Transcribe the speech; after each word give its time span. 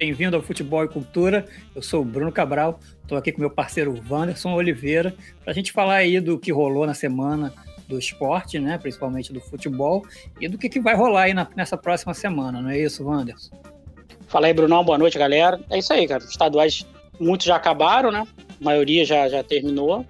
bem-vindo 0.00 0.34
ao 0.34 0.42
Futebol 0.42 0.82
e 0.82 0.88
Cultura. 0.88 1.44
Eu 1.74 1.82
sou 1.82 2.00
o 2.00 2.04
Bruno 2.06 2.32
Cabral, 2.32 2.80
estou 3.02 3.18
aqui 3.18 3.30
com 3.30 3.38
meu 3.38 3.50
parceiro 3.50 4.02
Wanderson 4.08 4.54
Oliveira, 4.54 5.14
para 5.44 5.50
a 5.50 5.54
gente 5.54 5.72
falar 5.72 5.96
aí 5.96 6.18
do 6.18 6.38
que 6.38 6.50
rolou 6.50 6.86
na 6.86 6.94
semana 6.94 7.52
do 7.86 7.98
esporte, 7.98 8.58
né, 8.58 8.78
principalmente 8.78 9.30
do 9.30 9.42
futebol, 9.42 10.02
e 10.40 10.48
do 10.48 10.56
que, 10.56 10.70
que 10.70 10.80
vai 10.80 10.96
rolar 10.96 11.24
aí 11.24 11.34
na, 11.34 11.46
nessa 11.54 11.76
próxima 11.76 12.14
semana, 12.14 12.62
não 12.62 12.70
é 12.70 12.78
isso, 12.78 13.04
Wanderson? 13.04 13.54
Fala 14.26 14.46
aí, 14.46 14.54
Brunão, 14.54 14.82
boa 14.82 14.96
noite, 14.96 15.18
galera. 15.18 15.60
É 15.68 15.78
isso 15.78 15.92
aí, 15.92 16.08
cara. 16.08 16.24
Os 16.24 16.30
estaduais, 16.30 16.86
muitos 17.18 17.46
já 17.46 17.56
acabaram, 17.56 18.10
né? 18.10 18.26
A 18.58 18.64
maioria 18.64 19.04
já, 19.04 19.28
já 19.28 19.42
terminou. 19.42 20.06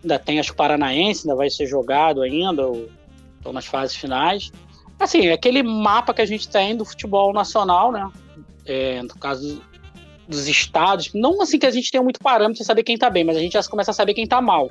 Ainda 0.00 0.16
tem, 0.16 0.38
acho 0.38 0.52
que 0.52 0.56
Paranaense 0.56 1.26
ainda 1.26 1.34
vai 1.34 1.50
ser 1.50 1.66
jogado 1.66 2.22
ainda, 2.22 2.68
ou 2.68 2.88
estão 3.38 3.52
nas 3.52 3.66
fases 3.66 3.96
finais. 3.96 4.52
Assim, 5.00 5.26
é 5.26 5.32
aquele 5.32 5.64
mapa 5.64 6.14
que 6.14 6.20
a 6.20 6.26
gente 6.26 6.48
tem 6.48 6.76
do 6.76 6.84
futebol 6.84 7.32
nacional, 7.32 7.90
né? 7.90 8.08
É, 8.64 9.02
no 9.02 9.08
caso 9.18 9.62
dos 10.28 10.46
estados, 10.46 11.10
não 11.14 11.42
assim 11.42 11.58
que 11.58 11.66
a 11.66 11.70
gente 11.70 11.90
tenha 11.90 12.02
muito 12.02 12.20
parâmetro 12.20 12.62
de 12.62 12.64
saber 12.64 12.82
quem 12.82 12.96
tá 12.96 13.10
bem, 13.10 13.24
mas 13.24 13.36
a 13.36 13.40
gente 13.40 13.52
já 13.52 13.62
começa 13.64 13.90
a 13.90 13.94
saber 13.94 14.14
quem 14.14 14.26
tá 14.26 14.40
mal. 14.40 14.70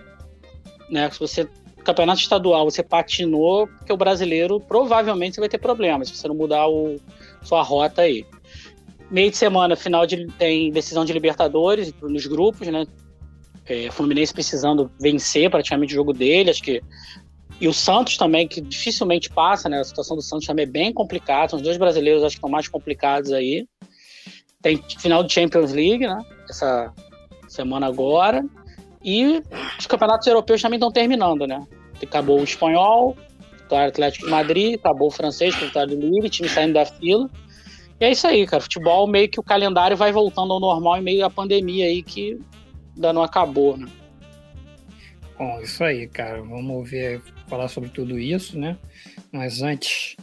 Né? 0.90 1.09
Se 1.12 1.20
você 1.20 1.48
campeonato 1.84 2.22
estadual 2.22 2.70
você 2.70 2.84
patinou, 2.84 3.67
porque 3.67 3.91
o 3.91 3.98
brasileiro 3.98 4.59
provavelmente 4.59 5.36
você 5.36 5.41
vai 5.41 5.50
ter 5.50 5.58
problemas 5.58 6.09
se 6.09 6.16
você 6.16 6.27
não 6.27 6.36
mudar 6.36 6.67
o, 6.67 7.00
sua 7.41 7.62
rota 7.62 8.04
aí. 8.04 8.26
Meio 9.09 9.30
de 9.30 9.38
semana, 9.38 9.76
final 9.76 10.05
de, 10.05 10.28
tem 10.38 10.72
decisão 10.72 11.03
de 11.03 11.12
Libertadores 11.12 11.94
nos 12.02 12.26
grupos, 12.26 12.67
né? 12.67 12.86
É, 13.66 13.92
Fluminense 13.92 14.34
precisando 14.34 14.89
vencer 15.00 15.50
praticamente 15.50 15.94
o 15.94 15.95
jogo 15.95 16.14
dele, 16.14 16.50
acho 16.50 16.64
que. 16.64 16.81
E 17.59 17.67
o 17.67 17.73
Santos 17.73 18.17
também, 18.17 18.48
que 18.48 18.59
dificilmente 18.59 19.30
passa, 19.30 19.70
né? 19.70 19.80
A 19.80 19.83
situação 19.83 20.16
do 20.16 20.22
Santos 20.23 20.48
também 20.48 20.64
é 20.64 20.70
bem 20.70 20.94
complicada. 20.94 21.55
Os 21.55 21.61
dois 21.61 21.78
brasileiros, 21.78 22.23
acho 22.23 22.36
que 22.36 22.38
estão 22.39 22.50
mais 22.50 22.67
complicados 22.67 23.31
aí. 23.31 23.67
Tem 24.62 24.81
final 25.00 25.23
de 25.23 25.34
Champions 25.34 25.72
League, 25.72 26.06
né? 26.06 26.20
Essa 26.50 26.94
semana 27.48 27.88
agora. 27.88 28.44
E 29.04 29.42
os 29.80 29.88
campeonatos 29.88 30.28
europeus 30.28 30.62
também 30.62 30.78
estão 30.78 30.92
terminando, 30.92 31.48
né? 31.48 31.66
Acabou 32.02 32.40
o 32.40 32.44
espanhol, 32.44 33.16
o 33.70 33.76
Atlético 33.76 34.26
de 34.26 34.32
Madrid, 34.32 34.76
acabou 34.76 35.08
o 35.08 35.12
francês, 35.12 35.56
Vitória 35.56 35.95
do 35.95 36.02
Livre, 36.02 36.30
time 36.30 36.50
saindo 36.50 36.73
da 36.73 36.86
fila. 36.86 37.30
E 38.00 38.06
é 38.06 38.12
isso 38.12 38.28
aí, 38.28 38.45
cara. 38.45 38.62
Futebol 38.62 39.08
meio 39.08 39.30
que 39.30 39.39
o 39.39 39.44
calendário 39.44 39.95
vai 39.95 40.12
voltando 40.12 40.54
ao 40.54 40.59
normal 40.59 40.98
em 40.98 41.04
meio 41.04 41.26
à 41.26 41.30
pandemia 41.30 41.86
aí 41.86 42.02
que 42.02 42.39
ainda 42.95 43.14
não 43.14 43.22
acabou, 43.23 43.78
né? 43.78 43.88
Bom, 45.38 45.59
isso 45.62 45.84
aí, 45.84 46.08
cara. 46.08 46.42
Vamos 46.42 46.89
ver, 46.89 47.22
falar 47.48 47.67
sobre 47.67 47.89
tudo 47.89 48.20
isso, 48.20 48.58
né? 48.58 48.78
Mas 49.32 49.62
antes, 49.62 50.16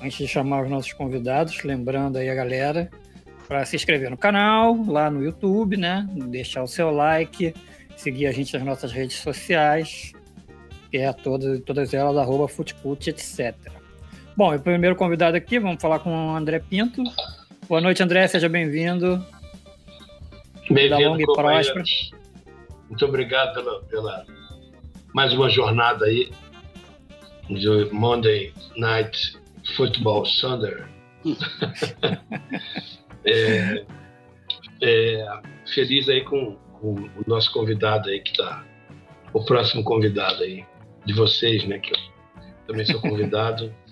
antes 0.00 0.18
de 0.18 0.28
chamar 0.28 0.64
os 0.64 0.70
nossos 0.70 0.92
convidados, 0.92 1.62
lembrando 1.62 2.16
aí 2.16 2.28
a 2.28 2.34
galera 2.34 2.90
para 3.46 3.64
se 3.64 3.76
inscrever 3.76 4.10
no 4.10 4.16
canal, 4.16 4.84
lá 4.86 5.10
no 5.10 5.22
YouTube, 5.22 5.76
né? 5.76 6.06
Deixar 6.12 6.62
o 6.62 6.66
seu 6.66 6.90
like, 6.90 7.54
seguir 7.96 8.26
a 8.26 8.32
gente 8.32 8.52
nas 8.52 8.62
nossas 8.62 8.92
redes 8.92 9.16
sociais, 9.16 10.12
que 10.90 10.98
é 10.98 11.12
todas, 11.12 11.60
todas 11.60 11.94
elas, 11.94 12.16
arroba 12.16 12.48
Futecult, 12.48 13.06
etc. 13.08 13.54
Bom, 14.36 14.54
o 14.54 14.60
primeiro 14.60 14.96
convidado 14.96 15.36
aqui, 15.36 15.58
vamos 15.58 15.80
falar 15.80 16.00
com 16.00 16.10
o 16.10 16.36
André 16.36 16.58
Pinto. 16.58 17.02
Boa 17.68 17.80
noite, 17.80 18.02
André, 18.02 18.26
seja 18.28 18.48
bem-vindo. 18.48 19.24
Bem-vindo, 20.68 21.20
e 21.20 21.26
Muito 22.88 23.04
obrigado 23.04 23.54
pela, 23.54 23.82
pela 23.84 24.26
mais 25.14 25.32
uma 25.32 25.48
jornada 25.48 26.04
aí 26.04 26.30
do 27.48 27.94
Monday 27.94 28.52
Night 28.76 29.38
Football 29.76 30.26
Sunday. 30.26 30.84
é, 33.26 33.84
é, 34.82 35.40
feliz 35.66 36.08
aí 36.08 36.22
com, 36.22 36.56
com, 36.80 36.94
o 36.94 37.24
nosso 37.26 37.52
convidado 37.52 38.08
aí 38.08 38.20
que 38.20 38.30
está, 38.30 38.64
o 39.32 39.44
próximo 39.44 39.82
convidado 39.82 40.42
aí 40.42 40.64
de 41.04 41.12
vocês, 41.12 41.66
né? 41.66 41.78
Que 41.78 41.92
eu 41.92 41.98
também 42.66 42.86
sou 42.86 43.00
convidado. 43.00 43.72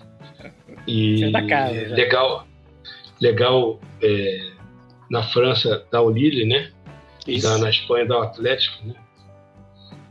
E 0.87 1.23
é 1.23 1.31
da 1.31 1.47
casa, 1.47 1.73
legal, 1.95 2.47
legal 3.19 3.79
é, 4.03 4.51
na 5.09 5.23
França 5.23 5.83
dá 5.89 5.99
o 5.99 6.11
Lille, 6.11 6.45
né? 6.45 6.71
E 7.25 7.41
dá, 7.41 7.57
na 7.57 7.71
Espanha 7.71 8.05
dá 8.05 8.19
o 8.19 8.21
Atlético, 8.21 8.85
né? 8.85 8.93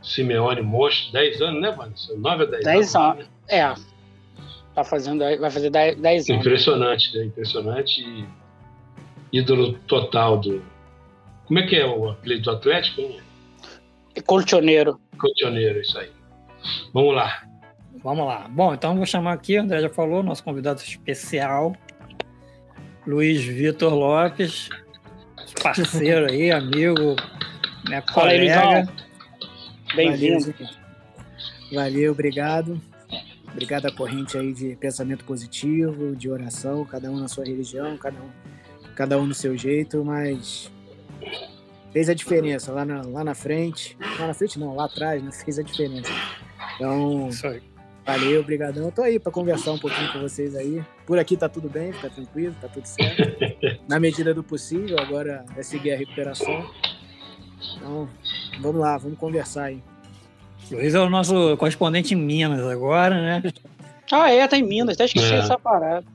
Simeone 0.01 0.61
monstro, 0.61 1.13
10 1.13 1.41
anos, 1.41 1.61
né, 1.61 1.71
Vanessa? 1.71 2.13
9 2.17 2.43
a 2.43 2.45
10, 2.47 2.63
10 2.65 2.95
anos. 2.95 2.95
anos. 2.95 3.29
É. 3.47 3.73
Tá 4.73 4.83
fazendo, 4.83 5.19
vai 5.19 5.49
fazer 5.49 5.69
10, 5.69 5.97
10 5.97 6.29
anos. 6.29 6.41
Impressionante, 6.41 7.17
né? 7.17 7.25
Impressionante 7.25 8.01
e 8.01 8.25
ídolo 9.37 9.73
total 9.87 10.39
do. 10.39 10.63
Como 11.45 11.59
é 11.59 11.67
que 11.67 11.75
é 11.75 11.85
o 11.85 12.09
apelido 12.09 12.43
do 12.43 12.51
Atlético? 12.51 13.01
Hein? 13.01 13.19
Colchoneiro. 14.25 14.99
Colchoneiro, 15.17 15.79
isso 15.81 15.97
aí. 15.99 16.09
Vamos 16.93 17.13
lá. 17.13 17.43
Vamos 18.03 18.25
lá. 18.25 18.47
Bom, 18.49 18.73
então 18.73 18.95
vou 18.95 19.05
chamar 19.05 19.33
aqui, 19.33 19.57
o 19.57 19.61
André 19.61 19.81
já 19.81 19.89
falou, 19.89 20.23
nosso 20.23 20.43
convidado 20.43 20.79
especial, 20.79 21.75
Luiz 23.05 23.43
Vitor 23.43 23.93
Lopes, 23.93 24.69
parceiro 25.61 26.29
aí, 26.29 26.51
amigo, 26.51 27.15
minha 27.87 28.01
colega. 28.01 28.87
Bem-vindo. 29.95 30.53
Valeu, 31.73 32.11
obrigado. 32.11 32.79
Obrigado 33.51 33.85
à 33.85 33.91
corrente 33.91 34.37
aí 34.37 34.53
de 34.53 34.75
pensamento 34.75 35.23
positivo, 35.23 36.15
de 36.15 36.29
oração, 36.29 36.83
cada 36.83 37.09
um 37.09 37.17
na 37.17 37.27
sua 37.27 37.45
religião, 37.45 37.97
cada 37.97 38.19
um, 38.19 38.29
cada 38.95 39.17
um 39.19 39.25
no 39.27 39.33
seu 39.33 39.55
jeito, 39.57 40.03
mas 40.03 40.71
fez 41.91 42.09
a 42.09 42.13
diferença 42.13 42.71
lá 42.71 42.85
na, 42.85 43.01
lá 43.01 43.23
na 43.23 43.35
frente. 43.35 43.97
Lá 44.19 44.27
na 44.27 44.33
frente 44.33 44.57
não, 44.57 44.75
lá 44.75 44.85
atrás, 44.85 45.21
né? 45.21 45.31
Fez 45.31 45.59
a 45.59 45.63
diferença. 45.63 46.11
Então, 46.75 47.29
valeu, 48.05 48.41
obrigadão. 48.41 48.85
Eu 48.85 48.91
tô 48.91 49.01
aí 49.03 49.19
para 49.19 49.31
conversar 49.31 49.73
um 49.73 49.77
pouquinho 49.77 50.11
com 50.11 50.19
vocês 50.19 50.55
aí. 50.55 50.83
Por 51.05 51.19
aqui 51.19 51.37
tá 51.37 51.47
tudo 51.47 51.69
bem, 51.69 51.91
tá 51.93 52.09
tranquilo, 52.09 52.55
tá 52.59 52.67
tudo 52.67 52.85
certo. 52.85 53.23
Na 53.87 53.99
medida 53.99 54.33
do 54.33 54.43
possível, 54.43 54.97
agora 54.99 55.45
é 55.55 55.63
seguir 55.63 55.93
a 55.93 55.97
recuperação. 55.97 56.69
Então, 57.77 58.09
vamos 58.61 58.81
lá, 58.81 58.97
vamos 58.97 59.17
conversar 59.17 59.65
aí. 59.65 59.83
Luiz 60.71 60.95
é 60.95 60.99
o 60.99 61.09
nosso 61.09 61.55
correspondente 61.57 62.13
em 62.13 62.17
Minas 62.17 62.65
agora, 62.65 63.21
né? 63.21 63.53
Ah, 64.11 64.31
é, 64.31 64.47
tá 64.47 64.57
em 64.57 64.63
Minas, 64.63 64.95
até 64.95 65.05
esqueci 65.05 65.33
é. 65.33 65.37
essa 65.37 65.57
parada. 65.57 66.14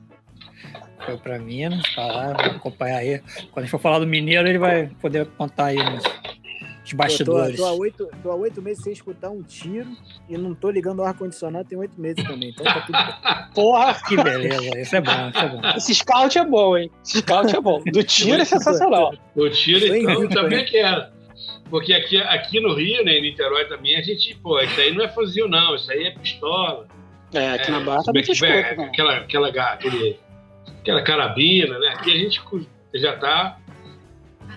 Foi 1.05 1.17
pra 1.17 1.39
Minas, 1.39 1.83
tá 1.95 2.05
lá, 2.05 2.31
acompanhar 2.31 2.97
aí. 2.97 3.19
Quando 3.51 3.57
a 3.57 3.61
gente 3.61 3.71
for 3.71 3.79
falar 3.79 3.99
do 3.99 4.07
Mineiro, 4.07 4.47
ele 4.47 4.57
vai 4.57 4.87
poder 5.01 5.25
contar 5.37 5.67
aí 5.67 5.77
nos, 5.77 6.03
os 6.85 6.93
bastidores. 6.93 7.57
Tô, 7.57 7.63
tô, 7.63 7.69
há 7.69 7.73
oito, 7.73 8.09
tô 8.21 8.31
há 8.31 8.35
oito 8.35 8.61
meses 8.61 8.83
sem 8.83 8.93
escutar 8.93 9.29
um 9.29 9.41
tiro 9.41 9.89
e 10.29 10.37
não 10.37 10.53
tô 10.53 10.69
ligando 10.69 10.99
o 10.99 11.03
ar-condicionado 11.03 11.67
tem 11.67 11.77
oito 11.77 11.99
meses 11.99 12.23
também. 12.23 12.49
Então 12.49 12.65
tá 12.65 12.81
tudo. 12.81 12.97
Porra! 13.53 13.95
Que 14.07 14.15
beleza, 14.15 14.79
isso 14.79 14.95
é 14.95 15.01
bom, 15.01 15.29
isso 15.29 15.39
é 15.39 15.49
bom. 15.49 15.61
Esse 15.75 15.95
scout 15.95 16.37
é 16.37 16.45
bom, 16.45 16.77
hein? 16.77 16.91
Esse 17.03 17.19
scout 17.19 17.55
é 17.55 17.61
bom. 17.61 17.83
Do 17.83 18.03
tiro 18.03 18.41
é 18.41 18.45
sensacional. 18.45 19.13
O 19.35 19.49
tiro, 19.49 19.95
então, 19.95 20.27
também 20.29 20.65
quero. 20.65 21.05
Porque 21.69 21.93
aqui, 21.93 22.17
aqui 22.17 22.59
no 22.59 22.75
Rio, 22.75 23.03
né, 23.05 23.13
em 23.13 23.21
Niterói 23.21 23.65
também, 23.65 23.95
a 23.95 24.01
gente, 24.01 24.35
pô, 24.35 24.59
isso 24.59 24.79
aí 24.79 24.93
não 24.93 25.05
é 25.05 25.07
fuzil, 25.07 25.47
não, 25.47 25.73
isso 25.73 25.89
aí 25.89 26.03
é 26.03 26.11
pistola. 26.11 26.85
É, 27.33 27.51
aqui 27.51 27.69
é, 27.69 27.71
na 27.71 27.79
Barra 27.79 28.03
também 28.03 28.21
tem 28.21 28.33
escuta, 28.33 28.51
né? 28.51 28.89
aquela, 28.91 29.17
aquela, 29.17 29.47
aquele, 29.47 30.19
aquela 30.79 31.01
carabina, 31.03 31.77
né? 31.79 31.89
Aqui 31.89 32.11
a 32.11 32.17
gente 32.17 32.41
já 32.95 33.17
tá. 33.17 33.57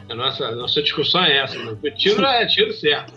A 0.08 0.14
nossa, 0.14 0.44
a 0.46 0.54
nossa 0.54 0.82
discussão 0.82 1.24
é 1.24 1.38
essa, 1.38 1.58
né? 1.58 1.76
O 1.82 1.90
tiro 1.92 2.24
é 2.24 2.46
tiro 2.46 2.72
certo. 2.74 3.12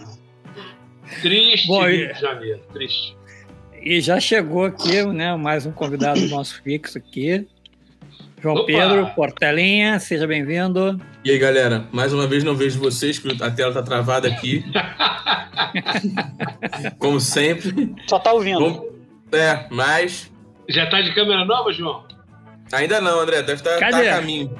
Triste 1.21 1.67
Bom, 1.67 1.85
Rio 1.85 2.13
de 2.13 2.19
Janeiro, 2.19 2.61
triste. 2.73 3.15
E 3.81 4.01
já 4.01 4.19
chegou 4.19 4.65
aqui, 4.65 5.03
né, 5.05 5.35
mais 5.35 5.65
um 5.65 5.71
convidado 5.71 6.19
nosso 6.27 6.61
fixo 6.61 6.97
aqui. 6.97 7.47
João 8.41 8.55
Opa. 8.55 8.65
Pedro 8.65 9.07
Portelinha, 9.15 9.99
seja 9.99 10.27
bem-vindo. 10.27 10.99
E 11.23 11.31
aí, 11.31 11.39
galera, 11.39 11.87
mais 11.91 12.13
uma 12.13 12.27
vez 12.27 12.43
não 12.43 12.55
vejo 12.55 12.79
vocês, 12.79 13.17
porque 13.17 13.43
a 13.43 13.49
tela 13.49 13.73
tá 13.73 13.81
travada 13.81 14.27
aqui. 14.27 14.63
Como 16.99 17.19
sempre. 17.19 17.95
Só 18.07 18.19
tá 18.19 18.31
ouvindo. 18.31 18.93
É, 19.31 19.65
mas. 19.71 20.31
Já 20.69 20.85
tá 20.87 21.01
de 21.01 21.13
câmera 21.13 21.45
nova, 21.45 21.73
João? 21.73 22.06
Ainda 22.71 23.01
não, 23.01 23.19
André, 23.19 23.41
deve 23.41 23.61
estar 23.61 23.79
tá, 23.79 23.89
tá 23.89 23.99
a 23.99 24.05
caminho. 24.05 24.57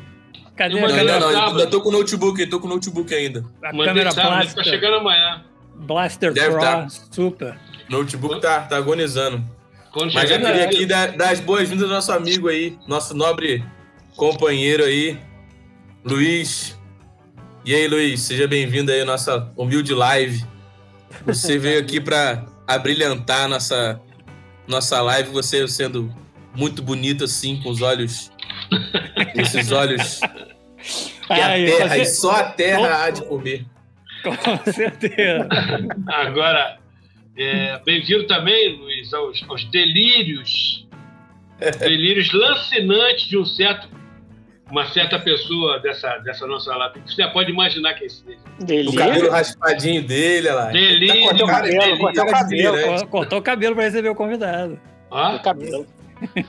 Cadê 0.56 0.80
a 0.80 0.88
câmera? 0.88 1.19
Não, 1.19 1.31
não, 1.31 1.48
ainda 1.50 1.68
tô 1.68 1.81
com 1.81 1.89
o 1.89 1.92
notebook, 1.92 2.48
tô 2.48 2.59
com 2.59 2.68
o 2.68 2.69
notebook 2.69 3.13
ainda. 3.13 3.45
A 3.62 3.71
Mandei 3.71 3.86
câmera 3.86 4.13
plástica. 4.13 4.63
Tá 4.63 4.69
chegando 4.69 4.95
amanhã. 4.95 5.44
Blaster 5.75 6.33
Deve 6.33 6.51
Pro, 6.51 6.59
tá. 6.59 6.88
super. 6.89 7.59
Notebook 7.89 8.42
tá, 8.42 8.62
tá 8.62 8.77
agonizando. 8.77 9.44
Quando 9.92 10.13
Mas 10.13 10.30
eu 10.30 10.39
queria 10.39 10.65
aqui 10.65 10.86
dar, 10.86 11.12
dar 11.12 11.31
as 11.31 11.39
boas-vindas 11.39 11.83
ao 11.83 11.95
nosso 11.95 12.12
amigo 12.12 12.48
aí, 12.48 12.77
nosso 12.88 13.13
nobre 13.13 13.63
companheiro 14.15 14.83
aí, 14.83 15.18
Luiz. 16.04 16.77
E 17.63 17.74
aí, 17.74 17.88
Luiz, 17.88 18.21
seja 18.21 18.48
bem-vindo 18.48 18.92
aí 18.92 19.01
à 19.01 19.06
nossa 19.06 19.51
humilde 19.56 19.94
live. 19.94 20.44
Você 21.25 21.57
veio 21.57 21.80
aqui 21.80 22.00
para 22.00 22.45
abrilhantar 22.65 23.48
nossa, 23.48 24.00
nossa 24.68 25.01
live, 25.01 25.30
você 25.30 25.68
sendo 25.68 26.13
muito 26.57 26.81
bonito 26.81 27.24
assim, 27.24 27.62
com 27.62 27.69
os 27.69 27.81
olhos. 27.81 28.31
esses 29.36 29.71
olhos 29.71 30.19
E, 31.30 31.33
a 31.33 31.48
terra, 31.50 31.88
você... 31.89 32.01
e 32.01 32.06
só 32.06 32.31
a 32.31 32.44
terra 32.44 33.04
há 33.04 33.09
de 33.12 33.24
comer. 33.25 33.65
Com 34.24 34.71
certeza. 34.71 35.48
Agora, 36.07 36.80
é, 37.38 37.80
bem-vindo 37.86 38.25
também, 38.25 38.75
Luiz, 38.77 39.13
aos, 39.13 39.44
aos 39.48 39.63
delírios. 39.65 40.88
delírios 41.80 42.33
lancinantes 42.33 43.30
de 43.30 43.38
um 43.38 43.45
certo 43.45 43.95
uma 44.69 44.86
certa 44.88 45.18
pessoa 45.18 45.80
dessa, 45.80 46.18
dessa 46.18 46.45
nossa 46.45 46.75
live. 46.75 47.01
Você 47.06 47.25
pode 47.27 47.50
imaginar 47.51 47.94
quem 47.94 48.09
seja. 48.09 48.38
Delírio? 48.59 48.92
O 48.92 48.95
cabelo 48.95 49.30
raspadinho 49.30 50.06
dele, 50.06 50.50
olha 50.50 50.56
lá. 50.56 50.71
Delírio. 50.71 51.07
Tá 51.07 51.30
cortou 51.30 51.45
o 51.45 51.50
cabelo, 51.50 51.98
cortou 51.98 52.24
o 52.24 52.31
cabelo. 52.31 53.07
Cortou 53.07 53.39
o 53.39 53.42
cabelo 53.42 53.75
para 53.75 53.83
receber 53.86 54.09
o 54.09 54.15
convidado. 54.15 54.77
Ah? 55.09 55.36
O 55.36 55.42
cabelo. 55.42 55.88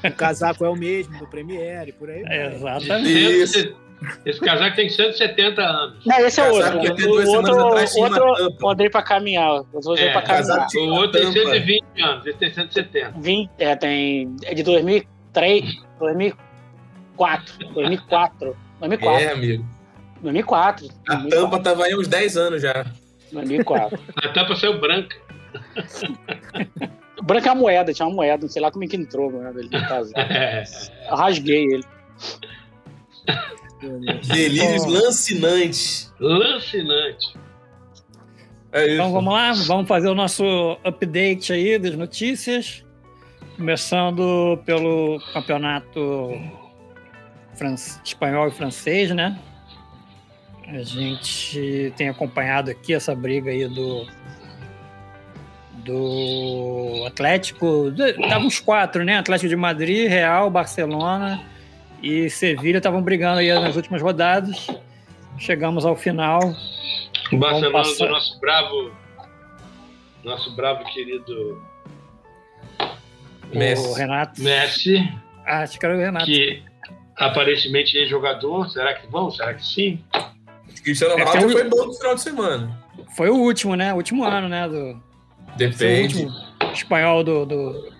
O 0.05 0.13
casaco 0.13 0.65
é 0.65 0.69
o 0.69 0.77
mesmo 0.77 1.19
do 1.19 1.27
Premiere, 1.27 1.93
por 1.93 2.11
aí. 2.11 2.23
É, 2.27 2.55
exatamente. 2.55 3.43
Isso. 3.43 3.89
Esse 4.25 4.41
casaco 4.41 4.77
tem 4.77 4.89
170 4.89 5.61
anos. 5.61 6.07
Não, 6.07 6.19
esse 6.19 6.41
é 6.41 6.49
outro. 6.49 6.79
O, 6.79 6.83
o 6.83 7.29
outro, 7.31 8.27
outro 8.27 8.53
pode 8.59 8.89
para 8.91 9.03
caminhar. 9.03 9.65
Eu 9.73 9.81
vou 9.81 9.97
é, 9.97 10.13
para 10.13 10.23
caminhar. 10.23 10.69
O 10.77 10.95
outro 10.95 11.21
tem 11.21 11.33
120 11.33 11.85
anos, 12.01 12.27
esse 12.27 12.39
tem 12.39 12.55
170. 12.55 13.15
20, 13.19 13.51
é, 13.59 13.77
tem, 13.77 14.37
é 14.45 14.55
de 14.55 14.63
2003, 14.63 15.65
2004. 15.99 17.55
2004. 17.75 18.57
2004. 18.79 19.25
É, 19.25 19.33
amigo. 19.33 19.67
2004. 20.23 20.87
A 21.09 21.15
2004. 21.15 21.31
tampa 21.31 21.63
tava 21.63 21.85
aí 21.85 21.97
uns 21.97 22.07
10 22.07 22.37
anos 22.37 22.63
já. 22.63 22.87
2004. 23.33 23.99
A 24.17 24.29
tampa 24.29 24.55
saiu 24.55 24.81
branca. 24.81 25.17
branca 27.23 27.49
é 27.49 27.53
uma 27.53 27.61
moeda, 27.61 27.93
tinha 27.93 28.07
uma 28.07 28.15
moeda, 28.15 28.43
não 28.43 28.49
sei 28.49 28.63
lá 28.63 28.71
como 28.71 28.85
é 28.85 28.87
que 28.87 28.97
entrou 28.97 29.29
a 29.29 29.33
moeda 29.33 29.61
ali 29.61 29.69
caso. 29.69 30.13
Eu 31.09 31.17
rasguei 31.17 31.65
ele. 31.65 31.85
Delírios 34.27 34.85
lancinantes. 34.87 36.13
Lancinante. 36.19 37.37
É 38.73 38.85
isso. 38.85 38.95
Então 38.95 39.13
vamos 39.13 39.33
lá, 39.33 39.53
vamos 39.53 39.89
fazer 39.89 40.09
o 40.09 40.15
nosso 40.15 40.45
update 40.85 41.53
aí 41.53 41.79
das 41.79 41.95
notícias. 41.95 42.85
Começando 43.57 44.61
pelo 44.65 45.21
campeonato 45.33 46.31
espanhol 48.05 48.49
e 48.49 48.51
francês, 48.53 49.11
né? 49.11 49.39
A 50.69 50.83
gente 50.83 51.93
tem 51.97 52.09
acompanhado 52.09 52.71
aqui 52.71 52.95
essa 52.95 53.15
briga 53.15 53.51
aí 53.51 53.67
do 53.67 54.07
do 55.89 57.05
Atlético, 57.07 57.91
estavam 57.97 58.47
os 58.47 58.61
quatro, 58.61 59.05
né? 59.05 59.17
Atlético 59.17 59.49
de 59.49 59.57
Madrid, 59.57 60.07
Real, 60.07 60.51
Barcelona 60.51 61.43
e 62.03 62.29
Sevilha 62.29 62.77
estavam 62.77 63.01
brigando 63.01 63.39
aí 63.39 63.53
nas 63.55 63.75
últimas 63.75 64.03
rodadas. 64.03 64.67
Chegamos 65.39 65.87
ao 65.87 65.97
final. 65.97 66.41
O 67.33 67.37
Barcelona 67.39 67.89
do 67.97 68.09
nosso 68.09 68.39
bravo, 68.39 68.93
nosso 70.23 70.55
bravo 70.55 70.85
querido 70.85 71.63
Messi. 73.55 73.89
O 73.89 73.95
Renato. 73.95 74.43
Messi. 74.43 75.11
Ah, 75.47 75.63
acho 75.63 75.79
que 75.79 75.87
era 75.87 75.97
o 75.97 75.99
Renato. 75.99 76.27
Que 76.27 76.63
aparentemente 77.17 77.99
é 77.99 78.07
jogador. 78.07 78.69
Será 78.69 78.93
que 78.93 79.07
vão? 79.07 79.31
Será 79.31 79.55
que 79.55 79.65
sim? 79.65 80.05
Cristiano 80.83 81.15
é, 81.19 81.25
Ronaldo 81.25 81.51
foi, 81.51 81.65
bom 81.65 81.87
no 81.87 81.95
final 81.95 82.15
de 82.15 82.21
semana. 82.21 82.79
Foi 83.17 83.31
o 83.31 83.37
último, 83.37 83.75
né? 83.75 83.93
O 83.95 83.97
último 83.97 84.25
ano, 84.25 84.49
né? 84.49 84.69
Do, 84.69 85.08
Depende. 85.59 86.29
espanhol 86.73 87.25
do, 87.25 87.45
do, 87.45 87.93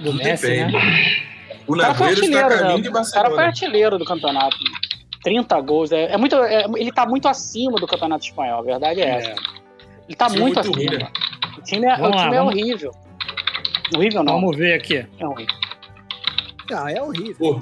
do 0.00 0.12
Messi, 0.14 0.46
Depende. 0.46 0.72
né? 0.72 1.28
O 1.66 1.76
Naveiro 1.76 2.24
está 2.24 2.48
caminho 2.48 2.76
né? 2.76 2.80
de 2.80 2.90
Barcelona. 2.90 3.28
O 3.28 3.32
cara 3.32 3.34
foi 3.34 3.44
artilheiro 3.44 3.98
do 3.98 4.04
campeonato. 4.04 4.56
30 5.22 5.60
gols. 5.60 5.92
É, 5.92 6.12
é 6.12 6.16
muito, 6.16 6.36
é, 6.36 6.64
ele 6.76 6.88
está 6.88 7.04
muito 7.04 7.28
acima 7.28 7.78
do 7.78 7.86
campeonato 7.86 8.24
espanhol, 8.24 8.60
a 8.60 8.62
verdade 8.62 9.00
é, 9.00 9.04
é. 9.04 9.16
essa. 9.16 9.30
Ele 9.30 9.38
está 10.08 10.28
muito, 10.28 10.40
muito 10.40 10.60
acima. 10.60 10.76
Ruim, 10.76 10.86
né? 10.86 11.08
O 11.58 11.62
time, 11.62 11.86
é, 11.86 11.94
o 11.94 11.96
time 11.96 12.14
lá, 12.14 12.26
é 12.26 12.38
vamos... 12.38 12.54
horrível. 12.54 12.92
Horrível 13.94 14.22
não. 14.22 14.34
Vamos 14.34 14.56
ver 14.56 14.74
aqui. 14.74 15.06
É 15.18 15.26
horrível. 15.26 15.56
Ah, 16.72 16.92
é 16.92 17.02
horrível. 17.02 17.36
Pô. 17.38 17.60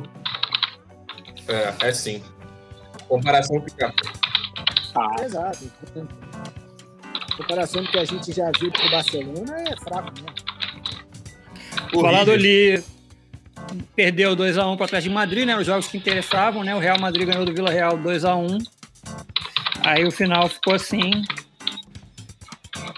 É, 1.49 1.89
é 1.89 1.93
sim. 1.93 2.23
Comparação 3.09 3.61
fica. 3.63 3.93
Ah. 4.95 5.25
Exato. 5.25 5.71
Comparação 7.37 7.83
do 7.83 7.91
que 7.91 7.99
a 7.99 8.05
gente 8.05 8.33
já 8.33 8.51
viu 8.59 8.71
pro 8.73 8.91
Barcelona 8.91 9.57
é 9.69 9.77
fraco 9.77 10.13
mesmo. 10.15 12.01
Falado 12.01 12.33
ali, 12.33 12.83
perdeu 13.95 14.37
2x1 14.37 14.77
para 14.77 14.89
trás 14.89 15.05
de 15.05 15.11
Madrid, 15.11 15.47
né? 15.47 15.57
Os 15.57 15.67
jogos 15.67 15.87
que 15.87 15.97
interessavam, 15.97 16.65
né? 16.65 16.75
O 16.75 16.79
Real 16.79 16.99
Madrid 16.99 17.27
ganhou 17.27 17.45
do 17.45 17.53
Vila 17.53 17.71
Real 17.71 17.99
2x1. 17.99 18.67
Aí 19.85 20.05
o 20.05 20.11
final 20.11 20.49
ficou 20.49 20.75
assim. 20.75 21.11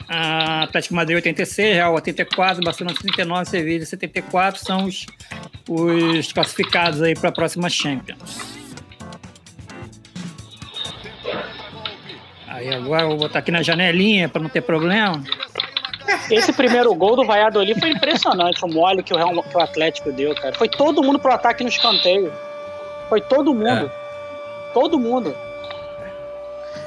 A 0.08 0.62
Atlético 0.62 0.94
Madrid 0.94 1.16
86, 1.16 1.74
Real 1.74 1.94
84, 1.94 2.64
Barcelona 2.64 2.96
39, 2.98 3.44
Sevilla 3.44 3.84
74 3.84 4.64
são 4.64 4.84
os, 4.86 5.04
os 5.68 6.32
classificados 6.32 7.02
aí 7.02 7.14
para 7.14 7.28
a 7.28 7.32
próxima 7.32 7.68
Champions. 7.68 8.57
Aí 12.58 12.74
agora 12.74 13.02
eu 13.02 13.10
vou 13.10 13.18
botar 13.18 13.38
aqui 13.38 13.52
na 13.52 13.62
janelinha 13.62 14.28
para 14.28 14.42
não 14.42 14.48
ter 14.48 14.62
problema. 14.62 15.22
Esse 16.28 16.52
primeiro 16.52 16.92
gol 16.92 17.14
do 17.14 17.24
Valladolid 17.24 17.78
foi 17.78 17.90
impressionante, 17.90 18.64
o 18.64 18.68
mole 18.68 19.00
que 19.00 19.14
o, 19.14 19.16
Real, 19.16 19.42
que 19.44 19.56
o 19.56 19.60
Atlético 19.60 20.10
deu, 20.10 20.34
cara. 20.34 20.52
Foi 20.54 20.68
todo 20.68 21.00
mundo 21.00 21.20
pro 21.20 21.32
ataque 21.32 21.62
no 21.62 21.68
escanteio. 21.68 22.32
Foi 23.08 23.20
todo 23.20 23.54
mundo. 23.54 23.86
É. 23.86 24.72
Todo 24.74 24.98
mundo. 24.98 25.36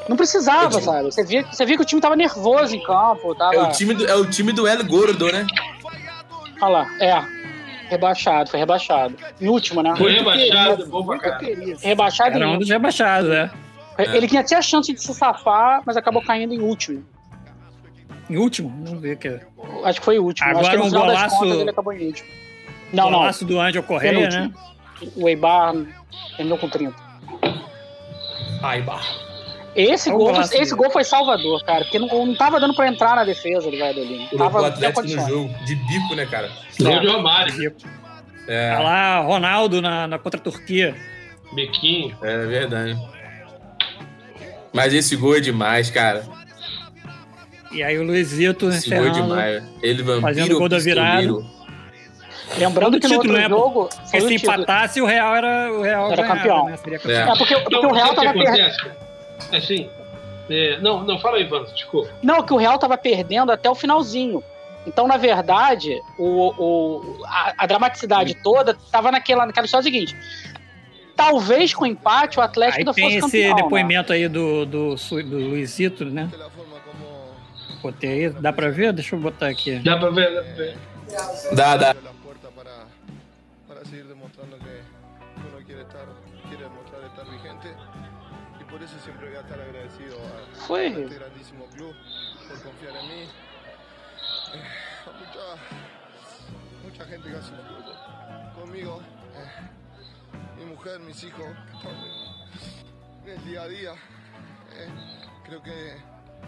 Não 0.10 0.18
precisava, 0.18 0.78
é 0.78 0.82
sabe? 0.82 1.04
Você 1.04 1.24
via, 1.24 1.46
você 1.50 1.66
via 1.66 1.78
que 1.78 1.84
o 1.84 1.86
time 1.86 2.02
tava 2.02 2.18
nervoso 2.18 2.76
em 2.76 2.84
campo. 2.84 3.34
Tava... 3.34 3.56
É, 3.56 3.64
o 3.64 3.72
time 3.72 3.94
do, 3.94 4.06
é 4.06 4.16
o 4.16 4.26
time 4.26 4.52
do 4.52 4.68
El 4.68 4.84
Gordo, 4.86 5.32
né? 5.32 5.48
Olha 6.62 6.70
lá, 6.70 6.88
é. 7.00 7.24
Rebaixado, 7.88 8.50
foi 8.50 8.60
rebaixado. 8.60 9.16
Em 9.40 9.48
último, 9.48 9.82
né? 9.82 9.94
Foi 9.98 10.12
rebaixado, 10.12 10.86
bom 10.88 11.06
pra 11.06 11.40
Rebaixado 11.82 12.36
Era 12.36 12.50
um 12.50 12.58
dos 12.58 12.70
rebaixados, 12.70 13.32
é. 13.32 13.50
Ele 14.04 14.28
tinha 14.28 14.42
até 14.42 14.56
a 14.56 14.62
chance 14.62 14.94
de 14.94 15.02
se 15.02 15.14
safar, 15.14 15.82
mas 15.86 15.98
acabou 15.98 16.22
caindo 16.24 16.54
em 16.54 16.60
último. 16.60 17.04
Em 18.30 18.38
último? 18.38 18.70
Vamos 18.86 19.02
ver 19.02 19.18
que 19.18 19.40
Acho 19.84 20.00
que 20.00 20.06
foi 20.06 20.20
o 20.20 20.24
último. 20.24 20.50
Agora 20.50 20.68
Acho 20.68 20.78
que 20.78 20.88
um 20.88 20.90
golaço. 20.90 21.38
Contas, 21.38 21.58
ele 21.60 21.70
acabou 21.70 21.94
em 21.94 22.08
último. 22.08 22.30
Não, 22.94 23.10
não. 23.10 23.20
Golaço 23.20 23.46
do 23.46 23.60
Angel 23.60 23.84
Correia, 23.84 24.30
né? 24.30 24.52
O 25.16 25.28
Eibar 25.28 25.74
terminou 26.38 26.58
com 26.58 26.70
30. 26.70 26.96
Aibar. 28.62 29.02
Esse, 29.76 30.12
gol, 30.12 30.32
esse 30.32 30.76
gol 30.76 30.92
foi 30.92 31.04
salvador, 31.06 31.64
cara, 31.64 31.86
porque 31.86 31.98
não, 31.98 32.26
não 32.26 32.36
tava 32.36 32.60
dando 32.60 32.76
pra 32.76 32.88
entrar 32.90 33.16
na 33.16 33.24
defesa 33.24 33.72
do 33.72 33.78
Valladolid. 33.78 34.30
Tava 34.38 34.62
o 34.62 34.66
Atlético 34.66 35.02
no 35.02 35.28
jogo, 35.28 35.50
de 35.66 35.76
bico, 35.76 36.14
né, 36.14 36.26
cara? 36.26 36.52
Gol 36.78 37.00
de 37.00 37.08
Romário. 37.08 37.76
É. 38.48 38.76
Tá 38.76 38.80
lá, 38.82 39.20
Ronaldo 39.22 39.82
na, 39.82 40.08
na 40.08 40.20
contra 40.20 40.40
a 40.40 40.44
Turquia. 40.44 40.94
Biquinho. 41.54 42.18
É 42.22 42.46
verdade. 42.46 43.00
Mas 44.74 44.94
esse 44.94 45.16
gol 45.16 45.38
é 45.38 45.40
demais, 45.40 45.90
cara. 45.90 46.24
E 47.72 47.82
aí 47.82 47.98
o 47.98 48.04
Luizito 48.04 48.68
encerrando, 48.68 49.14
demais. 49.14 49.64
Ele 49.82 50.04
fazendo 50.20 50.56
o 50.56 50.60
gol 50.60 50.70
da 50.70 50.80
virada. 50.80 51.44
Lembrando 52.58 53.00
que 53.00 53.08
título, 53.08 53.10
no 53.10 53.18
outro 53.18 53.34
né? 53.34 53.50
jogo. 53.50 53.90
Porque 53.90 54.22
se 54.22 54.36
empatasse, 54.36 55.02
o 55.02 55.06
Real 55.06 55.36
era, 55.36 55.72
o 55.72 55.82
Real 55.82 56.12
era 56.12 56.28
campeão. 56.28 56.66
Né? 56.66 56.78
campeão. 56.78 57.12
É. 57.12 57.22
é. 57.22 57.38
porque, 57.38 57.56
porque 57.60 57.82
não, 57.82 57.92
o 57.92 57.94
Real 57.94 58.14
tava 58.14 58.34
perdendo. 58.34 58.92
É 59.52 59.58
assim. 59.58 59.90
É, 60.50 60.78
não, 60.82 61.04
não, 61.04 61.18
fala 61.20 61.38
aí, 61.38 61.46
Vando, 61.46 61.72
desculpa. 61.74 62.10
Não, 62.22 62.44
que 62.44 62.54
o 62.54 62.58
Real 62.58 62.78
tava 62.78 62.98
perdendo 62.98 63.52
até 63.52 63.70
o 63.70 63.76
finalzinho. 63.76 64.44
Então, 64.86 65.08
na 65.08 65.16
verdade, 65.16 66.02
o, 66.18 66.50
o, 66.58 67.26
a, 67.26 67.54
a 67.60 67.66
dramaticidade 67.68 68.34
toda 68.34 68.76
tava 68.92 69.12
naquela, 69.12 69.46
naquela 69.46 69.66
história 69.66 69.84
seguinte. 69.84 70.18
Talvez 71.16 71.74
com 71.74 71.86
empate 71.86 72.40
o 72.40 72.42
Atlético 72.42 72.80
ainda 72.80 72.94
fosse 72.94 73.20
campeão. 73.20 73.30
Tem 73.30 73.42
esse 73.42 73.56
né? 73.56 73.62
depoimento 73.62 74.10
né? 74.12 74.16
aí 74.16 74.28
do, 74.28 74.66
do, 74.66 74.96
do 74.96 75.38
Luizito, 75.38 76.06
né? 76.06 76.30
Botei 77.82 78.26
aí, 78.26 78.30
dá 78.30 78.54
pra 78.54 78.70
ver? 78.70 78.94
Deixa 78.94 79.16
eu 79.16 79.20
botar 79.20 79.48
aqui. 79.48 79.80
Dá 79.80 79.98
pra 79.98 80.10
ver, 80.10 80.34
dá 80.34 80.44
pra 80.44 80.54
ver. 80.54 80.78
Dá, 81.56 81.78
dá. 81.78 81.96
Foi. 90.68 90.90
Mucha 96.84 97.06
gente 97.06 97.24
que 97.24 97.36
ha 97.36 97.42
sufrido 97.42 97.94
conmigo, 98.56 99.02
eh, 99.02 99.04
mi 99.04 99.11
mujer, 100.84 101.00
mis 101.02 101.24
hijos, 101.24 101.46
en 103.24 103.32
el 103.32 103.46
día 103.46 103.62
a 103.62 103.68
día. 103.68 103.92
Eh, 103.92 104.90
creo 105.46 105.62
que 105.62 105.72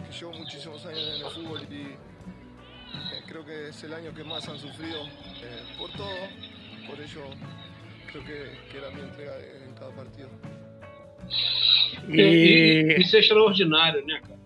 que 0.03 0.11
llevo 0.11 0.33
muchísimos 0.33 0.83
años 0.87 1.01
en 1.19 1.25
el 1.25 1.31
fútbol 1.31 1.61
y 1.69 1.83
eh, 1.83 3.21
creo 3.27 3.45
que 3.45 3.69
es 3.69 3.83
el 3.83 3.93
año 3.93 4.11
que 4.11 4.23
más 4.23 4.49
han 4.49 4.57
sufrido 4.57 5.03
eh, 5.03 5.61
por 5.77 5.91
todo. 5.91 6.07
Por 6.87 6.99
ello 6.99 7.21
creo 8.11 8.23
que, 8.25 8.57
que 8.71 8.77
era 8.79 8.89
mi 8.89 9.01
entrega 9.01 9.33
en 9.67 9.73
cada 9.75 9.91
partido. 9.91 10.29
E... 12.09 12.97
Isso 12.99 13.15
é 13.15 13.19
extraordinário, 13.19 14.03
né, 14.03 14.19
cara? 14.19 14.39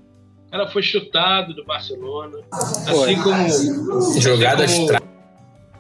Ela 0.52 0.68
foi 0.68 0.82
chutado 0.82 1.54
do 1.54 1.64
Barcelona, 1.64 2.40
assim 2.52 3.22
como 3.22 4.22
jogadas 4.22 4.72
assim 4.72 4.88
como, 4.88 5.00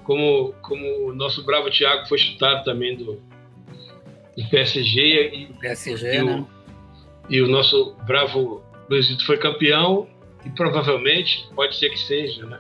como, 0.04 0.54
como 0.62 1.10
o 1.10 1.14
nosso 1.14 1.44
bravo 1.44 1.70
Thiago 1.70 2.08
foi 2.08 2.18
chutado 2.18 2.64
também 2.64 2.96
do, 2.96 3.22
do 4.38 4.50
PSG 4.50 5.00
e, 5.34 5.54
PSG, 5.60 6.16
e, 6.16 6.24
né? 6.24 6.36
o, 6.36 6.48
e 7.34 7.42
o 7.42 7.48
nosso 7.48 7.96
bravo 8.06 8.64
Luizito 8.90 9.26
foi 9.26 9.38
campeão 9.38 10.08
e 10.46 10.50
provavelmente 10.52 11.50
pode 11.56 11.76
ser 11.76 11.90
que 11.90 12.00
seja, 12.00 12.46
né? 12.46 12.60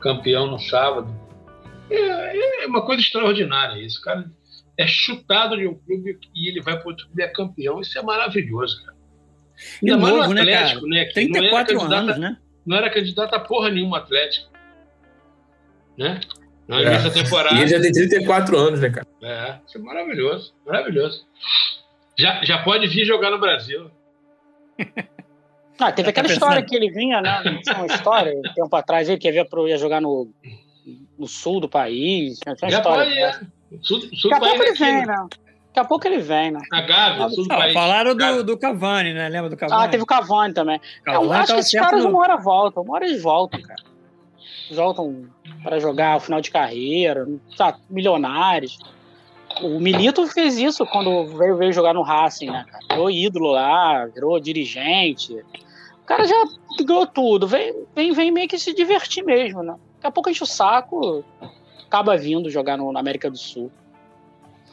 Campeão 0.00 0.46
no 0.46 0.58
sábado. 0.58 1.14
É, 1.90 2.64
é 2.64 2.66
uma 2.66 2.82
coisa 2.82 3.02
extraordinária 3.02 3.80
isso, 3.80 4.00
cara 4.00 4.30
é 4.80 4.86
chutado 4.86 5.58
de 5.58 5.68
um 5.68 5.74
clube 5.74 6.18
e 6.34 6.48
ele 6.48 6.62
vai 6.62 6.78
para 6.78 6.88
outro 6.88 7.04
clube 7.06 7.20
e 7.20 7.24
é 7.24 7.28
campeão. 7.28 7.82
Isso 7.82 7.98
é 7.98 8.02
maravilhoso, 8.02 8.82
cara. 8.82 8.96
Ainda 9.82 9.98
mais 9.98 10.14
no 10.14 10.34
né, 10.34 10.40
Atlético, 10.40 10.86
né? 10.86 11.04
né 11.04 11.12
34 11.12 11.74
não 11.74 11.92
anos, 11.92 12.18
né? 12.18 12.38
Não 12.64 12.76
era 12.78 12.88
candidato 12.88 13.34
a 13.34 13.40
porra 13.40 13.68
nenhuma 13.68 13.98
Atlético. 13.98 14.50
Né? 15.98 16.18
Não, 16.70 16.78
é. 16.78 16.84
Nessa 16.90 17.10
temporada. 17.10 17.54
E 17.56 17.60
ele 17.60 17.66
já 17.68 17.80
tem 17.80 17.92
34 17.92 18.56
anos, 18.56 18.80
né, 18.80 18.90
cara? 18.90 19.06
É, 19.22 19.56
isso 19.66 19.76
é 19.76 19.80
maravilhoso. 19.80 20.54
Maravilhoso. 20.66 21.26
Já, 22.18 22.42
já 22.44 22.62
pode 22.62 22.86
vir 22.86 23.04
jogar 23.04 23.30
no 23.30 23.38
Brasil. 23.38 23.90
Ah, 25.82 25.90
teve 25.90 26.10
aquela 26.10 26.28
história 26.28 26.62
que 26.62 26.76
ele 26.76 26.90
vinha, 26.90 27.22
né? 27.22 27.40
Tinha 27.64 27.74
uma 27.76 27.86
história, 27.86 28.34
um 28.36 28.42
tempo 28.54 28.76
atrás, 28.76 29.08
ele 29.08 29.16
que 29.18 29.30
ia, 29.30 29.46
ia 29.66 29.78
jogar 29.78 29.98
no, 29.98 30.28
no 31.18 31.26
sul 31.26 31.58
do 31.58 31.70
país. 31.70 32.38
Tinha 32.38 32.52
uma 32.52 32.70
já 32.70 32.76
história, 32.80 33.04
pode, 33.06 33.18
é. 33.18 33.78
Sul, 33.80 34.00
sul 34.14 34.30
Daqui 34.30 34.44
a 34.44 34.48
pouco 34.50 34.62
ele 34.62 34.74
vem, 34.74 35.06
né? 35.06 35.26
Daqui 35.68 35.78
a 35.80 35.84
pouco 35.86 36.06
ele 36.06 36.18
vem, 36.18 36.50
né? 36.50 36.60
A 36.70 36.80
Gávea, 36.82 37.28
sul 37.30 37.48
do 37.48 37.54
Ah, 37.54 37.56
país. 37.56 37.72
falaram 37.72 38.14
do, 38.14 38.44
do 38.44 38.58
Cavani, 38.58 39.14
né? 39.14 39.30
Lembra 39.30 39.48
do 39.48 39.56
Cavani? 39.56 39.84
Ah, 39.84 39.88
teve 39.88 40.02
o 40.02 40.06
Cavani 40.06 40.52
também. 40.52 40.78
Cavani 41.02 41.24
eu 41.24 41.32
acho 41.32 41.40
que 41.44 41.48
tava 41.48 41.60
esses 41.60 41.80
caras 41.80 42.04
no- 42.04 42.10
uma 42.10 42.18
hora 42.20 42.36
voltam, 42.36 42.82
uma 42.82 42.94
hora 42.96 43.06
eles 43.06 43.22
voltam, 43.22 43.62
cara. 43.62 43.82
Voltam 44.70 45.26
para 45.62 45.78
jogar 45.80 46.16
o 46.16 46.20
final 46.20 46.40
de 46.40 46.50
carreira, 46.50 47.26
tá, 47.56 47.76
milionários. 47.88 48.78
O 49.62 49.80
Milito 49.80 50.26
fez 50.28 50.56
isso 50.56 50.86
quando 50.86 51.26
veio, 51.36 51.56
veio 51.56 51.72
jogar 51.72 51.92
no 51.92 52.02
Racing, 52.02 52.50
né? 52.50 52.64
Virou 52.88 53.10
ídolo 53.10 53.50
lá, 53.50 54.06
virou 54.06 54.38
dirigente. 54.38 55.34
O 56.02 56.06
cara 56.06 56.24
já 56.24 56.44
ganhou 56.84 57.06
tudo. 57.06 57.48
Vem, 57.48 57.74
vem, 57.94 58.12
vem 58.12 58.30
meio 58.30 58.48
que 58.48 58.58
se 58.58 58.72
divertir 58.72 59.24
mesmo, 59.24 59.62
né? 59.62 59.74
Daqui 59.96 60.06
a 60.06 60.10
pouco 60.10 60.30
enche 60.30 60.42
o 60.42 60.46
saco, 60.46 61.24
acaba 61.86 62.16
vindo 62.16 62.48
jogar 62.48 62.76
no, 62.78 62.92
na 62.92 63.00
América 63.00 63.30
do 63.30 63.36
Sul. 63.36 63.70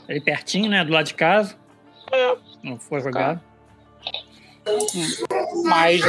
Ali 0.08 0.22
pertinho, 0.22 0.70
né? 0.70 0.86
Do 0.86 0.94
lado 0.94 1.06
de 1.06 1.16
casa. 1.16 1.58
É. 2.12 2.38
Não 2.64 2.78
foi 2.78 3.02
jogado. 3.02 3.42
Mas, 5.64 6.02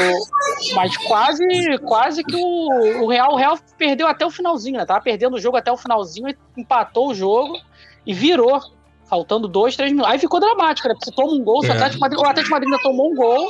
mas 0.75 0.97
quase, 0.97 1.79
quase 1.85 2.25
que 2.25 2.37
o, 2.37 3.05
o 3.05 3.09
Real, 3.09 3.33
o 3.33 3.37
Real 3.37 3.59
perdeu 3.77 4.07
até 4.07 4.25
o 4.27 4.31
finalzinho, 4.31 4.79
né? 4.79 4.87
Tava 4.87 5.01
perdendo 5.01 5.35
o 5.37 5.41
jogo 5.41 5.57
até 5.57 5.71
o 5.73 5.77
finalzinho, 5.77 6.29
e 6.29 6.37
empatou 6.57 7.09
o 7.09 7.15
jogo 7.15 7.59
e 8.07 8.13
virou. 8.13 8.61
Faltando 9.09 9.49
dois, 9.49 9.75
três 9.75 9.91
minutos. 9.91 10.13
Aí 10.13 10.19
ficou 10.19 10.39
dramático, 10.39 10.87
né? 10.87 10.93
Porque 10.93 11.07
você 11.07 11.17
toma 11.17 11.33
um 11.33 11.43
gol, 11.43 11.63
se 11.63 11.69
o 11.69 11.73
É. 11.73 11.77
Atlético 11.77 12.01
Madrid, 12.01 12.21
o 12.21 12.27
Atlético 12.27 12.51
Madrid 12.51 12.71
ainda 12.71 12.83
tomou 12.83 13.11
um 13.11 13.15
gol. 13.15 13.49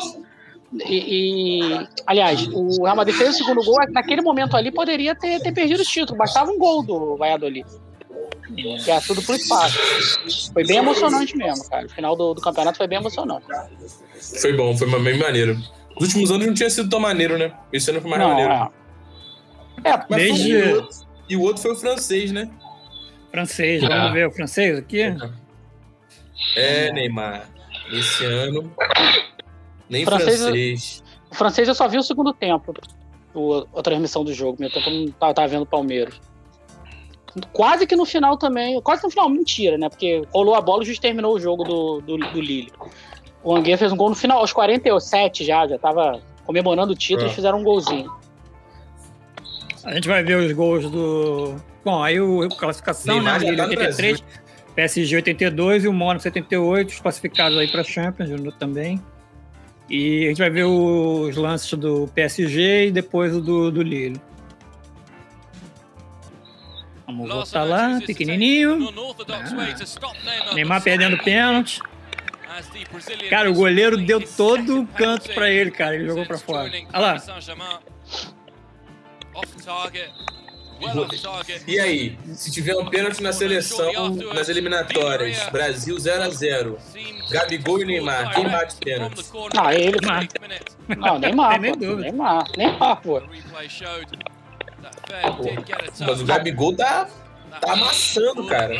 E, 0.86 1.72
e- 1.72 1.88
aliás, 2.06 2.46
o 2.46 2.84
Real 2.84 2.94
Madrid 2.94 3.16
fez 3.16 3.30
o 3.30 3.38
segundo 3.38 3.64
gol. 3.64 3.74
Naquele 3.90 4.22
momento 4.22 4.56
ali 4.56 4.70
poderia 4.70 5.16
ter, 5.16 5.40
ter 5.40 5.50
perdido 5.50 5.80
o 5.80 5.84
título. 5.84 6.16
Bastava 6.16 6.52
um 6.52 6.58
gol 6.58 6.84
do 6.84 7.16
Valladolid. 7.16 7.66
Que 8.54 8.90
é 8.90 9.00
tudo 9.00 9.22
pro 9.22 9.34
espaço. 9.34 9.78
Foi 10.52 10.64
bem 10.64 10.78
emocionante 10.78 11.36
mesmo, 11.36 11.68
cara. 11.68 11.86
O 11.86 11.90
final 11.90 12.16
do, 12.16 12.34
do 12.34 12.40
campeonato 12.40 12.78
foi 12.78 12.86
bem 12.86 12.98
emocionante. 12.98 13.46
Foi 14.40 14.52
bom, 14.56 14.76
foi 14.76 14.88
bem 15.02 15.18
maneiro. 15.18 15.54
Nos 15.94 16.08
últimos 16.08 16.30
anos 16.30 16.46
não 16.46 16.54
tinha 16.54 16.70
sido 16.70 16.88
tão 16.88 17.00
maneiro, 17.00 17.36
né? 17.38 17.52
Esse 17.72 17.90
ano 17.90 18.00
foi 18.00 18.10
mais 18.10 18.22
Não, 18.22 18.30
maneiro. 18.30 18.52
é. 18.52 18.68
É, 19.90 19.96
Mas 20.08 20.22
Desde- 20.22 20.50
e, 20.50 20.56
o 20.62 20.74
outro, 20.76 20.98
e 21.30 21.36
o 21.36 21.40
outro 21.42 21.62
foi 21.62 21.72
o 21.72 21.76
francês, 21.76 22.32
né? 22.32 22.50
Francês, 23.30 23.84
Ah. 23.84 23.88
vamos 23.88 24.12
ver 24.12 24.26
o 24.28 24.30
francês 24.32 24.78
aqui? 24.78 25.02
É, 26.56 26.92
Neymar. 26.92 27.48
Esse 27.92 28.24
ano. 28.24 28.72
Nem 29.88 30.04
Francês- 30.04 30.40
francês. 30.40 31.04
O 31.30 31.34
francês 31.34 31.68
eu 31.68 31.74
só 31.74 31.88
vi 31.88 31.98
o 31.98 32.02
segundo 32.02 32.32
tempo. 32.32 32.74
O, 33.34 33.66
a 33.76 33.82
transmissão 33.82 34.24
do 34.24 34.32
jogo. 34.32 34.56
Meu 34.60 34.70
tempo 34.70 34.88
eu 34.88 34.94
não 34.94 35.12
tava, 35.12 35.34
tava 35.34 35.48
vendo 35.48 35.62
o 35.62 35.66
Palmeiras. 35.66 36.14
Quase 37.52 37.86
que 37.86 37.96
no 37.96 38.04
final 38.04 38.36
também. 38.36 38.80
Quase 38.80 39.00
que 39.00 39.06
no 39.06 39.10
final, 39.10 39.28
mentira, 39.28 39.76
né? 39.78 39.88
Porque 39.88 40.22
rolou 40.32 40.54
a 40.54 40.60
bola 40.60 40.80
e 40.80 40.82
o 40.82 40.86
juiz 40.86 40.98
terminou 40.98 41.34
o 41.34 41.40
jogo 41.40 41.64
do, 41.64 42.00
do, 42.00 42.16
do 42.16 42.40
Lille. 42.40 42.72
O 43.42 43.54
Anguia 43.54 43.78
fez 43.78 43.92
um 43.92 43.96
gol 43.96 44.10
no 44.10 44.16
final, 44.16 44.38
aos 44.38 44.52
47 44.52 45.44
já, 45.44 45.66
já 45.66 45.78
tava 45.78 46.20
comemorando 46.44 46.92
o 46.92 46.96
título 46.96 47.28
e 47.28 47.34
fizeram 47.34 47.60
um 47.60 47.64
golzinho. 47.64 48.10
A 49.84 49.94
gente 49.94 50.08
vai 50.08 50.22
ver 50.22 50.36
os 50.36 50.52
gols 50.52 50.90
do. 50.90 51.54
Bom, 51.84 52.02
aí 52.02 52.20
o 52.20 52.48
classificação, 52.48 53.14
Neymar 53.14 53.40
né? 53.40 53.46
Lille 53.46 53.56
tá 53.56 53.66
no 53.66 53.70
83, 53.70 54.24
PSG 54.74 55.16
82 55.16 55.84
e 55.84 55.88
o 55.88 55.92
Mônaco 55.92 56.22
78, 56.22 56.88
os 56.88 57.00
classificados 57.00 57.56
aí 57.56 57.68
para 57.68 57.82
Champions 57.84 58.30
também. 58.58 59.00
E 59.88 60.26
a 60.26 60.28
gente 60.28 60.38
vai 60.38 60.50
ver 60.50 60.64
os 60.64 61.36
lances 61.36 61.72
do 61.72 62.06
PSG 62.14 62.88
e 62.88 62.90
depois 62.90 63.34
o 63.34 63.40
do, 63.40 63.70
do 63.70 63.82
Lille. 63.82 64.20
Vamos 67.08 67.30
voltar 67.30 67.64
lá, 67.64 67.98
pequenininho. 68.06 68.86
Ah. 69.30 70.54
Neymar 70.54 70.82
perdendo 70.82 71.16
pênalti. 71.24 71.80
Cara, 73.30 73.50
o 73.50 73.54
goleiro 73.54 73.96
deu 73.96 74.20
todo 74.20 74.82
o 74.82 74.86
canto 74.86 75.32
pra 75.32 75.48
ele, 75.50 75.70
cara. 75.70 75.94
Ele 75.94 76.06
jogou 76.06 76.26
pra 76.26 76.36
fora. 76.36 76.70
Olha 76.92 76.98
lá. 76.98 77.22
E 81.66 81.80
aí, 81.80 82.18
se 82.34 82.50
tiver 82.52 82.76
um 82.76 82.86
pênalti 82.90 83.22
na 83.22 83.32
seleção, 83.32 84.14
nas 84.34 84.50
eliminatórias, 84.50 85.48
Brasil 85.50 85.96
0x0, 85.96 86.76
Gabigol 87.30 87.80
e 87.80 87.84
Neymar, 87.86 88.34
quem 88.34 88.48
bate 88.48 88.76
pênalti? 88.76 89.24
Ah, 89.56 89.74
ele. 89.74 89.96
Neymar. 89.98 90.28
Não, 90.96 91.18
Neymar, 91.18 91.60
pô. 91.60 91.76
dúvida. 91.76 92.02
Neymar, 92.02 92.44
Neymar, 92.56 93.00
Mas 96.06 96.20
o 96.20 96.24
Gabigol 96.24 96.74
tá, 96.76 97.08
tá 97.60 97.72
amassando, 97.72 98.46
cara. 98.46 98.74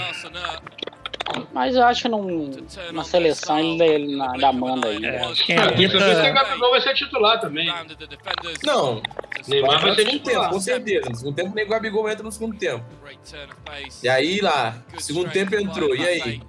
Mas 1.53 1.77
eu 1.77 1.85
acho 1.85 2.03
que 2.03 2.09
num, 2.09 2.51
na 2.93 3.05
seleção 3.05 3.59
ele, 3.59 3.83
ele 3.83 4.17
na, 4.17 4.33
da 4.33 4.53
manda 4.53 4.89
aí. 4.89 5.05
É, 5.05 5.33
quem 5.35 5.57
vez 5.57 5.95
o 5.95 5.99
Gabigol 5.99 6.71
vai 6.71 6.81
ser 6.81 6.95
titular 6.95 7.41
também. 7.41 7.67
Não, 8.65 9.03
Neymar 9.47 9.81
vai 9.81 9.95
ser 9.95 10.05
segundo 10.05 10.13
tempo, 10.13 10.29
titular. 10.29 10.51
com 10.51 10.61
certeza. 10.61 11.09
No 11.11 11.17
segundo 11.17 11.35
tempo, 11.35 11.55
nem 11.55 11.65
o 11.65 11.69
Gabigol 11.69 12.09
entra 12.09 12.23
no 12.23 12.33
segundo 12.33 12.57
tempo. 12.57 12.85
E 14.03 14.09
aí 14.09 14.41
lá, 14.41 14.75
segundo 14.99 15.31
tempo 15.31 15.55
entrou, 15.55 15.95
e 15.95 16.07
aí? 16.07 16.43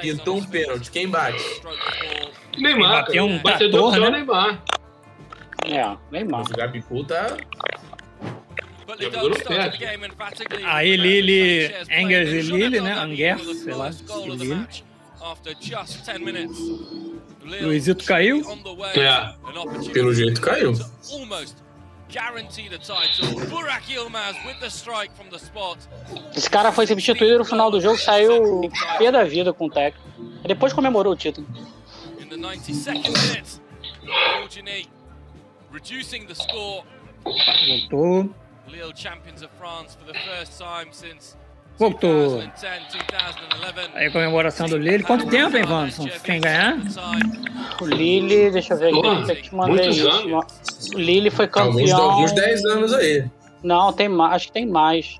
Pintou 0.00 0.36
um 0.36 0.44
pênalti, 0.44 0.90
quem 0.90 1.08
bate? 1.08 1.42
Neymar, 2.58 3.04
Bateu 3.04 3.24
um 3.24 3.36
O 3.36 3.42
batedor 3.42 3.94
é 3.94 3.98
o 3.98 4.02
né? 4.02 4.10
Neymar. 4.10 4.62
É, 5.64 5.96
Neymar. 6.10 6.40
Mas 6.40 6.50
o 6.50 6.54
Gabigol 6.54 7.04
tá. 7.04 7.36
Aí 10.64 10.96
Lille, 10.96 11.74
Engels 11.90 12.28
e 12.30 12.42
Lille, 12.42 12.80
né? 12.80 12.92
Angers, 12.92 13.58
sei 13.62 13.74
lá, 13.74 13.90
e 13.90 14.30
Lille. 14.30 14.66
Luizito 17.62 18.04
caiu. 18.04 18.42
É. 18.94 19.90
Pelo 19.92 20.14
jeito 20.14 20.40
caiu. 20.40 20.72
Esse 26.36 26.50
cara 26.50 26.72
foi 26.72 26.86
substituído 26.86 27.38
no 27.38 27.44
final 27.44 27.70
do 27.70 27.80
jogo, 27.80 27.96
saiu 27.96 28.68
pé 28.98 29.12
da 29.12 29.24
vida 29.24 29.52
com 29.52 29.66
o 29.66 29.70
técnico. 29.70 30.08
Depois 30.46 30.72
comemorou 30.72 31.12
o 31.12 31.16
título. 31.16 31.46
In 32.18 32.26
the 32.28 32.36
92nd 32.36 33.08
minute, 33.08 33.60
Georgini 34.04 34.88
reducing 35.72 36.26
the 36.26 36.34
score. 36.34 36.84
Voltou. 37.24 38.34
Lille 38.70 38.92
champions 38.94 39.42
of 39.42 39.50
France 39.58 39.96
for 39.96 40.06
the 40.12 40.18
first 40.18 40.58
time 40.58 40.92
since 40.92 41.36
Voltou. 41.78 42.40
2010, 42.60 42.92
2011. 42.92 43.90
Aí 43.94 44.06
a 44.06 44.10
comemoração 44.10 44.66
do 44.68 44.76
Lille. 44.76 45.02
Quanto 45.02 45.26
tempo, 45.28 45.56
hein, 45.56 45.64
Wanderson? 45.64 46.08
Quem 46.22 46.40
ganhar? 46.40 46.76
O 47.80 47.86
Lille, 47.86 48.50
deixa 48.50 48.74
eu 48.74 48.78
ver 48.78 48.88
aqui, 48.94 49.30
eu 49.32 49.42
te 49.42 49.54
mandei 49.54 49.86
muitos 49.86 50.06
anos. 50.06 50.88
O 50.94 50.98
Lille 50.98 51.30
foi 51.30 51.48
Alguns, 51.52 51.80
campeão. 51.90 52.10
alguns 52.10 52.32
10 52.32 52.64
anos 52.66 52.92
aí. 52.92 53.24
Não, 53.62 53.92
tem 53.92 54.08
mais, 54.08 54.34
acho 54.34 54.46
que 54.48 54.52
tem 54.52 54.66
mais. 54.66 55.18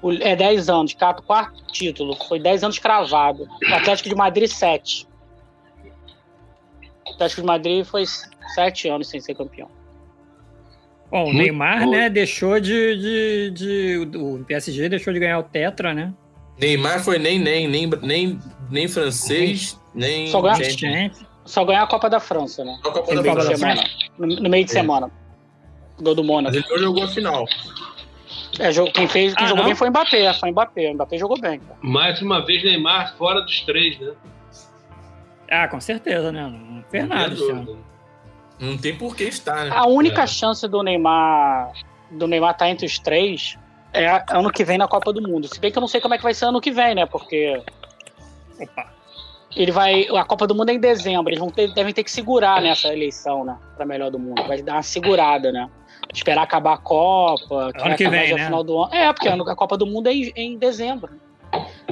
O- 0.00 0.12
é 0.12 0.34
10 0.34 0.70
anos, 0.70 0.94
quarto, 0.94 1.22
quarto 1.22 1.62
título. 1.66 2.16
Foi 2.26 2.40
10 2.40 2.64
anos 2.64 2.78
cravado. 2.78 3.46
O 3.70 3.74
Atlético 3.74 4.08
de 4.08 4.14
Madrid, 4.14 4.48
7. 4.50 5.06
O 7.06 7.12
Atlético 7.12 7.42
de 7.42 7.46
Madrid 7.46 7.84
foi 7.84 8.04
7 8.54 8.88
anos 8.88 9.08
sem 9.08 9.20
ser 9.20 9.34
campeão. 9.34 9.68
Bom, 11.10 11.30
o 11.30 11.32
Neymar, 11.32 11.84
bom. 11.84 11.90
né, 11.90 12.08
deixou 12.08 12.60
de, 12.60 12.96
de, 12.96 13.50
de- 14.06 14.16
O 14.16 14.44
PSG 14.46 14.88
deixou 14.88 15.12
de 15.12 15.18
ganhar 15.18 15.38
o 15.38 15.42
Tetra, 15.42 15.92
né? 15.92 16.12
Neymar 16.58 17.02
foi 17.02 17.18
nem 17.18 17.38
nem, 17.38 17.66
nem, 17.66 17.86
nem, 18.02 18.38
nem 18.70 18.86
francês, 18.88 19.80
nem. 19.94 20.28
Só 20.28 20.40
ganha- 20.40 20.54
Champions. 20.56 20.78
Champions. 20.78 21.26
Só 21.44 21.64
ganhar 21.64 21.82
a 21.82 21.86
Copa 21.86 22.08
da 22.08 22.20
França, 22.20 22.64
né? 22.64 22.78
A 22.84 22.90
Copa 22.90 23.12
no, 23.14 23.22
da 23.22 23.22
meio 23.22 23.34
de 23.34 23.42
França. 23.42 23.56
semana. 23.56 23.84
No, 24.18 24.26
no 24.26 24.50
meio 24.50 24.64
de 24.64 24.70
É. 24.70 24.74
semana. 24.74 25.10
Gol 26.00 26.14
do 26.14 26.22
Mônaco. 26.22 26.54
Mas 26.54 26.64
ele 26.64 26.74
não 26.74 26.78
jogou 26.86 27.02
a 27.04 27.08
final. 27.08 27.44
É, 28.58 28.70
quem 28.92 29.08
fez, 29.08 29.34
quem 29.34 29.44
Ah, 29.44 29.48
jogou 29.48 29.62
não? 29.64 29.70
bem 29.70 29.74
foi 29.74 29.88
o 29.88 29.90
Mbappé. 29.90 30.32
Foi 30.34 30.48
o 30.48 30.52
Mbappé. 30.52 30.90
O 30.90 30.94
Mbappé 30.94 31.18
jogou 31.18 31.40
bem. 31.40 31.58
Cara. 31.60 31.78
Mais 31.82 32.20
uma 32.22 32.44
vez, 32.44 32.62
Neymar 32.62 33.16
fora 33.16 33.40
dos 33.40 33.60
três, 33.62 33.98
né? 33.98 34.12
Ah, 35.50 35.66
com 35.66 35.80
certeza, 35.80 36.30
né? 36.30 36.42
Não 36.42 36.84
fez 36.90 37.08
Não 37.08 37.16
nada 37.16 37.34
Não 38.60 38.76
tem 38.76 38.94
por 38.96 39.16
que 39.16 39.24
estar, 39.24 39.64
né? 39.64 39.70
A 39.74 39.86
única 39.86 40.22
É. 40.22 40.26
chance 40.26 40.68
do 40.68 40.82
Neymar 40.82 41.72
do 42.10 42.26
Neymar 42.26 42.50
estar 42.52 42.68
entre 42.68 42.84
os 42.86 42.98
três 42.98 43.56
é 43.92 44.06
a- 44.08 44.24
ano 44.30 44.50
que 44.52 44.64
vem 44.64 44.76
na 44.76 44.86
Copa 44.88 45.12
do 45.12 45.22
Mundo. 45.22 45.48
Se 45.48 45.58
bem 45.60 45.70
que 45.72 45.78
eu 45.78 45.80
não 45.80 45.88
sei 45.88 46.00
como 46.00 46.12
é 46.14 46.16
que 46.18 46.22
vai 46.24 46.34
ser 46.34 46.44
ano 46.46 46.60
que 46.60 46.70
vem, 46.70 46.94
né? 46.94 47.06
Porque 47.06 47.62
Opa. 48.60 48.92
ele 49.56 49.70
vai. 49.72 50.06
A 50.16 50.24
Copa 50.24 50.46
do 50.46 50.54
Mundo 50.54 50.70
é 50.70 50.74
em 50.74 50.78
dezembro. 50.80 51.30
Eles 51.30 51.38
vão 51.40 51.50
ter- 51.50 51.72
devem 51.72 51.94
ter 51.94 52.04
que 52.04 52.10
segurar 52.10 52.60
nessa 52.60 52.88
eleição, 52.92 53.44
né? 53.44 53.56
Pra 53.76 53.86
melhor 53.86 54.10
do 54.10 54.18
mundo. 54.18 54.42
Vai 54.46 54.60
dar 54.62 54.74
uma 54.74 54.82
segurada, 54.82 55.50
né? 55.52 55.68
Esperar 56.12 56.42
acabar 56.42 56.74
a 56.74 56.78
Copa. 56.78 57.54
Ano 57.66 57.72
que 57.96 58.04
acabar 58.04 58.10
vem, 58.10 58.34
né? 58.34 58.44
final 58.44 58.64
do 58.64 58.82
ano. 58.82 58.94
É, 58.94 59.12
porque 59.12 59.28
a 59.28 59.56
Copa 59.56 59.76
do 59.78 59.86
Mundo 59.86 60.08
é 60.08 60.12
em, 60.12 60.32
é 60.36 60.42
em 60.42 60.58
dezembro. 60.58 61.10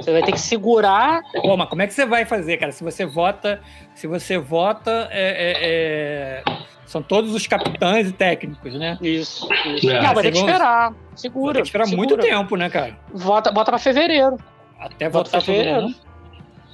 Você 0.02 0.12
vai 0.12 0.23
ter 0.23 0.33
que 0.33 0.40
segurar. 0.40 1.21
Pô, 1.43 1.57
mas 1.57 1.69
como 1.69 1.83
é 1.83 1.87
que 1.87 1.95
você 1.95 2.07
vai 2.07 2.25
fazer, 2.25 2.57
cara? 2.57 2.73
Se 2.73 2.83
você 2.85 3.05
vota, 3.07 3.61
se 3.95 4.07
você 4.07 4.38
vota, 4.38 5.09
é, 5.11 6.43
é- 6.43 6.43
é- 6.52 6.59
são 6.87 7.02
todos 7.02 7.35
os 7.35 7.47
capitães 7.47 8.09
e 8.09 8.12
técnicos, 8.12 8.75
né? 8.75 8.97
Isso. 9.02 9.47
isso. 9.76 9.90
É. 9.90 10.02
Não, 10.02 10.14
vai 10.14 10.23
ter 10.25 10.33
que 10.33 10.38
esperar. 10.38 10.90
Vai 10.90 10.99
Segura. 11.14 11.55
ter 11.55 11.61
que 11.62 11.67
esperar 11.69 11.87
segura. 11.87 12.07
muito 12.09 12.23
tempo, 12.23 12.57
né, 12.57 12.71
cara? 12.71 12.99
Vota, 13.12 13.50
bota 13.52 13.71
pra 13.71 13.78
fevereiro. 13.78 14.37
Até 14.78 15.09
Bota 15.11 15.31
pra 15.31 15.40
fevereiro. 15.40 15.83
mundo. 15.83 15.95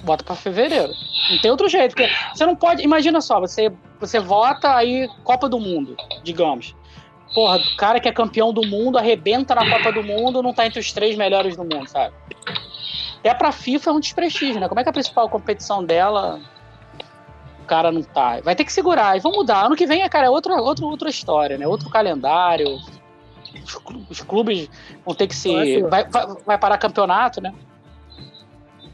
Bota 0.03 0.23
pra 0.23 0.35
fevereiro. 0.35 0.91
Não 1.31 1.41
tem 1.41 1.49
outro 1.51 1.67
jeito. 1.67 1.95
Porque 1.95 2.09
você 2.33 2.45
não 2.45 2.55
pode. 2.55 2.83
Imagina 2.83 3.19
só, 3.19 3.39
você, 3.39 3.71
você 3.99 4.19
vota 4.19 4.75
aí 4.75 5.09
Copa 5.23 5.49
do 5.49 5.59
Mundo, 5.59 5.97
digamos. 6.23 6.75
Porra, 7.33 7.57
o 7.57 7.75
cara 7.75 7.99
que 7.99 8.07
é 8.07 8.11
campeão 8.13 8.53
do 8.53 8.65
mundo 8.65 8.97
arrebenta 8.97 9.53
na 9.55 9.69
Copa 9.69 9.91
do 9.91 10.01
Mundo, 10.03 10.41
não 10.43 10.53
tá 10.53 10.65
entre 10.65 10.79
os 10.79 10.93
três 10.93 11.17
melhores 11.17 11.57
do 11.57 11.63
mundo, 11.63 11.87
sabe? 11.89 12.13
Até 13.25 13.33
pra 13.33 13.51
FIFA 13.51 13.89
é 13.89 13.93
um 13.93 13.99
desprestígio, 13.99 14.59
né? 14.61 14.67
Como 14.69 14.79
é 14.79 14.83
que 14.83 14.89
a 14.89 14.93
principal 14.93 15.27
competição 15.27 15.83
dela 15.83 16.39
o 17.59 17.65
cara 17.65 17.91
não 17.91 18.03
tá? 18.03 18.39
Vai 18.41 18.55
ter 18.55 18.63
que 18.63 18.71
segurar. 18.71 19.17
E 19.17 19.19
vão 19.19 19.31
mudar. 19.31 19.65
Ano 19.65 19.75
que 19.75 19.87
vem, 19.87 20.07
cara, 20.07 20.27
é 20.27 20.29
outra, 20.29 20.61
outra, 20.61 20.85
outra 20.85 21.09
história, 21.09 21.57
né? 21.57 21.67
Outro 21.67 21.89
calendário. 21.89 22.77
Os 23.63 23.73
clu- 23.77 24.05
Os 24.11 24.21
clubes 24.21 24.69
vão 25.03 25.15
ter 25.15 25.25
que 25.25 25.35
se. 25.35 25.81
Vai, 25.81 26.07
vai, 26.07 26.27
vai 26.45 26.57
parar 26.59 26.77
campeonato, 26.77 27.41
né? 27.41 27.51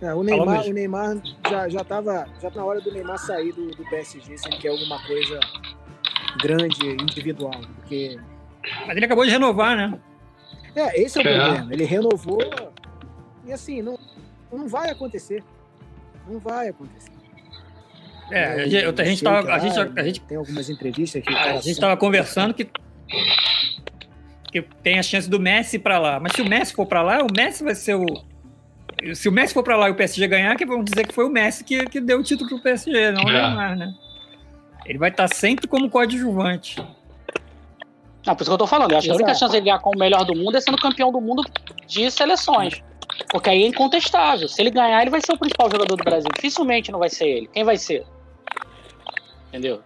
É, 0.02 0.14
o, 0.14 0.24
Neymar, 0.24 0.66
o 0.66 0.72
Neymar 0.72 1.18
já, 1.50 1.68
já 1.68 1.84
tava. 1.84 2.26
Já 2.42 2.50
tá 2.50 2.62
na 2.62 2.66
hora 2.66 2.80
do 2.80 2.90
Neymar 2.90 3.18
sair 3.18 3.52
do, 3.52 3.68
do 3.72 3.84
PSG 3.90 4.38
se 4.38 4.48
ele 4.48 4.58
quer 4.60 4.70
alguma 4.70 4.98
coisa 5.06 5.42
grande, 6.42 6.88
individual. 6.88 7.52
Porque. 7.82 8.18
Mas 8.88 8.96
ele 8.96 9.06
acabou 9.06 9.26
de 9.26 9.32
renovar, 9.32 9.76
né? 9.76 10.00
É, 10.74 11.02
esse 11.02 11.20
é 11.20 11.22
o 11.22 11.28
É. 11.28 11.38
problema. 11.38 11.74
Ele 11.74 11.84
renovou. 11.84 12.40
E 13.46 13.52
assim, 13.54 13.82
não, 13.82 13.98
não 14.52 14.68
vai 14.68 14.90
acontecer. 14.90 15.44
Não 16.28 16.40
vai 16.40 16.70
acontecer. 16.70 17.12
É, 18.32 18.46
a 18.46 18.58
Eu 18.60 18.70
gente, 18.70 19.02
a 19.02 19.04
gente 19.06 19.20
sei 19.20 19.28
tava, 19.28 19.44
que 19.46 19.52
a 19.52 19.60
gente, 19.60 19.78
lá, 19.78 19.90
a 19.98 20.04
gente, 20.04 20.22
Tem 20.22 20.38
algumas 20.38 20.70
entrevistas 20.70 21.22
que. 21.24 21.34
o 21.34 21.36
a 21.38 21.52
gente 21.54 21.64
sempre- 21.66 21.82
tava 21.82 21.98
conversando 21.98 22.54
que 22.54 22.70
que 24.52 24.62
tem 24.84 25.00
a 25.00 25.04
chance 25.04 25.30
do 25.30 25.40
Messi 25.40 25.80
pra 25.80 25.98
lá. 25.98 26.20
Mas 26.20 26.34
se 26.34 26.42
o 26.42 26.46
Messi 26.46 26.74
for 26.74 26.86
pra 26.86 27.02
lá, 27.02 27.20
o 27.24 27.28
Messi 27.36 27.64
vai 27.64 27.74
ser 27.76 27.96
o 27.96 28.06
se 29.16 29.28
o 29.28 29.32
Messi 29.32 29.54
for 29.54 29.64
pra 29.64 29.76
lá 29.78 29.88
e 29.90 29.92
o 29.92 29.96
PSG 29.96 30.28
ganhar, 30.28 30.56
que 30.56 30.66
vão 30.66 30.84
dizer 30.84 31.08
que 31.08 31.14
foi 31.14 31.26
o 31.26 31.30
Messi 31.30 31.64
que, 31.64 31.86
que 31.86 32.00
deu 32.00 32.20
o 32.20 32.24
título 32.24 32.50
pro 32.50 32.60
PSG, 32.60 33.12
não 33.12 33.24
o 33.24 33.30
É. 33.30 33.34
Neymar, 33.48 33.76
né? 33.78 33.94
Ele 34.86 34.98
vai 35.00 35.10
estar 35.10 35.28
sempre 35.34 35.68
como 35.68 35.90
coadjuvante. 35.90 36.76
Não, 38.26 38.36
por 38.36 38.42
isso 38.44 38.52
que 38.52 38.54
eu 38.54 38.58
tô 38.58 38.68
falando. 38.68 38.92
Eu 38.92 38.98
acho 39.00 39.06
que 39.08 39.12
a 39.12 39.16
única 39.16 39.32
Exato. 39.32 39.40
chance 39.40 39.52
de 39.52 39.58
ele 39.58 39.66
ganhar 39.66 39.80
como 39.80 39.98
melhor 39.98 40.24
do 40.26 40.36
mundo 40.36 40.56
é 40.56 40.62
sendo 40.62 40.78
campeão 40.78 41.12
do 41.12 41.20
mundo 41.20 41.44
de 41.88 42.12
seleções. 42.12 42.84
Porque 43.30 43.50
aí 43.50 43.64
é 43.64 43.68
incontestável. 43.68 44.48
Se 44.48 44.62
ele 44.62 44.70
ganhar, 44.72 45.02
ele 45.02 45.10
vai 45.10 45.22
ser 45.22 45.34
o 45.34 45.38
principal 45.38 45.70
jogador 45.70 45.96
do 45.96 46.04
Brasil. 46.04 46.30
Dificilmente 46.36 46.92
não 46.92 47.00
vai 47.00 47.10
ser 47.10 47.28
ele. 47.28 47.48
Quem 47.48 47.64
vai 47.64 47.78
ser? 47.78 48.06
Entendeu? 49.50 49.82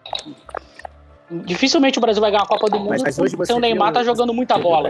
Dificilmente 1.29 1.97
o 1.97 2.01
Brasil 2.01 2.21
vai 2.21 2.31
ganhar 2.31 2.43
a 2.43 2.47
Copa 2.47 2.69
do 2.69 2.79
Mundo 2.79 3.01
Mas, 3.01 3.15
sem 3.47 3.55
o 3.55 3.59
Neymar 3.59 3.87
viu- 3.87 3.93
tá 3.95 4.03
jogando 4.03 4.33
muita 4.33 4.57
bola. 4.57 4.89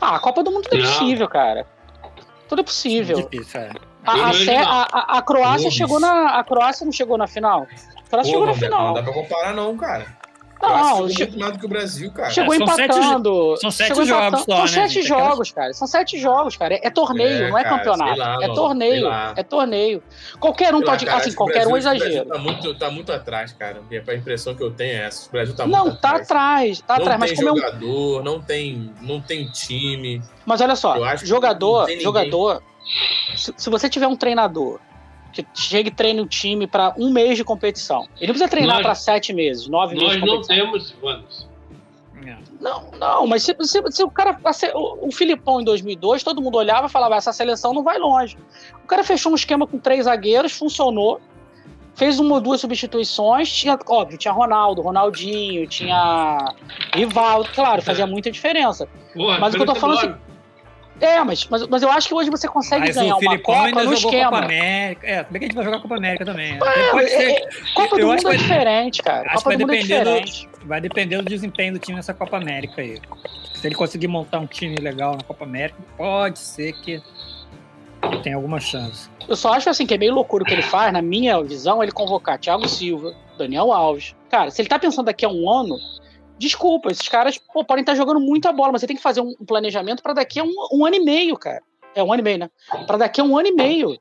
Ah, 0.00 0.16
a 0.16 0.18
Copa 0.18 0.42
do 0.42 0.50
Mundo 0.50 0.64
tudo 0.64 0.76
é 0.80 0.82
Não. 0.82 0.90
possível, 0.92 1.28
cara. 1.28 1.66
Tudo 2.48 2.60
é 2.60 2.64
possível. 2.64 3.28
Difícil, 3.28 3.60
é. 3.60 3.70
A, 4.04 4.12
a, 4.12 4.82
a, 4.82 5.18
a- 5.18 5.22
Croácia 5.22 5.70
chegou 5.70 6.00
na. 6.00 6.38
A 6.38 6.44
Croácia 6.44 6.84
não 6.84 6.92
chegou 6.92 7.16
na 7.16 7.26
final. 7.28 7.66
A 8.04 8.08
Croácia 8.10 8.32
chegou 8.32 8.46
na 8.46 8.52
Pô, 8.52 8.58
final. 8.58 8.86
Não 8.88 8.94
dá 8.94 9.02
pra 9.02 9.12
comparar, 9.12 9.54
não, 9.54 9.76
cara. 9.76 10.06
Não, 10.62 11.00
Não, 11.00 11.08
che- 11.08 11.24
muito 11.24 11.38
mais 11.40 11.52
do 11.52 11.58
que 11.58 11.66
o 11.66 11.68
Brasil, 11.68 12.12
cara. 12.12 12.30
Chegou 12.30 12.54
É, 12.54 12.58
são 12.58 12.66
sete 12.68 12.96
empatando. 12.96 13.56
são 13.60 13.70
sete 13.70 13.88
chegou 13.88 14.04
jogos 14.04 14.26
empatando. 14.28 14.44
só, 14.44 14.54
São 14.54 14.60
né, 14.62 14.68
sete 14.88 14.94
gente? 14.94 15.06
Jogos, 15.08 15.50
cara. 15.50 15.72
São 15.74 15.86
sete 15.88 16.18
jogos, 16.18 16.56
cara. 16.56 16.78
É 16.82 16.90
torneio, 16.90 17.44
É, 17.44 17.50
não 17.50 17.58
é 17.58 17.64
cara, 17.64 17.76
campeonato. 17.78 18.18
lá, 18.18 18.38
é 18.40 18.48
torneio. 18.48 19.08
É 19.36 19.42
torneio. 19.42 20.02
Qualquer 20.38 20.74
um 20.74 20.78
Sei 20.78 20.86
lá, 20.86 20.92
pode. 20.92 21.06
cara, 21.06 21.18
assim, 21.18 21.32
qualquer 21.34 21.66
um 21.66 21.70
Brasil- 21.70 21.74
o 21.74 21.76
exagero. 21.78 22.24
Brasil 22.24 22.24
Tá 22.32 22.38
muito, 22.38 22.74
tá 22.78 22.90
muito 22.90 23.12
atrás, 23.12 23.52
cara. 23.52 23.82
A 24.08 24.14
impressão 24.14 24.54
que 24.54 24.62
eu 24.62 24.70
tenho 24.70 24.92
é 24.92 25.06
essa. 25.06 25.28
O 25.28 25.32
Brasil 25.32 25.54
tá 25.56 25.66
Não, 25.66 25.86
muito 25.86 26.00
tá 26.00 26.08
atrás. 26.10 26.22
atrás. 26.30 26.80
Tá 26.82 26.94
não 26.94 27.02
atrás. 27.02 27.20
Mas 27.20 27.30
tem 27.32 27.36
como 27.38 27.48
é 27.48 27.52
um. 27.52 27.56
jogador, 27.56 28.22
não, 28.24 28.40
tem, 28.40 28.92
não 29.00 29.20
tem 29.20 29.46
time. 29.50 30.22
Mas 30.46 30.60
olha 30.60 30.76
só, 30.76 30.94
jogador, 31.16 31.88
não 31.88 32.00
jogador. 32.00 32.62
Se, 33.36 33.52
se 33.56 33.70
você 33.70 33.88
tiver 33.88 34.06
um 34.06 34.16
treinador 34.16 34.78
que 35.32 35.46
chega 35.54 35.88
e 35.88 35.92
treina 35.92 36.22
o 36.22 36.26
time 36.26 36.66
pra 36.66 36.94
um 36.98 37.10
mês 37.10 37.36
de 37.36 37.44
competição, 37.44 38.02
ele 38.16 38.26
não 38.28 38.34
precisa 38.34 38.48
treinar 38.48 38.76
Nós- 38.76 38.82
pra 38.82 38.94
sete 38.94 39.32
meses, 39.32 39.66
nove 39.68 39.94
meses 39.94 40.20
Nós 40.20 40.30
não 40.30 40.42
temos, 40.42 40.94
Wanderson. 41.02 41.52
É. 42.24 42.36
Não, 42.60 42.84
não, 43.00 43.26
mas 43.26 43.42
se, 43.42 43.56
se, 43.62 43.82
se 43.90 44.04
o 44.04 44.10
cara. 44.10 44.38
O, 44.74 45.08
o 45.08 45.12
Filipão 45.12 45.60
em 45.60 45.64
2002, 45.64 46.22
todo 46.22 46.40
mundo 46.40 46.56
olhava 46.56 46.86
e 46.86 46.90
falava: 46.90 47.16
essa 47.16 47.32
seleção 47.32 47.74
não 47.74 47.82
vai 47.82 47.98
longe. 47.98 48.36
O 48.84 48.86
cara 48.86 49.02
fechou 49.02 49.32
um 49.32 49.34
esquema 49.34 49.66
com 49.66 49.76
três 49.78 50.04
zagueiros, 50.04 50.52
funcionou. 50.52 51.20
Fez 51.94 52.18
uma 52.18 52.36
ou 52.36 52.40
duas 52.40 52.58
substituições, 52.60 53.52
tinha, 53.52 53.78
óbvio, 53.86 54.16
tinha 54.16 54.32
Ronaldo, 54.32 54.80
Ronaldinho, 54.80 55.66
tinha 55.66 56.54
Rivaldo, 56.94 57.50
claro, 57.54 57.82
fazia 57.82 58.06
muita 58.06 58.30
diferença. 58.30 58.88
Porra, 59.12 59.38
Mas 59.38 59.52
o 59.52 59.56
que 59.58 59.62
eu 59.62 59.66
tô 59.66 59.74
falando 59.74 60.02
enorme. 60.02 60.22
É, 61.02 61.24
mas, 61.24 61.48
mas, 61.48 61.66
mas 61.66 61.82
eu 61.82 61.90
acho 61.90 62.06
que 62.06 62.14
hoje 62.14 62.30
você 62.30 62.46
consegue 62.46 62.86
Mas 62.86 62.94
ganhar 62.94 63.16
o 63.16 63.18
uma 63.18 63.36
Copa 63.38 63.64
ainda 63.64 63.82
no 63.82 63.96
jogou 63.96 64.10
esquema. 64.10 64.30
Copa 64.30 64.44
América. 64.44 65.06
É, 65.06 65.24
também 65.24 65.40
que 65.40 65.44
a 65.44 65.48
gente 65.48 65.56
vai 65.56 65.64
jogar 65.64 65.80
Copa 65.80 65.96
América 65.96 66.24
também. 66.24 66.54
É, 66.54 66.90
pode 66.92 67.04
é, 67.04 67.08
ser, 67.08 67.30
é, 67.32 67.48
Copa 67.74 67.96
do 67.96 68.00
eu 68.02 68.06
Mundo 68.06 68.28
é 68.30 68.36
diferente, 68.36 69.02
cara. 69.02 69.26
acho 69.32 69.42
Copa 69.42 69.50
que 69.56 69.64
vai 69.66 69.76
é 69.78 69.82
depender 69.82 70.04
do- 70.04 70.66
vai 70.68 70.80
depender 70.80 71.16
do 71.16 71.24
desempenho 71.24 71.72
do 71.72 71.78
time 71.80 71.96
nessa 71.96 72.14
Copa 72.14 72.36
América 72.36 72.80
aí. 72.80 73.00
Se 73.54 73.66
ele 73.66 73.74
conseguir 73.74 74.06
montar 74.06 74.38
um 74.38 74.46
time 74.46 74.76
legal 74.76 75.16
na 75.16 75.24
Copa 75.24 75.44
América, 75.44 75.76
pode 75.96 76.38
ser 76.38 76.72
que 76.74 77.02
tenha 78.22 78.36
alguma 78.36 78.60
chance. 78.60 79.08
Eu 79.28 79.34
só 79.36 79.52
acho 79.54 79.68
assim 79.70 79.84
que 79.86 79.94
é 79.94 79.98
meio 79.98 80.14
loucura 80.14 80.44
o 80.44 80.46
que 80.46 80.52
ele 80.52 80.62
faz, 80.62 80.92
na 80.92 81.02
minha 81.02 81.42
visão, 81.42 81.82
ele 81.82 81.92
convocar 81.92 82.38
Thiago 82.38 82.68
Silva, 82.68 83.12
Daniel 83.36 83.72
Alves. 83.72 84.14
Cara, 84.30 84.50
se 84.50 84.62
ele 84.62 84.68
tá 84.68 84.78
pensando 84.78 85.06
daqui 85.06 85.24
a 85.24 85.28
um 85.28 85.50
ano, 85.50 85.76
desculpa, 86.42 86.90
esses 86.90 87.08
caras 87.08 87.38
pô, 87.38 87.64
podem 87.64 87.82
estar 87.82 87.94
jogando 87.94 88.18
muita 88.20 88.52
bola, 88.52 88.72
mas 88.72 88.80
você 88.80 88.86
tem 88.88 88.96
que 88.96 89.02
fazer 89.02 89.20
um 89.20 89.32
planejamento 89.46 90.02
pra 90.02 90.12
daqui 90.12 90.40
a 90.40 90.44
um, 90.44 90.52
um 90.72 90.84
ano 90.84 90.96
e 90.96 91.00
meio, 91.04 91.36
cara. 91.38 91.62
É 91.94 92.02
um 92.02 92.12
ano 92.12 92.20
e 92.20 92.24
meio, 92.24 92.38
né? 92.38 92.50
Pra 92.86 92.96
daqui 92.96 93.20
a 93.20 93.24
um 93.24 93.36
ano 93.38 93.48
e 93.48 93.52
meio. 93.52 93.96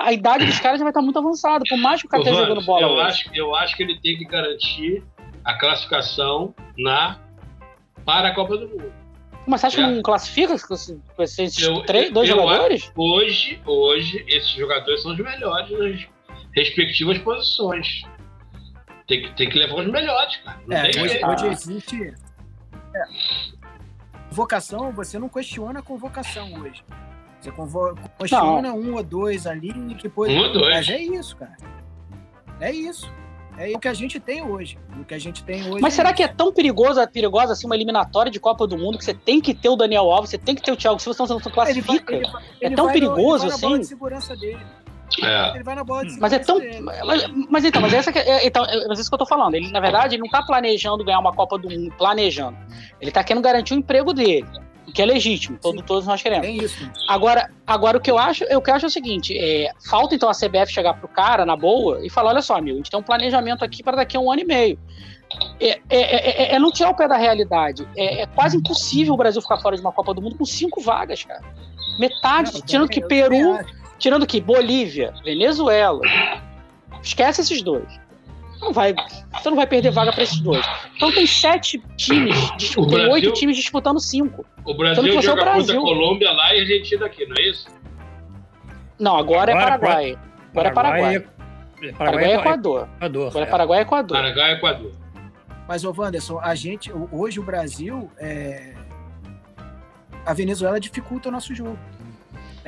A 0.00 0.12
idade 0.12 0.44
dos 0.44 0.58
caras 0.60 0.78
já 0.78 0.84
vai 0.84 0.90
estar 0.90 1.00
muito 1.00 1.18
avançada, 1.18 1.64
por 1.68 1.78
mais 1.78 2.00
que 2.00 2.06
o 2.06 2.10
cara 2.10 2.22
esteja 2.22 2.40
jogando 2.44 2.64
bola 2.66 2.82
eu, 2.82 2.88
hoje. 2.88 3.00
acho, 3.02 3.30
eu 3.34 3.54
acho 3.54 3.76
que 3.76 3.82
ele 3.82 3.98
tem 4.00 4.16
que 4.18 4.24
garantir 4.24 5.02
a 5.44 5.54
classificação 5.58 6.54
na 6.76 7.18
para 8.04 8.28
a 8.28 8.34
Copa 8.34 8.56
do 8.56 8.68
Mundo. 8.68 8.92
Mas 9.46 9.60
você 9.60 9.66
acha 9.68 9.76
que 9.76 9.82
É. 9.82 9.86
não 9.86 10.02
classifica 10.02 10.48
com 10.58 10.74
esses, 10.74 10.98
com 11.16 11.22
esses 11.22 11.58
Eu- 11.62 11.82
três, 11.84 12.10
dois 12.10 12.28
eu 12.28 12.36
jogadores? 12.36 12.92
Hoje, 12.96 13.60
hoje, 13.64 14.24
esses 14.28 14.50
jogadores 14.50 15.02
são 15.02 15.12
os 15.12 15.18
melhores 15.18 15.70
nas 15.70 16.06
respectivas 16.54 17.16
posições. 17.18 18.02
Tem 19.08 19.22
que, 19.22 19.34
tem 19.34 19.48
que 19.48 19.58
levar 19.58 19.76
os 19.76 19.86
melhores, 19.90 20.36
cara. 20.36 20.60
Não 20.66 20.76
É, 20.76 20.90
tem 20.90 21.02
hoje, 21.02 21.24
hoje 21.24 21.46
existe. 21.48 22.14
é, 22.94 23.02
Convocação, 24.28 24.92
você 24.92 25.18
não 25.18 25.28
questiona 25.28 25.80
a 25.80 25.82
convocação 25.82 26.52
hoje. 26.60 26.84
Você 27.40 27.50
convo- 27.50 27.94
questiona 28.18 28.72
um 28.74 28.94
ou 28.94 29.02
dois 29.02 29.46
ali 29.46 29.72
que 29.94 30.08
pode. 30.08 30.34
Um 30.34 30.38
ou 30.40 30.52
dois. 30.52 30.74
Mas 30.76 30.88
é 30.90 30.98
isso, 31.00 31.36
cara. 31.36 31.56
É 32.60 32.70
isso. 32.70 33.10
É 33.56 33.74
o 33.74 33.78
que 33.80 33.88
a 33.88 33.94
gente 33.94 34.20
tem 34.20 34.40
hoje. 34.44 34.78
O 35.00 35.04
que 35.04 35.14
a 35.14 35.18
gente 35.18 35.42
tem 35.42 35.62
hoje. 35.68 35.80
Mas 35.80 35.94
será 35.94 36.12
que 36.12 36.22
é 36.22 36.28
tão 36.28 36.52
perigosa, 36.52 37.04
perigosa 37.08 37.54
assim 37.54 37.66
uma 37.66 37.74
eliminatória 37.74 38.30
de 38.30 38.38
Copa 38.38 38.66
do 38.68 38.76
Mundo 38.78 38.98
que 38.98 39.04
você 39.04 39.14
tem 39.14 39.40
que 39.40 39.52
ter 39.54 39.68
o 39.68 39.74
Daniel 39.74 40.08
Alves, 40.10 40.30
você 40.30 40.38
tem 40.38 40.54
que 40.54 40.62
ter 40.62 40.70
o 40.70 40.76
Thiago 40.76 41.00
Silva, 41.00 41.14
senão 41.16 41.26
você 41.26 41.32
não 41.32 41.40
Ele 41.40 41.80
vai- 41.80 41.82
classifica? 41.82 42.14
ele 42.14 42.30
vai- 42.30 42.42
É 42.60 42.66
ele 42.66 42.76
tão 42.76 42.84
vai 42.84 42.94
no- 42.94 43.00
perigoso 43.00 43.44
ele 43.46 43.50
vai 43.50 43.56
na 43.56 43.58
bola 43.60 43.72
assim? 43.74 43.80
de 43.80 43.86
segurança 43.88 44.36
dele. 44.36 44.66
É. 45.22 45.50
Ele 45.54 45.64
vai 45.64 45.74
na 45.74 45.84
bola 45.84 46.04
de 46.04 46.18
Mas 46.20 46.32
é 46.32 46.38
tão. 46.38 46.58
Mas, 47.04 47.26
mas 47.48 47.64
então, 47.64 47.80
mas 47.80 47.92
essa 47.92 48.12
que 48.12 48.18
é, 48.18 48.46
então, 48.46 48.64
é 48.64 48.86
mas 48.88 48.98
isso 48.98 49.08
que 49.08 49.14
eu 49.14 49.18
tô 49.18 49.26
falando. 49.26 49.54
Ele, 49.54 49.70
na 49.70 49.80
verdade, 49.80 50.14
ele 50.14 50.22
não 50.22 50.30
tá 50.30 50.42
planejando 50.42 51.04
ganhar 51.04 51.18
uma 51.18 51.32
Copa 51.32 51.58
do 51.58 51.68
Mundo, 51.68 51.92
planejando. 51.96 52.56
Ele 53.00 53.10
tá 53.10 53.24
querendo 53.24 53.42
garantir 53.42 53.74
o 53.74 53.78
emprego 53.78 54.12
dele. 54.12 54.46
que 54.94 55.02
é 55.02 55.06
legítimo, 55.06 55.58
todo, 55.60 55.82
todos 55.82 56.06
nós 56.06 56.22
queremos. 56.22 56.46
É 56.46 56.50
isso. 56.50 56.90
Agora, 57.08 57.50
agora 57.66 57.98
o 57.98 58.00
que 58.00 58.10
eu 58.10 58.18
acho, 58.18 58.44
eu 58.44 58.60
que 58.60 58.70
acho 58.70 58.86
é 58.86 58.88
o 58.88 58.90
seguinte: 58.90 59.36
é, 59.36 59.72
falta 59.88 60.14
então 60.14 60.28
a 60.28 60.32
CBF 60.32 60.72
chegar 60.72 60.94
pro 60.94 61.08
cara 61.08 61.44
na 61.44 61.56
boa 61.56 62.04
e 62.04 62.10
falar: 62.10 62.30
olha 62.30 62.42
só, 62.42 62.56
amigo, 62.56 62.76
a 62.76 62.78
gente 62.78 62.90
tem 62.90 63.00
um 63.00 63.02
planejamento 63.02 63.64
aqui 63.64 63.82
para 63.82 63.96
daqui 63.96 64.16
a 64.16 64.20
um 64.20 64.30
ano 64.30 64.42
e 64.42 64.44
meio. 64.44 64.78
É, 65.60 65.70
é, 65.70 65.80
é, 65.90 66.42
é, 66.42 66.54
é 66.54 66.58
não 66.58 66.70
tirar 66.70 66.90
o 66.90 66.94
pé 66.94 67.06
da 67.06 67.16
realidade. 67.16 67.86
É, 67.96 68.22
é, 68.22 68.26
quase 68.26 68.56
impossível 68.56 69.14
o 69.14 69.16
Brasil 69.16 69.42
ficar 69.42 69.58
fora 69.58 69.76
de 69.76 69.82
uma 69.82 69.92
Copa 69.92 70.14
do 70.14 70.22
Mundo 70.22 70.36
com 70.36 70.44
cinco 70.44 70.80
vagas, 70.80 71.24
cara. 71.24 71.42
Metade, 71.98 72.54
não, 72.54 72.60
tirando 72.62 72.88
que 72.88 73.00
Peru, 73.00 73.58
tirando 73.98 74.26
que 74.26 74.40
Bolívia, 74.40 75.12
Venezuela. 75.24 76.00
Esquece 77.02 77.40
esses 77.40 77.62
dois. 77.62 78.00
Não 78.60 78.72
vai, 78.72 78.92
você 79.32 79.50
não 79.50 79.56
vai 79.56 79.66
perder 79.66 79.90
vaga 79.90 80.12
para 80.12 80.22
esses 80.22 80.40
dois. 80.40 80.64
Então 80.96 81.12
tem 81.12 81.26
sete 81.26 81.78
times, 81.96 82.50
tem 82.56 83.08
oito 83.08 83.32
times 83.32 83.56
disputando 83.56 84.00
cinco. 84.00 84.44
O 84.64 84.74
Brasil 84.74 85.22
joga 85.22 85.42
o 85.42 85.44
Brasil. 85.44 85.80
contra 85.80 85.92
a 85.92 85.96
Colômbia 85.96 86.32
lá 86.32 86.54
e 86.54 86.58
a 86.58 86.60
Argentina 86.62 87.06
aqui, 87.06 87.24
não 87.26 87.36
é 87.38 87.42
isso? 87.48 87.68
Não, 88.98 89.16
agora, 89.16 89.52
é 89.52 89.54
agora 89.54 89.74
é 89.74 89.78
Paraguai. 89.78 90.18
Agora 90.50 90.68
é 90.68 90.72
Paraguai. 90.72 91.20
Paraguai, 91.20 91.94
Paraguai 91.96 92.24
é 92.24 92.34
Equador. 92.34 92.88
Equador. 92.96 93.28
Agora 93.28 93.44
é 93.44 93.48
Paraguai 93.48 93.78
e 93.78 93.82
Equador. 93.82 94.16
Paraguai 94.16 94.50
e 94.50 94.54
Equador. 94.54 94.92
Mas, 95.68 95.84
ô 95.84 95.94
Wanderson, 95.96 96.40
a 96.42 96.54
gente, 96.54 96.90
hoje 97.12 97.38
o 97.38 97.42
Brasil, 97.42 98.10
é... 98.18 98.74
a 100.26 100.34
Venezuela 100.34 100.80
dificulta 100.80 101.28
o 101.28 101.32
nosso 101.32 101.54
jogo. 101.54 101.78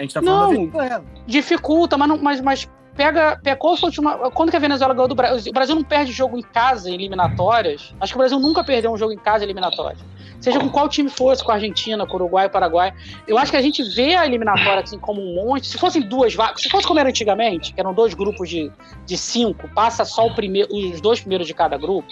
A 0.00 0.02
gente 0.02 0.14
tá 0.14 0.22
falando 0.22 0.40
não, 0.40 0.48
da 0.48 0.58
Venezuela. 0.58 1.04
Dificulta, 1.26 1.98
mas, 1.98 2.08
não, 2.08 2.16
mas, 2.16 2.40
mas 2.40 2.68
pega, 2.96 3.38
pega 3.42 3.56
qual 3.56 3.76
foi 3.76 3.86
a 3.86 3.88
última. 3.88 4.30
Quando 4.30 4.50
que 4.50 4.56
a 4.56 4.60
Venezuela 4.60 4.94
ganhou 4.94 5.08
do 5.08 5.14
Brasil? 5.14 5.50
O 5.50 5.54
Brasil 5.54 5.74
não 5.74 5.84
perde 5.84 6.10
jogo 6.10 6.38
em 6.38 6.42
casa 6.42 6.88
em 6.88 6.94
eliminatórias. 6.94 7.94
Acho 8.00 8.12
que 8.12 8.16
o 8.16 8.20
Brasil 8.20 8.40
nunca 8.40 8.64
perdeu 8.64 8.90
um 8.90 8.96
jogo 8.96 9.12
em 9.12 9.18
casa 9.18 9.44
em 9.44 9.46
eliminatórias. 9.46 10.02
Seja 10.40 10.58
com 10.58 10.70
qual 10.70 10.88
time 10.88 11.10
fosse, 11.10 11.44
com 11.44 11.50
a 11.50 11.54
Argentina, 11.56 12.06
com 12.06 12.14
o 12.14 12.16
Uruguai, 12.16 12.48
Paraguai. 12.48 12.94
Eu 13.28 13.36
acho 13.36 13.50
que 13.50 13.58
a 13.58 13.62
gente 13.62 13.82
vê 13.94 14.14
a 14.14 14.24
eliminatória 14.24 14.82
assim 14.82 14.98
como 14.98 15.20
um 15.20 15.34
monte. 15.34 15.66
Se 15.66 15.76
fossem 15.76 16.00
duas 16.00 16.34
vagas, 16.34 16.62
se 16.62 16.70
fosse 16.70 16.86
como 16.86 16.98
era 16.98 17.10
antigamente, 17.10 17.74
que 17.74 17.80
eram 17.80 17.92
dois 17.92 18.14
grupos 18.14 18.48
de, 18.48 18.72
de 19.04 19.18
cinco, 19.18 19.68
passa 19.74 20.02
só 20.06 20.26
o 20.26 20.34
primeiro, 20.34 20.74
os 20.74 20.98
dois 21.02 21.20
primeiros 21.20 21.46
de 21.46 21.52
cada 21.52 21.76
grupo, 21.76 22.08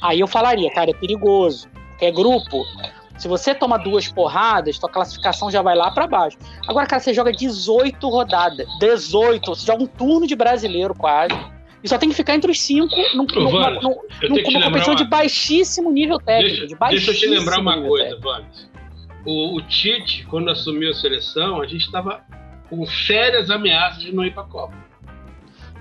aí 0.00 0.20
eu 0.20 0.28
falaria, 0.28 0.72
cara, 0.72 0.90
é 0.90 0.94
perigoso. 0.94 1.68
Porque 1.90 2.04
é 2.04 2.12
grupo. 2.12 2.64
Se 3.24 3.28
você 3.28 3.54
toma 3.54 3.78
duas 3.78 4.06
porradas, 4.06 4.78
tua 4.78 4.90
classificação 4.90 5.50
já 5.50 5.62
vai 5.62 5.74
lá 5.74 5.90
para 5.90 6.06
baixo. 6.06 6.36
Agora, 6.68 6.86
cara, 6.86 7.00
você 7.00 7.14
joga 7.14 7.32
18 7.32 8.06
rodadas. 8.06 8.68
18. 8.78 9.46
Você 9.46 9.64
joga 9.64 9.82
um 9.82 9.86
turno 9.86 10.26
de 10.26 10.36
brasileiro 10.36 10.94
quase. 10.94 11.34
E 11.82 11.88
só 11.88 11.96
tem 11.96 12.10
que 12.10 12.14
ficar 12.14 12.34
entre 12.34 12.50
os 12.50 12.60
cinco 12.60 12.94
num, 13.14 13.24
Ô, 13.34 13.50
numa, 13.50 13.70
num, 13.70 13.96
numa 14.28 14.42
competição 14.42 14.92
uma... 14.92 14.96
de 14.96 15.04
baixíssimo 15.04 15.90
nível 15.90 16.18
técnico. 16.18 16.66
Deixa, 16.66 16.66
de 16.66 16.90
deixa 16.90 17.10
eu 17.12 17.14
te 17.16 17.26
lembrar 17.26 17.60
uma 17.60 17.80
coisa, 17.80 18.14
Vânia. 18.20 18.46
O, 19.24 19.56
o, 19.56 19.62
Tite, 19.62 20.26
quando 20.26 20.50
assumiu 20.50 20.90
a 20.90 20.94
seleção, 20.94 21.62
a 21.62 21.66
gente 21.66 21.86
estava 21.86 22.22
com 22.68 22.84
sérias 22.84 23.48
ameaças 23.48 24.02
de 24.02 24.14
não 24.14 24.22
ir 24.22 24.34
para 24.34 24.42
a 24.42 24.46
Copa. 24.46 24.74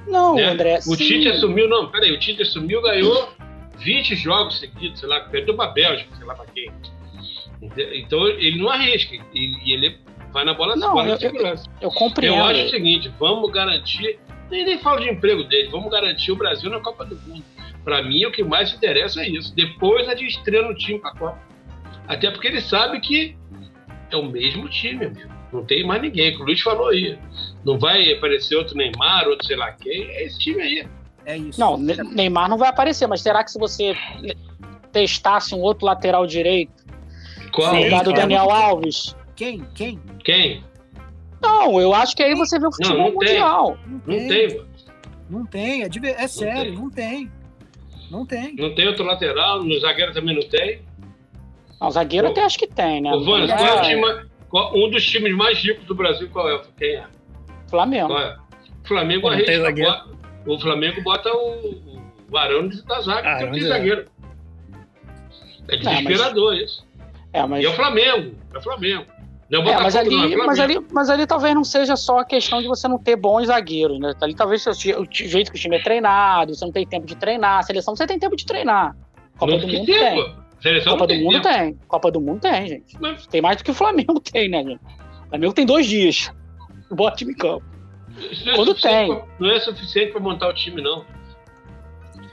Não, 0.08 0.36
né? 0.36 0.45
André. 0.45 0.77
O 0.77 0.95
sim. 0.95 0.95
Tite 0.95 1.27
assumiu, 1.27 1.67
não, 1.67 1.91
peraí, 1.91 2.13
o 2.13 2.17
Tite 2.17 2.41
assumiu, 2.41 2.82
ganhou 2.82 3.34
20 3.79 4.15
jogos 4.15 4.60
seguidos, 4.60 5.01
sei 5.01 5.10
lá, 5.10 5.19
perdeu 5.19 5.53
para 5.58 5.71
a 5.71 5.73
Bélgica, 5.73 6.15
sei 6.15 6.25
lá 6.25 6.36
para 6.36 6.45
quem. 6.45 6.71
Então 7.93 8.28
ele 8.28 8.58
não 8.58 8.69
arrisca, 8.69 9.15
e 9.34 9.73
ele 9.73 9.97
vai 10.32 10.43
na 10.43 10.54
bola, 10.54 10.76
não, 10.76 10.93
bola 10.93 11.10
eu, 11.10 11.15
de 11.15 11.21
segurança. 11.21 11.69
Eu, 11.80 11.89
eu 11.89 11.91
compreendo. 11.91 12.38
Eu 12.38 12.43
acho 12.43 12.65
o 12.65 12.69
seguinte: 12.69 13.12
vamos 13.19 13.52
garantir, 13.52 14.19
nem, 14.49 14.65
nem 14.65 14.80
falo 14.80 14.99
de 14.99 15.10
emprego 15.10 15.43
dele, 15.43 15.69
vamos 15.69 15.91
garantir 15.91 16.32
o 16.32 16.36
Brasil 16.36 16.69
na 16.69 16.80
Copa 16.80 17.06
do 17.06 17.15
Mundo. 17.28 17.43
Para 17.84 18.02
mim, 18.02 18.26
o 18.26 18.32
que 18.32 18.43
mais 18.43 18.73
interessa 18.73 19.21
é 19.21 19.30
isso. 19.30 19.54
Depois 19.56 20.08
é 20.08 20.15
de 20.15 20.26
estreia 20.26 20.63
no 20.63 20.73
time 20.76 20.99
para 20.99 21.12
a 21.12 21.15
Copa. 21.15 21.39
Até 22.08 22.32
porque 22.32 22.47
ele 22.47 22.62
sabe 22.62 22.99
que 22.99 23.36
é 24.10 24.17
o 24.17 24.23
mesmo 24.23 24.69
time, 24.69 25.06
amigo. 25.06 25.32
Não 25.52 25.63
tem 25.63 25.86
mais 25.86 26.02
ninguém, 26.02 26.36
que 26.36 26.41
o 26.41 26.45
Luiz 26.45 26.62
falou 26.62 26.88
aí. 26.88 27.17
Não 27.63 27.78
vai 27.78 28.12
aparecer 28.12 28.56
outro 28.56 28.76
Neymar, 28.76 29.28
outro 29.28 29.45
sei 29.45 29.56
lá 29.56 29.71
quem. 29.73 30.06
É 30.06 30.26
esse 30.26 30.39
time 30.39 30.62
aí. 30.62 30.88
É 31.26 31.38
isso. 31.38 31.60
Não, 31.60 31.78
Neymar 31.78 32.49
não 32.49 32.58
vai 32.58 32.69
aparecer, 32.69 33.08
mas 33.08 33.21
será 33.21 33.43
que 33.43 33.52
se 33.52 33.60
você 33.60 33.95
testasse 34.91 35.54
um 35.54 35.60
outro 35.60 35.86
lateral 35.86 36.26
direito 36.26 36.83
qual? 37.53 37.75
Lugar 37.75 38.03
do 38.03 38.13
Daniel 38.13 38.49
Alves. 38.49 39.15
Quem? 39.35 39.63
Quem? 39.73 39.99
Quem? 40.23 40.63
Não, 41.41 41.79
eu 41.79 41.93
acho 41.93 42.15
que 42.15 42.23
aí 42.23 42.33
você 42.35 42.57
vê 42.59 42.67
o 42.67 42.71
futebol 42.71 42.97
não, 42.97 43.05
não 43.05 43.13
mundial. 43.13 43.77
Não 43.85 43.99
tem, 43.99 44.19
não 44.19 44.27
tem, 44.27 44.57
mano. 44.57 44.73
Não 45.29 45.45
tem, 45.45 45.83
é, 45.83 45.89
de, 45.89 46.05
é 46.05 46.27
sério, 46.27 46.73
não 46.73 46.89
tem. 46.89 47.31
não 48.11 48.25
tem. 48.25 48.55
Não 48.55 48.73
tem 48.75 48.87
outro 48.87 49.03
lateral, 49.03 49.63
no 49.63 49.79
zagueiro 49.79 50.13
também 50.13 50.35
não 50.35 50.47
tem. 50.47 50.81
Não, 51.81 51.91
zagueiro 51.91 52.27
até 52.27 52.43
acho 52.43 52.57
que 52.57 52.67
tem, 52.67 53.01
né? 53.01 53.11
Ô, 53.11 53.23
Vânia, 53.23 53.55
qual 53.55 53.67
é 53.67 53.73
o 53.73 53.81
time, 53.81 54.25
qual, 54.49 54.77
um 54.77 54.89
dos 54.89 55.05
times 55.05 55.35
mais 55.35 55.57
ricos 55.59 55.85
do 55.85 55.95
Brasil, 55.95 56.29
qual 56.31 56.49
é? 56.49 56.61
Quem 56.77 56.95
é? 56.95 57.07
Flamengo. 57.69 58.07
Qual 58.07 58.21
é? 58.21 58.37
Flamengo 58.83 59.27
arrisca, 59.27 59.71
bota, 59.71 60.05
o 60.45 60.59
Flamengo 60.59 61.01
bota 61.03 61.29
o, 61.33 61.99
o 62.31 62.37
Arão 62.37 62.67
da 62.67 63.01
zaga, 63.01 63.33
ah, 63.33 63.37
que 63.37 63.45
não 63.45 63.51
tem 63.53 63.61
zagueiro. 63.63 64.05
É 65.69 65.77
desesperador 65.77 66.51
não, 66.51 66.59
mas... 66.59 66.61
isso. 66.61 66.85
É, 67.34 67.46
mas... 67.46 67.63
E 67.63 67.65
é 67.65 67.69
o 67.69 67.74
Flamengo, 67.74 68.36
é 68.54 68.58
o 68.58 68.62
Flamengo. 68.62 69.06
Não 69.50 69.62
é, 69.69 69.82
mas, 69.82 69.96
ali, 69.96 70.10
não, 70.10 70.24
é 70.24 70.48
mas, 70.48 70.60
ali, 70.60 70.80
mas 70.91 71.10
ali 71.10 71.28
talvez 71.28 71.54
não 71.54 71.63
seja 71.63 71.96
só 71.96 72.19
a 72.19 72.26
questão 72.26 72.62
de 72.62 72.67
você 72.67 72.88
não 72.88 72.98
ter 72.98 73.15
bons 73.15 73.48
zagueiros, 73.48 74.00
né? 74.00 74.13
Ali 74.19 74.34
talvez 74.34 74.65
o 74.65 74.74
jeito 75.12 75.52
que 75.52 75.58
o 75.58 75.62
time 75.62 75.76
é 75.76 75.84
treinado, 75.84 76.56
você 76.56 76.65
não 76.65 76.72
tem 76.72 76.88
tempo 76.88 77.06
de 77.06 77.15
treinar. 77.15 77.60
A 77.60 77.63
seleção 77.63 77.96
você 77.96 78.08
tem 78.08 78.17
tempo 78.17 78.36
de 78.36 78.46
treinar. 78.46 78.96
Copa 79.38 79.52
não 79.52 79.60
do 79.60 79.67
Mundo 79.67 79.86
tempo. 79.86 80.00
tem. 80.00 80.36
Seleção 80.60 80.93
Copa 80.93 81.08
do 81.08 81.15
Mundo 81.15 81.41
tempo. 81.41 81.43
tem. 81.43 81.80
Copa 81.88 82.12
do 82.12 82.22
Mundo 82.22 82.39
tem, 82.39 82.67
gente. 82.67 82.98
Mas... 83.00 83.28
Tem 83.28 83.41
mais 83.41 83.58
do 83.58 83.63
que 83.63 83.72
o 83.72 83.76
Flamengo 83.76 84.19
tem, 84.32 84.50
né, 84.50 84.63
gente? 84.63 84.82
O 85.26 85.30
Flamengo 85.30 85.54
tem 85.54 85.65
dois 85.65 85.86
dias. 85.86 86.32
Bota 86.89 87.17
time 87.17 87.34
em 87.34 87.36
campo. 87.36 87.63
É 88.48 88.56
Quando 88.56 88.74
tem. 88.74 89.13
Pra, 89.13 89.26
não 89.39 89.52
é 89.52 89.60
suficiente 89.60 90.13
para 90.13 90.22
montar 90.22 90.48
o 90.48 90.54
time, 90.54 90.82
não. 90.82 91.06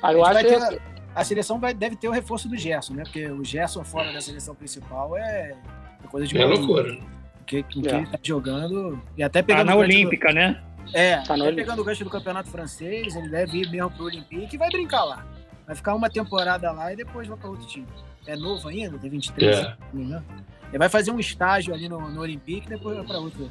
Aí 0.03 0.15
eu 0.15 0.25
acho 0.25 0.45
que 0.45 0.81
a 1.15 1.25
seleção 1.25 1.59
vai, 1.59 1.75
deve 1.75 1.97
ter 1.97 2.09
o 2.09 2.13
reforço 2.13 2.49
do 2.49 2.57
Gerson, 2.57 2.95
né? 2.95 3.03
Porque 3.03 3.27
o 3.27 3.45
Gerson 3.45 3.85
fora 3.85 4.13
da 4.13 4.21
seleção 4.21 4.55
principal 4.55 5.17
é, 5.17 5.57
é 6.03 6.07
coisa 6.09 6.27
de 6.27 6.39
É 6.39 6.45
loucura. 6.45 6.97
Porque 7.39 7.63
com 7.63 7.81
é. 7.87 7.99
ele 7.99 8.07
tá 8.07 8.19
jogando. 8.23 9.03
E 9.17 9.23
até 9.23 9.43
pegando. 9.43 9.67
Tá 9.67 9.73
na 9.73 9.77
Olímpica, 9.77 10.29
do... 10.29 10.35
né? 10.35 10.63
É, 10.93 11.21
tá 11.23 11.35
até 11.35 11.53
pegando 11.53 11.83
o 11.83 11.85
gancho 11.85 12.05
do 12.05 12.11
campeonato 12.11 12.49
francês, 12.49 13.15
ele 13.15 13.29
deve 13.29 13.59
ir 13.59 13.71
mesmo 13.71 13.91
pro 13.91 14.05
Olympique 14.05 14.55
e 14.55 14.59
vai 14.59 14.69
brincar 14.71 15.05
lá. 15.05 15.27
Vai 15.67 15.77
ficar 15.77 15.95
uma 15.95 16.11
temporada 16.11 16.71
lá 16.73 16.93
e 16.93 16.97
depois 16.97 17.29
vai 17.29 17.37
para 17.37 17.51
outro 17.51 17.67
time. 17.67 17.87
É 18.27 18.37
novo 18.37 18.69
ainda, 18.69 18.99
tem 18.99 19.11
23 19.11 19.57
é. 19.57 19.77
Né? 19.93 20.23
Ele 20.69 20.79
vai 20.79 20.89
fazer 20.89 21.11
um 21.11 21.19
estágio 21.19 21.75
ali 21.75 21.89
no, 21.89 22.01
no 22.11 22.21
Olympique 22.21 22.67
e 22.67 22.71
depois 22.71 22.97
vai 22.97 23.07
para 23.07 23.19
outro. 23.19 23.51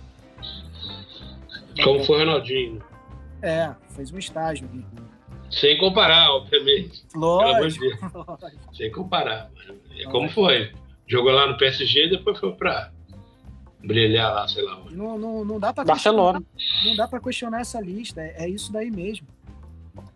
Como 1.83 2.03
foi 2.03 2.17
o 2.17 2.19
Ronaldinho. 2.19 2.83
É, 3.41 3.73
fez 3.95 4.11
um 4.11 4.17
estágio 4.17 4.67
ali. 4.71 4.85
Sem 5.49 5.77
comparar, 5.77 6.31
obviamente. 6.31 7.03
Lógico. 7.15 7.85
Sem 8.73 8.91
comparar. 8.91 9.49
É 9.97 10.03
como 10.05 10.29
foi. 10.29 10.71
Jogou 11.07 11.31
lá 11.31 11.47
no 11.47 11.57
PSG 11.57 12.05
e 12.05 12.09
depois 12.11 12.37
foi 12.39 12.51
pra 12.53 12.91
brilhar 13.83 14.33
lá, 14.33 14.47
sei 14.47 14.63
lá 14.63 14.77
onde. 14.77 14.95
Não, 14.95 15.17
não, 15.17 15.45
não 15.45 15.59
dá 15.59 15.73
pra 15.73 15.83
Barcelona. 15.83 16.41
Não 16.85 16.95
dá 16.95 17.07
pra 17.07 17.19
questionar 17.19 17.61
essa 17.61 17.79
lista. 17.81 18.21
É, 18.21 18.45
é 18.45 18.49
isso 18.49 18.71
daí 18.71 18.91
mesmo. 18.91 19.27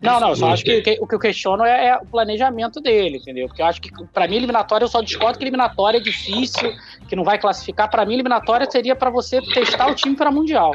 Não, 0.00 0.20
não, 0.20 0.30
eu 0.30 0.36
só 0.36 0.48
acho 0.50 0.64
que, 0.64 0.80
que, 0.82 0.98
o 1.00 1.06
que 1.06 1.14
eu 1.14 1.18
questiono 1.18 1.64
é, 1.64 1.88
é, 1.88 1.96
o 1.96 2.06
planejamento 2.06 2.80
dele, 2.80 3.18
entendeu? 3.18 3.48
Porque 3.48 3.62
eu 3.62 3.66
acho 3.66 3.80
que, 3.80 3.90
para 4.12 4.26
mim, 4.28 4.36
eliminatória, 4.36 4.84
eu 4.84 4.88
só 4.88 5.00
discordo 5.00 5.38
que 5.38 5.44
eliminatória 5.44 5.98
é 5.98 6.00
difícil, 6.00 6.72
que 7.08 7.16
não 7.16 7.24
vai 7.24 7.38
classificar. 7.38 7.90
Para 7.90 8.04
mim, 8.06 8.14
eliminatória 8.14 8.70
seria 8.70 8.94
para 8.94 9.10
você 9.10 9.40
testar 9.42 9.90
o 9.90 9.94
time 9.94 10.16
para 10.16 10.30
Mundial. 10.30 10.74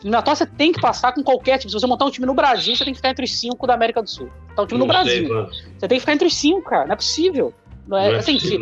Eliminatória 0.00 0.36
você 0.36 0.46
tem 0.46 0.72
que 0.72 0.80
passar 0.80 1.12
com 1.12 1.22
qualquer 1.22 1.58
time. 1.58 1.70
Se 1.70 1.78
você 1.78 1.86
montar 1.86 2.06
um 2.06 2.10
time 2.10 2.26
no 2.26 2.34
Brasil, 2.34 2.74
você 2.74 2.84
tem 2.84 2.92
que 2.92 2.98
ficar 2.98 3.10
entre 3.10 3.24
os 3.24 3.38
cinco 3.38 3.66
da 3.66 3.74
América 3.74 4.02
do 4.02 4.08
Sul. 4.08 4.30
Tá 4.56 4.62
um 4.62 4.66
time 4.66 4.78
não 4.78 4.86
no 4.86 4.92
Brasil. 4.92 5.26
Sei, 5.26 5.70
você 5.78 5.88
tem 5.88 5.96
que 5.96 6.00
ficar 6.00 6.12
entre 6.14 6.26
os 6.26 6.34
cinco, 6.34 6.62
cara. 6.62 6.86
Não 6.86 6.92
é 6.92 6.96
possível. 6.96 7.54
Não 7.86 7.98
é, 7.98 8.08
não 8.08 8.14
é 8.16 8.18
assim, 8.18 8.38
se, 8.38 8.60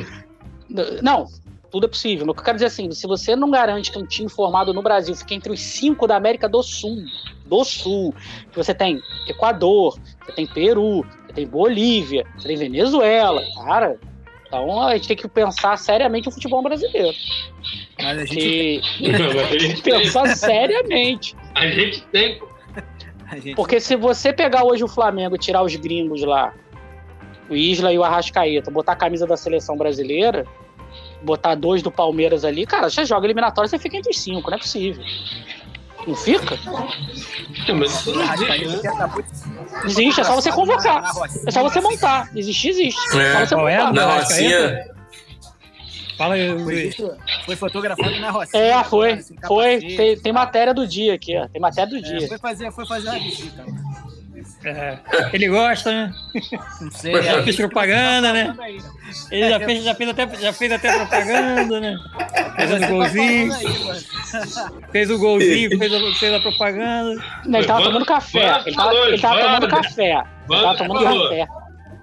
não, 1.02 1.26
tudo 1.70 1.86
é 1.86 1.88
possível. 1.88 2.26
Mas 2.26 2.32
o 2.32 2.34
que 2.34 2.40
eu 2.40 2.44
quero 2.44 2.56
dizer 2.56 2.66
é 2.66 2.68
assim, 2.68 2.90
se 2.90 3.06
você 3.06 3.36
não 3.36 3.50
garante 3.50 3.92
que 3.92 3.98
um 3.98 4.06
time 4.06 4.28
formado 4.28 4.72
no 4.74 4.82
Brasil 4.82 5.14
fique 5.14 5.34
entre 5.34 5.52
os 5.52 5.60
cinco 5.60 6.06
da 6.06 6.16
América 6.16 6.48
do 6.48 6.62
Sul, 6.62 7.04
do 7.46 7.64
Sul, 7.64 8.14
que 8.50 8.56
você 8.56 8.74
tem 8.74 9.00
Equador, 9.26 9.98
você 10.24 10.32
tem 10.32 10.46
Peru, 10.46 11.04
você 11.26 11.32
tem 11.34 11.46
Bolívia, 11.46 12.26
você 12.36 12.48
tem 12.48 12.56
Venezuela, 12.56 13.42
cara, 13.64 13.98
então 14.46 14.82
a 14.82 14.94
gente 14.96 15.08
tem 15.08 15.16
que 15.16 15.28
pensar 15.28 15.76
seriamente 15.76 16.28
o 16.28 16.32
futebol 16.32 16.62
brasileiro. 16.62 17.16
Mas 18.02 18.18
a 18.18 18.24
gente, 18.24 18.80
tem 19.58 19.74
que 19.74 19.82
pensar 19.82 20.36
seriamente. 20.36 21.36
A 21.54 21.66
gente 21.66 22.02
tem. 22.12 22.40
Porque 23.56 23.80
se 23.80 23.96
você 23.96 24.32
pegar 24.32 24.64
hoje 24.64 24.84
o 24.84 24.88
Flamengo 24.88 25.34
e 25.34 25.38
tirar 25.38 25.62
os 25.62 25.74
gringos 25.74 26.22
lá, 26.22 26.54
o 27.50 27.56
Isla 27.56 27.92
e 27.92 27.98
o 27.98 28.04
Arrascaeta, 28.04 28.70
botar 28.70 28.92
a 28.92 28.96
camisa 28.96 29.26
da 29.26 29.36
seleção 29.36 29.76
brasileira, 29.76 30.46
botar 31.22 31.54
dois 31.54 31.82
do 31.82 31.90
Palmeiras 31.90 32.44
ali, 32.44 32.64
cara, 32.64 32.88
você 32.88 33.04
joga 33.04 33.26
eliminatório, 33.26 33.68
você 33.68 33.78
fica 33.78 33.96
entre 33.96 34.10
os 34.10 34.18
cinco, 34.18 34.50
não 34.50 34.56
é 34.56 34.60
possível. 34.60 35.02
Não 36.06 36.14
fica? 36.14 36.58
existe, 39.84 40.20
é 40.20 40.24
só 40.24 40.34
você 40.34 40.50
convocar. 40.50 41.02
É 41.46 41.50
só 41.50 41.62
você 41.62 41.80
montar. 41.80 42.30
Existe, 42.34 42.68
existe. 42.68 43.18
É, 43.18 43.32
só 43.32 43.46
você 43.46 43.56
montar. 43.56 43.92
Na 43.92 44.18
Rocinha. 44.18 44.97
Fala 46.18 46.34
aí, 46.34 46.52
Luiz. 46.52 46.96
Foi 47.46 47.54
fotografado 47.54 48.18
na 48.18 48.30
Rocinha. 48.32 48.60
É, 48.60 48.84
foi. 48.84 49.12
Assim, 49.12 49.36
foi. 49.46 49.78
Tem, 49.78 50.18
tem, 50.18 50.32
matéria 50.32 50.74
do 50.74 50.84
dia 50.84 51.14
aqui, 51.14 51.36
ó. 51.36 51.46
Tem 51.46 51.60
matéria 51.62 51.88
do 51.88 51.96
é, 51.96 52.00
dia. 52.00 52.28
Foi 52.28 52.38
fazer, 52.38 52.72
foi 52.72 52.86
fazer 52.86 53.08
uma 53.08 53.18
visita. 53.20 53.64
É, 54.64 54.98
ele 55.32 55.48
gosta, 55.48 55.92
né? 55.92 56.12
Não 56.80 56.90
sei. 56.90 57.22
Já 57.22 57.42
fez 57.44 57.56
propaganda, 57.56 58.32
né? 58.32 58.56
Ele 59.30 59.48
já 59.48 59.56
é, 59.56 59.64
fez, 59.64 59.84
já 59.84 59.94
fez, 59.94 60.10
até, 60.10 60.36
já 60.40 60.52
fez 60.52 60.72
até 60.72 60.96
propaganda, 60.96 61.80
né? 61.80 61.96
Fez 62.56 62.72
o 62.72 62.88
golzinho. 62.88 63.52
Fez 64.90 65.10
o 65.10 65.18
golzinho, 65.18 65.78
fez 65.78 65.94
a, 65.94 66.14
fez 66.14 66.34
a 66.34 66.40
propaganda. 66.40 67.24
Não, 67.46 67.58
ele 67.60 67.68
tava 67.68 67.82
tomando 67.84 68.04
café. 68.04 68.62
Ele 68.66 68.76
tava, 68.76 68.94
ele 68.94 69.18
tava 69.18 69.40
tomando 69.40 69.68
café. 69.68 70.24
Ele 70.50 70.62
tava 70.62 70.78
tomando 70.78 71.04
café. 71.04 71.46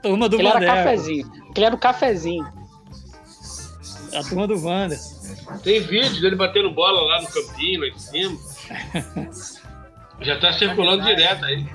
Turma 0.01 0.29
do 0.29 0.39
Ele 0.39 0.47
era 0.47 0.65
cafezinho. 0.65 1.31
Ele 1.55 1.65
era 1.65 1.75
o 1.75 1.77
cafezinho. 1.77 2.64
A 4.15 4.23
turma 4.23 4.47
do 4.47 4.63
Wanda. 4.63 4.97
Tem 5.63 5.81
vídeo 5.81 6.21
dele 6.21 6.35
batendo 6.35 6.71
bola 6.71 7.01
lá 7.01 7.21
no 7.21 7.27
campinho, 7.27 7.81
lá 7.81 7.87
em 7.87 7.99
cima. 7.99 8.37
Já 10.21 10.39
tá 10.39 10.53
circulando 10.53 11.03
direto 11.03 11.43
aí. 11.45 11.65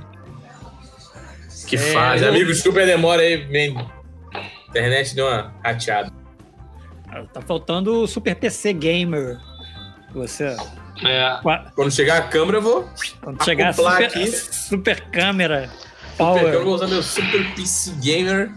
Que 1.67 1.77
é, 1.77 1.93
fase. 1.93 2.25
Eu... 2.25 2.31
Amigo, 2.31 2.55
super 2.55 2.87
demora 2.87 3.23
aí, 3.23 3.37
vem. 3.37 3.77
internet 4.71 5.15
deu 5.15 5.27
uma 5.27 5.55
rateada. 5.63 6.11
Tá 7.33 7.41
faltando 7.43 8.03
o 8.03 8.07
Super 8.07 8.37
PC 8.37 8.73
Gamer. 8.73 9.39
Você. 10.13 10.57
É. 11.05 11.41
Quando 11.75 11.91
chegar 11.91 12.19
a 12.19 12.23
câmera, 12.23 12.59
eu 12.59 12.63
vou. 12.63 12.89
Quando 13.21 13.45
chegar 13.45 13.69
a 13.69 13.73
super, 13.73 14.05
aqui. 14.05 14.27
super 14.31 15.01
câmera. 15.11 15.71
Power. 16.21 16.53
Eu 16.53 16.65
vou 16.65 16.75
usar 16.75 16.87
meu 16.87 17.03
Super 17.03 17.55
PC 17.55 17.93
Gamer. 18.03 18.51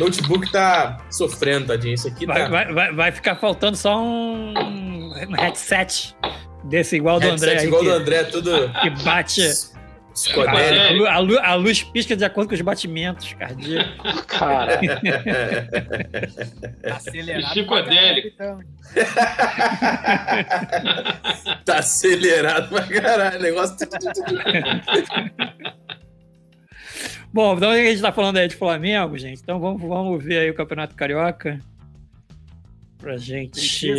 Notebook 0.00 0.50
tá 0.50 0.98
sofrendo, 1.10 1.66
tadinho. 1.66 1.94
Isso 1.94 2.08
aqui 2.08 2.24
vai, 2.26 2.42
tá. 2.42 2.48
Vai, 2.48 2.72
vai, 2.72 2.92
vai 2.92 3.12
ficar 3.12 3.36
faltando 3.36 3.76
só 3.76 4.02
um 4.02 5.12
headset 5.38 6.16
desse 6.64 6.96
igual 6.96 7.20
do 7.20 7.26
headset 7.26 7.52
André. 7.52 7.66
igual 7.66 7.82
que, 7.82 7.88
do 7.88 7.94
André, 7.94 8.24
tudo. 8.24 8.50
Que 8.82 8.90
bate. 9.04 9.42
A, 10.46 11.12
a, 11.12 11.18
luz, 11.18 11.38
a, 11.42 11.54
luz 11.54 11.82
pisca 11.82 12.16
de 12.16 12.24
acordo 12.24 12.48
com 12.48 12.54
os 12.54 12.60
batimentos 12.62 13.34
cardíacos. 13.34 14.22
Cara. 14.26 14.80
Acelerado. 16.90 17.50
Psicodélico. 17.50 18.28
Então. 18.28 18.60
tá 21.66 21.78
acelerado 21.80 22.70
pra 22.70 22.82
caralho. 22.84 23.42
Negócio. 23.42 23.76
Bom, 27.32 27.56
então 27.56 27.70
a 27.70 27.76
gente 27.76 28.00
tá 28.00 28.12
falando 28.12 28.38
aí 28.38 28.48
de 28.48 28.56
Flamengo, 28.56 29.18
gente. 29.18 29.40
Então 29.42 29.60
vamos, 29.60 29.80
vamos 29.82 30.22
ver 30.24 30.38
aí 30.38 30.50
o 30.50 30.54
Campeonato 30.54 30.94
Carioca. 30.94 31.60
Pra 32.98 33.16
gente. 33.16 33.90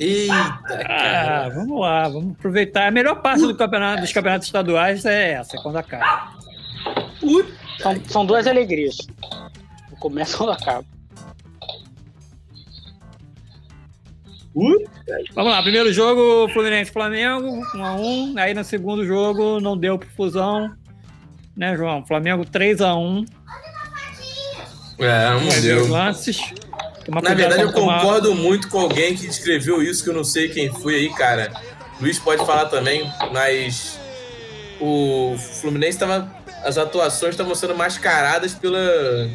Eita, 0.00 0.60
ah, 0.86 1.50
vamos 1.52 1.80
lá, 1.80 2.08
vamos 2.08 2.32
aproveitar. 2.32 2.86
A 2.86 2.90
melhor 2.90 3.20
parte 3.20 3.42
do 3.42 3.56
campeonato, 3.56 4.02
dos 4.02 4.12
campeonatos 4.12 4.46
estaduais 4.46 5.04
é 5.04 5.32
essa, 5.32 5.56
é 5.56 5.60
quando 5.60 5.76
acaba. 5.76 6.38
São, 7.80 8.04
são 8.06 8.26
duas 8.26 8.46
alegrias. 8.46 8.96
Começa 9.98 10.36
quando 10.36 10.52
acaba. 10.52 10.84
Vamos 15.34 15.52
lá, 15.52 15.62
primeiro 15.62 15.92
jogo, 15.92 16.48
Fluminense-Flamengo, 16.52 17.62
1 17.76 17.84
a 17.84 17.94
1 17.94 18.34
Aí 18.38 18.54
no 18.54 18.64
segundo 18.64 19.04
jogo 19.04 19.60
não 19.60 19.76
deu 19.76 19.98
pro 19.98 20.08
Fusão, 20.10 20.74
né, 21.58 21.76
João? 21.76 22.06
Flamengo 22.06 22.44
3 22.44 22.80
a 22.80 22.94
1 22.94 23.24
É, 24.98 25.30
não 25.30 25.60
deu. 25.60 25.88
lances. 25.88 26.40
Na 27.08 27.34
verdade, 27.34 27.62
eu 27.62 27.72
concordo 27.72 28.34
muito 28.34 28.68
com 28.68 28.78
alguém 28.80 29.16
que 29.16 29.26
descreveu 29.26 29.82
isso, 29.82 30.04
que 30.04 30.10
eu 30.10 30.14
não 30.14 30.24
sei 30.24 30.48
quem 30.48 30.70
foi 30.70 30.94
aí, 30.96 31.10
cara. 31.14 31.50
Luiz 32.00 32.18
pode 32.18 32.44
falar 32.44 32.66
também, 32.66 33.10
mas 33.32 33.98
o 34.80 35.36
Fluminense 35.60 35.96
estava. 35.96 36.36
As 36.64 36.76
atuações 36.76 37.30
estavam 37.34 37.54
sendo 37.54 37.74
mascaradas 37.74 38.52
pela, 38.52 38.78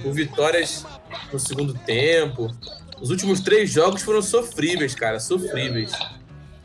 por 0.04 0.12
vitórias 0.14 0.86
no 1.32 1.40
segundo 1.40 1.74
tempo. 1.74 2.54
Os 3.02 3.10
últimos 3.10 3.40
três 3.40 3.72
jogos 3.72 4.02
foram 4.04 4.22
sofríveis, 4.22 4.94
cara, 4.94 5.20
sofríveis. 5.20 5.92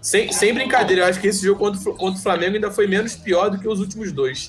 Sem, 0.01 0.33
sem 0.33 0.55
brincadeira, 0.55 1.03
eu 1.03 1.07
acho 1.07 1.21
que 1.21 1.27
esse 1.27 1.45
jogo 1.45 1.59
contra, 1.59 1.93
contra 1.93 2.19
o 2.19 2.23
Flamengo 2.23 2.55
ainda 2.55 2.71
foi 2.71 2.87
menos 2.87 3.17
pior 3.17 3.51
do 3.51 3.59
que 3.59 3.69
os 3.69 3.81
últimos 3.81 4.13
dois. 4.13 4.49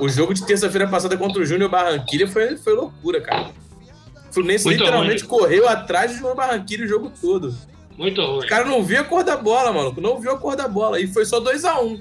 O 0.00 0.08
jogo 0.08 0.34
de 0.34 0.44
terça-feira 0.44 0.88
passada 0.88 1.16
contra 1.16 1.40
o 1.40 1.46
Júnior 1.46 1.70
Barranquilla 1.70 2.26
foi, 2.26 2.56
foi 2.56 2.74
loucura, 2.74 3.20
cara. 3.20 3.50
O 4.28 4.34
Fluminense 4.34 4.64
Muito 4.64 4.80
literalmente 4.80 5.24
ruim. 5.24 5.28
correu 5.28 5.68
atrás 5.68 6.12
do 6.12 6.18
João 6.18 6.34
Barranquilla 6.34 6.84
o 6.84 6.88
jogo 6.88 7.12
todo. 7.20 7.54
Muito 7.96 8.20
ruim. 8.20 8.44
O 8.44 8.48
cara 8.48 8.64
não 8.64 8.82
viu 8.82 9.00
a 9.00 9.04
cor 9.04 9.22
da 9.22 9.36
bola, 9.36 9.72
mano. 9.72 9.94
Não 10.00 10.20
viu 10.20 10.32
a 10.32 10.38
cor 10.38 10.56
da 10.56 10.66
bola. 10.66 10.98
E 10.98 11.06
foi 11.06 11.24
só 11.24 11.40
2x1. 11.40 11.84
Um. 11.84 12.00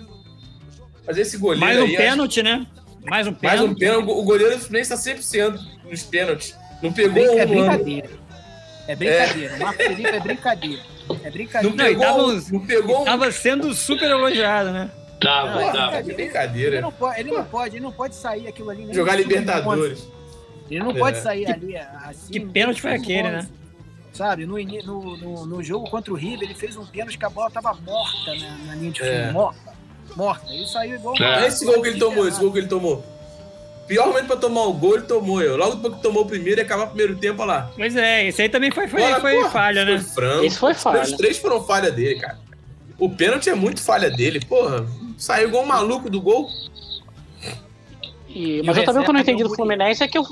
Fazer 1.06 1.22
esse 1.22 1.38
goleiro. 1.38 1.60
Mais 1.60 1.78
um 1.78 1.84
aí, 1.84 1.98
pênalti, 1.98 2.40
acho... 2.40 2.50
né? 2.50 2.68
Mais 3.06 3.28
um 3.28 3.34
pênalti. 3.34 3.60
Mais 3.60 3.72
um 3.72 3.76
pênalti. 3.76 4.10
O 4.10 4.24
goleiro 4.24 4.56
do 4.56 4.62
Fluminense 4.62 4.90
tá 4.90 4.96
100% 4.96 5.60
nos 5.90 6.04
pênaltis. 6.04 6.56
Não 6.82 6.92
pegou 6.92 7.24
é 7.24 7.32
um. 7.32 7.40
É 7.40 7.46
brincadeira. 7.46 8.10
É 8.88 8.96
brincadeira. 8.96 9.54
É. 9.54 9.56
O 9.56 9.60
Marco 9.60 9.84
Felipe 9.84 10.10
é 10.10 10.20
brincadeira. 10.20 10.82
É 11.24 11.30
brincadeira. 11.30 11.70
Não 11.70 11.78
pegou, 11.78 12.06
não, 12.06 12.42
não 12.52 12.60
pegou 12.66 13.02
um... 13.02 13.06
Tava 13.06 13.32
sendo 13.32 13.74
super 13.74 14.10
elogiado, 14.10 14.72
né? 14.72 14.92
Tava, 15.20 15.52
não, 15.52 15.62
é 15.62 15.72
tava. 15.72 15.96
É 15.98 16.04
brincadeira. 16.04 16.76
Ele 16.76 16.82
não, 16.82 16.92
pode, 16.92 17.20
ele 17.20 17.32
não 17.32 17.44
pode, 17.44 17.76
ele 17.76 17.84
não 17.84 17.92
pode 17.92 18.16
sair 18.16 18.48
aquilo 18.48 18.70
ali. 18.70 18.94
Jogar 18.94 19.16
Libertadores. 19.16 20.08
Ele 20.70 20.80
não 20.80 20.92
é. 20.92 21.00
pode 21.00 21.18
sair 21.20 21.46
que, 21.46 21.52
ali 21.52 21.78
assim. 21.78 22.34
Que 22.34 22.40
pênalti 22.40 22.82
foi 22.82 22.94
aquele, 22.94 23.30
né? 23.30 23.48
Sabe, 24.14 24.46
no, 24.46 24.58
no, 24.58 25.18
no, 25.18 25.46
no, 25.46 25.64
jogo 25.64 25.90
contra 25.90 26.12
o 26.12 26.18
River, 26.18 26.44
ele 26.44 26.54
fez 26.54 26.76
um 26.76 26.86
pênalti 26.86 27.18
que 27.18 27.26
a 27.26 27.30
bola 27.30 27.50
tava 27.50 27.74
morta 27.74 28.36
na, 28.36 28.58
na 28.66 28.76
linha 28.76 28.92
de 28.92 29.00
fundo. 29.00 29.10
É. 29.10 29.32
Morta. 29.32 29.74
Morta. 30.16 30.54
Ele 30.54 30.68
saiu 30.68 30.96
igual. 30.96 31.16
É. 31.22 31.48
Esse 31.48 31.66
gol 31.66 31.82
que 31.82 31.90
ele 31.90 32.00
tomou, 32.00 32.28
esse 32.28 32.40
gol 32.40 32.52
que 32.52 32.60
ele 32.60 32.68
tomou. 32.68 33.06
Pior 33.88 34.08
momento 34.08 34.28
pra 34.28 34.38
tomar 34.38 34.64
o 34.64 34.74
gol, 34.74 34.96
ele 34.96 35.04
tomou 35.04 35.42
eu. 35.42 35.58
Logo 35.58 35.76
depois 35.76 35.96
que 35.96 36.02
tomou 36.02 36.24
o 36.24 36.26
primeiro 36.26 36.62
e 36.62 36.64
acabar 36.64 36.84
o 36.84 36.88
primeiro 36.88 37.16
tempo, 37.18 37.42
olha 37.42 37.52
lá. 37.52 37.72
Pois 37.76 37.96
é, 37.96 38.28
esse 38.28 38.42
aí 38.42 38.50
também 38.50 38.72
foi, 38.72 38.88
foi, 38.88 39.02
foi 39.20 39.36
porra, 39.36 39.50
falha, 39.50 39.86
né? 39.86 40.00
Foi 40.00 40.14
frango. 40.14 40.46
Esse 40.46 40.58
foi 40.58 40.74
falha. 40.74 41.02
Os 41.02 41.12
três 41.14 41.38
foram 41.38 41.64
falha 41.64 41.92
dele, 41.92 42.20
cara. 42.20 42.40
O 42.98 43.10
pênalti 43.10 43.50
é 43.50 43.56
muito 43.56 43.82
falha 43.82 44.10
dele, 44.10 44.40
porra. 44.40 44.86
Saiu 45.18 45.50
igual 45.50 45.64
um 45.64 45.68
maluco 45.68 46.10
do 46.10 46.22
gol. 46.22 46.48
E, 48.30 48.62
mas 48.64 48.78
eu 48.78 48.86
também, 48.86 49.04
quando 49.04 49.18
eu 49.18 49.22
entendi 49.22 49.44
do 49.44 49.54
Fluminense, 49.54 50.04
é 50.04 50.08
que 50.08 50.18
eu, 50.18 50.24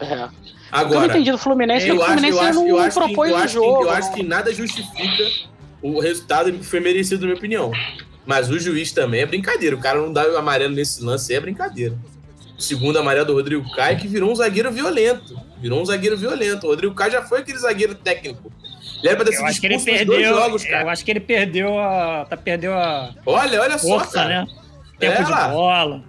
é. 0.00 0.28
Agora, 0.70 0.94
eu 0.94 1.00
não 1.00 1.06
entendi 1.06 1.30
do 1.30 1.38
Fluminense, 1.38 1.86
é 1.86 1.92
que 1.92 1.96
o 1.96 2.04
Fluminense 2.04 2.38
acho, 2.38 2.54
não, 2.54 2.68
eu 2.68 2.78
acho, 2.78 2.98
propôs 2.98 3.32
o 3.32 3.48
jogo. 3.48 3.84
eu 3.84 3.90
acho 3.90 4.12
que 4.12 4.22
nada 4.22 4.52
justifica 4.52 5.48
o 5.82 6.00
resultado 6.00 6.52
foi 6.62 6.80
merecido, 6.80 7.20
na 7.20 7.26
minha 7.28 7.38
opinião. 7.38 7.72
Mas 8.26 8.50
o 8.50 8.58
juiz 8.58 8.92
também 8.92 9.20
é 9.20 9.26
brincadeira. 9.26 9.74
O 9.74 9.80
cara 9.80 10.00
não 10.00 10.12
dá 10.12 10.28
o 10.28 10.36
amarelo 10.36 10.74
nesse 10.74 11.02
lance, 11.02 11.32
é 11.34 11.40
brincadeira. 11.40 11.96
Segundo 12.58 12.98
amarelo 12.98 13.24
do 13.24 13.34
Rodrigo 13.34 13.70
Caio, 13.70 13.96
que 13.98 14.08
virou 14.08 14.32
um 14.32 14.34
zagueiro 14.34 14.72
violento. 14.72 15.40
Virou 15.60 15.80
um 15.80 15.84
zagueiro 15.84 16.16
violento. 16.16 16.66
O 16.66 16.70
Rodrigo 16.70 16.92
Caio 16.92 17.12
já 17.12 17.22
foi 17.22 17.38
aquele 17.38 17.56
zagueiro 17.56 17.94
técnico. 17.94 18.52
Ele 18.98 19.08
era 19.08 19.16
pra 19.16 19.24
ter 19.24 19.32
sido 19.32 19.46
acho 19.46 19.60
que 19.60 19.66
ele 19.66 19.78
perdeu, 19.78 20.24
jogos, 20.24 20.64
cara. 20.64 20.82
Eu 20.82 20.88
acho 20.88 21.04
que 21.04 21.10
ele 21.12 21.20
perdeu 21.20 21.78
a. 21.78 22.26
Tá, 22.28 22.36
perdeu 22.36 22.74
a. 22.74 23.14
Olha, 23.24 23.60
olha 23.60 23.78
força, 23.78 24.06
só, 24.06 24.12
cara. 24.12 24.42
né? 24.42 24.46
Tempo 24.98 25.22
é, 25.22 25.24
de 25.24 25.32
bola. 25.32 26.02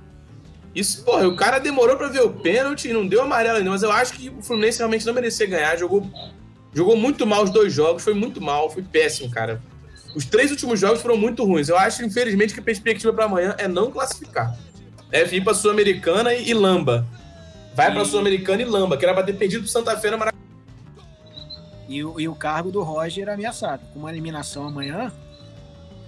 Isso, 0.74 1.04
porra, 1.04 1.28
o 1.28 1.36
cara 1.36 1.60
demorou 1.60 1.98
para 1.98 2.08
ver 2.08 2.22
o 2.22 2.32
pênalti 2.32 2.90
e 2.90 2.94
não 2.94 3.06
deu 3.06 3.22
amarelo 3.22 3.58
ainda, 3.58 3.70
mas 3.70 3.84
eu 3.84 3.92
acho 3.92 4.14
que 4.14 4.30
o 4.30 4.42
Fluminense 4.42 4.80
realmente 4.80 5.06
não 5.06 5.14
merecia 5.14 5.46
ganhar. 5.46 5.78
Jogou, 5.78 6.10
jogou 6.74 6.96
muito 6.96 7.28
mal 7.28 7.44
os 7.44 7.52
dois 7.52 7.72
jogos, 7.72 8.04
foi 8.04 8.16
muito 8.16 8.42
mal, 8.42 8.72
foi 8.72 8.82
péssimo, 8.82 9.30
cara. 9.30 9.62
Os 10.16 10.26
três 10.26 10.50
últimos 10.50 10.80
jogos 10.80 11.02
foram 11.02 11.18
muito 11.18 11.44
ruins. 11.46 11.70
Eu 11.70 11.78
acho, 11.78 12.04
infelizmente, 12.04 12.54
que 12.56 12.60
a 12.60 12.64
perspectiva 12.64 13.14
para 13.14 13.26
amanhã 13.26 13.56
é 13.60 13.68
não 13.68 13.92
classificar. 13.92 14.58
É 15.12 15.24
vir 15.24 15.43
pra 15.43 15.54
Sul-Americana 15.54 16.34
e, 16.34 16.50
e, 16.50 16.54
lamba. 16.54 17.06
Vai 17.74 17.89
e... 17.89 17.93
pra 17.93 18.06
Sul-Americana 18.06 18.62
e 18.62 18.65
lamba, 18.65 18.98
que 18.98 19.06
era 19.06 19.13
pra 19.13 19.24
ter 19.24 19.34
perdido 19.34 19.62
pro 19.62 19.69
Santa 19.69 19.98
Fe 19.98 20.12
na 20.12 20.17
Maracanã. 20.17 20.43
E, 21.88 21.98
e 21.98 22.28
o 22.28 22.36
cargo 22.36 22.72
do 22.72 22.84
Roger 22.84 23.30
ameaçado. 23.30 23.82
Com 23.93 24.00
uma 24.00 24.12
eliminação 24.12 24.67
amanhã. 24.67 25.12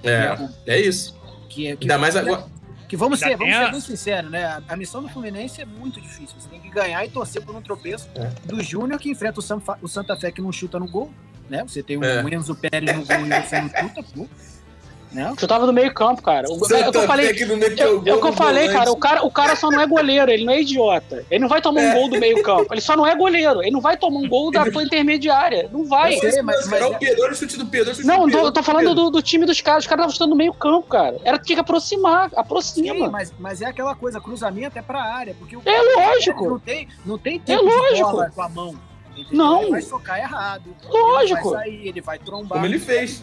É, 0.03 0.37
é, 0.67 0.75
é 0.75 0.79
isso. 0.79 1.19
Que, 1.49 1.67
é, 1.67 1.75
que 1.75 1.85
Ainda 1.85 1.97
mais 1.97 2.15
agora. 2.15 2.45
Que 2.87 2.97
vamos 2.97 3.19
ser, 3.19 3.37
vamos 3.37 3.55
ser 3.55 3.71
bem 3.71 3.79
sinceros, 3.79 4.29
né? 4.29 4.43
A, 4.43 4.61
a, 4.67 4.75
missão 4.75 5.01
do 5.01 5.07
Fluminense 5.07 5.61
é 5.61 5.65
muito 5.65 6.01
difícil. 6.01 6.35
Você 6.37 6.49
tem 6.49 6.59
que 6.59 6.69
ganhar 6.69 7.05
e 7.05 7.09
torcer 7.09 7.41
por 7.41 7.55
um 7.55 7.61
tropeço 7.61 8.09
é. 8.15 8.29
do 8.45 8.61
Júnior 8.61 8.99
que 8.99 9.09
enfrenta 9.09 9.39
o, 9.39 9.41
Sanfa, 9.41 9.77
o, 9.81 9.87
Santa 9.87 10.15
Fé 10.17 10.29
que 10.29 10.41
não 10.41 10.51
chuta 10.51 10.77
no 10.77 10.89
gol, 10.89 11.09
né? 11.49 11.63
Você 11.65 11.81
tem 11.81 11.95
o 11.95 12.03
é. 12.03 12.21
Enzo 12.35 12.53
Pérez 12.53 12.93
no 12.93 13.05
gol 13.05 13.25
e 13.25 13.41
você 13.41 13.61
não 13.61 13.69
chuta, 13.79 14.03
pô. 14.13 14.27
Né? 15.11 15.33
Eu 15.41 15.47
tava 15.47 15.65
no 15.65 15.73
meio 15.73 15.93
campo, 15.93 16.21
cara. 16.21 16.47
O, 16.49 16.53
é 16.73 16.87
o 16.87 16.91
que 16.91 16.97
eu 16.97 17.03
falei, 17.03 17.27
é 17.27 18.13
o 18.13 18.21
que 18.21 18.27
eu 18.27 18.33
falei, 18.33 18.69
cara. 18.69 18.91
O 18.91 18.95
cara, 18.95 19.25
o 19.25 19.31
cara 19.31 19.55
só 19.57 19.69
não 19.69 19.81
é 19.81 19.85
goleiro, 19.85 20.31
ele 20.31 20.45
não 20.45 20.53
é 20.53 20.61
idiota. 20.61 21.25
Ele 21.29 21.41
não 21.41 21.49
vai 21.49 21.61
tomar 21.61 21.81
um 21.81 21.89
é. 21.89 21.93
gol 21.93 22.09
do 22.09 22.17
meio 22.17 22.41
campo. 22.41 22.73
Ele 22.73 22.79
só 22.79 22.95
não 22.95 23.05
é 23.05 23.13
goleiro. 23.13 23.61
Ele 23.61 23.71
não 23.71 23.81
vai 23.81 23.97
tomar 23.97 24.19
um 24.19 24.27
gol 24.27 24.51
da 24.51 24.69
tua 24.71 24.83
intermediária. 24.83 25.69
Não 25.71 25.85
vai. 25.85 26.17
Sei, 26.17 26.41
mas, 26.41 26.65
mas, 26.67 26.85
o 26.85 26.97
Pedro, 26.97 27.29
o 27.29 27.35
chute 27.35 27.57
do 27.57 27.65
Pedro. 27.65 27.93
Chute 27.93 28.07
não, 28.07 28.19
do 28.19 28.25
Pedro, 28.31 28.45
eu 28.45 28.51
tô 28.53 28.63
falando 28.63 28.95
do, 28.95 29.09
do, 29.09 29.21
time 29.21 29.45
dos 29.45 29.59
caras. 29.59 29.83
Os 29.83 29.87
caras 29.87 30.03
estavam 30.03 30.13
chutando 30.13 30.29
no 30.29 30.35
meio 30.37 30.53
campo, 30.53 30.87
cara. 30.87 31.17
Era 31.25 31.37
tinha 31.37 31.57
que 31.57 31.61
aproximar. 31.61 32.31
Aproxima. 32.35 32.93
Sim, 32.93 33.09
mas, 33.09 33.33
mas 33.37 33.61
é 33.61 33.65
aquela 33.65 33.95
coisa, 33.95 34.21
cruzamento 34.21 34.79
é 34.79 34.81
pra 34.81 35.03
área. 35.03 35.35
Porque 35.37 35.57
o 35.57 35.61
é 35.65 35.81
lógico. 35.97 36.49
Não 36.49 36.59
tem, 36.59 36.87
não 37.05 37.17
tem 37.17 37.39
tempo 37.39 37.67
é 37.67 37.75
lógico. 37.75 38.31
com 38.33 38.41
a 38.41 38.49
mão. 38.49 38.75
Entendeu? 39.11 39.37
Não. 39.37 39.61
Ele 39.63 39.71
vai 39.71 39.81
socar 39.81 40.19
errado. 40.19 40.73
Lógico. 40.89 41.49
Ele 41.49 41.55
vai 41.55 41.63
sair, 41.63 41.87
ele 41.87 42.01
vai 42.01 42.19
trombar. 42.19 42.53
Como 42.53 42.65
ele 42.65 42.79
fez. 42.79 43.21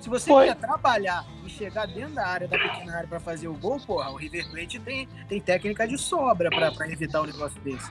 Se 0.00 0.08
você 0.08 0.30
Foi. 0.30 0.46
quer 0.46 0.56
trabalhar 0.56 1.24
e 1.44 1.50
chegar 1.50 1.86
dentro 1.86 2.14
da 2.14 2.26
área, 2.26 2.48
da 2.48 2.58
pequena 2.58 2.96
área 2.96 3.08
pra 3.08 3.20
fazer 3.20 3.48
o 3.48 3.54
gol, 3.54 3.80
porra, 3.80 4.10
o 4.10 4.16
River 4.16 4.48
Plate 4.50 4.78
tem, 4.78 5.08
tem 5.28 5.40
técnica 5.40 5.86
de 5.86 5.98
sobra 5.98 6.48
pra, 6.50 6.70
pra 6.70 6.90
evitar 6.90 7.22
um 7.22 7.26
negócio 7.26 7.60
desse. 7.62 7.90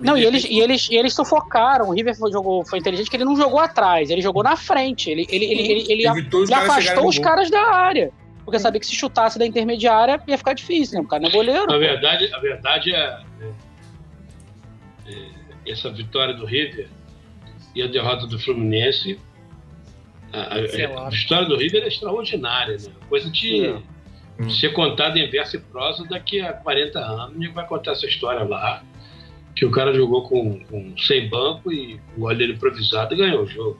Não, 0.00 0.16
e 0.16 0.24
eles, 0.24 0.44
e 0.44 0.60
eles, 0.60 0.88
e 0.90 0.96
eles 0.96 1.14
sufocaram. 1.14 1.88
O 1.88 1.92
River 1.92 2.16
foi, 2.16 2.32
jogou, 2.32 2.64
foi 2.64 2.80
inteligente 2.80 3.08
que 3.08 3.16
ele 3.16 3.24
não 3.24 3.36
jogou 3.36 3.60
atrás, 3.60 4.10
ele 4.10 4.20
jogou 4.20 4.42
na 4.42 4.56
frente. 4.56 5.08
Ele, 5.10 5.26
ele, 5.30 5.44
ele, 5.44 5.62
ele, 5.62 5.92
ele, 5.92 6.08
Evitou 6.08 6.42
ele 6.42 6.54
afastou 6.54 7.06
os 7.08 7.18
caras 7.18 7.50
da 7.50 7.62
área. 7.72 8.10
Porque 8.44 8.58
sabia 8.58 8.78
que 8.78 8.86
se 8.86 8.94
chutasse 8.94 9.38
da 9.38 9.46
intermediária 9.46 10.20
ia 10.26 10.36
ficar 10.36 10.52
difícil, 10.52 10.98
né? 10.98 11.04
O 11.04 11.08
cara 11.08 11.22
não 11.22 11.30
é 11.30 11.32
goleiro. 11.32 11.66
Na 11.66 11.78
verdade, 11.78 12.30
a 12.34 12.38
verdade 12.38 12.94
é, 12.94 13.20
é- 13.40 15.12
é 15.12 15.70
essa 15.70 15.90
vitória 15.90 16.34
do 16.34 16.44
River 16.44 16.88
e 17.74 17.82
a 17.82 17.86
derrota 17.86 18.26
do 18.26 18.38
Fluminense. 18.38 19.18
A, 20.34 20.54
a- 20.58 20.68
Sei 20.68 20.86
lá. 20.86 21.06
a 21.06 21.10
vitória 21.10 21.46
do 21.48 21.56
River 21.56 21.82
é 21.82 21.88
extraordinária, 21.88 22.76
né? 22.76 22.90
Coisa 23.08 23.30
de 23.30 23.66
É. 23.66 23.78
Hum. 24.40 24.50
ser 24.50 24.72
contada 24.72 25.18
em 25.18 25.30
verso 25.30 25.56
e 25.56 25.60
prosa 25.60 26.04
daqui 26.08 26.40
a 26.40 26.52
40 26.52 26.98
anos. 26.98 27.32
Ninguém 27.34 27.52
vai 27.52 27.66
contar 27.66 27.92
essa 27.92 28.06
história 28.06 28.42
lá. 28.44 28.82
Que 29.54 29.64
o 29.64 29.70
cara 29.70 29.94
jogou 29.94 30.28
com, 30.28 30.58
com 30.64 30.98
sem 30.98 31.28
banco 31.28 31.72
e 31.72 32.00
o 32.16 32.20
goleiro 32.22 32.54
improvisado 32.54 33.14
e 33.14 33.16
ganhou 33.18 33.44
o 33.44 33.46
jogo. 33.46 33.78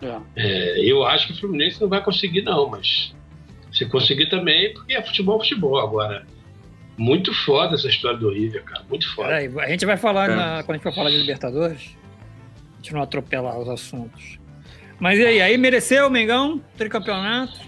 É. 0.00 0.20
É, 0.36 0.80
eu 0.80 1.04
acho 1.04 1.26
que 1.26 1.32
o 1.32 1.36
Fluminense 1.36 1.80
não 1.80 1.88
vai 1.88 2.00
conseguir, 2.02 2.42
não, 2.42 2.68
mas 2.68 3.12
se 3.72 3.84
conseguir 3.86 4.26
também, 4.28 4.72
porque 4.72 4.92
é 4.94 5.02
futebol, 5.02 5.40
futebol. 5.40 5.78
Agora, 5.80 6.24
muito 6.96 7.34
foda 7.34 7.74
essa 7.74 7.88
história 7.88 8.16
do 8.18 8.30
River, 8.30 8.62
cara, 8.64 8.84
muito 8.88 9.12
foda. 9.14 9.28
Peraí, 9.28 9.52
a 9.58 9.68
gente 9.68 9.84
vai 9.86 9.96
falar, 9.96 10.30
É. 10.30 10.36
na- 10.36 10.62
quando 10.62 10.70
a 10.70 10.74
gente 10.74 10.82
for 10.84 10.94
falar 10.94 11.10
de 11.10 11.16
Libertadores, 11.16 11.96
a 12.72 12.76
gente 12.76 12.92
não 12.94 13.02
atropelar 13.02 13.58
os 13.58 13.68
assuntos. 13.68 14.38
Mas 15.02 15.18
e 15.18 15.26
aí, 15.26 15.42
aí 15.42 15.58
mereceu 15.58 16.06
o 16.06 16.10
Mengão, 16.10 16.60
tricampeonato? 16.78 17.58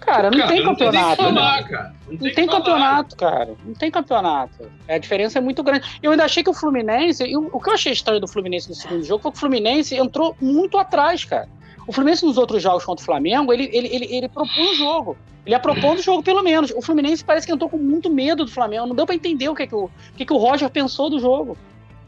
Cara, 0.00 0.30
não 0.30 0.38
Cara, 0.38 0.48
tem 0.50 0.64
não 0.64 0.74
tem 0.74 0.86
campeonato. 0.90 1.22
falar, 1.22 1.60
né? 1.60 1.68
cara. 1.68 1.94
Não, 2.06 2.12
Não 2.12 2.18
tem, 2.18 2.34
tem 2.34 2.46
que 2.46 2.50
falar. 2.50 2.64
campeonato, 2.64 3.16
cara. 3.16 3.54
Não 3.66 3.74
tem 3.74 3.90
campeonato. 3.90 4.72
A 4.88 4.96
diferença 4.96 5.38
é 5.38 5.42
muito 5.42 5.62
grande. 5.62 5.86
Eu 6.02 6.10
ainda 6.10 6.24
achei 6.24 6.42
que 6.42 6.48
o 6.48 6.54
Fluminense. 6.54 7.22
e 7.22 7.36
o 7.36 7.60
que 7.60 7.68
eu 7.68 7.74
achei 7.74 7.92
estranho 7.92 8.18
do 8.18 8.26
Fluminense 8.26 8.70
no 8.70 8.74
segundo 8.74 9.04
jogo 9.04 9.22
foi 9.22 9.30
que 9.30 9.36
o 9.36 9.40
Fluminense 9.40 9.94
entrou 9.94 10.34
muito 10.40 10.78
atrás, 10.78 11.22
cara. 11.22 11.50
O 11.86 11.92
Fluminense 11.92 12.24
nos 12.24 12.38
outros 12.38 12.62
jogos 12.62 12.82
contra 12.82 13.02
o 13.02 13.04
Flamengo, 13.04 13.52
ele, 13.52 13.68
ele, 13.74 13.94
ele, 13.94 14.16
ele 14.16 14.28
propõe 14.30 14.70
o 14.72 14.74
jogo. 14.74 15.18
Ele 15.44 15.54
ia 15.54 15.60
propondo 15.60 15.98
o 15.98 16.02
jogo, 16.02 16.22
pelo 16.22 16.42
menos. 16.42 16.72
O 16.74 16.80
Fluminense 16.80 17.22
parece 17.22 17.46
que 17.46 17.52
entrou 17.52 17.68
com 17.68 17.76
muito 17.76 18.08
medo 18.08 18.46
do 18.46 18.50
Flamengo. 18.50 18.86
Não 18.86 18.94
deu 18.96 19.04
pra 19.04 19.14
entender 19.14 19.50
o 19.50 19.54
que, 19.54 19.66
que, 19.66 19.74
o, 19.74 19.84
o 19.84 19.90
que, 20.16 20.24
que 20.24 20.32
o 20.32 20.38
Roger 20.38 20.70
pensou 20.70 21.10
do 21.10 21.20
jogo. 21.20 21.58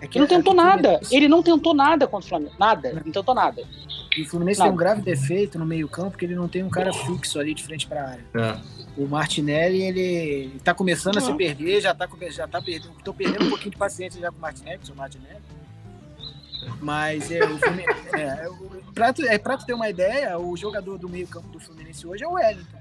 É 0.03 0.07
que- 0.09 0.19
Ele 0.19 0.27
não 0.27 0.35
é 0.35 0.37
tentou 0.39 0.53
nada. 0.55 0.89
Fluminense- 0.89 1.17
Ele 1.17 1.29
não 1.29 1.43
tentou 1.43 1.75
nada 1.75 2.07
contra 2.09 2.27
o 2.27 2.29
Flamengo. 2.29 2.53
Nada. 2.59 2.93
Não 2.93 3.13
tentou 3.13 3.35
nada. 3.35 3.63
E 4.17 4.23
o 4.23 4.29
Fluminense 4.29 4.59
Nada. 4.59 4.69
tem 4.71 4.75
um 4.75 4.77
grave 4.79 5.01
defeito 5.01 5.59
no 5.59 5.65
meio-campo, 5.65 6.19
que 6.19 6.25
ele 6.25 6.35
não 6.35 6.49
tem 6.49 6.63
um 6.63 6.69
cara 6.69 6.93
fixo 6.93 7.39
ali 7.39 7.55
de 7.55 7.63
frente 7.63 7.87
pra 7.87 8.03
área. 8.11 8.25
É. 8.35 8.61
O 9.01 9.07
Martinelli, 9.07 9.81
ele 9.83 10.61
tá 10.63 10.75
começando 10.75 11.17
a 11.17 11.21
se 11.21 11.31
Não. 11.31 11.37
perder, 11.37 11.81
já 11.81 11.95
tá, 11.95 12.07
já 12.31 12.47
tá 12.47 12.61
perdendo. 12.61 12.93
Tô 13.03 13.15
perdendo 13.15 13.47
um 13.47 13.49
pouquinho 13.49 13.71
de 13.71 13.77
paciência 13.79 14.21
já 14.21 14.31
com 14.31 14.37
o 14.37 14.41
Martinelli, 14.41 14.77
com 14.79 14.83
o 14.83 14.87
seu 14.87 14.95
Martinelli. 14.97 15.41
Mas 16.81 17.31
é, 17.31 17.45
o 17.45 17.59
Fluminense, 17.59 17.91
é, 18.15 18.49
o- 18.49 18.93
pra, 18.93 19.13
tu, 19.13 19.23
é, 19.25 19.39
pra 19.39 19.57
tu 19.57 19.65
ter 19.65 19.73
uma 19.75 19.89
ideia, 19.89 20.39
o 20.39 20.57
jogador 20.57 20.99
do 20.99 21.09
meio-campo 21.09 21.49
do 21.49 21.59
Fluminense 21.61 22.07
hoje 22.07 22.23
é 22.25 22.29
o 22.29 22.33
Wellington. 22.33 22.79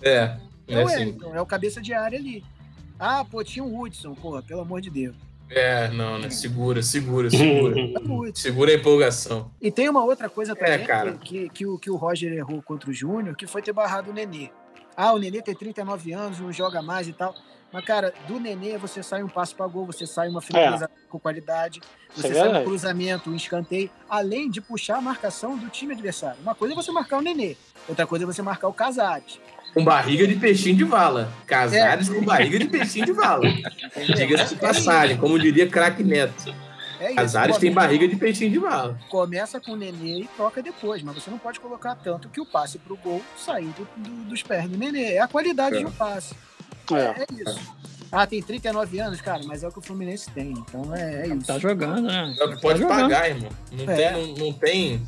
É. 0.00 0.36
É, 0.66 0.74
É, 0.80 0.84
o 0.84 0.88
sim. 0.88 0.94
Wellington, 0.96 1.34
é 1.34 1.40
o 1.40 1.46
cabeça 1.46 1.82
de 1.82 1.92
área 1.92 2.18
ali. 2.18 2.44
Ah, 2.98 3.24
pô, 3.24 3.42
tinha 3.44 3.64
o 3.64 3.78
Hudson, 3.80 4.14
porra, 4.14 4.42
pelo 4.42 4.60
amor 4.62 4.80
de 4.80 4.88
Deus. 4.90 5.16
É, 5.54 5.88
não, 5.88 6.18
né? 6.18 6.30
Segura, 6.30 6.82
segura, 6.82 7.30
segura. 7.30 7.80
É 7.80 8.32
segura 8.34 8.70
a 8.72 8.74
empolgação. 8.74 9.50
E 9.60 9.70
tem 9.70 9.88
uma 9.88 10.04
outra 10.04 10.28
coisa 10.28 10.54
também 10.56 10.84
cara. 10.84 11.12
que, 11.12 11.18
que, 11.18 11.48
que 11.50 11.66
o, 11.66 11.78
que 11.78 11.90
o 11.90 11.96
Roger 11.96 12.32
errou 12.32 12.60
contra 12.60 12.90
o 12.90 12.92
Júnior, 12.92 13.36
que 13.36 13.46
foi 13.46 13.62
ter 13.62 13.72
barrado 13.72 14.10
o 14.10 14.14
Nenê. 14.14 14.50
Ah, 14.96 15.12
o 15.12 15.18
Nenê 15.18 15.40
tem 15.42 15.54
39 15.54 16.12
anos, 16.12 16.40
não 16.40 16.52
joga 16.52 16.82
mais 16.82 17.06
e 17.06 17.12
tal. 17.12 17.34
Mas, 17.72 17.84
cara, 17.84 18.14
do 18.28 18.38
Nenê 18.38 18.78
você 18.78 19.02
sai 19.02 19.22
um 19.22 19.28
passo 19.28 19.56
para 19.56 19.66
gol, 19.66 19.86
você 19.86 20.06
sai 20.06 20.28
uma 20.28 20.40
finalização 20.40 20.88
com 21.08 21.18
qualidade, 21.18 21.80
Isso 22.16 22.26
é 22.26 22.30
você 22.30 22.34
sai 22.34 22.60
um 22.60 22.64
cruzamento, 22.64 23.30
um 23.30 23.34
escanteio, 23.34 23.90
além 24.08 24.48
de 24.48 24.60
puxar 24.60 24.98
a 24.98 25.00
marcação 25.00 25.56
do 25.56 25.68
time 25.68 25.92
adversário. 25.92 26.40
Uma 26.40 26.54
coisa 26.54 26.74
é 26.74 26.76
você 26.76 26.92
marcar 26.92 27.18
o 27.18 27.20
Nenê, 27.20 27.56
outra 27.88 28.06
coisa 28.06 28.24
é 28.24 28.26
você 28.26 28.42
marcar 28.42 28.68
o 28.68 28.72
Casares. 28.72 29.40
Com 29.74 29.84
barriga 29.84 30.26
de 30.26 30.36
peixinho 30.36 30.76
de 30.76 30.84
vala. 30.84 31.32
Casares 31.46 32.08
É. 32.08 32.14
com 32.14 32.24
barriga 32.24 32.58
de 32.60 32.66
peixinho 32.66 33.06
de 33.06 33.12
vala. 33.12 33.42
Diga-se 34.16 34.54
de 34.54 34.60
passagem, 34.60 35.16
como 35.16 35.38
diria 35.38 35.66
craque 35.68 36.02
Neto. 36.04 36.54
É 37.00 37.06
isso. 37.08 37.16
Casares 37.16 37.58
tem 37.58 37.72
barriga 37.72 38.06
de 38.06 38.14
peixinho 38.16 38.52
de 38.52 38.58
vala. 38.58 38.96
Começa 39.10 39.60
com 39.60 39.72
o 39.72 39.76
Nenê 39.76 40.20
e 40.20 40.28
troca 40.36 40.62
depois, 40.62 41.02
mas 41.02 41.16
você 41.16 41.28
não 41.28 41.38
pode 41.38 41.58
colocar 41.58 41.96
tanto 41.96 42.28
que 42.28 42.40
o 42.40 42.46
passe 42.46 42.78
pro 42.78 42.96
gol 42.96 43.20
sair 43.36 43.66
do- 43.76 43.88
do- 43.96 44.24
dos 44.30 44.42
pés 44.44 44.68
do 44.68 44.78
Nenê. 44.78 45.14
É 45.14 45.20
a 45.20 45.26
qualidade 45.28 45.76
É. 45.76 45.78
de 45.80 45.86
um 45.86 45.90
passe. 45.90 46.34
É. 46.92 47.22
É 47.22 47.26
isso. 47.42 47.60
Ah, 48.12 48.26
tem 48.28 48.40
39 48.40 49.00
anos, 49.00 49.20
cara, 49.20 49.42
mas 49.44 49.64
é 49.64 49.68
o 49.68 49.72
que 49.72 49.80
o 49.80 49.82
Fluminense 49.82 50.30
tem. 50.30 50.52
Então 50.52 50.94
é, 50.94 51.22
é 51.26 51.34
isso. 51.34 51.46
Tá 51.48 51.58
jogando, 51.58 52.02
né? 52.02 52.32
É 52.40 52.46
que 52.48 52.60
pode 52.60 52.80
Tá 52.80 52.88
jogando. 52.88 53.00
pagar, 53.10 53.28
irmão. 53.28 53.50
Não, 53.72 53.90
É. 53.92 53.96
tem, 53.96 54.12
não, 54.12 54.34
não 54.46 54.52
tem. 54.52 55.02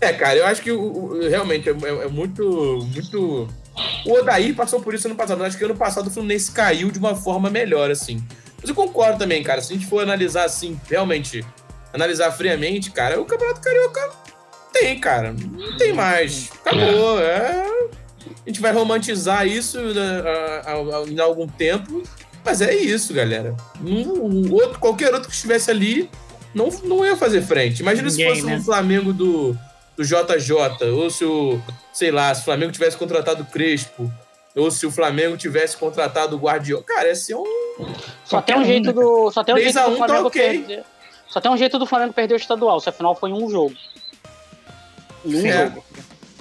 É, 0.00 0.12
cara, 0.12 0.36
eu 0.36 0.46
acho 0.46 0.60
que 0.62 0.70
o, 0.72 0.80
o- 0.80 1.28
realmente 1.28 1.68
é, 1.68 1.72
é- 1.72 2.04
é 2.04 2.08
muito. 2.08 2.42
muito. 2.92 3.48
O 4.08 4.20
Odair 4.20 4.54
passou 4.54 4.80
por 4.80 4.94
isso 4.94 5.06
ano 5.06 5.14
passado. 5.14 5.42
Eu 5.42 5.44
acho 5.44 5.58
que 5.58 5.64
ano 5.64 5.76
passado 5.76 6.06
o 6.06 6.10
Fluminense 6.10 6.50
caiu 6.50 6.90
de 6.90 6.98
uma 6.98 7.14
forma 7.14 7.50
melhor, 7.50 7.90
assim. 7.90 8.24
Mas 8.58 8.70
eu 8.70 8.74
concordo 8.74 9.18
também, 9.18 9.42
cara. 9.42 9.60
Se 9.60 9.70
a 9.70 9.76
gente 9.76 9.86
for 9.86 10.02
analisar 10.02 10.44
assim, 10.44 10.80
realmente, 10.88 11.44
analisar 11.92 12.32
friamente, 12.32 12.90
cara, 12.90 13.20
o 13.20 13.26
Campeonato 13.26 13.60
Carioca 13.60 14.10
tem, 14.72 14.98
cara. 14.98 15.34
Não 15.34 15.76
tem 15.76 15.92
mais. 15.92 16.50
Acabou. 16.64 17.20
É. 17.20 17.66
A 18.46 18.48
gente 18.48 18.62
vai 18.62 18.72
romantizar 18.72 19.46
isso 19.46 19.78
né, 19.78 20.22
em 21.06 21.20
algum 21.20 21.46
tempo. 21.46 22.02
Mas 22.42 22.62
é 22.62 22.74
isso, 22.74 23.12
galera. 23.12 23.54
Um, 23.84 24.50
outro, 24.54 24.78
qualquer 24.78 25.12
outro 25.12 25.28
que 25.28 25.34
estivesse 25.34 25.70
ali 25.70 26.08
não, 26.54 26.70
não 26.84 27.04
ia 27.04 27.14
fazer 27.14 27.42
frente. 27.42 27.80
Imagina 27.80 28.08
se 28.08 28.16
Ninguém, 28.16 28.34
fosse 28.34 28.46
né? 28.46 28.56
um 28.56 28.62
Flamengo 28.62 29.12
do, 29.12 29.54
do 29.98 30.04
JJ, 30.04 30.52
ou 30.94 31.10
se 31.10 31.24
o, 31.24 31.60
sei 31.92 32.12
lá, 32.12 32.32
se 32.32 32.42
o 32.42 32.44
Flamengo 32.44 32.70
tivesse 32.70 32.96
contratado 32.96 33.42
o 33.42 33.46
Crespo, 33.46 34.08
ou 34.54 34.70
se 34.70 34.86
o 34.86 34.92
Flamengo 34.92 35.36
tivesse 35.36 35.76
contratado 35.76 36.36
o 36.36 36.38
Guardiola. 36.38 36.84
Cara, 36.84 37.10
esse 37.10 37.32
é 37.32 37.36
um. 37.36 37.44
Só 38.24 38.40
tem 38.40 38.56
um 38.56 38.64
jeito 38.64 38.92
do. 38.92 39.30
Só 39.32 39.42
tem 39.42 39.54
um 39.54 39.58
3 39.58 39.72
jeito 39.74 39.84
do 39.88 39.94
1 39.94 39.98
tá 39.98 40.06
Flamengo 40.06 40.28
ok. 40.28 40.42
perder. 40.42 40.84
Só 41.28 41.40
tem 41.40 41.50
um 41.50 41.56
jeito 41.56 41.78
do 41.80 41.84
Flamengo 41.86 42.12
perder 42.12 42.34
o 42.34 42.36
estadual, 42.36 42.78
se 42.80 42.88
afinal 42.88 43.14
foi 43.16 43.32
um 43.32 43.50
jogo. 43.50 43.74
Em 45.24 45.34
um 45.34 45.46
É. 45.46 45.64
jogo. 45.64 45.84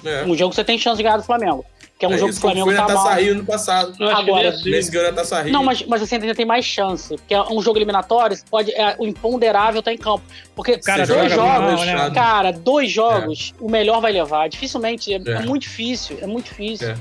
É. 0.06 0.24
Um 0.24 0.36
jogo 0.36 0.54
você 0.54 0.63
tem 0.63 0.78
chance 0.78 0.98
de 0.98 1.04
ganhar 1.04 1.17
do 1.17 1.24
Flamengo. 1.24 1.65
Que 2.00 2.06
é 2.06 2.10
um 2.10 2.14
É 2.14 2.18
jogo 2.20 2.32
que 2.32 2.38
o 2.38 2.42
Flamengo 2.42 2.66
foi 2.68 2.74
na 2.76 2.82
tá 2.86 2.94
Taça 2.94 3.10
mal. 3.10 3.20
Rio 3.20 3.36
no 3.36 3.44
passado. 3.46 3.94
Que 3.94 4.04
Agora, 4.04 4.50
assim. 4.50 4.70
Messi 4.70 4.92
ganhou 4.92 5.08
na 5.10 5.16
Taça 5.18 5.42
Rio. 5.42 5.52
Não, 5.52 5.64
mas, 5.64 5.82
mas 5.84 6.00
você 6.00 6.16
ainda 6.16 6.36
tem 6.36 6.46
mais 6.46 6.64
chance. 6.64 7.16
Porque 7.18 7.34
é 7.34 7.42
um 7.42 7.60
jogo 7.62 7.78
eliminatório, 7.80 8.38
pode, 8.52 8.72
é, 8.72 8.96
o 9.00 9.06
imponderável 9.08 9.82
tá 9.82 9.92
em 9.92 9.98
campo. 9.98 10.22
Porque 10.56 10.78
Cara, 10.78 11.08
dois 11.08 11.32
joga 11.32 11.36
jogos, 11.60 11.86
mal, 11.86 11.86
né? 11.86 12.12
cara, 12.14 12.52
dois 12.52 12.92
jogos, 12.92 13.54
o 13.60 13.68
melhor 13.70 14.00
vai 14.00 14.12
levar. 14.12 14.48
Dificilmente, 14.48 15.12
é, 15.12 15.18
É. 15.26 15.32
é 15.32 15.40
muito 15.42 15.64
difícil, 15.64 16.20
é 16.22 16.28
muito 16.28 16.46
difícil. 16.46 16.90
É. 16.90 16.96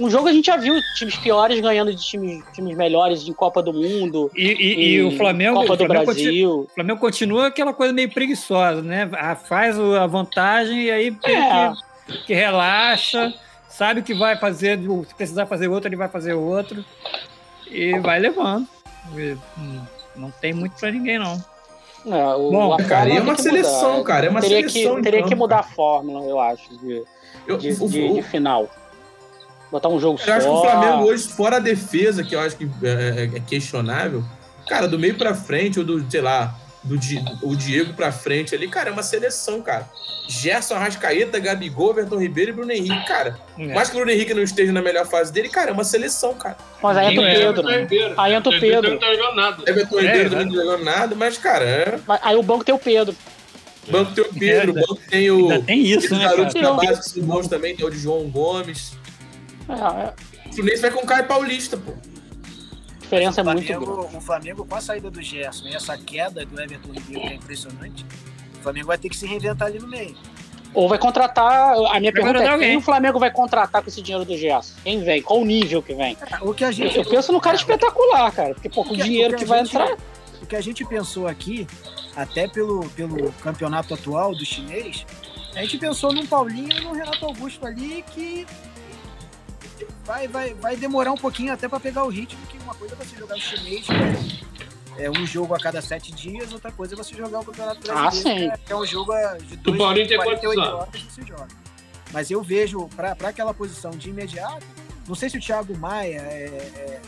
Um 0.00 0.08
jogo 0.10 0.28
a 0.28 0.32
gente 0.32 0.46
já 0.46 0.56
viu 0.56 0.74
times 0.96 1.14
piores 1.16 1.60
ganhando 1.60 1.94
de 1.94 2.02
times, 2.02 2.42
times 2.54 2.74
melhores 2.76 3.28
em 3.28 3.32
Copa 3.34 3.62
do 3.62 3.72
Mundo. 3.72 4.30
E, 4.34 4.46
e- 4.48 4.88
e 4.94 5.02
o 5.02 5.16
Flamengo, 5.16 5.60
Copa 5.60 5.74
o 5.74 5.76
do 5.76 5.84
Flamengo, 5.84 6.06
continua, 6.06 6.24
Brasil. 6.32 6.50
o 6.68 6.74
Flamengo 6.74 6.98
continua 7.00 7.46
aquela 7.48 7.72
coisa 7.74 7.92
meio 7.92 8.10
preguiçosa, 8.10 8.80
né? 8.82 9.08
Ah, 9.12 9.36
Faz 9.36 9.78
o- 9.78 9.94
a 9.94 10.06
vantagem 10.06 10.84
e 10.86 10.90
aí 10.90 11.16
É. 11.24 11.72
que, 12.12 12.18
que 12.28 12.34
relaxa, 12.34 13.32
sabe 13.80 14.02
que 14.02 14.12
vai 14.12 14.36
fazer, 14.36 14.78
se 15.08 15.14
precisar 15.14 15.46
fazer 15.46 15.66
outro, 15.68 15.88
ele 15.88 15.96
vai 15.96 16.08
fazer 16.08 16.34
outro. 16.34 16.84
E 17.66 17.98
vai 18.00 18.18
levando. 18.18 18.66
E, 19.16 19.34
hum, 19.58 19.80
Não 20.16 20.30
tem 20.30 20.52
muito 20.52 20.78
pra 20.78 20.90
ninguém, 20.90 21.18
não. 21.18 21.42
É, 22.06 22.34
o, 22.34 22.50
Bom, 22.50 22.74
a 22.74 22.82
Cara, 22.84 23.08
e 23.08 23.16
é 23.16 23.20
uma 23.22 23.36
seleção, 23.36 23.92
mudar. 23.98 24.04
cara. 24.04 24.26
É 24.26 24.28
uma 24.28 24.40
teria 24.42 24.68
seleção. 24.68 24.96
que, 24.96 25.02
teria 25.02 25.22
que 25.22 25.28
campo, 25.30 25.36
mudar 25.38 25.60
a 25.60 25.62
cara. 25.62 25.74
fórmula, 25.74 26.26
eu 26.26 26.38
acho, 26.38 26.76
de, 26.78 27.02
Eu- 27.46 27.56
de, 27.56 27.70
o- 27.72 27.88
de- 27.88 28.02
o- 28.02 28.14
de 28.16 28.22
final. 28.22 28.68
Botar 29.70 29.88
um 29.88 29.98
jogo 30.00 30.18
Eu 30.20 30.24
só. 30.26 30.32
acho 30.32 30.46
que 30.46 30.52
o 30.52 30.60
Flamengo 30.60 31.04
hoje, 31.04 31.28
fora 31.28 31.56
a 31.56 31.60
defesa, 31.60 32.22
que 32.22 32.34
eu 32.34 32.40
acho 32.40 32.56
que 32.56 32.68
é, 32.82 33.30
é 33.36 33.40
questionável, 33.40 34.22
cara, 34.68 34.86
do 34.88 34.98
meio 34.98 35.16
pra 35.16 35.34
frente, 35.34 35.78
ou 35.78 35.84
do, 35.86 36.10
sei 36.10 36.20
lá, 36.20 36.54
do 36.82 36.96
Di- 36.96 37.22
o 37.42 37.54
Diego 37.54 37.92
pra 37.94 38.10
frente 38.10 38.54
ali, 38.54 38.66
cara, 38.68 38.88
é 38.88 38.92
uma 38.92 39.02
seleção, 39.02 39.60
cara. 39.60 39.88
Gerson, 40.28 40.74
Arrascaeta, 40.74 41.38
Gabigol, 41.38 41.90
Everton 41.90 42.16
Ribeiro 42.18 42.50
e 42.50 42.54
Bruno 42.54 42.72
Henrique, 42.72 43.06
cara. 43.06 43.38
É. 43.58 43.74
Mais 43.74 43.88
que 43.90 43.96
o 43.96 43.98
Bruno 43.98 44.10
Henrique 44.12 44.32
não 44.32 44.42
esteja 44.42 44.72
na 44.72 44.80
melhor 44.80 45.06
fase 45.06 45.32
dele, 45.32 45.48
cara, 45.48 45.70
é 45.70 45.72
uma 45.72 45.84
seleção, 45.84 46.34
cara. 46.34 46.56
Mas 46.82 46.96
aí 46.96 47.08
entra 47.12 47.22
o 47.22 47.26
é? 47.26 47.34
Pedro. 47.34 47.48
Everton 47.60 47.80
Ribeiro. 47.80 48.14
Aí 48.20 48.32
entra 48.34 48.50
o 48.50 48.54
Everton 48.54 48.70
Pedro. 48.76 48.90
Não 48.92 48.98
tá 48.98 49.14
jogando 49.14 49.36
nada. 49.36 49.62
Everton 49.70 49.98
É, 49.98 50.02
Ribeiro 50.02 50.26
é. 50.26 50.30
também 50.30 50.46
não 50.46 50.54
jogando 50.54 50.84
nada, 50.84 51.14
mas, 51.16 51.36
cara, 51.38 51.64
é. 51.64 51.98
Aí 52.22 52.36
o 52.36 52.42
banco 52.42 52.64
tem 52.64 52.74
o 52.74 52.78
Pedro. 52.78 53.14
O 53.88 53.92
banco 53.92 54.12
tem 54.14 54.24
o 54.24 54.28
Pedro, 54.32 54.72
o 54.72 54.78
É, 54.78 54.80
banco 54.80 55.00
tem 55.10 55.30
o. 55.30 55.50
Ainda 55.50 55.64
tem 55.64 55.80
isso, 55.86 56.06
Os 56.06 56.18
né, 56.18 56.24
garotos 56.28 56.54
cara? 56.54 56.66
da 56.66 56.72
base 56.74 57.12
que 57.14 57.20
bons 57.20 57.48
também, 57.48 57.74
tem 57.76 57.84
o 57.84 57.90
de 57.90 57.98
João 57.98 58.30
Gomes. 58.30 58.92
É, 59.68 59.72
é, 59.72 60.14
O 60.48 60.52
Fluminense 60.54 60.82
vai 60.82 60.90
com 60.90 61.00
o 61.02 61.06
Caio 61.06 61.24
Paulista, 61.26 61.76
pô. 61.76 61.92
Diferença 63.10 63.40
é 63.40 63.42
o 63.42 63.46
muito 63.46 63.66
Flamengo, 63.66 63.96
grande. 64.02 64.16
o 64.16 64.20
Flamengo, 64.20 64.64
com 64.66 64.74
a 64.76 64.80
saída 64.80 65.10
do 65.10 65.20
Gerson 65.20 65.66
e 65.66 65.74
essa 65.74 65.98
queda 65.98 66.46
do 66.46 66.60
Everton 66.60 66.92
Ribeiro, 66.92 67.20
que 67.22 67.32
é 67.32 67.34
impressionante, 67.36 68.06
O 68.58 68.62
Flamengo 68.62 68.86
vai 68.88 68.98
ter 68.98 69.08
que 69.08 69.16
se 69.16 69.26
reinventar 69.26 69.68
ali 69.68 69.78
no 69.78 69.88
meio. 69.88 70.14
Ou 70.72 70.88
vai 70.88 70.98
contratar. 70.98 71.72
A 71.72 71.98
minha 71.98 72.12
Vai 72.12 72.22
pergunta 72.22 72.38
é: 72.44 72.48
alguém. 72.48 72.68
quem 72.68 72.76
o 72.76 72.80
Flamengo 72.80 73.18
vai 73.18 73.30
contratar 73.30 73.82
com 73.82 73.88
esse 73.88 74.00
dinheiro 74.00 74.24
do 74.24 74.36
Gerson? 74.36 74.74
Quem 74.84 75.02
vem? 75.02 75.20
Qual 75.22 75.40
o 75.40 75.44
nível 75.44 75.82
que 75.82 75.92
vem? 75.94 76.16
É, 76.20 76.44
O 76.44 76.54
que 76.54 76.62
a 76.62 76.68
Eu, 76.68 76.72
gente, 76.72 76.96
eu 76.96 77.04
penso 77.04 77.32
no 77.32 77.40
cara 77.40 77.56
espetacular, 77.56 78.30
cara. 78.30 78.54
Porque, 78.54 78.68
pô, 78.68 78.84
com 78.84 78.92
o 78.92 78.96
que- 78.96 79.02
dinheiro 79.02 79.34
o 79.34 79.36
que 79.38 79.44
a 79.44 79.46
vai 79.48 79.64
gente- 79.64 79.74
entrar. 79.76 79.96
O 80.42 80.46
que 80.46 80.54
a 80.54 80.60
gente 80.60 80.84
pensou 80.84 81.26
aqui, 81.26 81.66
até 82.14 82.46
pelo, 82.46 82.88
pelo 82.90 83.32
campeonato 83.42 83.94
atual 83.94 84.32
do 84.32 84.44
chinês, 84.44 85.04
a 85.56 85.60
gente 85.62 85.76
pensou 85.78 86.12
num 86.12 86.24
Paulinho 86.26 86.70
e 86.72 86.80
num 86.82 86.92
Renato 86.92 87.24
Augusto 87.24 87.66
ali 87.66 88.04
que 88.14 88.46
vai, 90.04 90.28
vai, 90.28 90.54
vai 90.54 90.76
demorar 90.76 91.12
um 91.12 91.16
pouquinho 91.16 91.52
até 91.52 91.68
para 91.68 91.80
pegar 91.80 92.04
o 92.04 92.08
ritmo, 92.08 92.40
que 92.46 92.58
uma 92.58 92.74
coisa 92.74 92.94
é 92.94 93.04
você 93.04 93.16
jogar 93.16 93.34
no 93.34 93.40
chinês, 93.40 93.86
que 93.86 95.02
é, 95.02 95.10
um 95.10 95.26
jogo 95.26 95.54
a 95.54 95.58
cada 95.58 95.80
sete 95.80 96.12
dias, 96.12 96.52
outra 96.52 96.70
coisa 96.72 96.94
é 96.94 96.96
você 96.96 97.14
jogar 97.14 97.40
o 97.40 97.44
Campeonato 97.44 97.80
Brasileiro, 97.80 98.08
Ah, 98.08 98.10
sim. 98.10 98.62
que 98.66 98.72
é- 98.72 98.76
um 98.76 98.84
jogo 98.86 99.12
de 99.46 99.56
dois, 99.56 99.78
Paulinho 99.78 100.08
tem 100.08 100.16
48 100.16 100.42
quantos 100.42 100.72
anos? 100.72 100.80
horas 100.88 101.02
você 101.02 101.22
joga. 101.22 101.48
Mas 102.12 102.30
eu 102.30 102.42
vejo, 102.42 102.88
para 102.96 103.12
aquela 103.28 103.54
posição 103.54 103.92
de 103.92 104.10
imediato, 104.10 104.66
não 105.06 105.14
sei 105.14 105.30
se 105.30 105.38
o 105.38 105.40
Thiago 105.40 105.76
Maia 105.78 106.18
é, 106.20 106.44
é- 106.76 107.00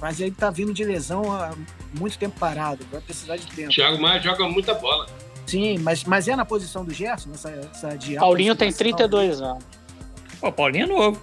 mas 0.00 0.20
ele 0.20 0.30
tá 0.30 0.48
vindo 0.50 0.72
de 0.72 0.84
lesão 0.84 1.30
há 1.30 1.52
muito 1.98 2.18
tempo 2.18 2.38
parado, 2.38 2.86
vai 2.90 3.00
precisar 3.00 3.36
de 3.36 3.46
tempo. 3.48 3.70
Thiago 3.70 4.00
Maia 4.00 4.20
joga 4.20 4.48
muita 4.48 4.72
bola. 4.74 5.06
Sim, 5.46 5.78
mas, 5.78 6.04
mas 6.04 6.28
é 6.28 6.36
na 6.36 6.44
posição 6.44 6.84
do 6.84 6.92
Gerson, 6.92 7.30
essa, 7.34 7.50
essa 7.50 7.96
de 7.96 8.16
Paulinho 8.16 8.54
tem 8.54 8.68
aproximação? 8.68 8.96
32 9.08 9.40
anos. 9.40 9.64
Pô, 10.40 10.52
Paulinho 10.52 10.84
é 10.84 10.86
novo. 10.86 11.20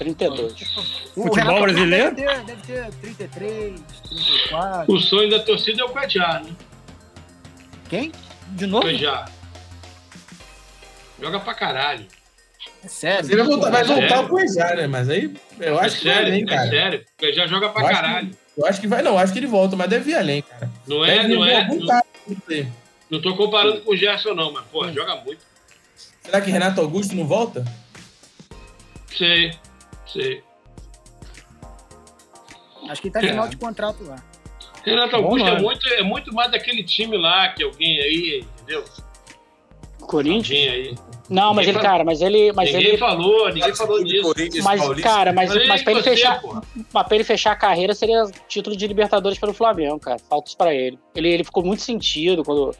32. 0.00 0.54
O 1.14 1.22
Futebol 1.24 1.60
brasileiro? 1.60 2.14
Deve 2.14 2.36
ter, 2.36 2.44
deve 2.44 2.62
ter 2.62 2.90
33, 3.28 3.80
34. 4.08 4.92
O 4.94 4.98
sonho 4.98 5.28
da 5.30 5.40
torcida 5.40 5.82
é 5.82 5.84
o 5.84 5.90
Cuejá, 5.90 6.40
né? 6.42 6.50
Quem? 7.88 8.10
De 8.48 8.66
novo? 8.66 8.82
Cuejá. 8.84 9.26
Joga 11.20 11.38
pra 11.40 11.52
caralho. 11.54 12.06
É 12.82 12.88
sério. 12.88 13.26
Ele 13.30 13.36
vai 13.36 13.46
voltar, 13.46 13.70
vai 13.70 13.82
É 13.82 13.84
voltar 13.84 14.08
sério? 14.08 14.24
o 14.24 14.28
Cuejá, 14.28 14.74
né? 14.74 14.86
Mas 14.86 15.08
aí 15.10 15.34
eu 15.60 15.78
É 15.78 15.84
acho 15.84 15.98
que 15.98 16.04
vai 16.06 16.14
sério, 16.14 16.28
além, 16.32 16.42
é 16.42 16.46
cara. 16.46 16.70
sério. 16.70 17.00
O 17.00 17.20
Cuejá 17.20 17.46
joga 17.46 17.68
pra 17.68 17.82
Eu 17.82 17.86
acho 17.86 17.94
caralho. 18.00 18.30
Eu 18.56 18.66
acho 18.66 18.80
que 18.80 18.86
vai, 18.88 19.02
não, 19.02 19.18
acho 19.18 19.32
que 19.34 19.38
ele 19.38 19.46
volta, 19.46 19.76
mas 19.76 19.88
deve 19.88 20.10
ir 20.10 20.14
além, 20.16 20.42
cara. 20.42 20.70
Não 20.86 21.04
é, 21.04 21.16
Deve 21.22 21.34
não 21.34 21.44
é. 21.44 21.68
Não, 21.68 22.02
aí. 22.48 22.68
não 23.10 23.20
tô 23.20 23.36
comparando 23.36 23.82
com 23.82 23.92
o 23.92 23.96
Gerson, 23.96 24.34
não, 24.34 24.50
mas, 24.52 24.64
pô, 24.72 24.90
joga 24.92 25.16
muito. 25.16 25.44
Será 26.22 26.40
que 26.40 26.50
Renato 26.50 26.80
Augusto 26.80 27.14
não 27.14 27.26
volta? 27.26 27.64
Sei, 29.16 29.52
sei. 30.12 30.42
Acho 32.88 33.00
que 33.02 33.08
ele 33.08 33.12
tá 33.14 33.22
em 33.22 33.28
final 33.28 33.48
de 33.48 33.56
contrato 33.56 34.02
lá. 34.04 34.16
Renato 34.84 35.16
Augusto 35.16 35.46
é 35.46 35.60
muito, 35.60 35.88
é 35.88 36.02
muito 36.02 36.34
mais 36.34 36.50
daquele 36.50 36.82
time 36.82 37.16
lá 37.16 37.48
que 37.50 37.62
alguém 37.62 38.00
aí, 38.00 38.44
entendeu? 38.62 38.82
Corinthians? 40.00 40.48
Alguém 40.66 40.68
aí. 40.68 40.94
Não, 41.28 41.54
mas 41.54 41.68
ele, 41.68 41.76
Ninguém 41.76 41.90
cara, 41.90 42.04
mas 42.04 42.20
ele. 42.22 42.52
Mas 42.52 42.72
ninguém 42.72 42.88
ele 42.88 42.98
falou, 42.98 43.52
ninguém 43.52 43.74
falou 43.74 44.02
De 44.02 44.10
disso. 44.10 44.22
Corinthians, 44.22 44.64
mas, 44.64 44.80
Paulista. 44.80 45.08
cara, 45.08 45.32
mas, 45.32 45.48
Falei 45.52 45.68
mas 45.68 45.82
pra 45.82 45.92
ele 45.92 46.02
você, 46.02 46.10
fechar. 46.10 46.40
porra. 46.40 46.62
Mas 46.92 47.06
pra 47.06 47.14
ele 47.14 47.24
fechar 47.24 47.52
a 47.52 47.56
carreira 47.56 47.94
seria 47.94 48.24
título 48.48 48.74
de 48.76 48.86
Libertadores 48.88 49.38
pelo 49.38 49.52
Flamengo, 49.52 50.00
cara. 50.00 50.18
Falta 50.18 50.48
isso 50.48 50.56
pra 50.56 50.74
ele. 50.74 50.98
ele. 51.14 51.28
Ele 51.28 51.44
ficou 51.44 51.62
muito 51.64 51.82
sentido 51.82 52.42
quando 52.42 52.74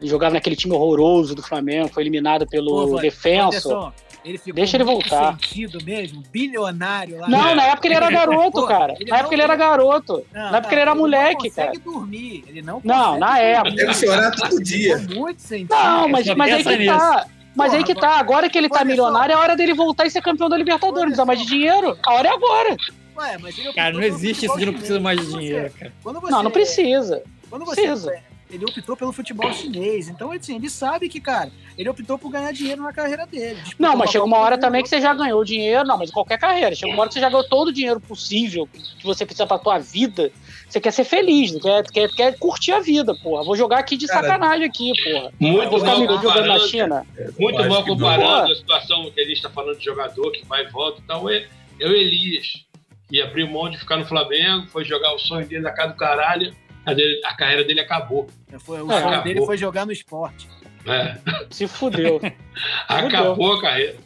ele 0.00 0.10
jogava 0.10 0.34
naquele 0.34 0.56
time 0.56 0.74
horroroso 0.74 1.34
do 1.36 1.42
Flamengo, 1.42 1.88
foi 1.92 2.02
eliminado 2.02 2.44
pelo 2.48 2.88
Pô, 2.88 2.98
Defenso. 3.00 3.70
Anderson, 3.72 3.92
ele 4.24 4.38
ficou 4.38 4.54
Deixa 4.54 4.76
ele 4.76 4.84
voltar. 4.84 5.32
sentido 5.32 5.78
mesmo, 5.84 6.22
bilionário 6.32 7.18
lá. 7.18 7.28
Não, 7.28 7.48
É. 7.48 7.54
na 7.54 7.64
época 7.66 7.88
ele 7.88 7.94
era 7.94 8.10
garoto, 8.10 8.50
Pô, 8.60 8.66
cara. 8.66 8.94
ele 8.98 9.10
Na 9.10 9.16
época 9.16 9.28
não- 9.28 9.32
ele 9.34 9.42
era 9.42 9.56
garoto. 9.56 10.24
Não, 10.32 10.50
na 10.50 10.56
época 10.58 10.74
ele 10.74 10.80
era 10.80 10.94
não 10.94 11.00
moleque, 11.02 11.48
consegue 11.48 11.78
cara. 11.78 11.78
dormir. 11.84 12.44
Ele 12.48 12.62
não 12.62 12.80
Não, 12.84 13.04
consegue 13.04 13.20
na 13.20 13.38
época. 13.38 13.70
Deve 13.76 13.94
chorar 13.94 14.30
todo 14.32 14.62
dia. 14.62 14.98
Ficou 14.98 15.16
muito 15.16 15.42
sentido. 15.42 15.70
Não, 15.70 16.08
mas, 16.08 16.26
só 16.26 16.36
mas 16.36 16.52
aí 16.52 16.64
que 16.64 16.86
tá. 16.86 17.26
Mas 17.54 17.66
Porra, 17.66 17.78
aí 17.78 17.84
que 17.84 17.94
tá, 17.94 18.18
agora 18.18 18.48
que 18.48 18.56
ele 18.56 18.68
tá 18.68 18.76
olha 18.76 18.84
só. 18.84 18.88
milionário, 18.88 19.32
é 19.34 19.36
hora 19.36 19.54
dele 19.54 19.74
voltar 19.74 20.06
e 20.06 20.10
ser 20.10 20.22
campeão 20.22 20.48
da 20.48 20.56
Libertadores. 20.56 20.96
Não 20.96 21.02
precisa 21.08 21.24
mais 21.26 21.38
de 21.40 21.46
dinheiro. 21.46 21.98
A 22.02 22.14
hora 22.14 22.28
é 22.28 22.32
agora. 22.32 22.76
Ué, 23.14 23.36
mas 23.38 23.58
ele 23.58 23.68
optou 23.68 23.74
Cara, 23.74 23.92
não 23.94 24.02
existe 24.02 24.46
isso 24.46 24.56
de 24.56 24.64
não 24.64 24.72
precisa 24.72 24.98
mais 24.98 25.20
de 25.20 25.26
dinheiro, 25.30 25.70
cara. 25.78 25.92
Quando 26.02 26.18
você, 26.18 26.32
Não, 26.32 26.42
não 26.42 26.50
precisa. 26.50 27.22
Quando 27.50 27.66
você, 27.66 27.82
Precisa. 27.82 28.14
Ele 28.52 28.64
optou 28.64 28.96
pelo 28.96 29.12
futebol 29.12 29.50
chinês, 29.52 30.08
então 30.08 30.30
assim, 30.30 30.56
ele 30.56 30.68
sabe 30.68 31.08
que, 31.08 31.20
cara, 31.20 31.50
ele 31.76 31.88
optou 31.88 32.18
por 32.18 32.30
ganhar 32.30 32.52
dinheiro 32.52 32.82
na 32.82 32.92
carreira 32.92 33.26
dele. 33.26 33.58
Não, 33.78 33.96
mas 33.96 34.10
chega 34.10 34.24
uma 34.24 34.36
hora 34.36 34.58
também 34.58 34.82
que 34.82 34.88
você 34.88 35.00
já 35.00 35.14
ganhou 35.14 35.42
dinheiro. 35.44 35.86
Não, 35.86 35.96
mas 35.96 36.10
em 36.10 36.12
qualquer 36.12 36.38
carreira. 36.38 36.74
Chega 36.74 36.92
uma 36.92 37.00
hora 37.00 37.08
que 37.08 37.14
você 37.14 37.20
já 37.20 37.30
ganhou 37.30 37.48
todo 37.48 37.68
o 37.68 37.72
dinheiro 37.72 37.98
possível 37.98 38.68
que 38.98 39.04
você 39.04 39.24
precisa 39.24 39.46
pra 39.46 39.58
tua 39.58 39.78
vida. 39.78 40.30
Você 40.68 40.80
quer 40.80 40.90
ser 40.90 41.04
feliz, 41.04 41.52
quer, 41.60 41.82
quer, 41.84 42.08
quer 42.10 42.38
curtir 42.38 42.72
a 42.72 42.80
vida, 42.80 43.14
porra. 43.14 43.42
Vou 43.42 43.56
jogar 43.56 43.78
aqui 43.78 43.96
de 43.96 44.06
Cara, 44.06 44.22
sacanagem 44.22 44.66
aqui, 44.66 44.92
porra. 45.02 45.32
Muito 45.40 45.70
Vou 45.70 45.80
ficar 45.80 45.96
mal 45.96 46.00
me 46.00 46.22
jogando 46.22 46.46
na. 46.46 46.58
China. 46.60 47.06
Muito 47.38 47.60
Eu 47.60 47.82
que 47.82 47.90
comparando 47.90 48.52
a 48.52 48.54
situação 48.54 49.10
que 49.10 49.20
a 49.20 49.24
gente 49.24 49.36
está 49.36 49.50
falando 49.50 49.78
de 49.78 49.84
jogador 49.84 50.30
que 50.30 50.44
vai 50.46 50.64
e 50.64 50.70
volta. 50.70 51.00
Então, 51.02 51.28
é, 51.28 51.46
é 51.80 51.86
o 51.86 51.92
Elias, 51.92 52.64
que 53.08 53.20
abriu 53.20 53.46
mão 53.48 53.68
de 53.68 53.78
ficar 53.78 53.96
no 53.96 54.06
Flamengo, 54.06 54.66
foi 54.68 54.84
jogar 54.84 55.14
o 55.14 55.18
sonho 55.18 55.46
dele 55.46 55.62
na 55.62 55.72
casa 55.72 55.92
do 55.92 55.98
caralho, 55.98 56.54
a, 56.84 56.92
dele- 56.94 57.20
a 57.24 57.34
carreira 57.34 57.64
dele 57.64 57.80
acabou. 57.80 58.28
Foi, 58.60 58.80
o 58.82 58.90
É, 58.90 58.94
sonho 58.94 59.06
acabou. 59.08 59.24
dele 59.24 59.46
foi 59.46 59.56
jogar 59.56 59.86
no 59.86 59.92
esporte. 59.92 60.48
É, 60.86 61.16
Se 61.50 61.66
fudeu. 61.68 62.20
acabou 62.88 63.54
a 63.54 63.60
carreira. 63.60 63.96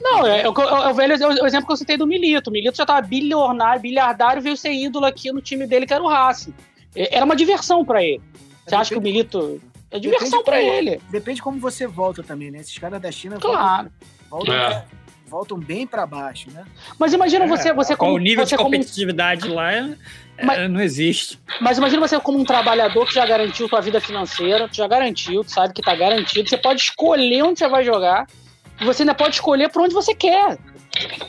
Não, 0.00 0.26
é, 0.26 0.40
é, 0.42 0.48
o 0.48 0.52
é 0.52 0.90
o 0.90 0.94
velho 0.94 1.12
é 1.12 1.42
o 1.42 1.46
exemplo 1.46 1.66
que 1.66 1.72
eu 1.72 1.76
citei 1.76 1.96
do 1.96 2.06
Milito. 2.06 2.50
O 2.50 2.52
Milito 2.52 2.76
já 2.76 2.84
tava 2.86 3.02
bilionário, 3.06 3.80
bilhardário, 3.80 4.42
veio 4.42 4.56
ser 4.56 4.72
ídolo 4.72 5.04
aqui 5.06 5.30
no 5.30 5.40
time 5.40 5.66
dele, 5.66 5.86
que 5.86 5.94
era 5.94 6.02
o 6.02 6.08
Racing. 6.08 6.52
É, 6.96 7.16
Era 7.16 7.24
uma 7.24 7.36
diversão 7.36 7.84
pra 7.84 8.02
ele. 8.02 8.20
Você 8.66 8.74
acha 8.74 8.90
que 8.90 8.98
o 8.98 9.02
Milito. 9.02 9.60
É 9.90 9.98
diversão 9.98 10.42
como- 10.42 10.56
ele. 10.56 11.00
Depende 11.10 11.42
como 11.42 11.60
você 11.60 11.86
volta 11.86 12.22
também, 12.22 12.50
né? 12.50 12.58
Esses 12.60 12.76
caras 12.78 13.00
da 13.00 13.12
China 13.12 13.36
Claro. 13.38 13.90
voltam, 14.30 14.54
É. 14.54 14.84
voltam, 15.32 15.58
bem 15.58 15.86
pra 15.86 16.04
baixo, 16.06 16.50
né? 16.52 16.64
Mas 16.98 17.14
imagina 17.14 17.46
você, 17.46 17.72
você 17.72 17.96
Qual 17.96 18.10
como. 18.10 18.20
o 18.20 18.22
nível 18.22 18.44
você 18.44 18.50
de 18.50 18.56
como 18.58 18.70
competitividade 18.70 19.48
lá 19.48 19.72
é- 19.72 19.96
é, 20.36 20.44
Mas- 20.44 20.70
não 20.70 20.80
existe. 20.80 21.40
Mas 21.60 21.78
imagina 21.78 22.06
você 22.06 22.20
como 22.20 22.38
um 22.38 22.44
trabalhador 22.44 23.06
que 23.06 23.14
já 23.14 23.24
garantiu 23.24 23.68
tua 23.68 23.80
vida 23.80 23.98
financeira, 24.00 24.68
tu 24.68 24.76
já 24.76 24.86
garantiu, 24.86 25.42
tu 25.42 25.50
sabe 25.50 25.72
que 25.72 25.80
tá 25.80 25.94
garantido, 25.94 26.48
você 26.48 26.58
pode 26.58 26.82
escolher 26.82 27.42
onde 27.42 27.58
você 27.58 27.66
vai 27.68 27.82
jogar, 27.82 28.26
e 28.80 28.84
você 28.84 29.02
ainda 29.02 29.14
pode 29.14 29.34
escolher 29.36 29.70
por 29.70 29.82
onde 29.82 29.94
você 29.94 30.14
quer. 30.14 30.58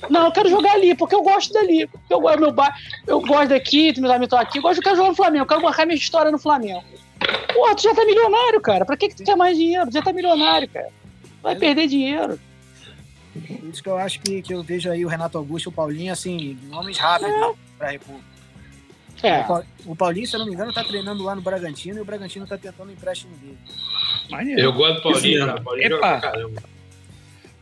Não, 0.09 0.25
eu 0.25 0.31
quero 0.33 0.49
jogar 0.49 0.73
ali, 0.73 0.93
porque 0.93 1.15
eu 1.15 1.21
gosto 1.23 1.53
dali. 1.53 1.89
Eu, 2.09 2.19
gosto 2.19 2.39
meu 2.41 2.51
bar, 2.51 2.75
eu 3.07 3.21
gosto 3.21 3.47
daqui, 3.49 3.93
meus 3.99 4.11
amigos 4.11 4.25
estão 4.25 4.39
aqui, 4.39 4.57
eu 4.57 4.61
gosto, 4.61 4.79
eu 4.79 4.83
quero 4.83 4.97
jogar 4.97 5.09
no 5.09 5.15
Flamengo, 5.15 5.43
eu 5.43 5.47
quero 5.47 5.61
marcar 5.61 5.85
minha 5.85 5.97
história 5.97 6.29
no 6.29 6.37
Flamengo. 6.37 6.83
Pô, 7.53 7.73
tu 7.73 7.81
já 7.83 7.95
tá 7.95 8.03
milionário, 8.05 8.59
cara. 8.59 8.83
Pra 8.85 8.97
que, 8.97 9.07
que 9.07 9.15
tu 9.15 9.23
quer 9.23 9.37
mais 9.37 9.55
dinheiro? 9.57 9.87
Tu 9.87 9.93
já 9.93 10.01
tá 10.01 10.11
milionário, 10.11 10.67
cara. 10.67 10.89
Vai 11.41 11.55
perder 11.55 11.87
dinheiro. 11.87 12.37
Por 13.34 13.67
isso 13.69 13.81
que 13.81 13.89
eu 13.89 13.97
acho 13.97 14.19
que, 14.19 14.41
que 14.41 14.53
eu 14.53 14.61
vejo 14.63 14.91
aí 14.91 15.03
o 15.03 15.07
Renato 15.07 15.38
Augusto 15.38 15.67
e 15.67 15.69
o 15.69 15.71
Paulinho, 15.71 16.13
assim, 16.13 16.57
nomes 16.69 16.97
rápidos 16.97 17.34
pra 17.77 17.89
República. 17.91 18.25
É. 19.23 19.39
O 19.41 19.47
Pau- 19.47 19.63
O 19.88 19.95
Paulinho, 19.95 20.27
se 20.27 20.36
eu 20.36 20.39
não 20.39 20.45
me 20.45 20.53
engano, 20.53 20.73
tá 20.73 20.84
treinando 20.84 21.23
lá 21.23 21.34
no 21.34 21.41
Bragantino 21.41 21.97
e 21.97 22.01
o 22.01 22.05
Bragantino 22.05 22.45
tá 22.45 22.57
tentando 22.57 22.89
o 22.89 22.91
empréstimo 22.91 23.36
dele. 23.38 23.57
Maneiro. 24.29 24.61
Eu 24.61 24.73
gosto 24.73 24.95
do 24.95 25.01
Paulinho, 25.01 25.45
cara. 25.47 25.59
O 25.59 25.63
Paulinho 25.63 25.95
Epa. 25.95 26.19
caramba. 26.19 26.63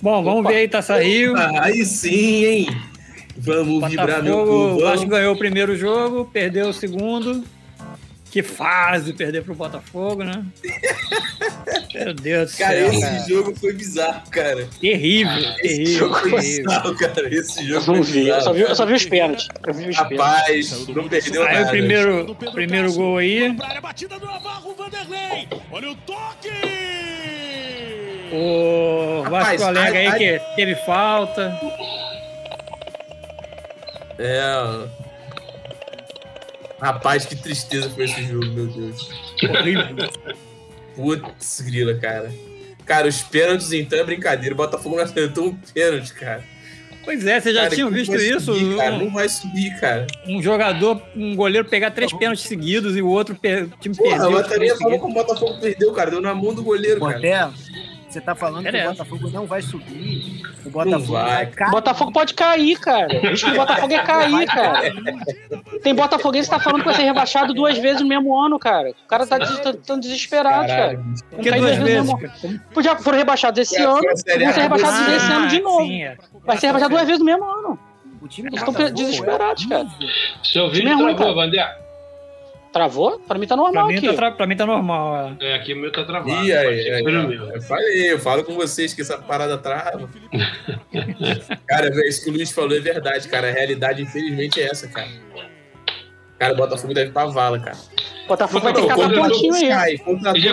Bom, 0.01 0.23
vamos 0.23 0.39
Opa. 0.41 0.49
ver 0.49 0.55
aí, 0.57 0.67
Taça 0.67 0.97
Rio. 1.01 1.35
Ah, 1.37 1.65
aí 1.65 1.85
sim, 1.85 2.45
hein? 2.45 2.67
Vamos 3.37 3.87
vibrar, 3.89 4.21
meu 4.23 4.33
Botafogo, 4.37 4.51
povo. 4.51 4.75
o 4.77 4.81
Vasco 4.81 4.97
Vamos. 4.97 5.09
ganhou 5.09 5.35
o 5.35 5.37
primeiro 5.37 5.75
jogo, 5.77 6.25
perdeu 6.33 6.69
o 6.69 6.73
segundo. 6.73 7.43
Que 8.31 8.41
fase 8.41 9.11
perder 9.13 9.43
pro 9.43 9.53
Botafogo, 9.53 10.23
né? 10.23 10.43
Meu 11.93 12.13
Deus 12.13 12.53
do 12.53 12.57
Cara, 12.57 12.73
céu, 12.75 12.89
esse 12.93 13.01
cara. 13.01 13.25
jogo 13.27 13.55
foi 13.57 13.73
bizarro, 13.73 14.29
cara. 14.31 14.69
Terrível, 14.79 15.37
Esse 15.37 15.61
terrível, 15.61 15.97
jogo 15.99 16.15
foi 16.15 16.39
bizarro, 16.39 16.97
cara. 16.97 17.35
Esse 17.35 17.67
jogo 17.67 17.95
Eu 17.97 18.03
vi, 18.03 18.27
eu 18.29 18.41
só 18.41 18.53
vi, 18.53 18.61
eu 18.61 18.75
só 18.75 18.85
vi 18.85 18.93
os 18.93 19.05
pênaltis. 19.05 19.47
Eu 19.67 19.73
vi 19.73 19.89
os 19.89 19.97
pênaltis. 19.97 20.17
Rapaz, 20.17 20.87
não 20.87 21.09
perdeu 21.09 21.43
Aí 21.45 21.53
nada. 21.55 21.65
o 21.67 21.69
primeiro, 21.69 22.35
primeiro 22.53 22.93
gol 22.93 23.17
aí, 23.17 23.53
batida 23.81 24.17
do 24.17 24.25
Navarro, 24.25 24.73
Vanderlei. 24.75 25.47
Olha 25.69 25.91
o 25.91 25.95
toque! 25.95 26.49
o 28.33 29.23
Rapaz, 29.23 29.59
Vasco 29.61 29.63
alega 29.77 29.99
aí 29.99 30.07
ai- 30.07 30.17
que 30.17 30.55
teve 30.55 30.75
falta. 30.85 31.59
É. 34.17 35.00
Rapaz, 36.81 37.25
que 37.25 37.35
tristeza 37.35 37.89
foi 37.91 38.05
esse 38.05 38.23
jogo, 38.23 38.45
meu 38.47 38.65
Deus. 38.67 39.09
Horrível. 39.43 40.09
Putz, 40.95 41.61
grila, 41.61 41.93
cara. 41.95 42.31
Cara, 42.85 43.07
os 43.07 43.21
pênaltis 43.21 43.71
então 43.71 43.99
é 43.99 44.03
brincadeira. 44.03 44.53
O 44.53 44.57
Botafogo 44.57 44.95
não 44.95 45.03
acertou 45.03 45.47
um 45.49 45.55
pênalti, 45.73 46.13
cara. 46.13 46.43
Pois 47.03 47.25
é, 47.25 47.39
vocês 47.39 47.55
já 47.55 47.63
Cara, 47.63 47.73
tinham 47.75 47.89
não 47.89 47.97
visto 47.97 48.15
isso? 48.15 48.53
subir, 48.53 48.77
cara. 48.77 48.93
Um- 48.95 49.05
Não 49.05 49.11
vai 49.13 49.27
subir, 49.27 49.79
cara. 49.79 50.05
um 50.27 50.41
jogador, 50.41 51.01
um 51.15 51.35
goleiro 51.35 51.67
pegar 51.67 51.89
três 51.91 52.13
pênaltis 52.13 52.43
seguidos 52.45 52.95
e 52.95 53.01
o 53.01 53.07
outro 53.07 53.33
per- 53.35 53.67
time 53.79 53.95
Porra, 53.95 54.19
perdeu. 54.19 54.43
três 54.43 54.71
a 54.73 54.77
seguidos. 54.77 54.99
como 55.01 55.11
o 55.11 55.15
Botafogo 55.15 55.59
perdeu, 55.59 55.91
cara. 55.93 56.11
Deu 56.11 56.21
na 56.21 56.35
mão 56.35 56.53
do 56.53 56.61
goleiro, 56.63 56.99
cara. 56.99 57.19
Você 58.11 58.19
tá 58.19 58.35
falando 58.35 58.69
que 58.69 58.77
o 58.77 58.89
Botafogo 58.89 59.29
não 59.29 59.45
vai 59.45 59.61
subir. 59.61 60.41
O 60.65 60.69
Botafogo 60.69 61.13
vai. 61.13 61.25
vai 61.29 61.45
cair. 61.45 61.71
Botafogo 61.71 62.11
pode 62.11 62.33
cair, 62.33 62.77
cara. 62.77 63.07
O 63.07 63.27
risco 63.27 63.49
do 63.49 63.55
Botafogo 63.55 63.93
é 63.93 64.03
cair, 64.03 64.47
cara. 64.47 64.93
Tem 65.81 65.95
Botafoguense 65.95 66.49
que 66.49 66.55
tá 66.55 66.61
falando 66.61 66.81
que 66.81 66.87
vai 66.87 66.95
ser 66.95 67.03
rebaixado 67.03 67.53
duas 67.53 67.77
vezes 67.77 68.01
no 68.01 68.07
mesmo 68.07 68.37
ano, 68.37 68.59
cara. 68.59 68.89
O 68.89 69.07
cara 69.07 69.25
tá, 69.25 69.37
des 69.37 69.59
tá, 69.59 69.73
tá 69.73 69.95
desesperado, 69.95 70.67
Caralho. 70.67 70.99
cara. 71.31 71.41
Que 71.41 71.51
duas 71.51 71.77
vezes? 71.77 72.11
Já 72.83 72.97
foram 72.97 73.17
rebaixados 73.17 73.59
esse 73.61 73.81
ano, 73.81 74.01
vão 74.01 74.17
ser 74.17 74.61
rebaixados 74.61 74.99
ah, 74.99 75.15
esse 75.15 75.31
ano 75.31 75.47
de 75.47 75.61
novo. 75.61 75.85
Sim, 75.85 76.03
é. 76.03 76.17
Vai 76.45 76.57
ser 76.57 76.67
rebaixado 76.67 76.93
duas 76.93 77.07
vezes 77.07 77.19
no 77.19 77.25
mesmo 77.25 77.45
ano. 77.45 77.79
O 78.21 78.27
time 78.27 78.49
Eles 78.49 78.59
estão 78.61 78.91
desesperados, 78.91 79.65
cara. 79.65 79.87
Seu 80.43 80.69
vídeo 80.69 80.97
travou, 80.97 81.33
Vander. 81.33 81.65
Travou? 82.71 83.19
Pra 83.19 83.37
mim 83.37 83.45
tá 83.45 83.55
normal 83.55 83.87
pra 83.87 83.97
aqui. 83.97 84.07
Mim 84.07 84.15
tá 84.15 84.31
pra 84.31 84.47
mim 84.47 84.55
tá 84.55 84.65
normal. 84.65 85.33
É, 85.41 85.51
é 85.51 85.55
aqui 85.55 85.73
o 85.73 85.77
meu 85.77 85.91
tá 85.91 86.05
travado. 86.05 86.45
E 86.45 86.55
aí, 86.55 86.89
aí, 86.89 87.03
eu 87.53 87.61
falei, 87.61 88.13
eu 88.13 88.19
falo 88.19 88.43
com 88.45 88.53
vocês 88.55 88.93
que 88.93 89.01
essa 89.01 89.17
parada 89.17 89.57
trava. 89.57 90.09
cara, 91.67 91.89
véio, 91.89 92.07
isso 92.07 92.23
que 92.23 92.29
o 92.29 92.33
Luiz 92.33 92.51
falou 92.51 92.75
é 92.75 92.79
verdade, 92.79 93.27
cara. 93.27 93.49
A 93.49 93.51
realidade, 93.51 94.01
infelizmente, 94.01 94.61
é 94.61 94.69
essa, 94.69 94.87
cara. 94.87 95.09
Cara, 96.39 96.53
o 96.53 96.57
Botafogo 96.57 96.93
deve 96.93 97.11
pra 97.11 97.25
vala, 97.25 97.59
cara. 97.59 97.77
Botafogo 98.27 98.63
vai 98.63 98.73
ter 98.73 98.81
que 98.81 98.87
no 98.87 99.13
pontinho 99.13 99.75
aí. 99.75 99.97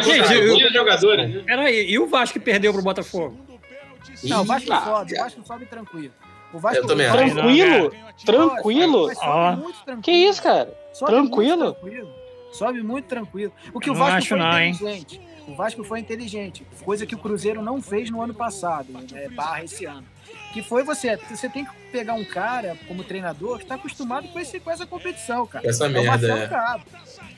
Gente, 0.02 0.72
jogadores. 0.72 1.44
Peraí, 1.44 1.88
e 1.88 1.98
o 2.00 2.08
Vasco 2.08 2.38
que 2.38 2.44
perdeu 2.44 2.72
pro 2.72 2.82
Botafogo? 2.82 3.38
Não, 4.24 4.42
o 4.42 4.44
Vasco 4.44 4.66
sobe, 4.66 5.14
o 5.14 5.16
Vasco 5.18 5.46
sobe 5.46 5.66
tranquilo. 5.66 6.12
O 6.52 6.58
Vasco 6.58 6.82
eu 6.82 6.86
também 6.86 7.10
tranquilo? 7.10 7.90
Tranquilo? 8.24 9.10
tranquilo? 9.84 10.02
Que 10.02 10.12
isso, 10.12 10.42
cara? 10.42 10.76
Sobe 10.92 11.12
tranquilo? 11.12 11.74
tranquilo? 11.74 12.14
Sobe 12.52 12.82
muito 12.82 13.06
tranquilo. 13.06 13.52
O 13.72 13.80
que 13.80 13.90
o 13.90 13.94
Vasco 13.94 14.16
acho 14.16 14.28
foi 14.28 14.38
não, 14.38 14.60
inteligente. 14.60 15.16
Hein? 15.16 15.28
O 15.46 15.54
Vasco 15.54 15.82
foi 15.82 16.00
inteligente, 16.00 16.66
coisa 16.84 17.06
que 17.06 17.14
o 17.14 17.18
Cruzeiro 17.18 17.62
não 17.62 17.80
fez 17.80 18.10
no 18.10 18.20
ano 18.20 18.34
passado, 18.34 18.92
né, 18.92 19.28
barra 19.30 19.64
esse 19.64 19.86
ano. 19.86 20.06
Que 20.52 20.62
foi 20.62 20.82
você, 20.82 21.16
você 21.16 21.48
tem 21.48 21.64
que 21.64 21.70
pegar 21.90 22.12
um 22.14 22.24
cara 22.24 22.76
como 22.86 23.02
treinador 23.02 23.56
que 23.56 23.62
está 23.62 23.76
acostumado 23.76 24.28
com, 24.28 24.38
esse, 24.38 24.60
com 24.60 24.70
essa 24.70 24.86
competição, 24.86 25.46
cara. 25.46 25.66
Essa 25.66 25.86
é 25.86 25.88
merda, 25.88 26.26
o 26.26 26.30
é. 26.38 26.80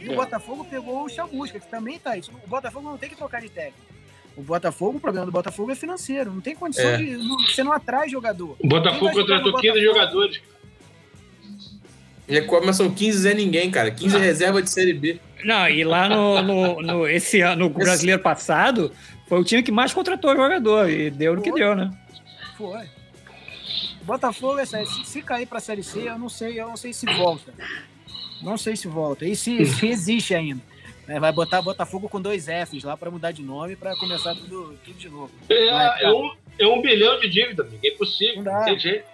E 0.00 0.08
é. 0.08 0.12
o 0.12 0.16
Botafogo 0.16 0.64
pegou 0.64 1.04
o 1.04 1.08
Chamusca, 1.08 1.60
que 1.60 1.68
também 1.68 2.00
tá 2.00 2.16
isso. 2.16 2.32
O 2.44 2.48
Botafogo 2.48 2.88
não 2.88 2.98
tem 2.98 3.08
que 3.08 3.16
trocar 3.16 3.40
de 3.40 3.48
técnico. 3.48 3.89
O 4.36 4.42
Botafogo, 4.42 4.98
o 4.98 5.00
problema 5.00 5.26
do 5.26 5.32
Botafogo 5.32 5.70
é 5.70 5.74
financeiro. 5.74 6.32
Não 6.32 6.40
tem 6.40 6.54
condição 6.54 6.90
é. 6.90 6.96
de. 6.96 7.16
Não, 7.16 7.38
você 7.38 7.62
não 7.62 7.72
atrai 7.72 8.08
jogador. 8.08 8.56
O 8.58 8.66
Botafogo 8.66 9.12
contratou 9.12 9.54
15 9.54 9.80
jogadores. 9.82 10.40
E 12.28 12.36
é 12.36 12.40
como 12.42 12.72
são 12.72 12.90
15 12.90 13.18
Zé 13.18 13.34
Ninguém, 13.34 13.70
cara. 13.70 13.90
15 13.90 14.16
é 14.16 14.20
reserva 14.20 14.62
de 14.62 14.70
Série 14.70 14.92
B. 14.92 15.18
Não, 15.44 15.68
e 15.68 15.82
lá 15.84 16.08
no, 16.08 16.42
no, 16.42 16.82
no 16.82 17.08
esse 17.08 17.40
ano, 17.40 17.68
no 17.68 17.70
brasileiro 17.70 18.22
passado, 18.22 18.92
foi 19.28 19.40
o 19.40 19.44
time 19.44 19.62
que 19.62 19.72
mais 19.72 19.92
contratou 19.92 20.36
jogador. 20.36 20.88
E 20.88 21.10
deu 21.10 21.34
no 21.34 21.42
que 21.42 21.50
deu, 21.50 21.74
né? 21.74 21.90
Foi. 22.56 22.86
O 24.00 24.04
Botafogo, 24.04 24.58
é 24.58 24.64
se, 24.64 24.84
se 25.04 25.22
cair 25.22 25.46
pra 25.46 25.60
Série 25.60 25.82
C, 25.82 26.08
eu 26.08 26.18
não 26.18 26.28
sei, 26.28 26.60
eu 26.60 26.68
não 26.68 26.76
sei 26.76 26.92
se 26.92 27.04
volta. 27.06 27.52
Não 28.42 28.56
sei 28.56 28.76
se 28.76 28.86
volta. 28.86 29.26
E 29.26 29.34
se, 29.34 29.66
se 29.66 29.86
existe 29.90 30.34
ainda. 30.34 30.62
É, 31.10 31.18
vai 31.18 31.32
botar 31.32 31.60
Botafogo 31.60 32.08
com 32.08 32.22
dois 32.22 32.46
Fs 32.46 32.84
lá 32.84 32.96
para 32.96 33.10
mudar 33.10 33.32
de 33.32 33.42
nome 33.42 33.74
para 33.74 33.96
começar 33.96 34.32
tudo, 34.36 34.78
tudo 34.84 34.96
de 34.96 35.08
novo. 35.08 35.32
É, 35.48 35.70
vai, 35.72 36.04
é, 36.04 36.12
um, 36.12 36.36
é 36.56 36.66
um 36.68 36.80
bilhão 36.80 37.18
de 37.18 37.28
dívida, 37.28 37.64
amigo. 37.64 37.80
É 37.84 37.88
impossível. 37.88 38.36
Não 38.36 38.44
dá. 38.44 38.62
Tem 38.62 38.78
jeito. 38.78 39.08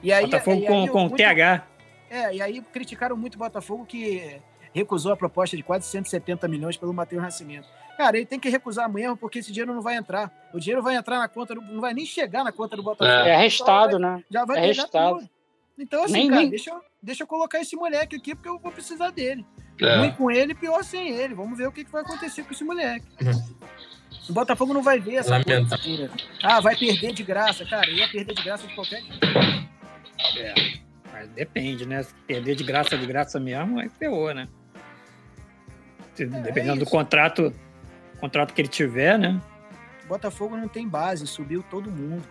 E 0.00 0.12
aí, 0.12 0.26
Botafogo 0.26 0.60
e 0.60 0.60
aí, 0.60 0.68
com, 0.68 0.88
com 0.92 1.00
muito, 1.00 1.16
TH. 1.16 1.66
É, 2.08 2.34
e 2.36 2.40
aí 2.40 2.60
criticaram 2.72 3.16
muito 3.16 3.34
o 3.34 3.38
Botafogo 3.38 3.84
que 3.84 4.40
recusou 4.72 5.10
a 5.10 5.16
proposta 5.16 5.56
de 5.56 5.64
quase 5.64 5.88
170 5.88 6.46
milhões 6.46 6.76
pelo 6.76 6.94
Matheus 6.94 7.20
Nascimento. 7.20 7.66
Cara, 7.96 8.16
ele 8.16 8.26
tem 8.26 8.38
que 8.38 8.48
recusar 8.48 8.88
mesmo, 8.88 9.16
porque 9.16 9.40
esse 9.40 9.50
dinheiro 9.50 9.74
não 9.74 9.82
vai 9.82 9.96
entrar. 9.96 10.32
O 10.54 10.60
dinheiro 10.60 10.84
vai 10.84 10.94
entrar 10.94 11.18
na 11.18 11.26
conta, 11.26 11.56
do, 11.56 11.62
não 11.62 11.80
vai 11.80 11.92
nem 11.92 12.06
chegar 12.06 12.44
na 12.44 12.52
conta 12.52 12.76
do 12.76 12.82
Botafogo. 12.84 13.10
É, 13.10 13.34
arrestado, 13.34 13.98
né? 13.98 14.22
Já 14.30 14.44
vai 14.44 14.58
é 14.58 14.62
arrestado. 14.62 15.28
Então, 15.76 16.04
assim, 16.04 16.12
nem, 16.12 16.28
cara, 16.28 16.40
nem... 16.42 16.50
Deixa, 16.50 16.70
eu, 16.70 16.80
deixa 17.02 17.22
eu 17.24 17.26
colocar 17.26 17.60
esse 17.60 17.74
moleque 17.74 18.14
aqui, 18.14 18.36
porque 18.36 18.48
eu 18.48 18.58
vou 18.60 18.70
precisar 18.70 19.10
dele. 19.10 19.44
É. 19.80 19.96
Ruim 19.98 20.10
com 20.12 20.30
ele, 20.30 20.54
pior 20.54 20.82
sem 20.84 21.10
ele. 21.10 21.34
Vamos 21.34 21.56
ver 21.56 21.66
o 21.66 21.72
que, 21.72 21.84
que 21.84 21.90
vai 21.90 22.02
acontecer 22.02 22.42
com 22.42 22.52
esse 22.52 22.64
moleque. 22.64 23.06
Uhum. 23.22 23.60
O 24.28 24.32
Botafogo 24.32 24.72
não 24.72 24.82
vai 24.82 25.00
ver 25.00 25.16
essa 25.16 25.42
coisa. 25.42 26.10
Ah, 26.42 26.60
vai 26.60 26.76
perder 26.76 27.12
de 27.12 27.22
graça. 27.22 27.64
Cara, 27.64 27.90
ia 27.90 28.08
perder 28.08 28.34
de 28.34 28.42
graça 28.42 28.66
de 28.66 28.74
qualquer 28.74 29.02
jeito. 29.02 29.18
É, 30.36 30.54
mas 31.12 31.28
depende, 31.30 31.86
né? 31.86 32.02
Se 32.02 32.14
perder 32.26 32.54
de 32.54 32.62
graça 32.62 32.96
de 32.96 33.06
graça 33.06 33.40
mesmo, 33.40 33.80
aí 33.80 33.88
ferrou, 33.88 34.32
né? 34.32 34.48
É, 36.18 36.24
Dependendo 36.24 36.76
é 36.76 36.84
do 36.84 36.86
contrato, 36.86 37.52
contrato 38.18 38.52
que 38.52 38.60
ele 38.60 38.68
tiver, 38.68 39.18
né? 39.18 39.40
Botafogo 40.06 40.56
não 40.56 40.68
tem 40.68 40.88
base, 40.88 41.26
subiu 41.26 41.64
todo 41.70 41.90
mundo. 41.90 42.24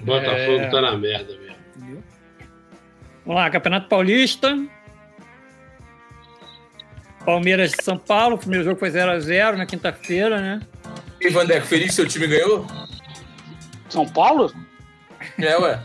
Botafogo 0.00 0.60
é... 0.60 0.70
tá 0.70 0.80
na 0.80 0.96
merda 0.96 1.36
mesmo. 1.38 1.56
Entendeu? 1.76 2.02
Vamos 3.24 3.42
lá, 3.42 3.50
Campeonato 3.50 3.88
Paulista. 3.88 4.56
Palmeiras 7.24 7.70
de 7.72 7.82
São 7.82 7.96
Paulo, 7.98 8.36
o 8.36 8.38
primeiro 8.38 8.64
jogo 8.64 8.78
foi 8.78 8.90
0x0 8.90 9.56
na 9.56 9.66
quinta-feira, 9.66 10.40
né? 10.40 10.60
E 11.20 11.28
Vandeco, 11.28 11.66
feliz 11.66 11.88
que 11.88 11.94
seu 11.94 12.06
time 12.06 12.26
ganhou? 12.26 12.66
São 13.88 14.08
Paulo? 14.08 14.52
É, 15.38 15.56
ué. 15.56 15.80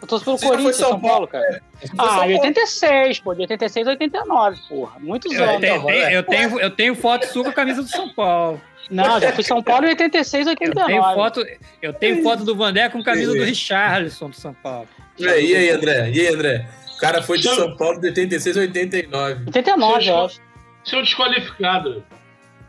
Eu 0.00 0.06
tô 0.06 0.20
pelo 0.20 0.38
Corinthians, 0.38 0.76
São, 0.76 0.90
São 0.90 1.00
Paulo, 1.00 1.26
cara. 1.26 1.44
É. 1.44 1.60
Ah, 1.96 2.24
86, 2.24 3.20
pô, 3.20 3.34
de 3.34 3.42
86 3.42 3.86
a 3.86 3.90
89, 3.90 4.60
porra. 4.68 4.98
Muitos 5.00 5.32
eu 5.32 5.44
anos. 5.44 5.60
Tenho, 5.60 5.84
tenho, 5.84 6.10
eu, 6.10 6.22
tenho, 6.22 6.60
eu 6.60 6.70
tenho 6.70 6.94
foto 6.94 7.26
sua 7.26 7.44
com 7.44 7.50
a 7.50 7.52
camisa 7.52 7.82
do 7.82 7.88
São 7.88 8.08
Paulo. 8.10 8.60
Não, 8.90 9.20
já 9.20 9.32
fui 9.32 9.44
São 9.44 9.62
Paulo 9.62 9.86
em 9.86 9.90
86 9.90 10.46
a 10.46 10.50
89. 10.50 10.92
Eu 10.92 11.02
tenho 11.02 11.14
foto, 11.14 11.46
eu 11.82 11.92
tenho 11.92 12.22
foto 12.22 12.44
do 12.44 12.54
Vandé 12.54 12.88
com 12.88 13.02
camisa 13.02 13.32
do 13.32 13.42
Richarlison 13.42 14.30
do 14.30 14.36
São 14.36 14.54
Paulo. 14.54 14.88
E 15.18 15.28
aí, 15.28 15.50
e 15.50 15.56
aí, 15.56 15.70
André? 15.70 16.10
E 16.10 16.20
aí, 16.20 16.34
André? 16.34 16.68
O 16.94 17.00
cara 17.00 17.22
foi 17.22 17.38
de 17.38 17.48
São 17.48 17.76
Paulo 17.76 18.00
de 18.00 18.08
86 18.08 18.56
a 18.56 18.60
89. 18.60 19.44
89, 19.46 20.08
eu 20.08 20.24
acho. 20.24 20.47
Seu 20.84 21.02
desqualificado. 21.02 22.04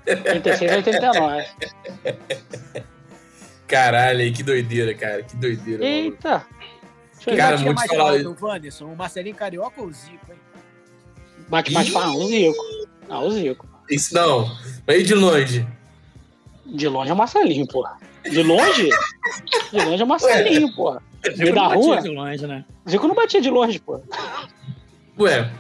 86 0.08 0.72
a 0.72 0.76
89. 0.76 1.46
Caralho, 3.68 4.34
que 4.34 4.44
doideira, 4.44 4.94
cara. 4.96 5.24
Que 5.24 5.36
doideira. 5.36 5.86
Eita. 5.86 6.46
Quem 7.20 7.38
cara, 7.38 7.58
muito 7.58 7.76
mais 7.76 7.92
falar... 7.92 8.12
alto, 8.12 8.38
o 8.42 8.46
Wanderson, 8.46 8.86
o 8.86 8.96
Marcelinho 8.96 9.36
Carioca 9.36 9.82
ou 9.82 9.88
o 9.88 9.94
Zico, 9.94 10.32
hein? 10.32 10.38
Bate 11.50 11.72
mais 11.72 11.90
para 11.90 12.10
o 12.10 12.28
Zico. 12.28 12.66
Ah, 13.10 13.20
o 13.20 13.30
Zico. 13.30 13.68
Isso 13.90 14.14
não. 14.16 14.50
Aí 14.88 15.04
de 15.04 15.14
longe. 15.14 15.68
De 16.66 16.88
longe 16.88 17.12
é 17.12 17.14
o 17.14 17.18
Marcelinho, 17.18 17.68
porra. 17.68 17.98
De 18.24 18.42
longe? 18.42 18.90
De 19.72 19.86
longe 19.86 20.02
é 20.02 20.06
o 20.06 20.08
Marcelinho, 20.08 20.74
porra. 20.76 21.02
Zico 21.36 21.54
da 21.54 21.68
rua? 21.68 22.02
De 22.02 22.10
longe, 22.10 22.48
né? 22.48 22.66
Zico 22.90 23.08
não 23.08 23.16
batia 23.16 23.42
de 23.42 23.50
longe, 23.50 23.80
porra. 23.80 24.02
Ué, 25.18 25.52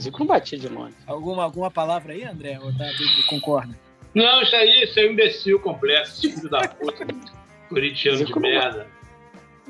Zico 0.00 0.18
não 0.20 0.26
batia 0.26 0.58
de 0.58 0.68
longe. 0.68 0.94
Alguma, 1.06 1.44
alguma 1.44 1.70
palavra 1.70 2.12
aí, 2.12 2.24
André? 2.24 2.58
Ou 2.60 2.72
tá, 2.72 2.86
concorda? 3.28 3.78
Não, 4.14 4.42
isso 4.42 4.56
aí, 4.56 4.84
isso 4.84 4.98
é 4.98 5.06
um 5.06 5.12
imbecil 5.12 5.60
completo, 5.60 6.20
filho 6.20 6.48
da 6.48 6.66
puta. 6.68 7.06
Corintiano 7.68 8.18
Zico 8.18 8.34
de 8.34 8.40
merda. 8.40 8.86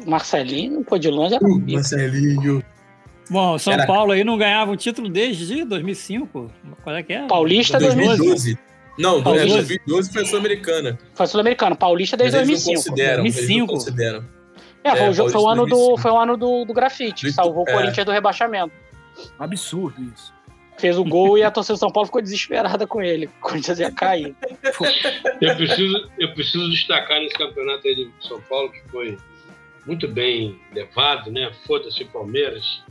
Marcelinho, 0.07 0.83
pô, 0.83 0.99
de 0.99 1.11
longe 1.11 1.35
era 1.35 1.45
uh, 1.45 1.73
Marcelinho. 1.73 2.65
Bom, 3.29 3.59
São 3.59 3.73
era... 3.73 3.87
Paulo 3.87 4.13
aí 4.13 4.25
não 4.25 4.39
ganhava 4.39 4.73
um 4.73 4.77
título 4.77 5.09
desde 5.09 5.65
2005. 5.65 6.51
Qual 6.83 6.97
é 6.97 7.03
que 7.03 7.13
é? 7.13 7.27
Paulista 7.27 7.79
2012. 7.79 8.19
2012. 8.19 8.59
Não, 8.99 9.23
Paulista. 9.23 9.57
2012 9.59 10.13
foi 10.13 10.25
Sul-Americana. 10.25 10.99
Foi 11.15 11.27
Sul-Americana. 11.27 11.77
Paulista 11.77 12.17
desde 12.17 12.37
2005. 12.39 12.75
Consideram, 12.75 13.23
2005. 13.23 13.73
consideram. 13.73 14.25
É, 14.83 14.91
foi, 14.91 15.07
é, 15.07 15.11
o, 15.11 15.15
foi, 15.15 15.41
o 15.41 15.49
ano 15.49 15.67
do, 15.67 15.97
foi 15.99 16.11
o 16.11 16.19
ano 16.19 16.37
do, 16.37 16.65
do 16.65 16.73
grafite, 16.73 17.27
que 17.27 17.33
salvou 17.33 17.65
é. 17.69 17.71
o 17.71 17.75
Corinthians 17.75 18.05
do 18.05 18.13
rebaixamento. 18.13 18.73
Absurdo 19.39 20.03
isso. 20.03 20.33
Fez 20.79 20.97
o 20.97 21.05
gol 21.05 21.37
e 21.37 21.43
a 21.43 21.51
torcida 21.51 21.75
de 21.75 21.81
São 21.81 21.91
Paulo 21.91 22.07
ficou 22.07 22.23
desesperada 22.23 22.87
com 22.87 23.03
ele. 23.03 23.27
O 23.27 23.41
Corinthians 23.41 23.79
ia 23.79 23.93
cair. 23.93 24.35
eu, 25.41 25.57
preciso, 25.57 26.11
eu 26.19 26.33
preciso 26.33 26.71
destacar 26.71 27.21
nesse 27.21 27.35
campeonato 27.35 27.87
aí 27.87 27.95
de 27.95 28.11
São 28.27 28.41
Paulo, 28.43 28.73
que 28.73 28.81
foi 28.91 29.19
muito 29.87 30.09
bem 30.09 30.59
levado, 30.73 31.31
né? 31.31 31.53
Foda-se 31.67 32.05
Palmeiras. 32.07 32.83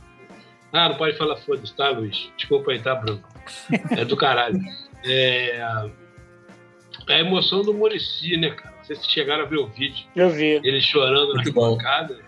Ah, 0.72 0.88
não 0.88 0.96
pode 0.96 1.16
falar 1.16 1.36
foda-se, 1.36 1.74
tá, 1.74 1.90
Luiz? 1.90 2.30
Desculpa 2.36 2.70
aí, 2.70 2.78
tá, 2.78 2.94
Branco? 2.94 3.28
É 3.90 4.04
do 4.04 4.16
caralho. 4.16 4.60
É, 5.04 5.56
é 7.08 7.14
a 7.14 7.18
emoção 7.18 7.62
do 7.62 7.74
Murici, 7.74 8.36
né, 8.36 8.50
cara? 8.50 8.76
Não 8.76 8.84
sei 8.84 8.96
se 8.96 9.10
chegaram 9.10 9.44
a 9.44 9.46
ver 9.46 9.58
o 9.58 9.66
vídeo. 9.66 10.06
Eu 10.14 10.30
vi. 10.30 10.60
Ele 10.62 10.80
chorando 10.80 11.34
muito 11.34 11.52
na 11.52 11.60
bancada. 11.60 12.18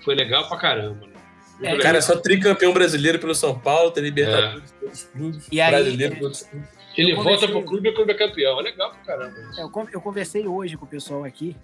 Foi 0.00 0.14
legal 0.14 0.48
pra 0.48 0.58
caramba, 0.58 1.06
né? 1.06 1.13
É, 1.64 1.78
cara, 1.78 1.98
é 1.98 2.00
só 2.00 2.16
tricampeão 2.16 2.72
brasileiro 2.72 3.18
pelo 3.18 3.34
São 3.34 3.58
Paulo, 3.58 3.90
tem 3.90 4.02
Libertadores 4.04 4.70
é. 4.70 4.80
pelos 4.80 5.02
clubes, 5.04 5.48
e 5.50 5.60
aí, 5.60 5.70
brasileiro 5.70 6.14
é, 6.14 6.18
pelos 6.18 6.42
clubes. 6.42 6.68
Ele 6.96 7.14
volta 7.14 7.48
pro 7.48 7.62
clube 7.62 7.88
e 7.88 7.92
o 7.92 7.94
clube 7.94 8.12
é 8.12 8.14
campeão. 8.14 8.60
É 8.60 8.62
legal 8.62 8.90
pra 8.90 9.00
caramba. 9.00 9.36
É, 9.56 9.62
eu, 9.62 9.88
eu 9.92 10.00
conversei 10.00 10.46
hoje 10.46 10.76
com 10.76 10.84
o 10.84 10.88
pessoal 10.88 11.24
aqui 11.24 11.56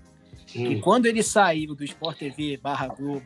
hum. 0.56 0.66
que 0.66 0.80
quando 0.80 1.06
ele 1.06 1.22
saiu 1.22 1.74
do 1.74 1.84
Sport 1.84 2.18
TV 2.18 2.56
barra 2.56 2.88
Globo 2.88 3.24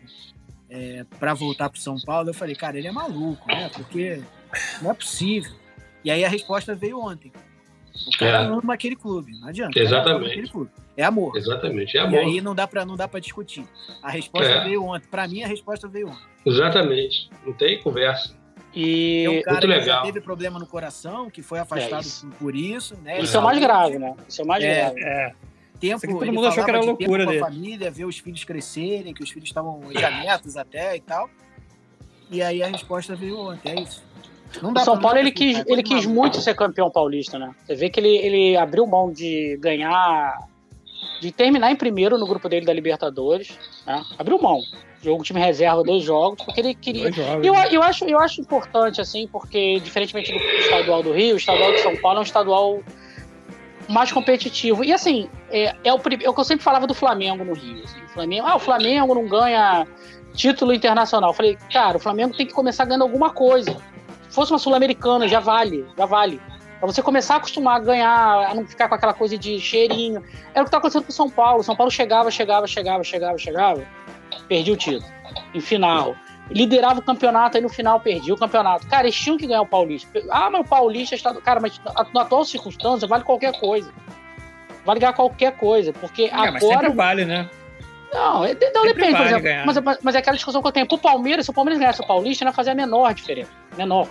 é, 0.68 1.04
para 1.18 1.32
voltar 1.34 1.70
pro 1.70 1.80
São 1.80 1.96
Paulo, 2.04 2.30
eu 2.30 2.34
falei, 2.34 2.54
cara, 2.54 2.76
ele 2.76 2.88
é 2.88 2.92
maluco, 2.92 3.46
né? 3.48 3.70
Porque 3.72 4.22
não 4.82 4.90
é 4.90 4.94
possível. 4.94 5.52
E 6.04 6.10
aí 6.10 6.24
a 6.24 6.28
resposta 6.28 6.74
veio 6.74 7.00
ontem. 7.00 7.32
O 8.06 8.18
cara 8.18 8.42
é. 8.42 8.46
ama 8.46 8.74
aquele 8.74 8.96
clube, 8.96 9.32
não 9.40 9.48
adianta. 9.48 9.78
Exatamente. 9.78 10.50
É 10.96 11.04
amor. 11.04 11.36
Exatamente, 11.36 11.96
é 11.96 12.00
amor. 12.00 12.14
E 12.14 12.18
aí 12.18 12.40
não 12.40 12.54
dá 12.54 12.66
para 12.66 12.84
não 12.84 12.96
dá 12.96 13.08
para 13.08 13.20
discutir. 13.20 13.64
A 14.02 14.10
resposta 14.10 14.50
é. 14.50 14.64
veio 14.64 14.84
ontem. 14.84 15.08
Para 15.08 15.26
mim 15.26 15.42
a 15.42 15.46
resposta 15.46 15.88
veio 15.88 16.08
ontem. 16.08 16.26
Exatamente. 16.46 17.30
Não 17.44 17.52
tem 17.52 17.80
conversa. 17.80 18.34
E 18.74 19.28
um 19.28 19.42
cara 19.42 19.56
Muito 19.58 19.66
legal. 19.68 20.00
que 20.02 20.08
teve 20.08 20.20
problema 20.20 20.58
no 20.58 20.66
coração, 20.66 21.30
que 21.30 21.42
foi 21.42 21.60
afastado 21.60 22.04
é 22.04 22.38
por 22.38 22.56
isso, 22.56 22.96
né? 23.02 23.20
Isso 23.20 23.36
é 23.36 23.40
o 23.40 23.42
mais 23.42 23.58
grave, 23.60 23.98
né? 23.98 24.14
Isso 24.28 24.40
é 24.40 24.44
o 24.44 24.46
mais 24.48 24.64
é, 24.64 24.74
grave. 24.74 25.00
É. 25.00 25.32
Tempo, 25.78 26.18
todo 26.18 26.32
mundo 26.32 26.46
achou 26.46 26.64
que 26.64 26.70
era 26.70 26.80
loucura 26.80 27.26
dele. 27.26 27.38
a 27.38 27.44
família, 27.44 27.90
ver 27.90 28.04
os 28.04 28.18
filhos 28.18 28.42
crescerem, 28.42 29.14
que 29.14 29.22
os 29.22 29.30
filhos 29.30 29.48
estavam 29.48 29.80
já 29.92 30.10
netos 30.10 30.56
até 30.56 30.96
e 30.96 31.00
tal. 31.00 31.28
E 32.30 32.42
aí 32.42 32.62
a 32.62 32.66
resposta 32.66 33.14
veio 33.14 33.38
ontem, 33.38 33.70
é 33.70 33.80
isso. 33.82 34.02
o 34.62 34.78
São 34.80 34.98
Paulo 34.98 35.18
ele 35.18 35.30
quis, 35.30 35.62
ele 35.66 35.82
quis 35.82 36.06
muito 36.06 36.40
ser 36.40 36.54
campeão 36.54 36.90
paulista, 36.90 37.38
né? 37.38 37.54
Você 37.64 37.76
vê 37.76 37.90
que 37.90 38.00
ele, 38.00 38.16
ele 38.16 38.56
abriu 38.56 38.86
mão 38.86 39.12
de 39.12 39.56
ganhar, 39.60 40.36
de 41.20 41.32
terminar 41.32 41.70
em 41.70 41.76
primeiro 41.76 42.18
no 42.18 42.26
grupo 42.26 42.48
dele 42.48 42.66
da 42.66 42.72
Libertadores, 42.72 43.58
né? 43.86 44.04
Abriu 44.18 44.40
mão. 44.40 44.60
Jogo 45.02 45.22
time 45.22 45.38
reserva, 45.38 45.82
dois 45.82 46.02
jogos, 46.02 46.42
porque 46.42 46.60
ele 46.60 46.74
queria. 46.74 47.12
Jogos, 47.12 47.46
eu, 47.46 47.52
né? 47.52 47.68
eu, 47.70 47.82
acho, 47.82 48.04
eu 48.06 48.18
acho 48.18 48.40
importante, 48.40 49.00
assim, 49.00 49.28
porque, 49.30 49.78
diferentemente 49.80 50.32
do 50.32 50.38
estadual 50.38 51.02
do 51.02 51.12
Rio, 51.12 51.34
o 51.34 51.36
estadual 51.36 51.72
de 51.72 51.80
São 51.80 51.94
Paulo 51.96 52.18
é 52.18 52.20
um 52.20 52.24
estadual 52.24 52.82
mais 53.88 54.10
competitivo. 54.10 54.82
E 54.82 54.92
assim, 54.92 55.28
é, 55.50 55.74
é, 55.84 55.92
o, 55.92 55.96
é 55.96 56.28
o 56.28 56.34
que 56.34 56.40
eu 56.40 56.44
sempre 56.44 56.64
falava 56.64 56.86
do 56.86 56.94
Flamengo 56.94 57.44
no 57.44 57.52
Rio. 57.52 57.84
Assim, 57.84 58.02
o 58.02 58.08
Flamengo, 58.08 58.46
ah, 58.46 58.56
o 58.56 58.58
Flamengo 58.58 59.14
não 59.14 59.28
ganha 59.28 59.86
título 60.32 60.72
internacional. 60.72 61.30
Eu 61.30 61.34
falei, 61.34 61.58
cara, 61.72 61.96
o 61.96 62.00
Flamengo 62.00 62.36
tem 62.36 62.46
que 62.46 62.52
começar 62.52 62.84
ganhando 62.84 63.02
alguma 63.02 63.30
coisa. 63.30 63.76
Se 64.28 64.34
fosse 64.34 64.52
uma 64.52 64.58
Sul-Americana, 64.58 65.28
já 65.28 65.40
vale, 65.40 65.86
já 65.96 66.06
vale. 66.06 66.40
Pra 66.78 66.86
você 66.86 67.02
começar 67.02 67.34
a 67.34 67.36
acostumar 67.38 67.76
a 67.76 67.84
ganhar, 67.84 68.50
a 68.50 68.54
não 68.54 68.66
ficar 68.66 68.88
com 68.88 68.94
aquela 68.94 69.14
coisa 69.14 69.38
de 69.38 69.58
cheirinho. 69.60 70.22
Era 70.52 70.62
o 70.62 70.64
que 70.64 70.70
tá 70.70 70.78
acontecendo 70.78 71.04
com 71.04 71.10
o 71.10 71.14
São 71.14 71.30
Paulo. 71.30 71.62
São 71.62 71.76
Paulo 71.76 71.90
chegava, 71.90 72.30
chegava, 72.30 72.66
chegava, 72.66 73.02
chegava, 73.02 73.38
chegava, 73.38 73.82
perdia 74.48 74.74
o 74.74 74.76
título. 74.76 75.10
Em 75.54 75.60
final. 75.60 76.14
Liderava 76.50 77.00
o 77.00 77.02
campeonato, 77.02 77.56
aí 77.56 77.62
no 77.62 77.70
final 77.70 78.00
perdia 78.00 78.34
o 78.34 78.36
campeonato. 78.36 78.86
Cara, 78.86 79.04
eles 79.04 79.18
tinham 79.18 79.38
que 79.38 79.46
ganhar 79.46 79.62
o 79.62 79.66
Paulista. 79.66 80.22
Ah, 80.30 80.50
mas 80.50 80.60
o 80.60 80.68
Paulista 80.68 81.14
está. 81.14 81.34
Cara, 81.34 81.58
mas 81.58 81.80
na 82.12 82.20
atual 82.20 82.44
circunstância 82.44 83.08
vale 83.08 83.24
qualquer 83.24 83.58
coisa. 83.58 83.90
Vale 84.84 85.00
ganhar 85.00 85.14
qualquer 85.14 85.56
coisa. 85.56 85.92
Porque 85.94 86.24
é, 86.24 86.34
agora. 86.34 86.52
Mas 86.52 86.62
sempre 86.62 86.90
vale, 86.90 87.24
né? 87.24 87.48
Não, 88.14 88.44
é, 88.44 88.56
não 88.72 88.84
depende, 88.84 89.12
vale 89.12 89.34
por 89.34 89.46
exemplo. 89.46 89.82
Mas, 89.84 89.98
mas 90.00 90.14
é 90.14 90.18
aquela 90.18 90.36
discussão 90.36 90.62
que 90.62 90.68
eu 90.68 90.72
tenho. 90.72 90.86
Pro 90.86 90.96
Palmeiras, 90.96 91.46
se 91.46 91.50
o 91.50 91.54
Palmeiras 91.54 91.80
ganhasse 91.80 92.00
o 92.00 92.06
Paulista, 92.06 92.44
não 92.44 92.52
ia 92.52 92.54
fazer 92.54 92.70
a 92.70 92.74
menor 92.74 93.12
diferença. 93.12 93.50
Menor. 93.76 94.08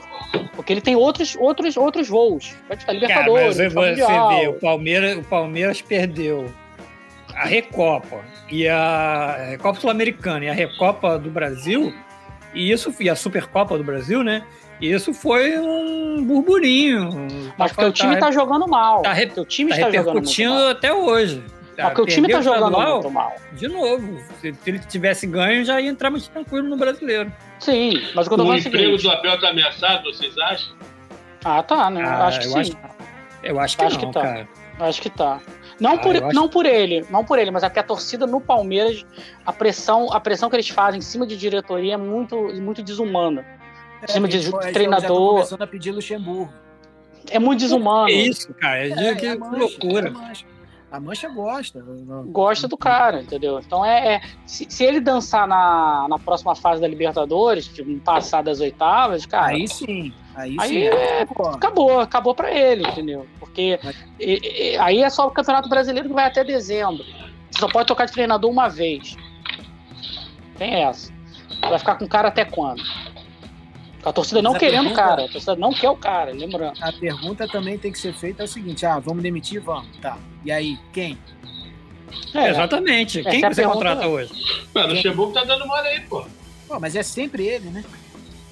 Porque 0.53 0.73
ele 0.73 0.81
tem 0.81 0.95
outros, 0.95 1.37
outros, 1.39 1.77
outros 1.77 2.09
voos. 2.09 2.53
Vai 2.67 2.75
disputar 2.75 2.95
Libertadores. 2.95 3.57
Cara, 3.57 3.71
mas 3.73 3.97
você 3.97 4.41
vê, 4.41 4.47
o 4.49 4.53
Palmeiras, 4.53 5.17
o 5.17 5.23
Palmeiras 5.23 5.81
perdeu 5.81 6.53
a 7.33 7.45
Recopa 7.45 8.19
e 8.51 8.67
a 8.67 9.37
Recopa 9.51 9.79
Sul-Americana 9.79 10.45
e 10.45 10.49
a 10.49 10.53
Recopa 10.53 11.17
do 11.17 11.31
Brasil, 11.31 11.93
e 12.53 12.71
isso 12.71 12.93
e 12.99 13.09
a 13.09 13.15
Supercopa 13.15 13.77
do 13.77 13.83
Brasil, 13.85 14.21
né? 14.21 14.43
E 14.81 14.91
isso 14.91 15.13
foi 15.13 15.57
um 15.57 16.23
burburinho. 16.25 17.09
Mas 17.57 17.71
porque 17.71 17.85
o 17.85 17.91
time 17.93 18.15
tá, 18.15 18.27
tá 18.27 18.31
jogando 18.31 18.67
mal. 18.67 19.01
Tá, 19.01 19.13
re, 19.13 19.31
o 19.37 19.45
time 19.45 19.69
tá 19.69 19.77
está 19.77 19.89
repercutindo 19.89 20.53
até 20.67 20.93
hoje. 20.93 21.41
Tá, 21.75 21.89
porque 21.89 22.01
o 22.01 22.05
time 22.05 22.27
tá 22.27 22.41
jogando 22.41 22.77
muito 22.77 23.11
mal. 23.11 23.33
De 23.53 23.67
novo, 23.67 24.19
se, 24.39 24.53
ele 24.65 24.79
tivesse 24.79 25.25
ganho, 25.25 25.65
já 25.65 25.81
ia 25.81 25.89
entrar 25.89 26.09
mais 26.09 26.27
tranquilo 26.27 26.69
no 26.69 26.77
brasileiro. 26.77 27.33
Sim, 27.59 27.93
mas 28.13 28.27
quando 28.27 28.45
o 28.45 28.55
emprego 28.55 28.97
do 28.97 29.09
Abel 29.09 29.39
tá 29.39 29.49
ameaçado, 29.49 30.03
vocês 30.03 30.37
acham? 30.37 30.75
Ah, 31.43 31.63
tá, 31.63 31.89
né? 31.89 32.03
Ah, 32.03 32.27
acho 32.27 32.39
que 32.39 32.47
sim. 32.47 32.59
Acho, 32.59 32.77
eu 33.43 33.59
acho 33.59 33.77
que 33.77 33.83
acho 33.83 33.99
não, 33.99 34.07
que 34.07 34.13
tá. 34.13 34.21
cara. 34.21 34.47
Acho 34.79 35.01
que 35.01 35.09
tá. 35.09 35.41
Não, 35.79 35.93
ah, 35.93 35.97
por, 35.97 36.15
acho... 36.15 36.35
não 36.35 36.47
por 36.47 36.65
ele, 36.65 37.05
não 37.09 37.25
por 37.25 37.39
ele, 37.39 37.51
mas 37.51 37.63
é 37.63 37.69
porque 37.69 37.79
a 37.79 37.83
torcida 37.83 38.27
no 38.27 38.39
Palmeiras, 38.39 39.05
a 39.45 39.51
pressão, 39.51 40.11
a 40.13 40.19
pressão 40.19 40.49
que 40.49 40.55
eles 40.55 40.69
fazem 40.69 40.99
em 40.99 41.01
cima 41.01 41.25
de 41.25 41.35
diretoria 41.35 41.95
é 41.95 41.97
muito, 41.97 42.35
muito 42.61 42.83
desumana. 42.83 43.45
É, 44.01 44.05
em 44.05 44.13
cima 44.13 44.27
de, 44.27 44.39
de 44.39 44.71
treinador. 44.71 45.35
começando 45.35 45.61
a 45.61 45.67
pedir 45.67 45.91
Luxemburgo. 45.91 46.53
É 47.29 47.39
muito 47.39 47.61
desumano. 47.61 48.09
É 48.09 48.13
isso, 48.13 48.53
cara. 48.53 48.87
É, 48.87 48.91
é, 48.91 49.15
que, 49.15 49.25
é 49.25 49.35
mancha, 49.35 49.57
loucura. 49.57 50.09
É 50.09 50.52
a 50.93 50.99
mancha 50.99 51.27
gosta. 51.27 51.83
Gosta 52.27 52.67
do 52.67 52.77
cara, 52.77 53.19
entendeu? 53.19 53.59
Então 53.59 53.83
é. 53.83 54.13
é 54.13 54.21
se, 54.45 54.67
se, 54.69 54.83
ele 54.83 54.99
dançar 54.99 55.47
na, 55.47 56.05
na 56.07 56.19
próxima 56.19 56.55
fase 56.55 56.79
da 56.79 56.87
Libertadores, 56.87 57.67
tipo, 57.67 57.99
passar 58.01 58.43
das 58.43 58.59
oitavas, 58.59 59.25
cara. 59.25 59.47
Aí 59.47 59.67
sim. 59.67 60.13
Aí, 60.35 60.55
aí 60.59 60.69
sim, 60.69 60.83
é, 60.83 61.21
acabou, 61.23 61.99
acabou 61.99 62.35
para 62.35 62.51
ele, 62.51 62.87
entendeu? 62.87 63.25
Porque 63.39 63.79
e, 64.19 64.73
e, 64.73 64.77
aí 64.77 65.01
é 65.01 65.09
só 65.09 65.25
o 65.25 65.31
Campeonato 65.31 65.67
Brasileiro 65.67 66.09
que 66.09 66.13
vai 66.13 66.27
até 66.27 66.43
dezembro. 66.43 67.03
Você 67.49 67.59
só 67.59 67.67
pode 67.67 67.87
tocar 67.87 68.05
de 68.05 68.11
treinador 68.11 68.51
uma 68.51 68.69
vez. 68.69 69.17
Tem 70.59 70.75
essa. 70.83 71.11
Vai 71.61 71.79
ficar 71.79 71.95
com 71.95 72.05
o 72.05 72.09
cara 72.09 72.27
até 72.27 72.45
quando? 72.45 72.83
A 74.03 74.11
torcida 74.11 74.41
não 74.41 74.53
querendo 74.53 74.89
o 74.89 74.93
cara, 74.93 75.25
a 75.25 75.29
torcida 75.29 75.55
não 75.55 75.71
quer 75.71 75.89
o 75.89 75.95
cara, 75.95 76.31
lembrando. 76.31 76.73
A 76.81 76.91
pergunta 76.91 77.47
também 77.47 77.77
tem 77.77 77.91
que 77.91 77.99
ser 77.99 78.13
feita 78.13 78.43
é 78.43 78.45
o 78.45 78.47
seguinte: 78.47 78.85
ah, 78.85 78.99
vamos 78.99 79.23
demitir? 79.23 79.61
Vamos, 79.61 79.87
tá. 80.01 80.17
E 80.43 80.51
aí, 80.51 80.77
quem? 80.91 81.17
É, 82.33 82.49
exatamente. 82.49 83.19
É, 83.19 83.23
quem 83.23 83.41
que 83.41 83.47
você 83.47 83.61
pergunta... 83.61 83.77
contrata 83.77 84.07
hoje? 84.07 84.31
Mano, 84.73 84.89
o 84.89 84.95
Luxemburgo 84.95 85.33
tá 85.33 85.43
dando 85.43 85.65
mole 85.65 85.87
aí, 85.87 86.01
pô. 86.01 86.25
Pô, 86.67 86.79
mas 86.79 86.95
é 86.95 87.03
sempre 87.03 87.45
ele, 87.45 87.69
né? 87.69 87.83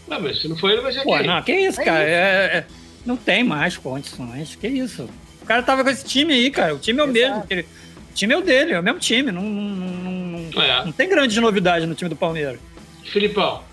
Não, 0.07 0.19
mas 0.19 0.41
se 0.41 0.47
não 0.47 0.57
for 0.57 0.71
ele, 0.71 0.81
vai 0.81 0.91
ser 0.91 1.03
Pô, 1.03 1.17
quem? 1.17 1.27
não, 1.27 1.41
que 1.41 1.53
isso, 1.53 1.81
é 1.81 1.85
cara. 1.85 2.03
Isso. 2.03 2.09
É, 2.11 2.57
é, 2.57 2.65
não 3.05 3.17
tem 3.17 3.43
mais 3.43 3.77
condições. 3.77 4.55
Que 4.55 4.67
isso? 4.67 5.09
O 5.41 5.45
cara 5.45 5.63
tava 5.63 5.83
com 5.83 5.89
esse 5.89 6.05
time 6.05 6.33
aí, 6.33 6.49
cara. 6.49 6.75
O 6.75 6.79
time 6.79 6.99
é 6.99 7.03
o 7.03 7.09
Exato. 7.09 7.47
mesmo. 7.49 7.69
O 8.09 8.13
time 8.13 8.33
é 8.33 8.37
o 8.37 8.41
dele, 8.41 8.73
é 8.73 8.79
o 8.79 8.83
mesmo 8.83 8.99
time. 8.99 9.31
Não, 9.31 9.41
não, 9.41 10.39
não, 10.53 10.61
é. 10.61 10.85
não 10.85 10.91
tem 10.91 11.09
grande 11.09 11.39
novidade 11.39 11.85
no 11.85 11.95
time 11.95 12.09
do 12.09 12.15
Palmeiras. 12.15 12.59
Filipão. 13.03 13.63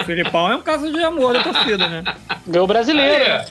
O 0.00 0.04
Filipão 0.04 0.50
é 0.50 0.56
um 0.56 0.62
caso 0.62 0.90
de 0.92 1.02
amor 1.02 1.32
da 1.34 1.42
torcida, 1.42 1.88
né? 1.88 2.04
Meu 2.46 2.66
brasileiro. 2.66 3.24
É. 3.24 3.46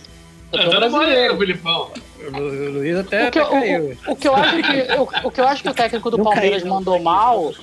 Meu 0.52 0.70
brasileiro. 0.70 1.36
O 1.36 1.38
Filipão. 1.38 1.92
O 2.20 2.70
Luiz 2.72 2.98
até, 2.98 3.28
o 3.28 3.32
que, 3.32 3.40
até 3.40 3.50
caiu. 3.50 3.98
O, 4.08 4.12
o, 4.12 4.16
que 4.16 4.28
eu 4.28 4.36
acho 4.36 4.56
que, 4.58 4.94
o, 4.94 5.28
o, 5.28 5.32
que 5.32 5.42
eu 5.42 5.48
acho 5.48 5.64
que 5.64 5.70
o 5.70 5.74
técnico 5.74 6.12
do 6.12 6.18
não 6.18 6.26
Palmeiras 6.26 6.62
caiu, 6.62 6.74
mandou 6.74 7.00
mal. 7.00 7.54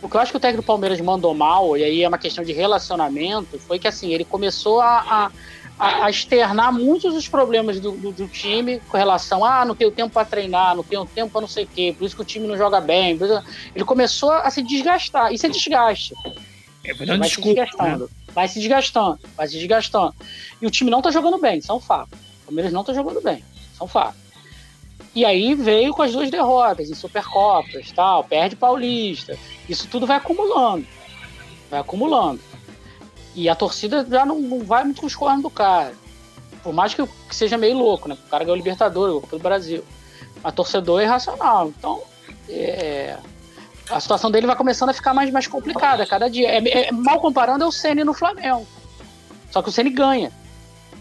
O 0.00 0.08
que 0.08 0.16
eu 0.16 0.20
acho 0.20 0.30
que 0.30 0.36
o 0.36 0.40
técnico 0.40 0.62
do 0.62 0.66
Palmeiras 0.66 1.00
mandou 1.00 1.34
mal, 1.34 1.76
e 1.76 1.82
aí 1.82 2.02
é 2.04 2.08
uma 2.08 2.18
questão 2.18 2.44
de 2.44 2.52
relacionamento, 2.52 3.58
foi 3.58 3.78
que 3.80 3.88
assim, 3.88 4.12
ele 4.14 4.24
começou 4.24 4.80
a, 4.80 5.32
a, 5.78 6.04
a 6.04 6.10
externar 6.10 6.72
muitos 6.72 7.14
dos 7.14 7.28
problemas 7.28 7.80
do, 7.80 7.92
do, 7.92 8.12
do, 8.12 8.28
time 8.28 8.80
com 8.88 8.96
relação 8.96 9.44
a 9.44 9.60
ah, 9.60 9.64
não 9.64 9.74
tenho 9.74 9.90
tempo 9.90 10.10
para 10.10 10.24
treinar, 10.24 10.76
não 10.76 10.84
tenho 10.84 11.04
tempo 11.04 11.32
para 11.32 11.40
não 11.40 11.48
sei 11.48 11.64
o 11.64 11.66
quê, 11.66 11.94
por 11.98 12.04
isso 12.04 12.14
que 12.14 12.22
o 12.22 12.24
time 12.24 12.46
não 12.46 12.56
joga 12.56 12.80
bem. 12.80 13.18
Ele 13.74 13.84
começou 13.84 14.30
a 14.30 14.50
se 14.50 14.62
desgastar. 14.62 15.32
Isso 15.32 15.46
é 15.46 15.48
desgaste. 15.48 16.14
É, 16.88 16.94
vai 16.94 17.18
desculpa, 17.18 17.28
se 17.28 17.54
desgastando. 17.54 18.04
Né? 18.04 18.32
Vai 18.34 18.48
se 18.48 18.58
desgastando, 18.58 19.18
vai 19.36 19.48
se 19.48 19.58
desgastando. 19.58 20.14
E 20.60 20.66
o 20.66 20.70
time 20.70 20.90
não 20.90 21.02
tá 21.02 21.10
jogando 21.10 21.38
bem, 21.38 21.60
são 21.60 21.80
fato. 21.80 22.14
O 22.14 22.46
Palmeiras 22.46 22.72
não 22.72 22.84
tá 22.84 22.92
jogando 22.94 23.20
bem, 23.20 23.44
são 23.76 23.86
fato. 23.86 24.16
E 25.14 25.24
aí 25.24 25.54
veio 25.54 25.92
com 25.92 26.02
as 26.02 26.12
duas 26.12 26.30
derrotas 26.30 26.90
em 26.90 26.94
Supercopas, 26.94 27.90
tal, 27.92 28.24
perde 28.24 28.56
Paulista. 28.56 29.36
Isso 29.68 29.88
tudo 29.88 30.06
vai 30.06 30.16
acumulando. 30.16 30.86
Vai 31.70 31.80
acumulando. 31.80 32.40
E 33.34 33.48
a 33.48 33.54
torcida 33.54 34.06
já 34.08 34.24
não, 34.24 34.40
não 34.40 34.60
vai 34.60 34.84
muito 34.84 35.00
com 35.00 35.06
os 35.06 35.16
cornos 35.16 35.42
do 35.42 35.50
cara. 35.50 35.94
Por 36.62 36.72
mais 36.72 36.94
que, 36.94 37.06
que 37.06 37.34
seja 37.34 37.56
meio 37.56 37.76
louco, 37.76 38.08
né? 38.08 38.16
O 38.26 38.30
cara 38.30 38.44
ganhou 38.44 38.54
o 38.54 38.58
Libertadores, 38.58 39.14
o 39.14 39.20
Copa 39.20 39.36
do 39.36 39.42
Brasil. 39.42 39.84
A 40.42 40.52
torcedor 40.52 41.00
é 41.00 41.04
irracional. 41.04 41.68
Então, 41.68 42.02
é, 42.48 43.16
a 43.90 44.00
situação 44.00 44.30
dele 44.30 44.46
vai 44.46 44.56
começando 44.56 44.90
a 44.90 44.92
ficar 44.92 45.14
mais, 45.14 45.30
mais 45.30 45.46
complicada 45.46 46.06
cada 46.06 46.28
dia. 46.28 46.48
É, 46.48 46.88
é 46.88 46.92
mal 46.92 47.20
comparando, 47.20 47.64
é 47.64 47.66
o 47.66 47.72
Ceni 47.72 48.04
no 48.04 48.14
Flamengo. 48.14 48.66
Só 49.50 49.62
que 49.62 49.68
o 49.68 49.72
Ceni 49.72 49.90
ganha. 49.90 50.30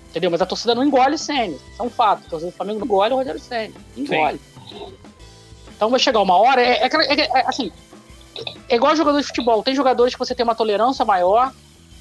Entendeu? 0.10 0.32
Mas 0.32 0.42
a 0.42 0.46
torcida 0.46 0.74
não 0.74 0.84
engole 0.84 1.16
o 1.16 1.18
Ceni. 1.18 1.56
Isso 1.56 1.82
é 1.82 1.84
um 1.84 1.90
fato. 1.90 2.24
A 2.26 2.30
torcida 2.30 2.52
do 2.52 2.56
Flamengo 2.56 2.80
não 2.80 2.86
engole 2.86 3.14
o 3.14 3.18
Rogério 3.18 3.40
Ceni. 3.40 3.76
Engole. 3.96 4.40
Sim. 4.70 4.94
Então 5.76 5.90
vai 5.90 6.00
chegar 6.00 6.22
uma 6.22 6.38
hora. 6.38 6.62
É, 6.62 6.84
é, 6.84 6.88
é, 6.88 7.22
é, 7.22 7.48
assim. 7.48 7.72
É 8.70 8.76
igual 8.76 8.96
jogador 8.96 9.20
de 9.20 9.28
futebol. 9.28 9.64
Tem 9.64 9.76
jogadores 9.76 10.14
que 10.14 10.20
você 10.20 10.34
tem 10.34 10.44
uma 10.44 10.56
tolerância 10.56 11.04
maior. 11.06 11.54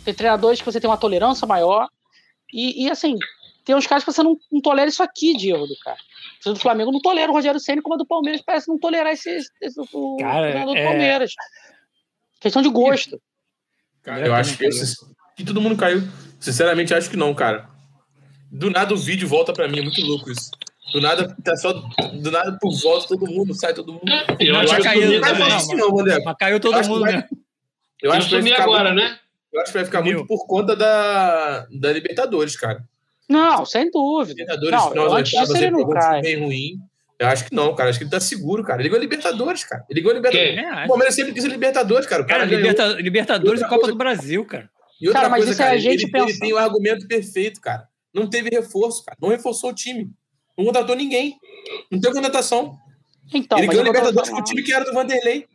Tem 0.04 0.14
treinadores 0.14 0.60
que 0.60 0.66
você 0.66 0.80
tem 0.80 0.88
uma 0.88 0.96
tolerância 0.96 1.46
maior. 1.46 1.88
E, 2.52 2.84
e 2.84 2.90
assim, 2.90 3.16
tem 3.66 3.74
uns 3.74 3.86
caras 3.86 4.04
que 4.04 4.12
você 4.12 4.22
não, 4.22 4.38
não 4.50 4.60
tolera 4.60 4.88
isso 4.88 5.02
aqui 5.02 5.36
de 5.36 5.50
erro 5.50 5.66
do 5.66 5.76
cara. 5.80 5.98
O 6.46 6.52
do 6.52 6.60
Flamengo 6.60 6.92
não 6.92 7.00
tolera 7.00 7.30
o 7.32 7.34
Rogério 7.34 7.58
Senna, 7.58 7.82
como 7.82 7.96
a 7.96 7.98
do 7.98 8.06
Palmeiras 8.06 8.40
parece 8.40 8.68
não 8.68 8.78
tolerar 8.78 9.12
esse, 9.12 9.28
esse 9.60 9.80
o 9.92 10.16
cara, 10.18 10.64
do 10.64 10.76
é... 10.76 10.84
Palmeiras. 10.84 11.32
Questão 12.40 12.62
de 12.62 12.68
gosto. 12.68 13.20
Cara, 14.04 14.24
eu 14.24 14.32
acho 14.32 14.56
que, 14.56 14.68
que 15.36 15.44
todo 15.44 15.60
mundo 15.60 15.76
caiu. 15.76 16.00
Sinceramente, 16.38 16.94
acho 16.94 17.10
que 17.10 17.16
não, 17.16 17.34
cara. 17.34 17.68
Do 18.52 18.70
nada 18.70 18.94
o 18.94 18.96
vídeo 18.96 19.26
volta 19.26 19.52
pra 19.52 19.66
mim, 19.66 19.80
é 19.80 19.82
muito 19.82 20.00
louco 20.00 20.30
isso. 20.30 20.48
Do 20.92 21.00
nada, 21.00 21.36
tá 21.42 21.56
só. 21.56 21.72
Do 21.72 22.30
nada 22.30 22.56
por 22.60 22.72
volta, 22.80 23.08
todo 23.08 23.26
mundo, 23.26 23.52
sai 23.52 23.74
todo 23.74 23.94
mundo. 23.94 24.04
Eu 24.38 24.52
não, 24.52 24.60
acho 24.60 24.80
caiu, 24.80 25.10
que 25.10 25.18
não 25.18 25.34
vai 25.34 25.52
assim, 25.52 25.74
não, 25.74 25.90
Mandé. 25.90 26.22
Mas 26.22 26.36
caiu 26.38 26.60
todo 26.60 26.86
mundo, 26.86 27.00
vai, 27.00 27.12
né? 27.14 27.28
Eu 28.00 28.12
acho 28.12 28.28
que 28.28 28.34
vai 28.34 28.42
ficar 28.44 28.62
agora, 28.62 28.92
muito, 28.92 29.04
né? 29.04 29.18
Eu 29.52 29.60
acho 29.60 29.72
que 29.72 29.78
vai 29.78 29.84
ficar 29.84 30.02
muito 30.02 30.24
por 30.24 30.46
conta 30.46 30.76
da, 30.76 31.66
da 31.66 31.92
Libertadores, 31.92 32.54
cara. 32.54 32.86
Não, 33.28 33.64
sem 33.66 33.90
dúvida. 33.90 34.32
Libertadores, 34.40 34.70
não, 34.72 34.88
final 34.90 35.04
das 35.10 35.18
antes 35.20 35.30
disso 35.30 35.40
oitavas, 35.42 35.56
ele 35.56 35.64
ele 35.66 35.70
não 35.72 35.78
pegou 35.80 35.94
um 35.94 35.98
cai. 35.98 36.20
time 36.22 36.36
bem 36.36 36.44
ruim. 36.46 36.78
Eu 37.18 37.26
acho 37.28 37.44
que 37.46 37.54
não, 37.54 37.74
cara. 37.74 37.88
Acho 37.90 37.98
que 37.98 38.04
ele 38.04 38.10
tá 38.10 38.20
seguro, 38.20 38.62
cara. 38.62 38.80
Ele 38.82 38.88
ganhou 38.90 39.00
Libertadores, 39.02 39.64
cara. 39.64 39.84
Ele 39.88 40.00
ganhou 40.00 40.14
Libertadores. 40.16 40.54
Quem? 40.54 40.64
É, 40.64 40.84
O. 40.84 40.88
Palmeiras 40.88 41.14
sempre 41.14 41.32
quis 41.32 41.44
a 41.44 41.48
Libertadores, 41.48 42.06
cara. 42.06 42.22
O 42.22 42.26
cara, 42.26 42.40
Cara. 42.44 42.54
Liberta- 42.56 42.86
Libertadores 43.00 43.60
e 43.60 43.64
Copa 43.64 43.76
coisa- 43.76 43.92
do 43.92 43.98
Brasil, 43.98 44.44
cara. 44.44 44.68
E 45.00 45.08
outra 45.08 45.22
Cara, 45.22 45.30
mas 45.30 45.38
coisa, 45.40 45.52
isso 45.52 45.62
é 45.62 45.64
a 45.64 45.68
cara, 45.68 45.78
gente 45.80 45.92
ele, 45.94 46.02
ele 46.04 46.12
pensando. 46.12 46.40
tem 46.40 46.52
o 46.52 46.58
argumento 46.58 47.06
perfeito, 47.08 47.60
cara. 47.60 47.88
Não 48.14 48.28
teve 48.28 48.48
reforço, 48.50 49.04
cara. 49.04 49.16
Não 49.20 49.28
reforçou 49.30 49.70
o 49.70 49.74
time. 49.74 50.10
Não 50.56 50.64
contratou 50.66 50.94
ninguém. 50.96 51.36
Não 51.90 52.00
teve 52.00 52.14
contratação. 52.14 52.76
Então, 53.34 53.58
ele 53.58 53.66
ganhou 53.66 53.84
Libertadores 53.84 54.30
com 54.30 54.36
o 54.36 54.44
time 54.44 54.62
que 54.62 54.72
era 54.72 54.84
do 54.84 54.92
Vanderlei. 54.92 55.46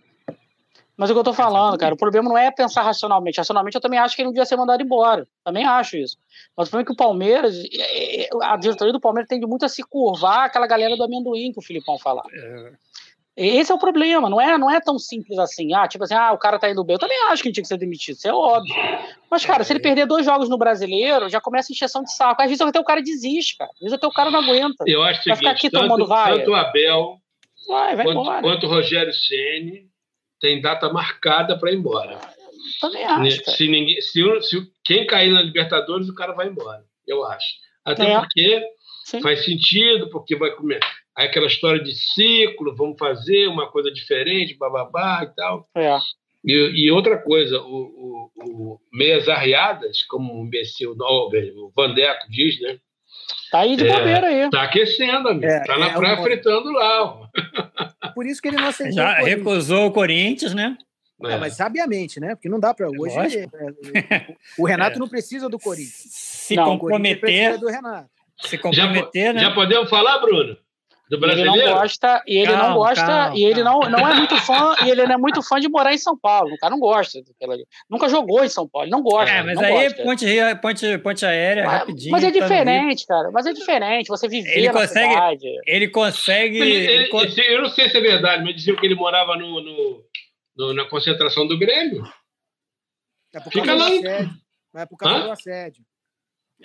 Mas 0.97 1.09
o 1.09 1.13
que 1.13 1.19
eu 1.19 1.23
tô 1.23 1.33
falando, 1.33 1.77
cara, 1.77 1.93
o 1.93 1.97
problema 1.97 2.29
não 2.29 2.37
é 2.37 2.51
pensar 2.51 2.83
racionalmente. 2.83 3.37
Racionalmente 3.37 3.75
eu 3.75 3.81
também 3.81 3.99
acho 3.99 4.15
que 4.15 4.21
ele 4.21 4.27
não 4.27 4.33
devia 4.33 4.45
ser 4.45 4.55
mandado 4.55 4.83
embora. 4.83 5.27
Também 5.43 5.65
acho 5.65 5.97
isso. 5.97 6.17
Mas 6.55 6.67
o 6.67 6.71
problema 6.71 6.83
é 6.83 6.85
que 6.85 6.93
o 6.93 6.95
Palmeiras, 6.95 7.55
é, 7.73 8.23
é, 8.23 8.29
a 8.41 8.55
diretoria 8.57 8.93
do 8.93 8.99
Palmeiras 8.99 9.27
tende 9.27 9.47
muito 9.47 9.65
a 9.65 9.69
se 9.69 9.83
curvar 9.83 10.45
aquela 10.45 10.67
galera 10.67 10.95
do 10.95 11.03
amendoim 11.03 11.51
que 11.51 11.59
o 11.59 11.63
Filipão 11.63 11.97
fala. 11.97 12.21
Esse 13.35 13.71
é 13.71 13.75
o 13.75 13.79
problema, 13.79 14.29
não 14.29 14.39
é, 14.39 14.57
não 14.57 14.69
é 14.69 14.79
tão 14.81 14.99
simples 14.99 15.39
assim. 15.39 15.73
Ah, 15.73 15.87
tipo 15.87 16.03
assim, 16.03 16.13
ah, 16.13 16.33
o 16.33 16.37
cara 16.37 16.59
tá 16.59 16.69
indo 16.69 16.83
bem. 16.83 16.95
Eu 16.95 16.99
também 16.99 17.17
acho 17.29 17.41
que 17.41 17.47
ele 17.47 17.53
tinha 17.53 17.63
que 17.63 17.69
ser 17.69 17.77
demitido, 17.77 18.17
isso 18.17 18.27
é 18.27 18.33
óbvio. 18.33 18.75
Mas, 19.29 19.45
cara, 19.45 19.63
se 19.63 19.71
ele 19.71 19.79
perder 19.79 20.05
dois 20.05 20.25
jogos 20.25 20.49
no 20.49 20.57
brasileiro, 20.57 21.29
já 21.29 21.39
começa 21.39 21.71
a 21.71 21.73
encheção 21.73 22.03
de 22.03 22.13
saco. 22.13 22.41
Às 22.41 22.49
vezes 22.49 22.61
até 22.61 22.79
o 22.79 22.83
cara 22.83 23.01
desiste, 23.01 23.57
cara. 23.57 23.71
Às 23.73 23.79
vezes 23.79 23.93
até 23.93 24.05
o 24.05 24.11
cara 24.11 24.29
não 24.29 24.41
aguenta. 24.41 24.83
Eu 24.85 25.01
acho 25.01 25.21
Vai 25.25 25.37
ficar 25.37 25.51
aqui 25.51 25.69
tomando 25.69 25.99
tanto, 25.99 26.07
vaia. 26.07 26.37
tanto 26.39 26.51
o 26.51 26.55
Abel 26.55 27.21
Vai, 27.67 27.95
vai 27.95 28.05
quanto, 28.05 28.41
quanto 28.41 28.65
o 28.65 28.69
Rogério 28.69 29.13
Ceni 29.13 29.90
tem 30.41 30.59
data 30.59 30.91
marcada 30.91 31.57
para 31.57 31.71
ir 31.71 31.75
embora. 31.77 32.19
Também 32.81 33.03
acho, 33.05 33.43
cara. 33.43 33.57
Se, 33.57 33.67
ninguém, 33.67 34.01
se, 34.01 34.41
se 34.41 34.71
quem 34.83 35.05
cair 35.05 35.31
na 35.31 35.41
Libertadores, 35.41 36.09
o 36.09 36.15
cara 36.15 36.33
vai 36.33 36.47
embora. 36.47 36.83
Eu 37.07 37.23
acho. 37.25 37.47
Até 37.85 38.11
É. 38.11 38.19
porque 38.19 38.61
Sim. 39.05 39.21
faz 39.21 39.45
sentido, 39.45 40.09
porque 40.09 40.35
vai 40.35 40.51
comer. 40.51 40.79
Aí 41.15 41.27
aquela 41.27 41.47
história 41.47 41.81
de 41.81 41.93
ciclo, 41.93 42.75
vamos 42.75 42.97
fazer 42.97 43.47
uma 43.47 43.69
coisa 43.69 43.91
diferente, 43.91 44.57
bababá 44.57 45.23
e 45.23 45.35
tal. 45.35 45.69
É. 45.75 45.97
E, 46.43 46.53
e 46.85 46.91
outra 46.91 47.17
coisa, 47.17 47.61
o, 47.61 47.65
o, 47.65 48.31
o 48.35 48.79
Meias 48.91 49.29
Arriadas, 49.29 50.03
como 50.03 50.33
o 50.33 50.45
imbecil, 50.45 50.95
não, 50.95 51.29
o 51.29 51.71
Vandeco 51.75 52.25
diz, 52.29 52.59
né? 52.61 52.79
Tá 53.51 53.59
aí 53.59 53.75
de 53.75 53.88
É. 53.88 53.93
bobeira 53.97 54.27
aí. 54.27 54.49
Tá 54.49 54.63
aquecendo, 54.63 55.29
amigo. 55.29 55.45
É, 55.45 55.59
tá 55.63 55.77
na 55.77 55.88
é 55.89 55.93
praia 55.93 56.19
um- 56.19 56.23
fritando 56.23 56.71
lá. 56.71 57.29
Por 58.13 58.25
isso 58.25 58.41
que 58.41 58.47
ele 58.47 58.57
não 58.57 58.67
aceitou. 58.67 58.95
Já 58.95 59.21
o 59.21 59.25
recusou 59.25 59.88
o 59.88 59.91
Corinthians, 59.91 60.53
né? 60.53 60.77
É, 61.23 61.38
mas 61.38 61.55
sabiamente, 61.55 62.19
né? 62.19 62.34
Porque 62.36 62.49
não 62.49 62.59
dá 62.59 62.73
para 62.73 62.88
hoje. 62.88 63.15
Lógico. 63.15 63.55
é, 63.57 64.36
o 64.57 64.65
Renato 64.65 64.97
não 64.97 65.07
precisa 65.07 65.47
do 65.47 65.59
Corinthians. 65.59 65.93
Se 66.09 66.55
Não, 66.55 66.63
O 66.63 66.79
Corinthians 66.79 66.82
comprometer, 67.19 67.19
precisa 67.19 67.57
do 67.59 67.67
Renato. 67.67 68.09
se 68.41 68.55
já, 68.55 68.61
comprometer, 68.61 69.34
né? 69.34 69.41
já 69.41 69.51
podemos 69.53 69.89
falar, 69.89 70.17
Bruno? 70.19 70.57
Do 71.12 71.18
E 71.18 71.30
ele 71.30 71.43
não 71.43 71.51
brasileiro? 71.51 71.74
gosta, 71.82 72.24
e 72.26 72.38
ele 72.38 72.47
Calma, 72.53 72.68
não 72.70 72.76
gosta, 72.76 73.05
calma, 73.05 73.36
e 73.38 73.43
ele 73.43 73.64
calma. 73.64 73.89
não, 73.89 73.99
não 73.99 74.07
é 74.07 74.14
muito 74.16 74.38
fã, 74.47 74.76
e 74.86 74.89
ele 74.91 75.05
não 75.05 75.14
é 75.16 75.18
muito 75.18 75.41
fã 75.43 75.59
de 75.59 75.68
morar 75.68 75.93
em 75.93 75.97
São 75.97 76.18
Paulo. 76.18 76.53
O 76.53 76.57
cara 76.57 76.72
não 76.72 76.80
gosta 76.80 77.22
daquela. 77.22 77.57
Nunca 77.89 78.07
jogou 78.07 78.41
em 78.45 78.47
São 78.47 78.66
Paulo, 78.66 78.86
ele 78.86 78.91
não 78.93 79.01
gosta. 79.03 79.30
É, 79.30 79.43
mas 79.43 79.55
não 79.55 79.64
aí 79.66 79.74
gosta. 79.89 80.03
ponte, 80.03 80.26
ria- 80.26 80.55
ponte, 80.55 80.97
ponte 80.99 81.26
aérea, 81.26 81.66
Mas, 81.66 81.80
rapidinho. 81.80 82.12
mas 82.14 82.24
é 82.24 82.28
tá 82.28 82.34
Rio. 82.34 82.41
diferente, 82.41 83.05
cara. 83.05 83.30
Mas 83.30 83.45
é 83.45 83.51
diferente. 83.51 84.07
Você 84.07 84.30
viver 84.30 84.57
Ele 84.57 84.68
na 84.68 84.74
consegue- 84.74 85.14
cidade. 85.14 85.47
Ele 85.68 85.88
consegue. 85.89 86.57
Ele- 86.57 86.72
ele 86.72 87.09
ele- 87.12 87.55
eu 87.55 87.62
não 87.62 87.70
sei 87.70 87.89
se 87.89 87.97
é 87.97 88.01
verdade, 88.01 88.43
mas 88.45 88.55
diziam 88.55 88.78
que 88.78 88.86
ele 88.86 88.95
morava 88.95 89.36
no, 89.36 89.62
no- 89.62 90.03
no- 90.55 90.74
na 90.74 90.86
concentração 90.86 91.45
do 91.45 91.59
Grêmio. 91.59 92.03
É 93.36 93.39
por 93.41 93.51
Fica 93.51 93.66
causa 93.66 93.84
lá 93.84 93.89
do 93.89 93.95
em- 93.95 93.99
assédio. 94.07 94.32
É 94.78 94.86
por 94.86 94.97
causa 94.97 95.16
Hã? 95.18 95.24
do 95.26 95.32
assédio. 95.32 95.84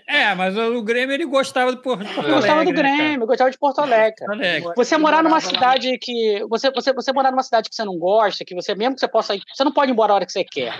É, 0.06 0.34
mas 0.34 0.56
o 0.56 0.82
Grêmio 0.82 1.14
ele 1.14 1.24
gostava 1.24 1.72
do 1.72 1.80
Porto 1.80 2.04
Eu 2.04 2.34
gostava 2.34 2.64
do 2.64 2.70
Alegre, 2.70 2.82
né? 2.82 2.96
Grêmio, 2.96 3.22
eu 3.22 3.26
gostava 3.26 3.50
de 3.50 3.58
Porto 3.58 3.80
Alegre. 3.80 4.14
Porto 4.18 4.32
Alegre. 4.32 4.72
Você 4.76 4.96
morar 4.96 5.22
numa 5.22 5.40
cidade 5.40 5.98
que. 5.98 6.44
Você, 6.48 6.70
você, 6.70 6.92
você 6.92 7.12
morar 7.12 7.30
numa 7.30 7.42
cidade 7.42 7.68
que 7.68 7.74
você 7.74 7.84
não 7.84 7.98
gosta, 7.98 8.44
que 8.44 8.54
você, 8.54 8.74
mesmo 8.74 8.94
que 8.94 9.00
você 9.00 9.08
possa 9.08 9.34
ir. 9.34 9.42
Você 9.52 9.64
não 9.64 9.72
pode 9.72 9.90
ir 9.90 9.92
embora 9.92 10.12
a 10.12 10.16
hora 10.16 10.26
que 10.26 10.32
você 10.32 10.44
quer. 10.44 10.72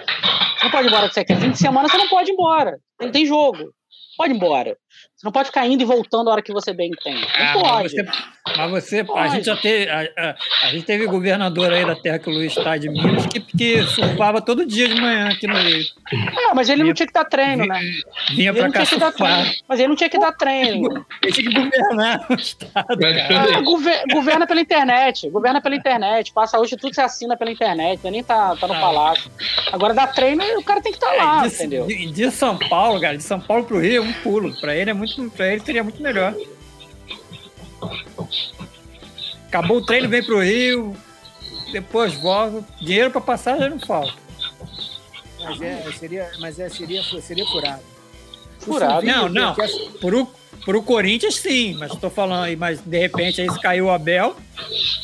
Você 0.59 0.65
não 0.65 0.71
pode 0.71 0.87
ir 0.87 0.89
embora 0.89 0.97
a 0.97 1.05
hora 1.05 1.09
que 1.09 1.15
você 1.15 1.25
quer. 1.25 1.41
Fim 1.41 1.51
de 1.51 1.59
semana 1.59 1.89
você 1.89 1.97
não 1.97 2.09
pode 2.09 2.31
ir 2.31 2.35
embora. 2.35 2.79
Tem, 2.99 3.11
tem 3.11 3.27
jogo. 3.27 3.73
Pode 4.17 4.33
ir 4.33 4.37
embora. 4.37 4.77
Você 5.17 5.25
não 5.25 5.33
pode 5.33 5.47
ficar 5.49 5.67
indo 5.67 5.81
e 5.83 5.87
voltando 5.87 6.29
a 6.29 6.33
hora 6.35 6.43
que 6.43 6.53
você 6.53 6.75
bem 6.75 6.91
entende. 6.91 7.21
Não 7.39 7.47
Ah, 7.47 7.53
pode. 7.55 7.83
mas 7.85 7.93
você, 7.93 8.03
mas 8.57 8.71
você 8.71 9.01
a 9.01 9.05
Pode. 9.05 9.33
gente 9.33 9.45
já 9.47 9.57
teve, 9.57 9.91
a, 9.91 10.01
a- 10.19 10.37
a 10.65 10.67
gente 10.69 10.85
teve 10.85 11.07
governador 11.07 11.73
aí 11.73 11.87
da 11.87 11.97
terra 11.97 12.19
que 12.19 12.29
o 12.29 12.33
Luiz 12.33 12.55
está 12.55 12.77
de 12.77 12.91
Minas 12.91 13.25
que, 13.27 13.41
que 13.41 13.83
surfava 13.85 14.43
todo 14.43 14.67
dia 14.67 14.87
de 14.89 15.01
manhã 15.01 15.31
aqui 15.31 15.47
no 15.47 15.55
Rio. 15.57 15.83
É, 16.51 16.55
mas 16.55 16.69
ele 16.69 16.85
não 16.85 16.93
tinha 16.93 17.07
que 17.07 17.13
dar 17.15 17.25
treino, 17.25 17.65
né? 17.67 17.81
Vinha 18.31 18.51
Ele 18.51 18.59
pra 18.59 18.67
não 18.67 18.73
cá 18.73 18.85
tinha 18.85 18.99
que 18.99 19.05
dar 19.05 19.11
surfar. 19.13 19.41
treino. 19.43 19.57
Mas 19.67 19.79
ele 19.81 19.89
não 19.89 19.97
tinha 19.97 20.11
que 20.11 20.19
dar 20.19 20.33
treino. 20.33 21.07
Ele 21.23 21.33
tinha 21.33 21.51
que 21.51 21.55
governar 21.61 22.27
o 22.31 22.35
estado. 22.35 23.05
É. 23.07 23.35
Ah, 23.35 23.61
gover- 23.63 24.03
governa 24.13 24.47
pela 24.47 24.61
internet. 24.61 25.31
Governa 25.31 25.61
pela 25.63 25.75
internet. 25.77 26.33
Passa 26.33 26.59
hoje 26.61 26.77
tudo 26.77 26.95
você 26.95 27.01
assina 27.01 27.37
pela 27.39 27.51
internet. 27.51 28.01
Você 28.03 28.11
nem 28.11 28.23
tá, 28.23 28.55
tá 28.55 28.67
no 28.69 28.75
Ah. 28.75 28.81
palácio. 28.81 29.31
Agora 29.73 29.95
dá 29.95 30.07
treino 30.07 30.45
o 30.59 30.63
cara 30.63 30.81
tem 30.83 30.93
que 30.93 30.99
estar 30.99 31.13
lá, 31.17 31.41
de, 31.47 31.55
entendeu? 31.55 31.87
de- 31.87 32.07
de 32.13 32.31
São 32.31 32.57
Paulo, 32.59 33.01
cara, 33.01 33.17
de 33.17 33.23
São 33.23 33.41
Paulo 33.41 33.65
pro 33.65 33.81
Rio 33.81 34.03
é 34.03 34.07
um 34.07 34.13
pulo. 34.13 34.55
Pra 34.61 34.75
ele 34.77 34.86
é 34.91 34.95
muito, 34.95 35.31
para 35.31 35.53
ele 35.53 35.63
seria 35.65 35.83
muito 35.85 36.03
melhor. 36.03 36.35
Acabou 39.49 39.79
o 39.79 39.85
treino, 39.87 40.09
vem 40.09 40.23
pro 40.23 40.41
Rio, 40.41 40.97
depois 41.73 42.15
volta. 42.15 42.65
Dinheiro 42.81 43.11
pra 43.11 43.21
passagem 43.21 43.71
não 43.71 43.79
falta. 43.79 44.15
Mas, 45.41 45.61
é, 45.63 45.93
seria, 45.93 46.31
mas 46.41 46.59
é, 46.59 46.69
seria, 46.69 47.03
seria 47.03 47.47
furado. 47.47 47.83
Furado. 48.59 49.07
Não, 49.07 49.29
não. 49.29 49.55
que 49.55 49.63
é- 49.63 49.69
Pro, 50.01 50.29
pro 50.65 50.83
Corinthians, 50.83 51.37
sim, 51.37 51.75
mas 51.75 51.95
tô 51.97 52.11
falando 52.11 52.45
aí, 52.45 52.57
mas 52.57 52.81
de 52.81 52.99
repente 52.99 53.41
aí 53.41 53.51
se 53.51 53.61
caiu 53.61 53.87
o 53.87 53.91
Abel. 53.91 54.37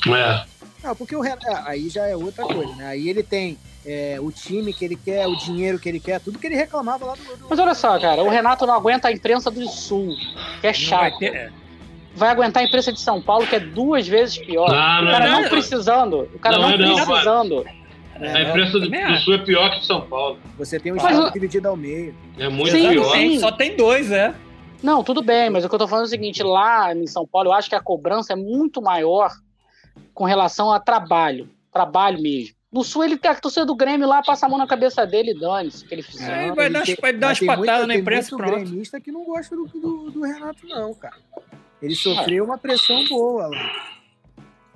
É. 0.09 0.45
Não, 0.83 0.97
porque 0.97 1.15
o 1.15 1.21
Renato, 1.21 1.47
aí 1.65 1.89
já 1.89 2.07
é 2.07 2.17
outra 2.17 2.45
coisa, 2.45 2.75
né? 2.75 2.87
Aí 2.89 3.09
ele 3.09 3.23
tem 3.23 3.57
é, 3.85 4.19
o 4.21 4.31
time 4.31 4.73
que 4.73 4.85
ele 4.85 4.97
quer, 4.97 5.27
o 5.27 5.37
dinheiro 5.37 5.79
que 5.79 5.89
ele 5.89 5.99
quer, 6.01 6.21
tudo 6.21 6.39
que 6.39 6.47
ele 6.47 6.55
reclamava 6.57 7.05
lá 7.07 7.15
do. 7.15 7.37
do- 7.37 7.47
Mas 7.51 7.59
olha 7.59 7.75
só, 7.75 7.99
cara, 7.99 8.23
o 8.23 8.29
Renato 8.29 8.67
não 8.67 8.75
aguenta 8.75 9.09
a 9.09 9.13
imprensa 9.13 9.51
do 9.51 9.67
Sul, 9.69 10.15
que 10.61 10.67
é 10.67 10.71
vai 10.73 10.75
chato. 10.75 11.19
ter, 11.19 11.35
é. 11.35 11.51
Vai 12.15 12.29
aguentar 12.29 12.63
a 12.63 12.67
imprensa 12.67 12.93
de 12.93 13.01
São 13.01 13.23
Paulo, 13.23 13.47
que 13.47 13.57
é 13.57 13.61
duas 13.61 14.07
vezes 14.07 14.37
pior. 14.37 14.69
Não, 14.71 15.01
o 15.01 15.05
não, 15.07 15.11
cara 15.13 15.29
não. 15.31 15.41
não 15.43 15.49
precisando. 15.49 16.29
O 16.35 16.39
cara 16.39 16.57
Não 16.59 16.69
não, 16.69 16.75
é 16.75 16.79
não, 16.79 16.95
precisando. 17.07 17.65
A 18.21 18.43
imprensa 18.43 18.73
do, 18.79 18.89
do. 18.91 19.17
Sul 19.21 19.35
é 19.35 19.39
pior 19.39 19.71
que 19.73 19.81
de 19.81 19.87
São 19.87 20.03
Paulo. 20.03 20.39
Você 20.59 20.79
tem 20.79 20.93
o 20.93 20.97
Mas 20.97 21.05
estado 21.11 21.33
dividido 21.33 21.69
ao 21.69 21.77
meio. 21.77 22.15
É 22.39 22.49
muito 22.51 22.71
Sim, 22.71 22.91
pior. 22.91 23.13
sim. 23.17 23.39
Só 23.41 23.51
tem 23.51 23.75
dois, 23.77 24.11
é. 24.13 24.35
Não, 24.83 25.03
tudo 25.03 25.23
bem, 25.23 25.49
mas 25.49 25.65
o 25.65 25.69
que 25.71 25.75
eu 25.75 25.79
tô 25.79 25.89
falando 25.89 26.05
é 26.05 26.09
o 26.09 26.11
seguinte: 26.11 26.43
lá 26.43 26.95
em 26.95 27.07
São 27.07 27.27
Paulo, 27.27 27.49
eu 27.49 27.53
acho 27.55 27.69
que 27.71 27.75
a 27.75 27.81
cobrança 27.81 28.35
é 28.35 28.37
muito 28.37 28.83
maior 28.83 29.31
com 30.13 30.25
relação 30.25 30.71
a 30.71 30.79
trabalho. 30.79 31.49
Trabalho 31.73 32.21
mesmo. 32.21 32.55
No 32.73 32.83
Sul, 32.83 33.05
ele 33.05 33.19
tem 33.19 33.31
a 33.31 33.35
torcida 33.35 33.67
do 33.67 33.75
Grêmio 33.75 34.09
lá, 34.09 34.23
passa 34.23 34.47
a 34.47 34.49
mão 34.49 34.57
na 34.59 34.67
cabeça 34.67 35.07
dele 35.07 35.33
e 35.33 35.39
dane-se 35.39 35.85
que 35.85 35.95
ele 35.95 36.03
fizer. 36.03 36.33
Aí 36.33 36.49
Não, 36.49 36.55
vai 36.55 36.71
dar 36.71 36.79
umas- 36.79 36.87
tem- 36.87 36.97
vai 37.01 37.13
dar 37.13 37.19
mas 37.19 37.29
umas 37.29 37.39
tem 37.41 37.47
patadas 37.49 37.87
na 37.87 37.93
tem 37.95 38.01
imprensa 38.01 38.37
pronto. 38.37 38.51
gremista 38.51 39.01
que 39.01 39.13
não 39.13 39.25
gosta 39.25 39.55
do, 39.55 39.67
do, 39.67 40.11
do 40.11 40.23
Renato, 40.23 40.67
não, 40.67 40.95
cara. 40.95 41.17
Ele 41.83 41.95
sofreu 41.95 42.45
uma 42.45 42.57
pressão 42.57 43.05
boa 43.09 43.49
lá. 43.49 43.93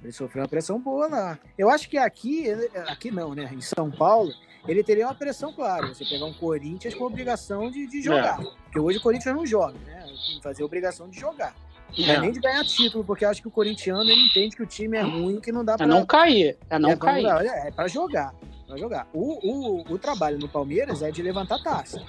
Ele 0.03 0.13
sofreu 0.13 0.43
uma 0.43 0.49
pressão 0.49 0.79
boa 0.79 1.09
lá. 1.09 1.39
Eu 1.57 1.71
acho 1.71 1.89
que 1.89 1.97
aqui, 1.97 2.47
aqui 2.87 3.11
não, 3.11 3.35
né? 3.35 3.51
Em 3.53 3.61
São 3.63 3.91
Paulo, 3.91 4.31
ele 4.69 4.85
teria 4.85 5.07
uma 5.07 5.15
pressão, 5.15 5.53
claro. 5.53 5.89
Você 5.95 6.05
pegar 6.05 6.27
um 6.27 6.35
Corinthians 6.35 6.95
com 6.95 7.05
obrigação 7.05 7.71
de, 7.71 7.87
de 7.87 8.03
jogar. 8.03 8.37
Porque 8.39 8.79
hoje 8.79 8.99
o 8.99 9.01
Corinthians 9.01 9.35
não 9.35 9.47
joga, 9.47 9.79
né? 9.87 10.05
Fazer 10.43 10.63
obrigação 10.63 11.09
de 11.09 11.19
jogar. 11.19 11.55
Não 11.99 12.05
é 12.07 12.17
É. 12.17 12.21
nem 12.21 12.33
de 12.33 12.41
ganhar 12.41 12.65
título, 12.65 13.05
porque 13.05 13.25
eu 13.25 13.31
acho 13.31 13.41
que 13.41 13.49
o 13.49 13.51
corintiano 13.51 14.03
ele 14.03 14.27
entende 14.27 14.55
que 14.57 14.63
o 14.63 14.67
time 14.67 14.97
é 14.99 15.03
ruim, 15.03 15.41
que 15.41 15.51
não 15.53 15.65
dá 15.65 15.75
É 15.75 15.77
pra. 15.79 15.87
não 15.87 16.05
cair. 16.05 16.57
É 16.69 16.79
não 16.79 16.91
é, 16.91 16.97
pra- 16.97 17.13
cair. 17.13 17.27
é, 17.27 17.69
é 17.69 17.71
pra 17.71 17.89
jogar. 17.89 18.35
Pra 18.67 18.77
jogar. 18.77 19.09
O, 19.15 19.81
o, 19.83 19.95
o 19.95 19.99
trabalho 19.99 20.39
no 20.39 20.49
Palmeiras 20.49 21.01
é 21.03 21.11
de 21.11 21.23
levantar 21.23 21.59
taça. 21.63 22.03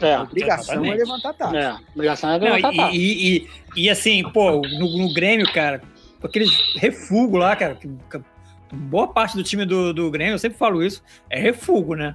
A 0.00 0.06
É. 0.06 0.18
obrigação 0.20 0.74
exatamente. 0.76 0.94
é 0.94 1.04
levantar 1.04 1.32
taça. 1.34 1.56
É. 1.56 1.76
Obrigação 1.94 2.30
é 2.30 2.38
Não, 2.38 2.44
levantar 2.46 2.72
e, 2.72 2.76
taça. 2.76 2.94
e, 2.96 3.36
e, 3.36 3.48
e, 3.84 3.90
assim, 3.90 4.22
pô, 4.32 4.62
no, 4.62 4.98
no 4.98 5.12
Grêmio, 5.12 5.52
cara, 5.52 5.82
aqueles 6.22 6.50
refugo 6.76 7.36
lá, 7.36 7.54
cara, 7.56 7.74
que, 7.74 7.88
que 7.88 8.20
boa 8.72 9.08
parte 9.08 9.36
do 9.36 9.42
time 9.42 9.66
do, 9.66 9.92
do 9.92 10.10
Grêmio, 10.10 10.34
eu 10.34 10.38
sempre 10.38 10.56
falo 10.56 10.82
isso, 10.84 11.02
é 11.28 11.40
refugo, 11.40 11.94
né? 11.96 12.14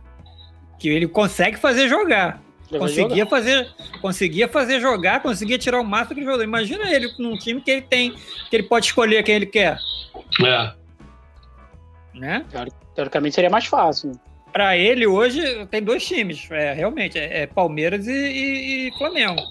Que 0.80 0.88
ele 0.90 1.08
consegue 1.08 1.58
fazer 1.58 1.88
jogar. 1.90 2.42
Conseguia 2.80 3.26
fazer, 3.26 3.70
conseguia 4.02 4.48
fazer 4.48 4.80
jogar, 4.80 5.22
conseguia 5.22 5.58
tirar 5.58 5.80
o 5.80 5.84
máximo 5.84 6.16
que 6.16 6.22
ele 6.22 6.28
jogou. 6.30 6.44
Imagina 6.44 6.90
ele 6.94 7.12
num 7.20 7.38
time 7.38 7.62
que 7.62 7.72
ele 7.72 7.82
tem, 7.82 8.12
que 8.50 8.56
ele 8.56 8.64
pode 8.64 8.86
escolher 8.88 9.24
quem 9.24 9.36
ele 9.36 9.46
quer, 9.46 9.78
É. 10.46 10.74
né? 12.14 12.46
Teoricamente 12.96 13.36
seria 13.36 13.50
mais 13.50 13.66
fácil. 13.66 14.12
né? 14.12 14.16
Pra 14.52 14.78
ele 14.78 15.08
hoje 15.08 15.66
tem 15.68 15.82
dois 15.82 16.06
times, 16.06 16.48
é, 16.52 16.74
realmente, 16.74 17.18
é, 17.18 17.42
é 17.42 17.48
Palmeiras 17.48 18.06
e, 18.08 18.12
e- 18.12 18.88
e 18.90 18.98
Flamengo. 19.00 19.42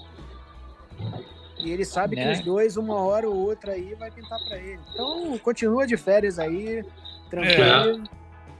E 1.59 1.71
ele 1.71 1.83
sabe 1.85 2.15
Né? 2.15 2.23
que 2.25 2.31
os 2.31 2.39
dois, 2.45 2.77
uma 2.77 2.95
hora 2.95 3.27
ou 3.29 3.35
outra 3.35 3.73
aí, 3.73 3.93
vai 3.95 4.09
pintar 4.11 4.39
pra 4.47 4.57
ele. 4.57 4.79
Então, 4.93 5.37
continua 5.39 5.85
de 5.87 5.97
férias 5.97 6.39
aí, 6.39 6.83
tranquilo. 7.29 8.03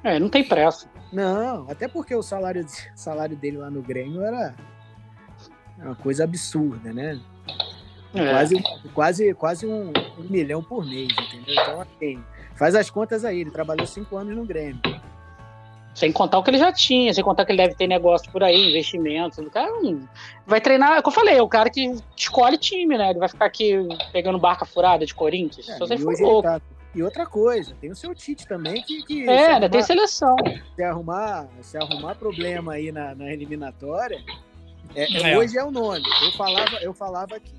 É, 0.04 0.20
não 0.20 0.28
tem 0.30 0.44
pressa. 0.44 0.90
Não, 1.14 1.70
até 1.70 1.88
porque 1.88 2.16
o 2.16 2.24
salário, 2.24 2.66
salário 2.96 3.38
dele 3.38 3.58
lá 3.58 3.70
no 3.70 3.82
Grêmio 3.82 4.24
era 4.24 4.54
uma 5.78 5.96
coisa 5.96 6.24
absurda, 6.24 6.92
né? 6.92 7.20
É. 8.16 8.30
Quase, 8.30 8.64
quase, 8.94 9.34
quase 9.34 9.66
um, 9.66 9.92
um, 10.20 10.24
milhão 10.30 10.64
por 10.64 10.86
mês, 10.86 11.12
entendeu? 11.12 11.56
Então, 11.56 11.82
assim, 11.82 12.24
faz 12.56 12.76
as 12.76 12.90
contas 12.90 13.26
aí. 13.26 13.42
Ele 13.42 13.50
trabalhou 13.50 13.88
cinco 13.88 14.18
anos 14.18 14.36
no 14.36 14.46
Grêmio. 14.46 14.80
Sem 15.96 16.12
contar 16.12 16.40
o 16.40 16.44
que 16.44 16.50
ele 16.50 16.58
já 16.58 16.72
tinha, 16.72 17.14
sem 17.14 17.24
contar 17.24 17.46
que 17.46 17.52
ele 17.52 17.62
deve 17.62 17.76
ter 17.76 17.88
negócio 17.88 18.32
por 18.32 18.44
aí, 18.44 18.70
investimentos. 18.70 19.38
O 19.40 19.50
cara 19.50 19.72
vai 20.46 20.60
treinar, 20.60 21.02
como 21.02 21.16
eu 21.16 21.20
falei, 21.20 21.38
é 21.38 21.42
o 21.42 21.48
cara 21.48 21.70
que 21.70 21.96
escolhe 22.16 22.58
time, 22.58 22.98
né? 22.98 23.12
Ele 23.12 23.20
vai 23.20 23.30
ficar 23.30 23.46
aqui 23.46 23.74
pegando 24.12 24.40
barca 24.40 24.66
furada 24.66 25.06
de 25.06 25.14
Corinthians. 25.14 25.70
É, 25.70 25.74
se 25.74 25.80
você 25.80 25.98
for 25.98 26.42
tá... 26.42 26.62
E 26.96 27.02
outra 27.02 27.26
coisa, 27.26 27.76
tem 27.82 27.90
o 27.92 27.96
seu 27.96 28.14
Tite 28.14 28.48
também 28.48 28.82
que. 28.84 29.04
que 29.04 29.28
é, 29.28 29.54
ainda 29.54 29.70
tem 29.70 29.82
seleção. 29.82 30.36
Se 30.76 30.84
arrumar, 30.84 31.48
se 31.62 31.78
arrumar 31.78 32.16
problema 32.16 32.74
aí 32.74 32.92
na, 32.92 33.16
na 33.16 33.32
eliminatória, 33.32 34.24
é, 34.96 35.04
é, 35.04 35.32
é. 35.32 35.38
hoje 35.38 35.58
é 35.58 35.64
o 35.64 35.72
nome. 35.72 36.04
Eu 36.24 36.32
falava, 36.34 36.76
eu 36.82 36.94
falava 36.94 37.36
aqui. 37.36 37.54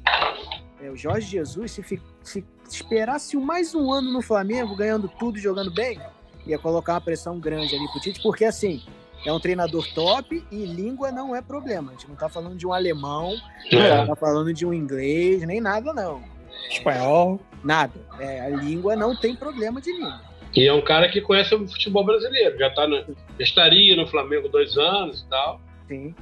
É, 0.80 0.90
o 0.90 0.96
Jorge 0.96 1.28
Jesus, 1.28 1.72
se, 1.72 2.00
se 2.22 2.44
esperasse 2.68 3.36
mais 3.36 3.74
um 3.74 3.92
ano 3.92 4.12
no 4.12 4.22
Flamengo, 4.22 4.76
ganhando 4.76 5.08
tudo, 5.18 5.38
jogando 5.38 5.72
bem, 5.72 6.00
ia 6.46 6.58
colocar 6.58 6.94
uma 6.94 7.00
pressão 7.00 7.40
grande 7.40 7.74
ali 7.74 7.88
pro 7.90 8.00
Tite, 8.00 8.22
porque 8.22 8.44
assim, 8.44 8.82
é 9.24 9.32
um 9.32 9.40
treinador 9.40 9.86
top 9.94 10.44
e 10.50 10.64
língua 10.64 11.10
não 11.10 11.34
é 11.34 11.40
problema. 11.40 11.90
A 11.90 11.94
gente 11.94 12.08
não 12.08 12.16
tá 12.16 12.28
falando 12.28 12.56
de 12.56 12.66
um 12.66 12.72
alemão, 12.72 13.34
é. 13.72 13.96
não 13.98 14.06
tá 14.08 14.16
falando 14.16 14.52
de 14.52 14.66
um 14.66 14.72
inglês, 14.72 15.42
nem 15.42 15.60
nada, 15.60 15.92
não. 15.92 16.22
Espanhol. 16.70 17.40
Nada. 17.62 17.92
É, 18.18 18.40
a 18.40 18.48
língua 18.48 18.94
não 18.94 19.16
tem 19.16 19.34
problema 19.34 19.80
de 19.80 19.92
língua. 19.92 20.20
E 20.54 20.68
é 20.68 20.72
um 20.72 20.82
cara 20.82 21.08
que 21.08 21.20
conhece 21.20 21.54
o 21.54 21.66
futebol 21.66 22.04
brasileiro, 22.04 22.56
já 22.58 22.70
tá 22.70 22.86
no, 22.86 23.04
estaria 23.40 23.96
no 23.96 24.06
Flamengo 24.06 24.48
dois 24.48 24.76
anos 24.76 25.22
e 25.22 25.28
tal. 25.28 25.60
Sim, 25.88 26.14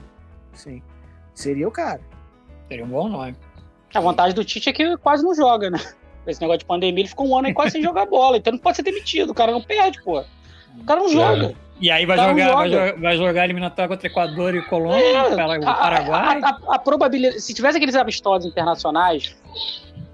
sim. 0.54 0.82
Seria 1.34 1.68
o 1.68 1.70
cara. 1.70 2.00
Seria 2.68 2.84
um 2.84 2.88
bom 2.88 3.08
nome. 3.08 3.36
A 3.92 4.00
vantagem 4.00 4.34
do 4.34 4.44
Tite 4.44 4.70
é 4.70 4.72
que 4.72 4.96
quase 4.96 5.22
não 5.22 5.34
joga, 5.34 5.68
né? 5.68 5.78
Esse 6.26 6.40
negócio 6.40 6.60
de 6.60 6.64
pandemia, 6.64 7.02
ele 7.02 7.08
ficou 7.08 7.28
um 7.28 7.36
ano 7.36 7.48
aí 7.48 7.54
quase 7.54 7.72
sem 7.72 7.82
jogar 7.82 8.06
bola. 8.06 8.38
Então 8.38 8.52
não 8.52 8.58
pode 8.58 8.76
ser 8.76 8.82
demitido. 8.82 9.30
O 9.30 9.34
cara 9.34 9.52
não 9.52 9.60
perde, 9.60 10.02
pô. 10.02 10.20
O 10.20 10.84
cara 10.86 11.00
não 11.00 11.08
joga. 11.08 11.54
E 11.80 11.90
aí 11.90 12.06
vai 12.06 12.16
jogar, 12.16 12.54
vai 12.54 12.70
jogar, 12.70 12.96
vai 12.96 13.16
jogar 13.16 13.44
eliminatória 13.44 13.88
contra 13.88 14.06
Equador 14.06 14.54
e 14.54 14.62
Colômbia, 14.62 15.04
é, 15.04 15.34
Paraguai. 15.34 16.40
A, 16.40 16.48
a, 16.48 16.74
a, 16.76 16.78
probabilidade. 16.78 17.40
Se 17.40 17.52
tivesse 17.52 17.76
aqueles 17.76 17.96
amistosos 17.96 18.48
internacionais, 18.48 19.36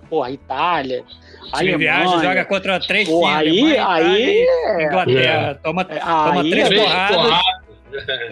porra, 0.08 0.30
Itália. 0.30 1.04
Alemanha, 1.52 1.78
viagem, 1.78 2.20
joga 2.20 2.44
contra 2.44 2.80
três 2.80 3.08
porra, 3.08 3.42
times. 3.42 3.78
Aí, 3.78 3.78
aí, 3.78 4.46
Inglaterra, 4.84 5.50
é. 5.50 5.54
toma, 5.54 5.82
é, 5.82 5.98
toma 5.98 6.42
aí, 6.42 6.50
três 6.50 6.68
porradas. 6.68 7.40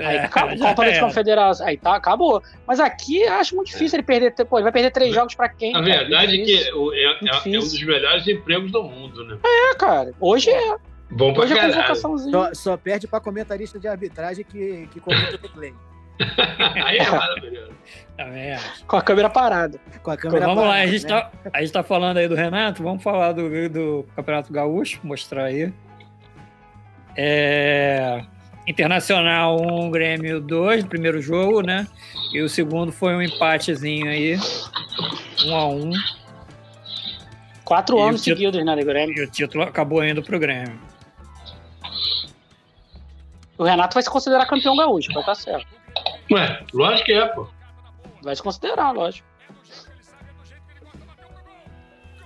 Aí 0.05 0.19
acabou, 0.19 0.59
Copa 0.59 0.85
das 0.85 0.99
Confederações. 0.99 1.69
Aí 1.69 1.77
tá, 1.77 1.97
acabou. 1.97 2.43
Mas 2.67 2.79
aqui 2.79 3.25
acho 3.27 3.57
muito 3.57 3.69
difícil 3.69 3.97
ele 3.97 4.07
perder. 4.07 4.33
Pô, 4.45 4.59
ele 4.59 4.65
vai 4.65 4.73
perder 4.73 4.91
três 4.91 5.15
jogos 5.15 5.35
pra 5.35 5.49
quem? 5.49 5.75
A 5.75 5.81
verdade 5.81 6.41
é 6.41 6.45
que 6.45 6.57
é, 6.57 6.69
é, 6.69 7.55
é, 7.55 7.59
um 7.59 7.61
dos 7.61 7.83
melhores 7.83 8.27
empregos 8.29 8.71
do 8.71 8.83
mundo, 8.83 9.25
né? 9.25 9.39
É, 9.45 9.75
cara. 9.77 10.13
Hoje 10.21 10.51
é. 10.51 10.77
Bom 11.11 11.33
pra 11.33 11.45
Hoje 11.45 11.57
é 11.57 11.67
convocaçãozinha. 11.67 12.33
Só, 12.33 12.55
só, 12.55 12.77
perde 12.77 13.07
pra 13.07 13.21
comentarista 13.21 13.79
de 13.79 13.89
arbitragem 13.89 14.45
que, 14.45 14.89
que 14.93 15.01
comenta 15.01 15.37
o 15.37 15.49
play. 15.51 15.73
Aí 16.85 16.99
é 16.99 17.11
maravilhoso. 17.11 17.77
Com 18.87 18.97
a 18.97 19.03
câmera 19.03 19.29
parada. 19.29 19.79
Com 20.03 20.11
a 20.11 20.17
câmera 20.17 20.47
vamos 20.47 20.65
parada, 20.65 20.79
lá, 20.79 20.85
a 20.85 20.87
gente, 20.87 21.05
né? 21.05 21.09
tá, 21.09 21.31
a 21.53 21.61
gente 21.61 21.73
tá 21.73 21.83
falando 21.83 22.17
aí 22.17 22.27
do 22.27 22.35
Renato, 22.35 22.83
vamos 22.83 23.03
falar 23.03 23.33
do, 23.33 23.69
do 23.69 24.07
Campeonato 24.17 24.53
Gaúcho, 24.53 25.01
mostrar 25.03 25.45
aí. 25.45 25.71
É, 27.15 28.23
Internacional 28.67 29.61
1, 29.61 29.85
um, 29.85 29.91
Grêmio 29.91 30.41
2, 30.41 30.85
no 30.85 30.89
primeiro 30.89 31.21
jogo, 31.21 31.61
né? 31.61 31.87
E 32.33 32.41
o 32.41 32.49
segundo 32.49 32.91
foi 32.91 33.15
um 33.15 33.23
empatezinho 33.23 34.09
aí, 34.09 34.37
1 35.45 35.51
um 35.51 35.57
a 35.57 35.67
1 35.67 35.85
um. 35.85 35.93
Quatro 37.65 37.99
e 37.99 38.03
anos 38.03 38.23
seguidos, 38.23 38.65
né, 38.65 38.77
do 38.77 38.85
Grêmio. 38.85 39.17
E 39.19 39.25
o 39.25 39.31
título 39.31 39.65
acabou 39.65 40.05
indo 40.05 40.23
pro 40.23 40.39
Grêmio. 40.39 40.79
O 43.59 43.65
Renato 43.65 43.95
vai 43.95 44.03
se 44.03 44.11
considerar 44.11 44.47
campeão 44.47 44.77
gaúcho, 44.77 45.13
vai 45.13 45.23
estar 45.23 45.35
tá 45.35 45.41
certo. 45.41 45.76
Ué, 46.31 46.61
lógico 46.73 47.07
que 47.07 47.13
é, 47.13 47.27
pô. 47.27 47.49
Vai 48.23 48.35
se 48.35 48.43
considerar, 48.43 48.93
lógico. 48.93 49.27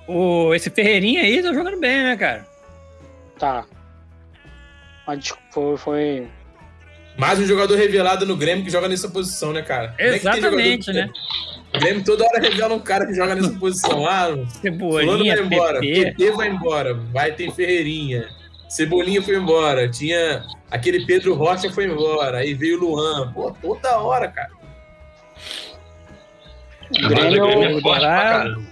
O, 0.06 0.54
esse 0.54 0.70
Ferreirinha 0.70 1.22
aí 1.22 1.42
tá 1.42 1.52
jogando 1.52 1.78
bem, 1.78 2.02
né, 2.02 2.16
cara? 2.16 2.46
Tá. 3.38 3.64
Mas 5.06 5.32
foi, 5.50 5.76
foi. 5.76 6.28
Mais 7.16 7.38
um 7.38 7.46
jogador 7.46 7.76
revelado 7.76 8.26
no 8.26 8.36
Grêmio 8.36 8.64
que 8.64 8.70
joga 8.70 8.88
nessa 8.88 9.08
posição, 9.08 9.52
né, 9.52 9.62
cara? 9.62 9.94
Exatamente, 9.98 10.90
é 10.90 10.92
né? 10.94 11.10
O 11.74 11.78
Grêmio 11.78 12.04
toda 12.04 12.24
hora 12.24 12.40
revela 12.40 12.74
um 12.74 12.80
cara 12.80 13.06
que 13.06 13.14
joga 13.14 13.34
nessa 13.34 13.52
posição. 13.52 14.06
Ah, 14.06 14.28
Cebolinha, 14.60 15.36
vai 15.36 15.44
embora, 15.44 15.80
PT 15.80 16.30
vai 16.32 16.48
embora, 16.48 16.94
vai 16.94 17.32
ter 17.32 17.52
Ferreirinha. 17.52 18.28
Cebolinha 18.70 19.20
foi 19.20 19.34
embora, 19.34 19.90
tinha 19.90 20.46
aquele 20.70 21.04
Pedro 21.04 21.34
Rocha 21.34 21.72
foi 21.72 21.86
embora, 21.86 22.38
aí 22.38 22.54
veio 22.54 22.76
o 22.76 22.80
Luan. 22.80 23.32
Pô, 23.32 23.50
toda 23.60 23.98
hora, 23.98 24.28
cara. 24.28 24.52
O 26.88 27.08
Grêmio, 27.08 27.44
o 27.44 27.48
Grêmio 27.48 27.78
é 27.78 28.00
caramba. 28.00 28.62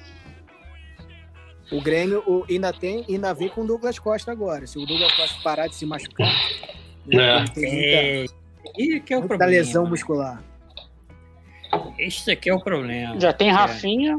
O 1.73 1.81
Grêmio 1.81 2.23
o, 2.29 2.47
ainda 2.49 2.73
tem, 2.73 3.05
ainda 3.09 3.35
vem 3.35 3.49
com 3.49 3.63
o 3.63 3.67
Douglas 3.67 3.99
Costa 3.99 4.31
agora. 4.31 4.69
Se 4.69 4.79
o 4.79 4.87
Douglas 4.87 5.13
Costa 5.17 5.37
parar 5.43 5.67
de 5.67 5.75
se 5.75 5.85
machucar, 5.85 6.33
né, 7.05 7.41
é. 7.41 7.45
tem 7.47 7.73
muita, 7.73 8.97
é, 8.97 9.01
que 9.01 9.13
é 9.13 9.19
o 9.19 9.23
problema. 9.23 9.51
lesão 9.51 9.85
muscular. 9.85 10.41
Este 11.99 12.31
aqui 12.31 12.49
é 12.49 12.55
o 12.55 12.61
problema. 12.61 13.19
Já 13.19 13.33
tem 13.33 13.49
é. 13.49 13.53
Rafinha, 13.53 14.17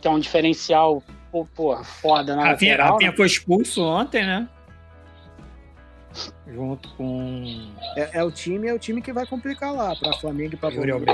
que 0.00 0.08
é 0.08 0.10
um 0.10 0.18
diferencial, 0.18 1.00
pô, 1.30 1.46
foda 1.84 2.34
na 2.34 2.42
Rafinha, 2.42 2.72
lateral, 2.72 2.92
Rafinha 2.94 3.10
né? 3.12 3.16
foi 3.16 3.26
expulso 3.26 3.84
ontem, 3.84 4.26
né? 4.26 4.48
Junto 6.46 6.88
com. 6.96 7.72
É, 7.96 8.18
é, 8.18 8.24
o 8.24 8.30
time, 8.30 8.68
é 8.68 8.74
o 8.74 8.78
time 8.78 9.00
que 9.00 9.12
vai 9.12 9.26
complicar 9.26 9.72
lá 9.72 9.94
para 9.94 10.12
Flamengo 10.14 10.54
e 10.54 10.56
para 10.56 10.72
Flamengo. 10.72 11.04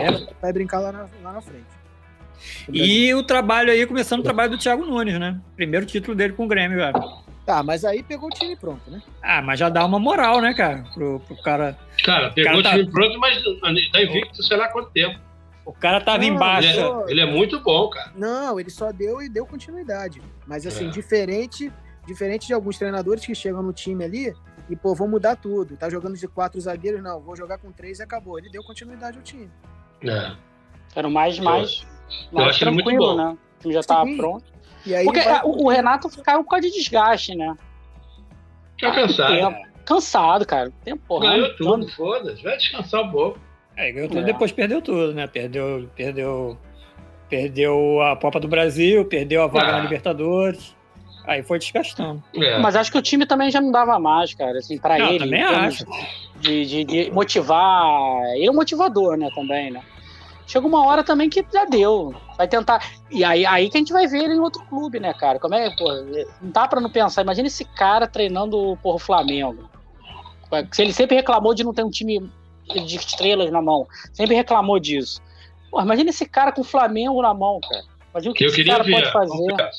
Vai 0.40 0.52
brincar 0.52 0.80
lá 0.80 0.92
na, 0.92 1.08
lá 1.22 1.32
na 1.32 1.40
frente. 1.40 1.66
E 2.72 3.14
o 3.14 3.22
trabalho 3.22 3.70
aí, 3.70 3.86
começando 3.86 4.20
o 4.20 4.24
trabalho 4.24 4.50
do 4.50 4.58
Thiago 4.58 4.84
Nunes, 4.84 5.18
né? 5.18 5.38
Primeiro 5.54 5.86
título 5.86 6.16
dele 6.16 6.32
com 6.32 6.44
o 6.44 6.48
Grêmio, 6.48 6.78
velho. 6.78 7.26
Tá, 7.44 7.62
mas 7.62 7.84
aí 7.84 8.02
pegou 8.02 8.28
o 8.28 8.32
time 8.32 8.56
pronto, 8.56 8.90
né? 8.90 9.00
Ah, 9.22 9.40
mas 9.40 9.60
já 9.60 9.68
dá 9.68 9.84
uma 9.84 10.00
moral, 10.00 10.40
né, 10.40 10.52
cara? 10.52 10.84
Pro, 10.92 11.20
pro 11.20 11.36
cara. 11.42 11.78
Cara, 12.04 12.30
pegou 12.30 12.50
cara 12.50 12.58
o 12.58 12.62
time 12.62 12.86
tá... 12.86 12.92
pronto, 12.92 13.18
mas 13.20 13.42
tá 13.92 14.02
invicto 14.02 14.42
sei 14.42 14.56
lá 14.56 14.68
quanto 14.68 14.90
tempo. 14.90 15.18
O 15.64 15.72
cara 15.72 16.00
tava 16.00 16.18
não, 16.18 16.24
embaixo. 16.24 16.68
Ele 16.68 16.80
é, 16.80 17.10
ele 17.10 17.20
é, 17.20 17.26
muito 17.26 17.60
bom, 17.60 17.88
cara. 17.88 18.12
Não, 18.16 18.58
ele 18.58 18.70
só 18.70 18.90
deu 18.92 19.22
e 19.22 19.28
deu 19.28 19.46
continuidade. 19.46 20.20
Mas 20.46 20.66
assim, 20.66 20.88
é. 20.88 20.90
diferente, 20.90 21.72
diferente 22.06 22.46
de 22.46 22.52
alguns 22.52 22.78
treinadores 22.78 23.24
que 23.24 23.34
chegam 23.34 23.62
no 23.62 23.72
time 23.72 24.04
ali 24.04 24.34
e, 24.68 24.76
pô, 24.76 24.94
vão 24.94 25.08
mudar 25.08 25.36
tudo. 25.36 25.76
Tá 25.76 25.88
jogando 25.88 26.16
de 26.16 26.26
quatro 26.26 26.60
zagueiros, 26.60 27.02
não, 27.02 27.20
vou 27.20 27.36
jogar 27.36 27.58
com 27.58 27.70
três 27.70 27.98
e 27.98 28.02
acabou. 28.02 28.38
Ele 28.38 28.50
deu 28.50 28.62
continuidade 28.62 29.16
ao 29.16 29.22
time. 29.22 29.50
É. 30.02 30.36
Era 30.94 31.08
mais, 31.08 31.38
mais, 31.38 31.86
mais 32.32 32.58
tranquilo, 32.58 33.16
né? 33.16 33.36
O 33.58 33.60
time 33.60 33.74
já 33.74 33.82
tava 33.82 34.06
Sim. 34.06 34.16
pronto. 34.16 34.44
Porque 35.04 35.20
vai... 35.20 35.40
o, 35.44 35.68
Renato 35.68 36.08
caiu 36.22 36.44
por 36.44 36.50
causa 36.50 36.68
de 36.68 36.74
desgaste, 36.74 37.34
né? 37.34 37.56
Tá 38.80 38.92
cansado. 38.92 39.34
Tempo. 39.34 39.66
Cansado, 39.84 40.46
cara. 40.46 40.72
Tempo, 40.84 41.02
porra, 41.06 41.30
Ganhou 41.30 41.56
tudo, 41.56 41.88
foda-se. 41.92 42.42
Vai 42.42 42.56
descansar 42.56 43.02
um 43.02 43.10
pouco. 43.10 43.38
É, 43.76 43.92
ganhou 43.92 44.08
tudo, 44.08 44.20
é. 44.20 44.24
depois 44.24 44.52
perdeu 44.52 44.80
tudo, 44.80 45.12
né? 45.12 45.26
Perdeu, 45.26 45.88
perdeu, 45.94 46.58
perdeu 47.28 48.00
a 48.02 48.16
Copa 48.16 48.40
do 48.40 48.48
Brasil, 48.48 49.04
perdeu 49.04 49.42
a 49.42 49.46
vaga 49.46 49.68
ah. 49.68 49.72
na 49.72 49.80
Libertadores. 49.80 50.75
Aí 51.26 51.42
foi 51.42 51.58
desgastando. 51.58 52.22
É. 52.34 52.58
Mas 52.58 52.76
acho 52.76 52.92
que 52.92 52.98
o 52.98 53.02
time 53.02 53.26
também 53.26 53.50
já 53.50 53.60
não 53.60 53.72
dava 53.72 53.98
mais, 53.98 54.32
cara, 54.32 54.58
assim, 54.58 54.78
pra 54.78 54.96
não, 54.96 55.08
ele. 55.08 55.24
também 55.24 55.42
acho. 55.42 55.84
De, 56.36 56.64
de, 56.64 56.84
de, 56.84 57.10
motivar. 57.10 58.22
Ele 58.36 58.46
é 58.46 58.50
um 58.50 58.54
motivador, 58.54 59.16
né, 59.16 59.28
também, 59.34 59.70
né? 59.70 59.82
Chega 60.46 60.64
uma 60.64 60.86
hora 60.86 61.02
também 61.02 61.28
que 61.28 61.44
já 61.52 61.64
deu. 61.64 62.14
Vai 62.38 62.46
tentar. 62.46 62.80
E 63.10 63.24
aí, 63.24 63.44
aí 63.44 63.68
que 63.68 63.76
a 63.76 63.80
gente 63.80 63.92
vai 63.92 64.06
ver 64.06 64.24
ele 64.24 64.34
em 64.34 64.40
outro 64.40 64.64
clube, 64.66 65.00
né, 65.00 65.12
cara? 65.12 65.40
Como 65.40 65.54
é, 65.54 65.74
pô, 65.76 65.92
não 66.40 66.50
dá 66.52 66.68
pra 66.68 66.80
não 66.80 66.88
pensar. 66.88 67.22
Imagina 67.22 67.48
esse 67.48 67.64
cara 67.64 68.06
treinando 68.06 68.78
por 68.80 69.00
Flamengo. 69.00 69.68
Se 70.70 70.82
ele 70.82 70.92
sempre 70.92 71.16
reclamou 71.16 71.52
de 71.52 71.64
não 71.64 71.74
ter 71.74 71.82
um 71.82 71.90
time 71.90 72.30
de 72.68 72.96
estrelas 72.96 73.50
na 73.50 73.60
mão. 73.60 73.88
Sempre 74.12 74.36
reclamou 74.36 74.78
disso. 74.78 75.20
Pô, 75.70 75.80
imagina 75.80 76.10
esse 76.10 76.26
cara 76.26 76.52
com 76.52 76.60
o 76.60 76.64
Flamengo 76.64 77.20
na 77.20 77.34
mão, 77.34 77.58
cara. 77.60 77.82
Imagina 78.12 78.30
o 78.30 78.34
que, 78.34 78.44
que 78.44 78.50
esse 78.52 78.64
cara 78.64 78.84
ver. 78.84 78.92
pode 78.92 79.12
fazer. 79.12 79.70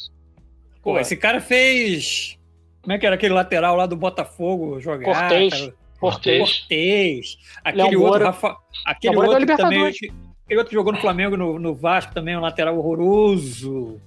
Pô, 0.87 0.97
esse 0.97 1.17
cara 1.17 1.41
fez. 1.41 2.39
Como 2.81 2.93
é 2.93 2.97
que 2.97 3.05
era 3.05 3.15
aquele 3.15 3.33
lateral 3.33 3.75
lá 3.75 3.85
do 3.85 3.97
Botafogo 3.97 4.79
jogar? 4.79 5.03
Cortez. 5.03 5.73
Cortez. 5.99 6.39
Cortez. 6.39 7.37
Aquele 7.61 7.97
outro, 7.97 8.23
Rafa... 8.23 8.55
aquele 8.85 9.17
outro 9.17 9.57
também. 9.57 9.85
Aquele 9.85 10.59
outro 10.59 10.73
jogou 10.73 10.93
no 10.93 11.01
Flamengo, 11.01 11.35
no, 11.35 11.59
no 11.59 11.75
Vasco 11.75 12.13
também, 12.13 12.37
um 12.37 12.39
lateral 12.39 12.77
horroroso. 12.77 13.99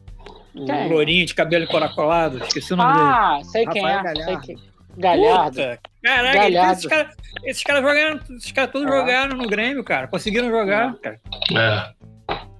Quem? 0.54 0.86
O 0.86 0.88
Lourinho 0.88 1.26
de 1.26 1.34
cabelo 1.34 1.64
encaracolado. 1.64 2.38
Esqueci 2.44 2.72
o 2.72 2.76
nome 2.76 2.92
ah, 2.92 2.94
dele. 2.94 3.10
Ah, 3.10 3.40
sei 3.44 3.66
quem 3.66 3.86
é. 3.86 4.02
Sei. 4.46 4.56
Galhardo. 4.96 5.56
Puta, 5.56 5.80
caraca, 6.02 6.38
Galhardo. 6.38 6.72
esses 6.72 6.86
caras 6.86 7.16
esses 7.44 7.62
caras 7.62 7.82
jogaram, 7.82 8.20
esses 8.36 8.52
caras 8.52 8.70
todos 8.70 8.90
ah. 8.90 8.96
jogaram 8.96 9.36
no 9.36 9.46
Grêmio, 9.46 9.84
cara. 9.84 10.08
Conseguiram 10.08 10.48
jogar, 10.48 10.94
cara. 10.94 11.20
É. 11.54 11.99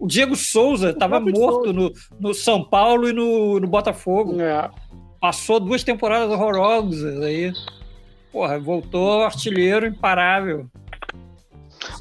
O 0.01 0.07
Diego 0.07 0.35
Souza 0.35 0.91
estava 0.91 1.21
morto 1.21 1.75
no, 1.75 1.93
no 2.19 2.33
São 2.33 2.65
Paulo 2.65 3.11
e 3.11 3.13
no, 3.13 3.61
no 3.61 3.69
Botafogo. 3.69 4.41
É. 4.41 4.71
Passou 5.21 5.61
duas 5.61 5.85
temporadas 5.85 6.31
horrorosas 6.31 7.21
aí. 7.21 7.53
Porra, 8.33 8.59
voltou 8.59 9.23
artilheiro 9.23 9.87
imparável. 9.87 10.67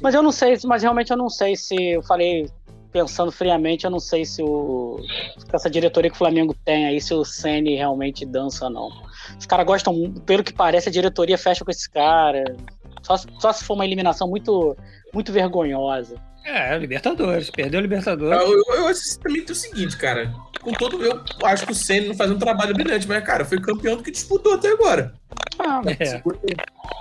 Mas 0.02 0.14
eu 0.14 0.22
não 0.22 0.32
sei, 0.32 0.56
mas 0.64 0.82
realmente 0.82 1.10
eu 1.10 1.16
não 1.16 1.28
sei 1.28 1.54
se 1.54 1.74
eu 1.92 2.02
falei 2.02 2.48
pensando 2.90 3.30
friamente, 3.30 3.84
eu 3.84 3.90
não 3.90 4.00
sei 4.00 4.24
se 4.24 4.42
o 4.42 4.98
se 5.36 5.54
essa 5.54 5.70
diretoria 5.70 6.10
que 6.10 6.16
o 6.16 6.18
Flamengo 6.18 6.54
tem 6.64 6.86
aí, 6.86 7.00
se 7.00 7.14
o 7.14 7.24
Ceni 7.24 7.76
realmente 7.76 8.24
dança 8.24 8.64
ou 8.64 8.70
não. 8.70 8.88
Os 9.38 9.46
caras 9.46 9.66
gostam, 9.66 10.12
pelo 10.26 10.42
que 10.42 10.52
parece, 10.52 10.88
a 10.88 10.92
diretoria 10.92 11.38
fecha 11.38 11.64
com 11.64 11.70
esse 11.70 11.88
cara. 11.88 12.56
Só, 13.02 13.16
só 13.38 13.52
se 13.52 13.64
for 13.64 13.74
uma 13.74 13.84
eliminação 13.84 14.28
muito, 14.28 14.76
muito 15.12 15.32
vergonhosa. 15.32 16.16
É, 16.44 16.76
Libertadores. 16.78 17.50
Perdeu 17.50 17.80
Libertadores. 17.80 18.40
Eu, 18.40 18.52
eu, 18.52 18.74
eu 18.80 18.88
acho 18.88 19.18
também 19.20 19.44
o 19.44 19.54
seguinte, 19.54 19.96
cara. 19.96 20.32
Com 20.62 20.72
todo. 20.72 21.02
Eu 21.02 21.22
acho 21.44 21.66
que 21.66 21.72
o 21.72 21.74
Senna 21.74 22.08
não 22.08 22.14
faz 22.14 22.30
um 22.30 22.38
trabalho 22.38 22.74
brilhante, 22.74 23.06
mas, 23.08 23.22
cara, 23.24 23.44
foi 23.44 23.60
campeão 23.60 23.96
do 23.96 24.02
que 24.02 24.10
disputou 24.10 24.54
até 24.54 24.68
agora. 24.68 25.12
Ah, 25.58 25.82
é. 25.86 26.22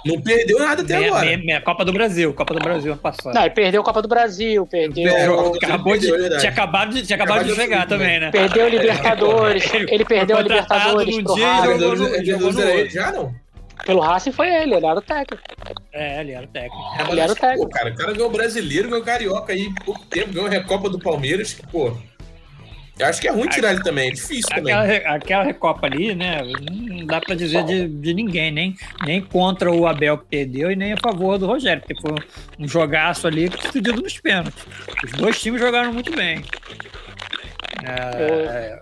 Não 0.06 0.22
perdeu 0.22 0.60
nada 0.60 0.82
até 0.82 0.98
meia, 0.98 1.08
agora. 1.10 1.26
Meia, 1.26 1.38
meia, 1.38 1.62
Copa 1.62 1.86
do 1.86 1.94
Brasil, 1.94 2.34
Copa 2.34 2.54
do 2.54 2.60
Brasil 2.60 2.92
ano 2.92 3.02
passado. 3.02 3.34
Não, 3.34 3.42
ele 3.42 3.54
perdeu 3.54 3.82
a 3.82 3.84
Copa 3.84 4.02
do 4.02 4.08
Brasil, 4.08 4.66
perdeu. 4.68 5.12
perdeu 5.12 5.54
acabou 5.56 5.98
de, 5.98 6.08
tinha 6.40 6.52
acabado 6.52 6.94
de, 6.94 7.06
tinha 7.06 7.16
acabado 7.16 7.46
de 7.46 7.56
chegar 7.56 7.88
também, 7.88 8.20
né? 8.20 8.32
Perdeu 8.32 8.66
o 8.66 8.70
Libertadores. 8.70 9.74
ele 9.74 10.06
perdeu 10.06 10.38
a 10.38 10.42
Libertadores. 10.42 11.16
Dia, 11.16 11.64
jogou 11.64 11.96
no, 11.96 12.26
jogou 12.26 12.54
no, 12.54 12.90
já 12.90 13.12
não. 13.12 13.34
Pelo 13.86 14.02
Racing 14.02 14.32
foi 14.32 14.48
ele, 14.48 14.76
ele 14.76 14.86
era 14.86 15.00
o 15.00 15.02
técnico. 15.02 15.44
É, 15.92 16.22
ele 16.22 16.32
era 16.32 16.46
o 16.46 16.50
técnico. 16.50 16.96
É, 16.98 17.12
ele 17.12 17.20
era 17.20 17.32
o 17.32 17.36
técnico. 17.36 17.70
Pô, 17.70 17.70
cara, 17.70 17.90
o 17.90 17.96
cara 17.96 18.14
ganhou 18.14 18.30
o 18.30 18.32
brasileiro, 18.32 18.90
ganhou 18.90 19.02
o 19.02 19.06
carioca 19.06 19.54
aí 19.54 19.74
pouco 19.86 20.06
tempo, 20.06 20.34
ganhou 20.34 20.48
a 20.48 20.52
Recopa 20.52 20.90
do 20.90 21.00
Palmeiras, 21.00 21.60
pô. 21.72 21.96
Eu 23.00 23.06
acho 23.06 23.22
que 23.22 23.30
é 23.30 23.32
ruim 23.32 23.48
tirar 23.48 23.72
ele 23.72 23.82
também, 23.82 24.10
é 24.10 24.12
difícil 24.12 24.50
aquela, 24.52 24.82
também. 24.82 24.98
Aquela 25.06 25.44
Recopa 25.44 25.88
ali, 25.88 26.14
né? 26.14 26.42
Não 26.70 27.06
dá 27.06 27.22
pra 27.22 27.34
dizer 27.34 27.64
de, 27.64 27.88
de 27.88 28.14
ninguém, 28.14 28.52
nem, 28.52 28.76
nem 29.06 29.22
contra 29.22 29.72
o 29.72 29.88
Abel 29.88 30.18
que 30.18 30.26
perdeu 30.26 30.70
e 30.70 30.76
nem 30.76 30.92
a 30.92 30.98
favor 30.98 31.38
do 31.38 31.48
Rogério, 31.48 31.82
porque 31.82 32.02
foi 32.02 32.14
um 32.60 32.68
jogaço 32.68 33.26
ali 33.26 33.48
decidido 33.48 34.02
nos 34.02 34.20
pênaltis. 34.20 34.66
Os 35.06 35.12
dois 35.14 35.40
times 35.40 35.62
jogaram 35.62 35.94
muito 35.94 36.14
bem. 36.14 36.44
É, 37.86 38.82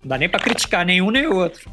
não 0.00 0.10
dá 0.10 0.16
nem 0.16 0.28
pra 0.28 0.38
criticar 0.38 0.86
nenhum 0.86 1.10
nem 1.10 1.26
outro. 1.26 1.68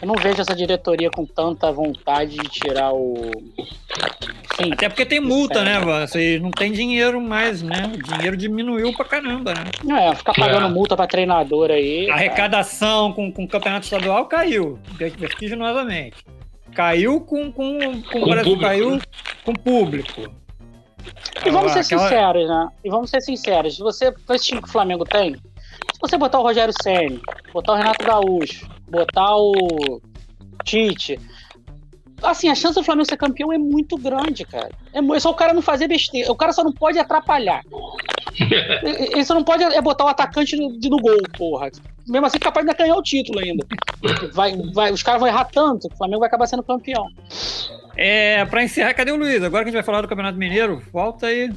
Eu 0.00 0.08
não 0.08 0.14
vejo 0.14 0.40
essa 0.40 0.54
diretoria 0.54 1.10
com 1.10 1.26
tanta 1.26 1.70
vontade 1.70 2.36
de 2.36 2.48
tirar 2.48 2.92
o. 2.92 3.30
Sim, 4.56 4.72
Até 4.72 4.88
porque 4.88 5.04
tem 5.04 5.20
multa, 5.20 5.62
né, 5.62 5.78
Van? 5.78 6.06
Vocês 6.06 6.40
não 6.40 6.50
tem 6.50 6.72
dinheiro 6.72 7.20
mais, 7.20 7.62
né? 7.62 7.92
O 7.94 8.02
dinheiro 8.02 8.36
diminuiu 8.36 8.94
pra 8.94 9.04
caramba, 9.04 9.52
né? 9.52 10.08
É, 10.08 10.14
ficar 10.14 10.32
pagando 10.32 10.66
é. 10.66 10.70
multa 10.70 10.96
pra 10.96 11.06
treinador 11.06 11.70
aí. 11.70 12.10
A 12.10 12.14
arrecadação 12.14 13.12
com, 13.12 13.30
com 13.30 13.44
o 13.44 13.48
campeonato 13.48 13.84
estadual 13.84 14.24
caiu 14.26 14.78
vertiginosamente. 14.98 16.24
Caiu 16.74 17.20
com, 17.20 17.52
com, 17.52 17.78
com, 17.78 18.02
com 18.02 18.22
o 18.22 18.28
Brasil, 18.30 18.52
público, 18.52 18.60
caiu 18.60 18.90
né? 18.92 19.00
com 19.44 19.52
público. 19.52 20.40
E 21.44 21.50
vamos 21.50 21.72
ser 21.72 21.80
Aquela... 21.80 22.02
sinceros, 22.02 22.48
né? 22.48 22.68
E 22.84 22.90
vamos 22.90 23.10
ser 23.10 23.20
sinceros. 23.20 23.76
Se 23.76 23.82
você, 23.82 24.12
com 24.12 24.34
esse 24.34 24.46
time 24.46 24.62
que 24.62 24.68
o 24.68 24.72
Flamengo 24.72 25.04
tem, 25.04 25.34
se 25.34 26.00
você 26.00 26.16
botar 26.16 26.38
o 26.38 26.42
Rogério 26.42 26.72
Senni, 26.82 27.20
botar 27.52 27.72
o 27.72 27.76
Renato 27.76 28.04
Gaúcho, 28.04 28.68
botar 28.90 29.36
o 29.36 30.00
Tite. 30.64 31.18
Assim, 32.22 32.48
a 32.48 32.54
chance 32.54 32.74
do 32.74 32.84
Flamengo 32.84 33.08
ser 33.08 33.16
campeão 33.16 33.52
é 33.52 33.56
muito 33.56 33.96
grande, 33.96 34.44
cara. 34.44 34.70
É 34.92 35.20
só 35.20 35.30
o 35.30 35.34
cara 35.34 35.54
não 35.54 35.62
fazer 35.62 35.88
besteira. 35.88 36.30
O 36.30 36.36
cara 36.36 36.52
só 36.52 36.62
não 36.62 36.72
pode 36.72 36.98
atrapalhar. 36.98 37.62
Ele 38.82 39.24
só 39.24 39.34
não 39.34 39.42
pode 39.42 39.62
é 39.64 39.80
botar 39.80 40.04
o 40.04 40.08
atacante 40.08 40.56
no, 40.56 40.68
no 40.70 40.98
gol, 40.98 41.18
porra. 41.36 41.70
Mesmo 42.06 42.26
assim, 42.26 42.38
capaz 42.38 42.66
de 42.66 42.74
ganhar 42.74 42.96
o 42.96 43.02
título 43.02 43.38
ainda. 43.38 43.66
Vai, 44.32 44.54
vai, 44.74 44.92
os 44.92 45.02
caras 45.02 45.20
vão 45.20 45.28
errar 45.28 45.44
tanto 45.44 45.88
que 45.88 45.94
o 45.94 45.98
Flamengo 45.98 46.20
vai 46.20 46.28
acabar 46.28 46.46
sendo 46.46 46.62
campeão. 46.62 47.06
É, 47.96 48.44
pra 48.46 48.62
encerrar, 48.62 48.94
cadê 48.94 49.12
o 49.12 49.16
Luiz? 49.16 49.42
Agora 49.42 49.64
que 49.64 49.68
a 49.68 49.72
gente 49.72 49.74
vai 49.74 49.82
falar 49.82 50.02
do 50.02 50.08
Campeonato 50.08 50.38
Mineiro, 50.38 50.82
volta 50.92 51.26
aí. 51.26 51.50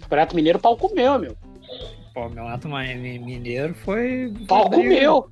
Campeonato 0.00 0.36
Mineiro, 0.36 0.58
pau 0.58 0.76
comeu, 0.76 1.18
meu. 1.18 1.36
Pô, 2.14 2.20
o 2.20 2.28
Campeonato 2.28 2.68
Mineiro 2.68 3.74
foi. 3.74 4.32
Pau 4.46 4.68
comeu. 4.68 5.28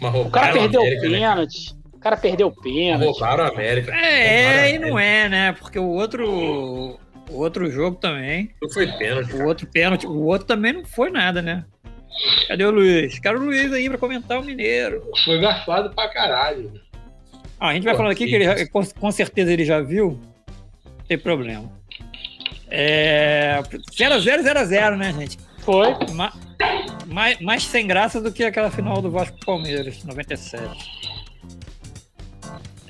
O 0.00 0.30
cara 0.30 0.52
perdeu 0.52 0.80
o 0.80 0.84
né? 0.84 1.00
pênalti. 1.00 1.76
O 1.92 1.98
cara 1.98 2.16
perdeu 2.16 2.46
o 2.48 2.62
pênalti. 2.62 3.04
Roubaram 3.04 3.44
a 3.44 3.48
América. 3.48 3.92
É, 3.94 4.74
e 4.74 4.78
não 4.78 4.98
é, 4.98 5.28
né? 5.28 5.52
Porque 5.52 5.78
o 5.78 5.88
outro. 5.88 6.98
O 7.30 7.36
outro 7.36 7.70
jogo 7.70 7.96
também. 7.96 8.50
Não 8.62 8.70
foi 8.70 8.86
pênalti. 8.86 9.34
O 9.34 9.44
outro 9.46 9.66
pênalti. 9.66 10.06
O 10.06 10.24
outro 10.24 10.46
também 10.46 10.72
não 10.72 10.84
foi 10.84 11.10
nada, 11.10 11.42
né? 11.42 11.64
Cadê 12.48 12.64
o 12.64 12.70
Luiz? 12.70 13.18
Quero 13.18 13.40
o 13.40 13.44
Luiz 13.44 13.72
aí 13.72 13.88
pra 13.88 13.98
comentar 13.98 14.40
o 14.40 14.44
Mineiro. 14.44 15.02
Foi 15.24 15.38
garfado 15.40 15.90
pra 15.90 16.08
caralho. 16.08 16.72
Ah, 17.60 17.68
a 17.68 17.74
gente 17.74 17.84
vai 17.84 17.92
Pô, 17.92 17.98
falando 17.98 18.12
aqui 18.12 18.26
que 18.26 18.34
ele, 18.34 18.66
com, 18.68 18.84
com 18.84 19.12
certeza 19.12 19.52
ele 19.52 19.64
já 19.64 19.80
viu. 19.80 20.18
Não 20.84 21.04
tem 21.06 21.18
problema. 21.18 21.77
É... 22.70 23.60
0x0, 23.92 24.42
0x0, 24.42 24.96
né, 24.96 25.12
gente? 25.12 25.38
Foi. 25.60 25.94
Ma... 26.12 26.32
Mais, 27.06 27.40
mais 27.40 27.62
sem 27.64 27.86
graça 27.86 28.20
do 28.20 28.30
que 28.30 28.44
aquela 28.44 28.70
final 28.70 29.00
do 29.00 29.10
Vasco 29.10 29.36
Palmeiras, 29.44 30.04
97. 30.04 30.98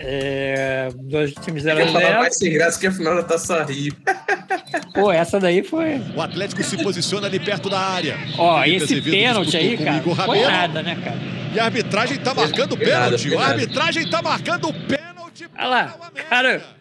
É, 0.01 0.91
dois 0.95 1.35
times 1.35 1.64
0 1.64 1.91
0 1.91 2.18
mais 2.20 2.37
sem 2.37 2.53
graça 2.53 2.79
que 2.79 2.87
a 2.87 2.93
final 2.93 3.16
da 3.16 3.22
Taça 3.24 3.64
Rio. 3.64 3.93
Pô, 4.95 5.11
essa 5.11 5.41
daí 5.41 5.64
foi. 5.64 6.01
O 6.14 6.22
Atlético 6.22 6.62
se 6.62 6.81
posiciona 6.83 7.26
ali 7.26 7.41
perto 7.41 7.68
da 7.68 7.81
área. 7.81 8.16
Ó, 8.39 8.62
esse 8.64 9.01
pênalti 9.03 9.57
aí, 9.57 9.76
cara, 9.76 10.03
não 10.05 10.14
foi 10.14 10.41
nada, 10.43 10.83
né, 10.83 10.97
cara? 11.03 11.18
E 11.53 11.59
a 11.59 11.64
arbitragem 11.64 12.18
tá 12.18 12.33
marcando 12.33 12.76
pênalti. 12.76 13.35
A 13.35 13.47
arbitragem 13.47 14.09
tá 14.09 14.22
marcando 14.22 14.72
pênalti. 14.72 15.49
Olha 15.59 15.68
lá, 15.68 15.99
cara. 16.31 16.78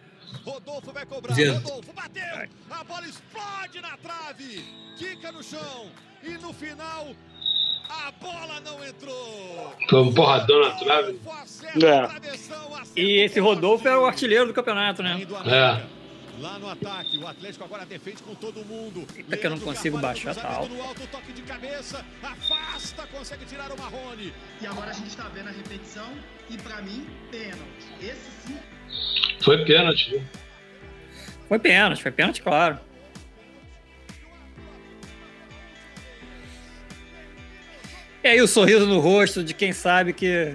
Rodolfo 0.47 0.93
vai 0.93 1.05
cobrar. 1.05 1.35
Rodolfo 1.35 1.93
bateu. 1.93 2.47
A 2.71 2.83
bola 2.85 3.05
explode 3.05 3.81
na 3.81 3.97
trave. 3.97 4.63
Quica 4.97 5.31
no 5.33 5.43
chão. 5.43 5.91
E 6.23 6.29
no 6.37 6.53
final, 6.53 7.09
a 7.89 8.11
bola 8.11 8.61
não 8.61 8.83
entrou. 8.85 9.75
Foi 9.89 10.01
um 10.01 10.13
porradão 10.13 10.61
na 10.61 10.71
trave. 10.71 11.19
É. 11.75 12.99
E 12.99 13.19
esse 13.25 13.39
Rodolfo 13.41 13.85
era 13.87 13.99
o 13.99 14.05
artilheiro 14.05 14.47
do 14.47 14.53
campeonato, 14.53 15.03
né? 15.03 15.19
É. 15.45 15.97
Lá 16.39 16.59
no 16.59 16.69
ataque, 16.69 17.17
o 17.17 17.27
Atlético 17.27 17.65
agora 17.65 17.85
defende 17.85 18.21
com 18.21 18.35
todo 18.35 18.63
mundo. 18.63 19.05
Eita, 19.15 19.37
que 19.37 19.45
eu 19.47 19.49
não 19.49 19.59
consigo 19.59 19.97
baixar, 19.97 20.35
tá 20.35 20.47
alto. 20.47 20.71
No 20.71 20.81
alto, 20.83 21.01
toque 21.07 21.33
de 21.33 21.41
cabeça, 21.41 22.05
afasta, 22.21 23.07
consegue 23.07 23.43
tirar 23.45 23.71
o 23.71 23.77
Marrone. 23.77 24.31
E 24.61 24.67
agora 24.67 24.91
a 24.91 24.93
gente 24.93 25.17
tá 25.17 25.27
vendo 25.33 25.47
a 25.47 25.51
repetição 25.51 26.07
e 26.47 26.57
para 26.57 26.79
mim, 26.83 27.07
pênalti. 27.31 27.87
Esse 27.99 28.29
sim 28.45 28.59
foi 29.41 29.63
pênalti, 29.65 30.09
viu? 30.09 30.21
Foi 31.47 31.59
pênalti, 31.59 32.01
foi 32.01 32.11
pênalti, 32.11 32.41
claro. 32.41 32.79
E 38.23 38.27
aí 38.27 38.41
o 38.41 38.47
sorriso 38.47 38.85
no 38.85 38.99
rosto 38.99 39.41
de 39.43 39.53
quem 39.53 39.71
sabe 39.71 40.11
que, 40.11 40.53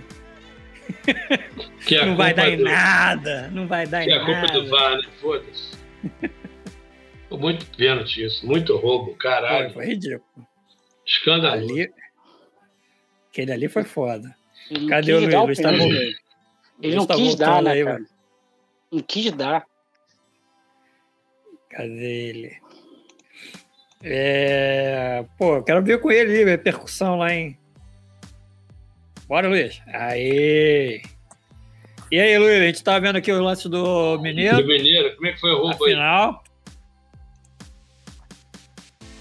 que 1.87 1.97
não 2.05 2.17
vai 2.17 2.35
dar 2.35 2.51
em 2.51 2.59
do... 2.59 2.65
nada, 2.65 3.49
não 3.51 3.67
vai 3.67 3.87
dar 3.87 4.05
que 4.05 4.11
em 4.11 4.19
nada. 4.19 4.25
Que 4.27 4.31
é 4.31 4.35
a 4.35 4.41
culpa 4.41 4.61
do 4.61 4.69
VAR, 4.69 4.97
né? 4.97 5.09
Foda-se. 5.21 5.73
muito 7.31 7.65
pênalti 7.77 8.25
isso, 8.25 8.47
muito 8.47 8.77
roubo, 8.77 9.15
caralho. 9.17 9.73
Foi, 9.73 9.85
foi 9.85 9.95
ridículo. 9.95 10.47
Escândalo. 11.07 11.63
Ali... 11.63 11.91
Aquele 13.31 13.53
ali 13.53 13.69
foi 13.69 13.85
foda. 13.85 14.37
Cadê 14.89 15.15
o 15.15 15.21
Luiz? 15.21 15.35
Luiz 15.35 15.59
tá 15.59 15.73
Ele 15.73 16.95
não 16.95 17.07
quis 17.07 17.35
dar, 17.37 17.63
né, 17.63 17.73
aí, 17.73 17.85
cara? 17.85 18.12
Não 18.93 19.01
quis 19.01 19.33
dar. 19.33 19.65
Cadê 21.71 22.29
ele? 22.29 22.63
É... 24.03 25.25
Pô, 25.39 25.63
quero 25.63 25.83
ver 25.83 25.99
com 26.01 26.11
ele, 26.11 26.45
repercussão 26.45 27.17
lá, 27.17 27.33
hein? 27.33 27.59
Bora, 29.27 29.49
Luiz. 29.49 29.81
Aí. 29.87 31.01
E 32.11 32.21
aí, 32.21 32.39
Luiz, 32.39 32.61
a 32.61 32.67
gente 32.67 32.85
tá 32.85 32.99
vendo 32.99 33.17
aqui 33.17 33.33
o 33.33 33.43
lance 33.43 33.67
do 33.67 34.19
Mineiro. 34.19 34.59
Do 34.59 34.67
Mineiro, 34.67 35.15
como 35.15 35.27
é 35.27 35.33
que 35.33 35.41
foi 35.41 35.53
o 35.53 35.63
roubo 35.63 35.85
aí? 35.85 35.93
Final. 35.93 36.45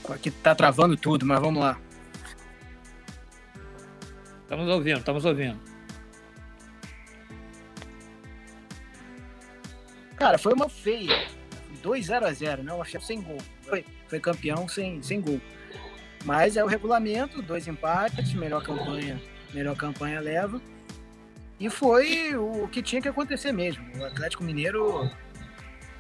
Aqui 0.09 0.29
tá 0.29 0.53
travando 0.53 0.97
tudo, 0.97 1.25
mas 1.25 1.39
vamos 1.39 1.63
lá. 1.63 1.79
Estamos 4.41 4.67
ouvindo, 4.67 4.99
estamos 4.99 5.23
ouvindo. 5.23 5.70
Cara, 10.21 10.37
foi 10.37 10.53
uma 10.53 10.69
feia. 10.69 11.27
2-0 11.81 12.23
a 12.23 12.31
0 12.31 12.61
né? 12.61 12.71
O 12.71 12.85
Chef 12.85 13.03
sem 13.03 13.23
gol. 13.23 13.39
Foi, 13.63 13.83
foi 14.07 14.19
campeão 14.19 14.67
sem, 14.67 15.01
sem 15.01 15.19
gol. 15.19 15.41
Mas 16.23 16.55
é 16.55 16.63
o 16.63 16.67
regulamento, 16.67 17.41
dois 17.41 17.67
empates, 17.67 18.31
melhor 18.35 18.61
campanha, 18.61 19.19
melhor 19.51 19.75
campanha 19.75 20.19
leva. 20.19 20.61
E 21.59 21.71
foi 21.71 22.35
o 22.35 22.67
que 22.67 22.83
tinha 22.83 23.01
que 23.01 23.07
acontecer 23.07 23.51
mesmo. 23.51 23.83
O 23.97 24.05
Atlético 24.05 24.43
Mineiro 24.43 25.09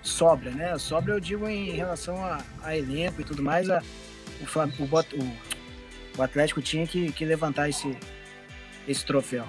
sobra, 0.03 0.51
né? 0.51 0.77
Sobra 0.77 1.15
eu 1.15 1.19
digo 1.19 1.49
em 1.49 1.71
relação 1.71 2.23
a, 2.23 2.43
a 2.61 2.77
elenco 2.77 3.21
e 3.21 3.23
tudo 3.23 3.41
mais, 3.41 3.71
a, 3.71 3.81
o, 4.39 4.83
o, 4.83 6.19
o, 6.19 6.21
Atlético 6.21 6.61
tinha 6.61 6.85
que, 6.85 7.11
que 7.11 7.25
levantar 7.25 7.69
esse, 7.69 7.97
esse 8.87 9.03
troféu. 9.03 9.47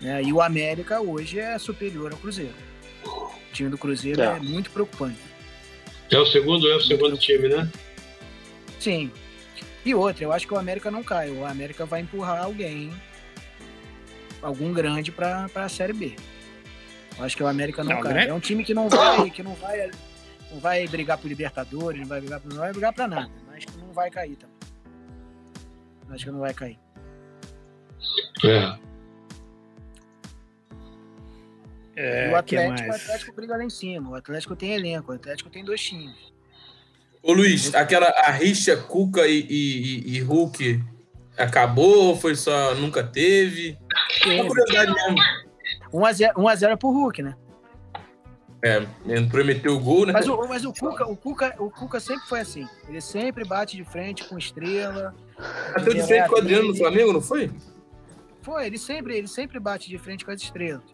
Né? 0.00 0.20
E 0.20 0.32
o 0.32 0.42
América 0.42 1.00
hoje 1.00 1.38
é 1.38 1.56
superior 1.60 2.10
ao 2.10 2.18
Cruzeiro. 2.18 2.71
O 3.52 3.54
time 3.54 3.68
do 3.68 3.76
Cruzeiro 3.76 4.22
é, 4.22 4.24
é 4.24 4.40
muito 4.40 4.70
preocupante. 4.70 5.18
É 6.10 6.18
o 6.18 6.24
segundo, 6.24 6.66
é 6.70 6.74
o 6.74 6.80
segundo 6.80 7.18
time, 7.18 7.48
né? 7.48 7.70
Sim. 8.80 9.12
E 9.84 9.94
outra, 9.94 10.24
eu 10.24 10.32
acho 10.32 10.46
que 10.46 10.54
o 10.54 10.58
América 10.58 10.90
não 10.90 11.04
cai. 11.04 11.30
O 11.30 11.44
América 11.44 11.84
vai 11.84 12.00
empurrar 12.00 12.42
alguém, 12.42 12.90
algum 14.40 14.72
grande 14.72 15.12
para 15.12 15.50
a 15.54 15.68
Série 15.68 15.92
B. 15.92 16.16
Eu 17.18 17.24
acho 17.24 17.36
que 17.36 17.42
o 17.42 17.46
América 17.46 17.84
não, 17.84 17.96
não 17.96 18.00
cai. 18.00 18.14
Né? 18.14 18.28
É 18.28 18.32
um 18.32 18.40
time 18.40 18.64
que 18.64 18.72
não 18.72 18.88
vai, 18.88 19.28
que 19.28 19.42
não 19.42 19.54
vai, 19.54 19.90
não 20.50 20.58
vai 20.58 20.88
brigar 20.88 21.18
por 21.18 21.28
Libertadores, 21.28 22.00
não 22.00 22.08
vai 22.08 22.20
brigar, 22.22 22.40
não 22.46 22.56
vai 22.56 22.72
brigar 22.72 22.92
para 22.94 23.06
nada. 23.06 23.30
Mas 23.46 23.66
que 23.66 23.76
não 23.76 23.92
vai 23.92 24.10
cair 24.10 24.36
também. 24.36 24.56
Acho 26.08 26.24
que 26.24 26.30
não 26.30 26.40
vai 26.40 26.54
cair. 26.54 26.78
É. 28.44 28.91
É, 31.94 32.30
o 32.30 32.36
Atlético, 32.36 32.88
o 32.88 32.94
Atlético 32.94 33.32
briga 33.34 33.56
lá 33.56 33.64
em 33.64 33.70
cima. 33.70 34.10
O 34.10 34.14
Atlético 34.14 34.56
tem 34.56 34.72
elenco, 34.72 35.12
o 35.12 35.14
Atlético 35.14 35.50
tem 35.50 35.64
dois 35.64 35.80
times. 35.82 36.32
Ô 37.22 37.32
Luiz, 37.32 37.74
aquela 37.74 38.08
a 38.08 38.30
rixa 38.30 38.76
Cuca 38.76 39.26
e, 39.26 39.46
e, 39.48 40.16
e 40.16 40.20
Hulk 40.20 40.82
acabou 41.36 42.08
ou 42.08 42.16
foi 42.16 42.34
só 42.34 42.74
nunca 42.74 43.04
teve? 43.04 43.78
Uma 44.26 44.46
curiosidade 44.46 44.92
mesmo. 44.92 45.16
1x0 45.92 46.32
1 46.36 46.48
a 46.48 46.54
0 46.54 46.78
pro 46.78 46.90
Hulk, 46.90 47.22
né? 47.22 47.36
É, 48.64 48.80
prometeu 49.28 49.74
o 49.74 49.80
gol, 49.80 50.06
né? 50.06 50.12
Mas, 50.12 50.28
o, 50.28 50.36
mas 50.48 50.64
o, 50.64 50.72
Cuca, 50.72 51.04
o, 51.06 51.16
Cuca, 51.16 51.54
o 51.58 51.68
Cuca 51.68 51.98
sempre 51.98 52.26
foi 52.28 52.40
assim. 52.40 52.66
Ele 52.88 53.00
sempre 53.00 53.44
bate 53.44 53.76
de 53.76 53.84
frente 53.84 54.24
com 54.24 54.38
estrela. 54.38 55.14
Bateu 55.74 55.94
de 55.94 56.02
frente 56.04 56.28
com 56.28 56.36
o 56.36 56.38
Adriano 56.38 56.68
no 56.68 56.76
Flamengo, 56.76 57.12
não 57.12 57.20
foi? 57.20 57.50
Foi, 58.40 58.66
ele 58.66 58.78
sempre, 58.78 59.16
ele 59.16 59.26
sempre 59.26 59.58
bate 59.58 59.88
de 59.88 59.98
frente 59.98 60.24
com 60.24 60.30
as 60.30 60.40
estrelas. 60.40 60.84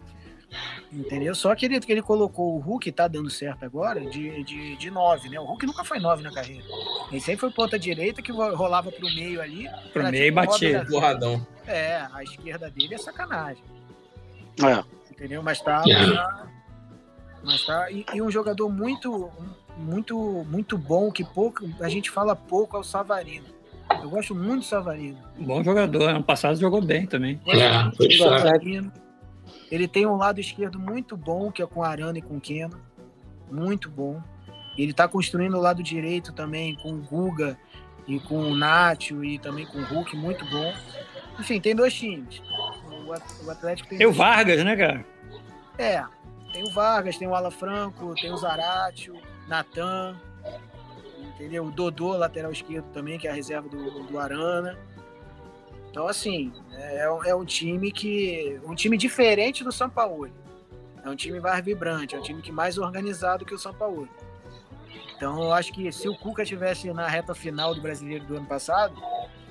Entendeu? 0.91 1.35
Só 1.35 1.55
que 1.55 1.67
ele, 1.67 1.79
que 1.81 1.93
ele 1.93 2.03
colocou 2.03 2.57
o 2.57 2.59
Hulk, 2.59 2.91
tá 2.93 3.07
dando 3.07 3.29
certo 3.29 3.65
agora, 3.65 4.01
de, 4.01 4.43
de, 4.45 4.77
de 4.77 4.91
nove, 4.91 5.29
né? 5.29 5.39
O 5.39 5.45
Hulk 5.45 5.67
nunca 5.67 5.85
foi 5.85 5.99
nove 5.99 6.23
na 6.23 6.33
carreira. 6.33 6.65
Ele 7.11 7.21
sempre 7.21 7.41
foi 7.41 7.51
ponta 7.51 7.79
direita 7.79 8.23
que 8.23 8.33
rolava 8.33 8.91
pro 8.91 9.15
meio 9.15 9.41
ali. 9.41 9.69
Pro 9.93 10.11
meio 10.11 10.25
e 10.25 10.31
batia. 10.31 10.87
Porradão. 10.89 11.47
É, 11.67 12.07
a 12.13 12.23
esquerda 12.23 12.71
dele 12.71 12.95
é 12.95 12.99
sacanagem. 12.99 13.63
É. 14.63 14.83
Entendeu? 15.13 15.43
Mas 15.43 15.61
tá. 15.61 15.83
É. 15.87 16.49
Mas 17.45 17.67
tá. 17.67 17.91
E, 17.91 18.07
e, 18.15 18.23
um 18.23 18.31
jogador 18.31 18.71
muito, 18.71 19.31
muito, 19.77 20.47
muito 20.49 20.79
bom, 20.79 21.13
que 21.13 21.23
pouco, 21.23 21.69
a 21.81 21.89
gente 21.89 22.11
fala 22.11 22.35
pouco, 22.35 22.77
é 22.77 22.81
o 22.81 22.85
Savarino. 22.85 23.47
Eu 24.03 24.09
gosto 24.09 24.35
muito 24.35 24.61
do 24.61 24.65
Savarino. 24.65 25.19
Bom 25.39 25.63
jogador, 25.63 26.09
ano 26.09 26.23
passado 26.23 26.59
jogou 26.59 26.81
bem 26.81 27.07
também. 27.07 27.41
É, 27.47 27.95
foi 27.97 28.11
Savarino. 28.13 28.91
Ele 29.71 29.87
tem 29.87 30.07
um 30.07 30.17
lado 30.17 30.41
esquerdo 30.41 30.79
muito 30.79 31.17
bom, 31.17 31.53
que 31.53 31.63
é 31.63 31.67
com 31.67 31.83
Arana 31.83 32.19
e 32.19 32.23
com 32.23 32.41
Keno. 32.41 32.81
Muito 33.51 33.91
bom. 33.91 34.23
Ele 34.77 34.93
está 34.93 35.09
construindo 35.09 35.57
o 35.57 35.61
lado 35.61 35.83
direito 35.83 36.33
também 36.33 36.77
com 36.77 36.93
o 36.93 36.99
Guga 36.99 37.59
e 38.07 38.21
com 38.21 38.39
o 38.39 38.55
Nacho 38.55 39.25
e 39.25 39.39
também 39.39 39.67
com 39.67 39.79
o 39.79 39.85
Hulk, 39.85 40.17
muito 40.17 40.45
bom. 40.47 40.73
Enfim, 41.39 41.61
tem 41.61 41.75
dois 41.75 41.93
times. 41.93 42.41
O 43.45 43.51
Atlético 43.51 43.89
tem. 43.89 43.99
Tem 43.99 44.07
o 44.07 44.13
Vargas, 44.13 44.65
né, 44.65 44.77
cara? 44.77 45.05
É. 45.77 46.05
Tem 46.53 46.65
o 46.65 46.71
Vargas, 46.71 47.17
tem 47.19 47.29
o 47.29 47.35
Ala 47.35 47.51
Franco, 47.51 48.15
tem 48.15 48.33
o 48.33 48.37
Zaratio, 48.37 49.21
Natan, 49.47 50.17
entendeu? 51.21 51.67
O 51.67 51.71
Dodô, 51.71 52.17
lateral 52.17 52.51
esquerdo 52.51 52.87
também, 52.93 53.19
que 53.19 53.29
é 53.29 53.31
a 53.31 53.35
reserva 53.35 53.69
do, 53.69 54.05
do 54.05 54.19
Arana. 54.19 54.79
Então, 55.99 56.07
assim, 56.07 56.53
é, 56.71 57.09
é 57.27 57.35
um 57.35 57.45
time 57.45 57.91
que. 57.91 58.61
um 58.65 58.73
time 58.73 58.97
diferente 58.97 59.65
do 59.65 59.73
São 59.73 59.91
Paulo. 59.91 60.31
É 61.05 61.11
um 61.11 61.17
time 61.17 61.41
mais 61.41 61.65
vibrante, 61.65 62.15
é 62.15 62.19
um 62.21 62.23
time 62.23 62.41
que 62.41 62.53
mais 62.53 62.79
organizado 62.79 63.45
que 63.45 63.53
o 63.53 63.59
São 63.59 63.75
Paulo. 63.75 64.09
Então, 65.17 65.43
eu 65.43 65.53
acho 65.53 65.73
que 65.73 65.91
se 65.91 66.09
o 66.09 66.17
Cuca 66.17 66.45
tivesse 66.45 66.93
na 66.93 67.09
reta 67.09 67.35
final 67.35 67.75
do 67.75 67.83
brasileiro 67.83 68.25
do 68.27 68.37
ano 68.37 68.47
passado, 68.47 68.95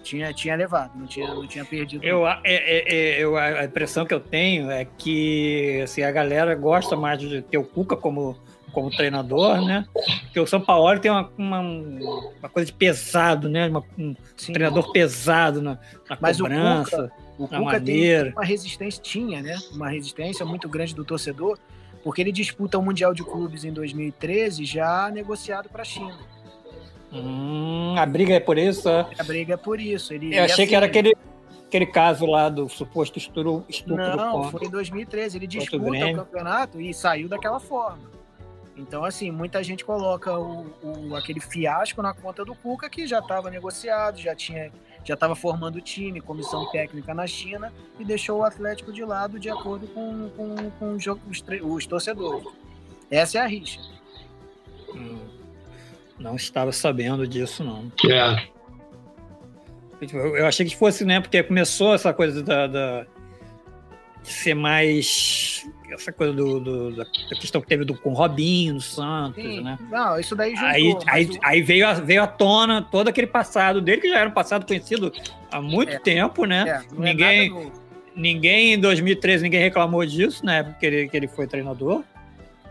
tinha, 0.02 0.34
tinha 0.34 0.56
levado, 0.56 0.98
não 0.98 1.06
tinha, 1.06 1.28
não 1.28 1.46
tinha 1.46 1.66
perdido. 1.66 2.02
Eu, 2.02 2.26
é, 2.26 2.40
é, 2.46 2.96
é, 2.96 3.22
eu, 3.22 3.36
a 3.36 3.66
impressão 3.66 4.06
que 4.06 4.14
eu 4.14 4.22
tenho 4.22 4.72
é 4.72 4.86
que 4.86 5.82
assim, 5.84 6.02
a 6.02 6.12
galera 6.12 6.56
gosta 6.56 6.96
mais 6.96 7.20
de 7.20 7.42
ter 7.42 7.58
o 7.58 7.66
Cuca 7.66 7.98
como 7.98 8.38
como 8.78 8.92
treinador, 8.92 9.60
né? 9.66 9.88
Porque 10.22 10.40
o 10.40 10.46
São 10.46 10.62
Paulo 10.62 11.00
tem 11.00 11.10
uma, 11.10 11.32
uma, 11.36 11.60
uma 11.62 12.48
coisa 12.48 12.68
de 12.68 12.74
pesado, 12.74 13.50
né? 13.50 13.68
Uma, 13.68 13.84
um 13.98 14.16
Sim. 14.36 14.54
treinador 14.54 14.92
pesado 14.92 15.64
na, 15.64 15.80
na 16.08 16.16
Mas 16.22 16.38
cobrança, 16.38 17.12
o 17.40 17.48
Cuca, 17.48 17.56
o 17.56 17.64
Cuca 17.64 17.80
maneira. 17.80 18.34
Uma 18.36 18.46
resistência, 18.46 19.02
tinha, 19.02 19.42
né? 19.42 19.58
Uma 19.72 19.90
resistência 19.90 20.46
muito 20.46 20.70
grande 20.70 20.94
do 20.94 21.04
torcedor, 21.04 21.58
porque 22.04 22.22
ele 22.22 22.32
disputa 22.32 22.78
o 22.78 22.84
Mundial 22.84 23.16
de 23.16 23.24
Clubes 23.24 23.64
em 23.64 23.74
2013 23.74 24.64
já 24.64 25.10
negociado 25.10 25.70
para 25.70 25.82
a 25.82 25.86
China. 25.86 26.20
Hum, 27.12 27.96
a 27.98 28.06
briga 28.06 28.36
é 28.36 28.40
por 28.40 28.60
isso? 28.60 28.88
É? 28.88 29.08
A 29.18 29.24
briga 29.24 29.56
é 29.56 29.58
por 29.58 29.80
isso. 29.80 30.14
Ele, 30.14 30.38
Eu 30.38 30.44
achei 30.44 30.54
assim, 30.54 30.68
que 30.68 30.76
era 30.76 30.86
aquele 30.86 31.18
aquele 31.68 31.88
caso 31.88 32.28
lá 32.28 32.48
do 32.48 32.70
suposto 32.70 33.18
estupro, 33.18 33.66
estupro 33.68 34.16
Não, 34.16 34.52
foi 34.52 34.68
em 34.68 34.70
2013. 34.70 35.36
Ele 35.36 35.48
disputa 35.48 35.78
o 35.84 36.16
campeonato 36.16 36.80
e 36.80 36.94
saiu 36.94 37.28
daquela 37.28 37.60
forma. 37.60 38.17
Então, 38.78 39.04
assim, 39.04 39.32
muita 39.32 39.64
gente 39.64 39.84
coloca 39.84 40.38
o, 40.38 40.68
o, 40.84 41.16
aquele 41.16 41.40
fiasco 41.40 42.02
na 42.02 42.14
conta 42.14 42.46
do 42.46 42.54
Cuca, 42.54 42.90
que 42.90 43.08
já 43.08 43.20
estava 43.20 43.50
negociado, 43.50 44.20
já 44.20 44.36
tinha 44.36 44.72
já 45.04 45.14
estava 45.14 45.36
formando 45.36 45.80
time, 45.80 46.20
comissão 46.20 46.70
técnica 46.70 47.14
na 47.14 47.26
China, 47.26 47.72
e 47.98 48.04
deixou 48.04 48.40
o 48.40 48.44
Atlético 48.44 48.92
de 48.92 49.06
lado 49.06 49.40
de 49.40 49.50
acordo 49.50 49.88
com, 49.88 50.30
com, 50.32 50.70
com 50.72 50.96
os, 50.96 51.06
os, 51.64 51.86
torcedores. 51.86 52.46
Essa 53.10 53.38
é 53.38 53.42
a 53.42 53.48
rixa. 53.48 53.80
Hum, 54.94 55.26
não 56.20 56.36
estava 56.36 56.74
sabendo 56.74 57.26
disso, 57.26 57.64
não. 57.64 57.90
É. 58.12 58.50
Eu 60.12 60.46
achei 60.46 60.66
que 60.66 60.76
fosse, 60.76 61.06
né? 61.06 61.22
Porque 61.22 61.42
começou 61.42 61.94
essa 61.94 62.14
coisa 62.14 62.44
da, 62.44 62.68
da 62.68 63.08
ser 64.24 64.56
mais 64.56 65.66
essa 65.94 66.12
coisa 66.12 66.34
do, 66.34 66.60
do, 66.60 66.96
da 66.96 67.06
questão 67.40 67.62
que 67.62 67.68
teve 67.68 67.86
do, 67.86 67.96
com 67.96 68.12
o 68.12 68.14
Robinho, 68.14 68.76
do 68.76 68.82
Santos, 68.82 69.44
Sim. 69.44 69.62
né? 69.62 69.78
Não, 69.90 70.20
isso 70.20 70.36
daí 70.36 70.52
juntou, 70.56 70.70
Aí, 70.70 70.98
aí, 71.08 71.26
o... 71.26 71.40
aí 71.44 71.62
veio, 71.62 71.88
a, 71.88 71.94
veio 71.94 72.24
à 72.24 72.28
tona 72.28 72.82
todo 72.82 73.08
aquele 73.08 73.28
passado 73.28 73.82
dele, 73.82 74.02
que 74.02 74.10
já 74.10 74.20
era 74.20 74.30
um 74.30 74.34
passado 74.34 74.66
conhecido 74.66 75.12
há 75.52 75.62
muito 75.62 75.94
é. 75.94 76.00
tempo, 76.00 76.46
né? 76.46 76.66
É, 76.68 76.72
é 76.72 77.00
ninguém, 77.00 77.58
é 77.58 77.72
ninguém 78.16 78.74
em 78.74 78.80
2013 78.80 79.44
ninguém 79.44 79.62
reclamou 79.62 80.06
disso, 80.06 80.46
né? 80.46 80.64
Porque 80.64 80.86
ele, 80.86 81.08
que 81.08 81.16
ele 81.16 81.28
foi 81.28 81.48
treinador, 81.48 82.04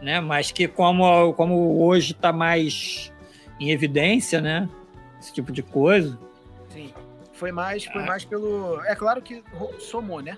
né? 0.03 0.21
Mas 0.21 0.51
que 0.51 0.69
como, 0.69 1.33
como 1.35 1.83
hoje 1.85 2.13
está 2.13 2.33
mais 2.33 3.13
em 3.59 3.71
evidência, 3.71 4.41
né? 4.41 4.69
Esse 5.21 5.33
tipo 5.33 5.53
de 5.53 5.63
coisa. 5.63 6.19
Sim. 6.69 6.93
Foi 7.33 7.53
mais, 7.53 7.85
foi 7.85 8.03
ah. 8.03 8.07
mais 8.07 8.25
pelo. 8.25 8.81
É 8.85 8.95
claro 8.95 9.23
que 9.23 9.43
somou, 9.79 10.21
né? 10.21 10.37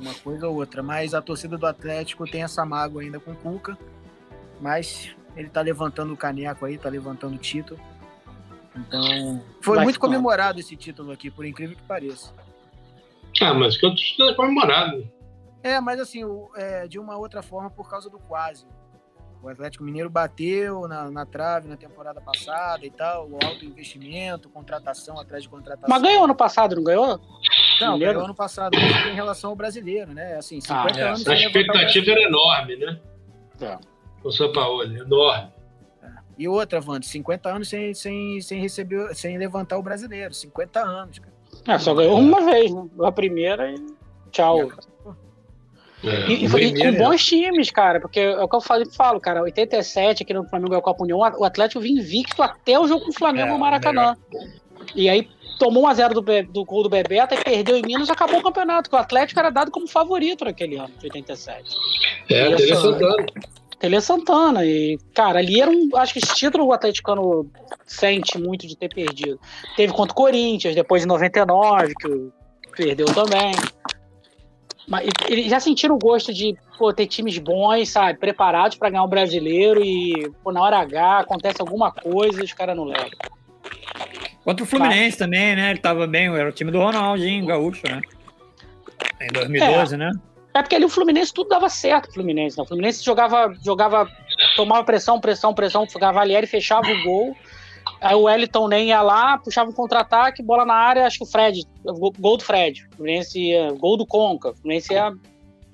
Uma 0.00 0.14
coisa 0.14 0.48
ou 0.48 0.56
outra. 0.56 0.82
Mas 0.82 1.14
a 1.14 1.22
torcida 1.22 1.56
do 1.56 1.66
Atlético 1.66 2.26
tem 2.26 2.42
essa 2.42 2.64
mágoa 2.64 3.02
ainda 3.02 3.20
com 3.20 3.32
o 3.32 3.36
Cuca. 3.36 3.78
Mas 4.60 5.14
ele 5.36 5.48
tá 5.48 5.60
levantando 5.60 6.12
o 6.12 6.16
caneco 6.16 6.64
aí, 6.64 6.78
tá 6.78 6.88
levantando 6.88 7.34
o 7.34 7.38
título. 7.38 7.80
Então, 8.74 9.42
foi 9.60 9.80
muito 9.80 9.98
comemorado 9.98 10.60
esse 10.60 10.76
título 10.76 11.12
aqui, 11.12 11.30
por 11.30 11.46
incrível 11.46 11.76
que 11.76 11.82
pareça. 11.82 12.32
Ah, 13.40 13.54
mas 13.54 13.76
que 13.76 13.86
outro 13.86 14.02
é 14.30 14.34
comemorado. 14.34 15.10
É, 15.62 15.80
mas 15.80 15.98
assim, 15.98 16.22
é, 16.54 16.86
de 16.86 16.98
uma 16.98 17.16
outra 17.16 17.42
forma 17.42 17.70
por 17.70 17.88
causa 17.88 18.08
do 18.08 18.18
quase. 18.18 18.66
O 19.42 19.48
Atlético 19.48 19.84
Mineiro 19.84 20.10
bateu 20.10 20.88
na, 20.88 21.10
na 21.10 21.24
trave 21.24 21.68
na 21.68 21.76
temporada 21.76 22.20
passada 22.20 22.84
e 22.84 22.90
tal, 22.90 23.28
o 23.28 23.38
alto 23.44 23.64
investimento, 23.64 24.48
contratação 24.48 25.18
atrás 25.18 25.42
de 25.42 25.48
contratação. 25.48 25.88
Mas 25.88 26.02
ganhou 26.02 26.24
ano 26.24 26.34
passado, 26.34 26.74
não 26.74 26.82
ganhou? 26.82 27.20
Não, 27.80 27.92
Mineiro? 27.92 28.14
ganhou 28.14 28.24
ano 28.24 28.34
passado, 28.34 28.76
mas 28.76 29.06
em 29.06 29.14
relação 29.14 29.50
ao 29.50 29.56
brasileiro, 29.56 30.12
né? 30.12 30.36
Assim, 30.36 30.60
50 30.60 30.98
ah, 30.98 31.00
é. 31.00 31.08
anos. 31.08 31.28
A 31.28 31.34
expectativa 31.34 32.10
era 32.10 32.22
enorme, 32.22 32.76
né? 32.76 33.00
É. 33.60 33.78
O 34.24 34.32
São 34.32 34.52
Paulo, 34.52 34.82
enorme. 34.82 35.52
É. 36.02 36.08
E 36.38 36.48
outra, 36.48 36.80
Vando, 36.80 37.04
50 37.04 37.48
anos 37.48 37.68
sem, 37.68 37.94
sem, 37.94 38.40
sem 38.40 38.60
receber, 38.60 39.14
sem 39.14 39.38
levantar 39.38 39.78
o 39.78 39.82
brasileiro. 39.82 40.34
50 40.34 40.80
anos, 40.80 41.18
cara. 41.18 41.36
É, 41.68 41.78
só 41.78 41.94
ganhou 41.94 42.18
uma 42.18 42.44
vez, 42.44 42.72
né? 42.72 42.84
A 43.02 43.12
primeira 43.12 43.70
e 43.70 43.76
tchau. 44.30 44.62
É, 44.62 44.95
e, 46.28 46.44
e, 46.44 46.44
e, 46.44 46.74
com 46.74 47.04
bons 47.04 47.24
times, 47.24 47.70
cara, 47.70 48.00
porque 48.00 48.20
é 48.20 48.42
o 48.42 48.48
que 48.48 48.56
eu 48.56 48.60
falo, 48.60 48.90
falo 48.92 49.20
cara, 49.20 49.42
87 49.42 50.22
aqui 50.22 50.32
no 50.32 50.44
Flamengo 50.44 50.74
é 50.74 50.78
a 50.78 50.82
Copa 50.82 51.02
União, 51.02 51.18
o 51.18 51.44
Atlético 51.44 51.80
vinha 51.80 52.00
invicto 52.00 52.42
até 52.42 52.78
o 52.78 52.86
jogo 52.86 53.04
com 53.04 53.10
o 53.10 53.14
Flamengo 53.14 53.48
é, 53.48 53.52
no 53.52 53.58
Maracanã. 53.58 54.16
Melhor. 54.32 54.46
E 54.94 55.08
aí 55.08 55.28
tomou 55.58 55.84
1x0 55.84 56.12
do, 56.12 56.52
do 56.52 56.64
gol 56.64 56.82
do 56.82 56.88
Bebeto 56.88 57.34
e 57.34 57.42
perdeu 57.42 57.76
em 57.76 57.82
Minas 57.82 58.10
acabou 58.10 58.38
o 58.38 58.42
campeonato, 58.42 58.88
que 58.88 58.96
o 58.96 58.98
Atlético 58.98 59.40
era 59.40 59.50
dado 59.50 59.70
como 59.70 59.88
favorito 59.88 60.44
naquele 60.44 60.76
ano, 60.76 60.92
de 60.98 61.06
87. 61.06 61.74
É, 62.30 62.54
teve 62.54 62.72
essa, 62.72 62.92
Tele 63.78 64.00
Santana. 64.00 64.64
E, 64.64 64.98
cara, 65.14 65.38
ali 65.38 65.60
era 65.60 65.70
um. 65.70 65.90
Acho 65.96 66.12
que 66.12 66.18
esse 66.18 66.34
título 66.34 66.66
o 66.66 66.72
atleticano 66.72 67.50
sente 67.84 68.38
muito 68.38 68.66
de 68.66 68.76
ter 68.76 68.88
perdido. 68.88 69.38
Teve 69.76 69.92
contra 69.92 70.12
o 70.12 70.16
Corinthians, 70.16 70.74
depois 70.74 71.02
de 71.02 71.08
99, 71.08 71.94
que 71.94 72.30
perdeu 72.76 73.06
também. 73.06 73.52
Mas 74.86 75.08
eles 75.28 75.46
já 75.46 75.58
sentiram 75.58 75.96
o 75.96 75.98
gosto 75.98 76.32
de 76.32 76.56
pô, 76.78 76.92
ter 76.92 77.06
times 77.06 77.38
bons, 77.38 77.88
sabe? 77.88 78.18
Preparados 78.18 78.76
para 78.76 78.90
ganhar 78.90 79.02
o 79.02 79.06
um 79.06 79.10
brasileiro 79.10 79.82
e 79.84 80.30
pô, 80.44 80.52
na 80.52 80.62
hora 80.62 80.78
H 80.78 81.20
acontece 81.20 81.60
alguma 81.60 81.90
coisa 81.90 82.40
e 82.40 82.44
os 82.44 82.52
caras 82.52 82.76
não 82.76 82.84
levam. 82.84 83.10
Contra 84.44 84.62
o 84.62 84.66
Fluminense 84.66 85.18
tá. 85.18 85.24
também, 85.24 85.56
né? 85.56 85.70
Ele 85.70 85.80
tava 85.80 86.06
bem, 86.06 86.28
era 86.28 86.48
o 86.48 86.52
time 86.52 86.70
do 86.70 86.78
Ronaldinho, 86.78 87.44
gaúcho, 87.46 87.82
né? 87.88 88.00
Em 89.20 89.28
2012, 89.32 89.94
é. 89.94 89.98
né? 89.98 90.12
É 90.54 90.62
porque 90.62 90.76
ali 90.76 90.84
o 90.84 90.88
Fluminense 90.88 91.34
tudo 91.34 91.48
dava 91.48 91.68
certo, 91.68 92.08
o 92.08 92.14
Fluminense. 92.14 92.56
Né? 92.56 92.62
O 92.62 92.66
Fluminense 92.66 93.04
jogava, 93.04 93.54
jogava, 93.62 94.08
tomava 94.54 94.84
pressão, 94.84 95.20
pressão, 95.20 95.52
pressão, 95.52 95.86
Cavalieri 95.86 96.46
fechava 96.46 96.88
o 96.88 97.02
gol. 97.02 97.36
Aí 98.00 98.14
o 98.14 98.22
Wellington 98.22 98.68
nem 98.68 98.88
ia 98.88 99.02
lá, 99.02 99.38
puxava 99.38 99.70
um 99.70 99.72
contra-ataque, 99.72 100.42
bola 100.42 100.64
na 100.64 100.74
área, 100.74 101.06
acho 101.06 101.18
que 101.18 101.24
o 101.24 101.26
Fred, 101.26 101.64
gol 102.18 102.36
do 102.36 102.44
Fred. 102.44 102.86
Fluminense 102.94 103.38
ia, 103.38 103.72
gol 103.72 103.96
do 103.96 104.06
Conca. 104.06 104.52
Fluminense 104.54 104.92
ia, 104.92 105.12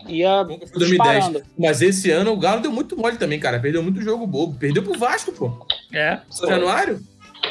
ia 0.07 0.45
2010. 0.45 1.43
Mas 1.59 1.83
esse 1.83 2.11
ano 2.11 2.33
o 2.33 2.37
Galo 2.37 2.61
deu 2.61 2.73
muito 2.73 2.97
mole 2.97 3.17
também, 3.17 3.41
cara. 3.41 3.59
Perdeu 3.59 3.83
muito 3.83 4.01
jogo 4.01 4.27
bobo. 4.27 4.57
Perdeu 4.59 4.83
pro 4.83 4.99
Vasco, 4.99 5.33
pô. 5.33 5.67
É. 5.93 6.21
São 6.31 6.49
Januário? 6.49 7.01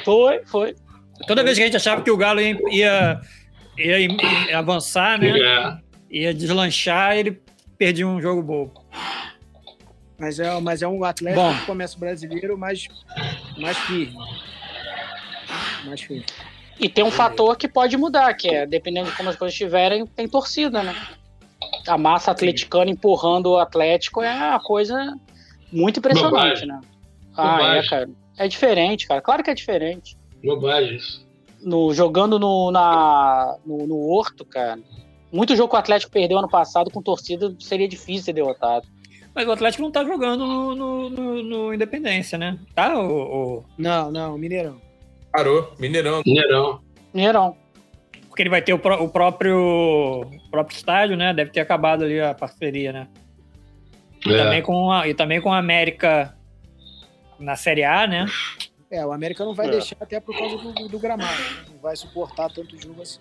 Foi, 0.06 0.42
foi. 0.46 0.76
Toda 1.28 1.44
vez 1.44 1.58
que 1.58 1.64
a 1.64 1.66
gente 1.66 1.78
achava 1.78 2.02
que 2.02 2.10
o 2.10 2.18
Galo 2.18 2.40
ia, 2.40 2.58
ia, 2.72 3.22
ia, 3.78 4.00
ia 4.00 4.58
avançar, 4.58 5.20
né? 5.20 5.38
É 5.38 5.92
ia 6.12 6.34
deslanchar, 6.34 7.18
ele 7.18 7.42
perdia 7.78 8.08
um 8.08 8.22
jogo 8.22 8.44
bobo. 8.44 8.86
Mas 10.20 10.40
é, 10.40 10.60
mas 10.60 10.82
é 10.84 10.88
um 10.88 11.04
atleta 11.04 11.36
Bom. 11.36 11.54
que 11.56 11.66
começa 11.66 11.96
o 11.96 12.00
brasileiro 12.00 12.58
mais, 12.58 12.88
mais 13.58 13.78
firme. 13.80 14.16
Mais 15.86 16.02
firme. 16.02 16.26
E 16.80 16.90
tem 16.90 17.04
um 17.04 17.12
fator 17.12 17.56
que 17.56 17.68
pode 17.68 17.96
mudar, 17.96 18.34
que 18.34 18.50
é, 18.50 18.66
dependendo 18.66 19.10
de 19.10 19.16
como 19.16 19.30
as 19.30 19.36
coisas 19.36 19.54
estiverem, 19.54 20.06
tem 20.06 20.28
torcida, 20.28 20.82
né? 20.82 20.96
A 21.88 21.98
massa 21.98 22.32
atleticana 22.32 22.86
Sim. 22.86 22.92
empurrando 22.92 23.52
o 23.52 23.60
Atlético 23.60 24.24
é 24.24 24.34
uma 24.34 24.60
coisa 24.60 25.16
muito 25.72 26.00
impressionante, 26.00 26.66
né? 26.66 26.82
Ah, 27.38 27.76
é, 27.76 27.88
cara. 27.88 28.10
É 28.38 28.48
diferente, 28.48 29.08
cara. 29.08 29.22
Claro 29.22 29.44
que 29.44 29.52
é 29.52 29.54
diferente. 29.54 30.18
Bobagem 30.44 30.96
isso. 30.96 31.26
No, 31.62 31.94
jogando 31.94 32.40
no, 32.40 32.72
na, 32.72 33.58
no, 33.64 33.86
no 33.86 34.00
Horto, 34.10 34.44
cara, 34.44 34.80
muito 35.32 35.56
jogo 35.56 35.70
que 35.70 35.76
o 35.76 35.80
Atlético 35.80 36.12
perdeu 36.12 36.40
ano 36.40 36.50
passado 36.50 36.90
com 36.90 37.02
torcida 37.02 37.56
seria 37.60 37.88
difícil 37.88 38.24
ser 38.24 38.34
derrotado. 38.34 38.88
Mas 39.34 39.48
o 39.48 39.52
Atlético 39.52 39.84
não 39.84 39.92
tá 39.92 40.04
jogando 40.04 40.46
no, 40.46 40.76
no, 40.76 41.10
no, 41.10 41.44
no 41.44 41.74
Independência, 41.74 42.38
né? 42.38 42.58
Tá? 42.74 42.98
O, 43.00 43.60
o... 43.60 43.66
Não, 43.78 44.12
não, 44.12 44.38
Mineirão. 44.38 44.82
Parou, 45.32 45.74
Mineirão. 45.80 46.22
Mineirão. 46.26 46.82
Mineirão. 47.14 47.58
Porque 48.28 48.44
ele 48.44 48.50
vai 48.50 48.62
ter 48.62 48.74
o, 48.74 48.78
o 48.78 49.10
próprio, 49.10 50.26
próprio 50.50 50.76
estádio, 50.76 51.18
né? 51.18 51.34
Deve 51.34 51.52
ter 51.52 51.60
acabado 51.60 52.04
ali 52.04 52.20
a 52.20 52.34
parceria, 52.34 52.92
né? 52.92 53.08
E, 54.26 54.34
é. 54.34 54.38
também, 54.38 54.62
com 54.62 54.92
a, 54.92 55.08
e 55.08 55.14
também 55.14 55.42
com 55.42 55.52
a 55.52 55.58
América 55.58 56.36
na 57.40 57.56
Série 57.56 57.84
A, 57.84 58.06
né? 58.08 58.26
É, 58.90 59.06
o 59.06 59.12
América 59.12 59.46
não 59.46 59.54
vai 59.54 59.68
é. 59.68 59.72
deixar 59.72 59.98
até 60.00 60.20
por 60.20 60.38
causa 60.38 60.58
do, 60.58 60.88
do 60.88 61.00
gramado. 61.00 61.32
Né? 61.32 61.66
Não 61.72 61.80
vai 61.80 61.96
suportar 61.96 62.52
tanto 62.52 62.80
jogo 62.82 63.02
assim. 63.02 63.20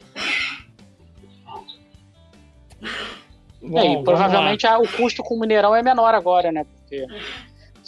Bom, 3.62 4.02
provavelmente 4.02 4.66
a, 4.66 4.78
o 4.78 4.88
custo 4.88 5.22
com 5.22 5.34
o 5.34 5.40
Mineirão 5.40 5.74
é 5.74 5.82
menor 5.82 6.14
agora, 6.14 6.50
né? 6.50 6.64
Porque 6.64 7.06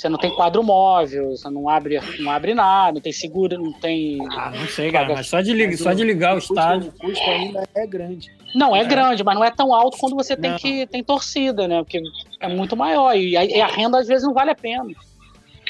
você 0.02 0.08
não 0.08 0.18
tem 0.18 0.34
quadro 0.34 0.64
móvel, 0.64 1.30
você 1.30 1.48
não 1.48 1.68
abre, 1.68 2.00
não 2.18 2.32
abre 2.32 2.54
nada, 2.54 2.94
não 2.94 3.00
tem 3.00 3.12
seguro, 3.12 3.56
não 3.56 3.72
tem. 3.72 4.18
Ah, 4.32 4.50
não 4.50 4.66
sei, 4.66 4.90
cara, 4.90 5.14
mas 5.14 5.28
só 5.28 5.40
de, 5.40 5.52
ligar, 5.52 5.76
só 5.78 5.92
de 5.92 6.02
ligar 6.02 6.32
o, 6.32 6.34
o 6.34 6.38
estádio. 6.38 6.88
O 6.88 6.98
custo 6.98 7.30
ainda 7.30 7.62
é 7.72 7.86
grande. 7.86 8.34
Não, 8.52 8.74
é, 8.74 8.80
é, 8.80 8.84
grande, 8.84 9.22
mas 9.22 9.36
não 9.36 9.44
é 9.44 9.50
tão 9.52 9.72
alto 9.72 9.96
quando 9.98 10.16
você 10.16 10.36
tem 10.36 10.56
que 10.56 10.88
tem 10.88 11.04
torcida, 11.04 11.68
né? 11.68 11.84
Porque 11.84 12.00
é 12.40 12.48
muito 12.48 12.76
maior. 12.76 13.14
E 13.14 13.36
a, 13.36 13.44
e 13.44 13.60
a 13.60 13.68
renda 13.68 14.00
às 14.00 14.08
vezes 14.08 14.24
não 14.24 14.34
vale 14.34 14.50
a 14.50 14.56
pena. 14.56 14.88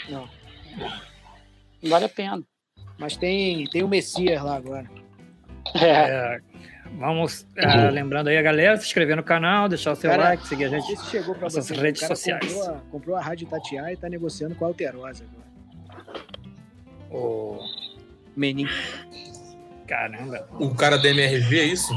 Não. 0.08 0.26
Não 1.82 1.90
vale 1.90 2.06
a 2.06 2.08
pena. 2.08 2.42
Mas 2.98 3.18
tem, 3.18 3.66
tem 3.66 3.82
o 3.82 3.88
Messias 3.88 4.42
lá 4.42 4.56
agora. 4.56 4.90
É. 5.74 5.86
é 5.86 6.40
Vamos 6.98 7.42
uh, 7.42 7.90
lembrando 7.90 8.28
aí 8.28 8.36
a 8.36 8.42
galera, 8.42 8.76
se 8.76 8.86
inscrever 8.86 9.16
no 9.16 9.22
canal, 9.22 9.68
deixar 9.68 9.92
o 9.92 9.96
seu 9.96 10.10
cara, 10.10 10.24
like, 10.24 10.46
seguir 10.46 10.64
a 10.64 10.68
gente 10.68 10.92
nas 10.92 11.10
chegou 11.10 11.36
nossas 11.36 11.68
você, 11.68 11.74
redes 11.74 12.06
sociais. 12.06 12.52
Comprou 12.52 12.68
a, 12.68 12.80
comprou 12.90 13.16
a 13.16 13.20
Rádio 13.20 13.46
Tatiá 13.48 13.90
e 13.90 13.94
está 13.94 14.08
negociando 14.08 14.54
com 14.54 14.64
a 14.64 14.68
Alterosa 14.68 15.24
agora. 15.24 16.22
O 17.10 17.58
Menin. 18.36 18.68
Caramba. 19.86 20.48
O 20.58 20.74
cara 20.74 20.96
da 20.96 21.08
MRV, 21.08 21.58
é 21.58 21.64
isso? 21.64 21.92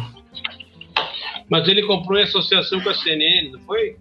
Mas 1.49 1.67
ele 1.67 1.85
comprou 1.85 2.17
em 2.17 2.23
associação 2.23 2.81
com 2.81 2.89
a 2.89 2.93
CNN, 2.93 3.51
não 3.51 3.59
foi? 3.61 3.97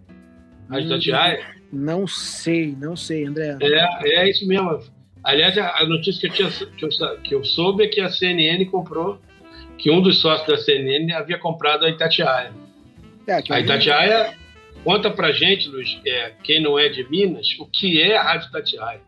Rádio 0.70 0.86
hum, 0.86 0.90
Tatiaia? 0.90 1.46
Não 1.72 2.06
sei, 2.06 2.74
não 2.80 2.96
sei, 2.96 3.26
André. 3.26 3.58
É, 3.60 4.20
é 4.20 4.30
isso 4.30 4.46
mesmo. 4.46 4.80
Aliás, 5.22 5.56
a 5.56 5.86
notícia 5.86 6.28
que 6.28 6.42
eu, 6.42 6.50
tinha, 6.50 7.16
que 7.22 7.34
eu 7.34 7.44
soube 7.44 7.84
é 7.84 7.88
que 7.88 8.00
a 8.00 8.10
CNN 8.10 8.64
comprou 8.66 9.20
que 9.84 9.90
um 9.90 10.00
dos 10.00 10.18
sócios 10.18 10.48
da 10.48 10.56
CNN 10.56 11.12
havia 11.12 11.38
comprado 11.38 11.84
a 11.84 11.90
Itatiaia. 11.90 12.54
É, 13.26 13.34
a 13.50 13.60
Itatiaia, 13.60 14.34
conta 14.82 15.10
pra 15.10 15.30
gente, 15.30 15.68
Luiz, 15.68 16.00
é, 16.06 16.32
quem 16.42 16.62
não 16.62 16.78
é 16.78 16.88
de 16.88 17.06
Minas, 17.10 17.48
o 17.60 17.66
que 17.66 18.00
é 18.00 18.16
a 18.16 18.22
Rádio 18.22 18.48
Itatiaia. 18.48 19.02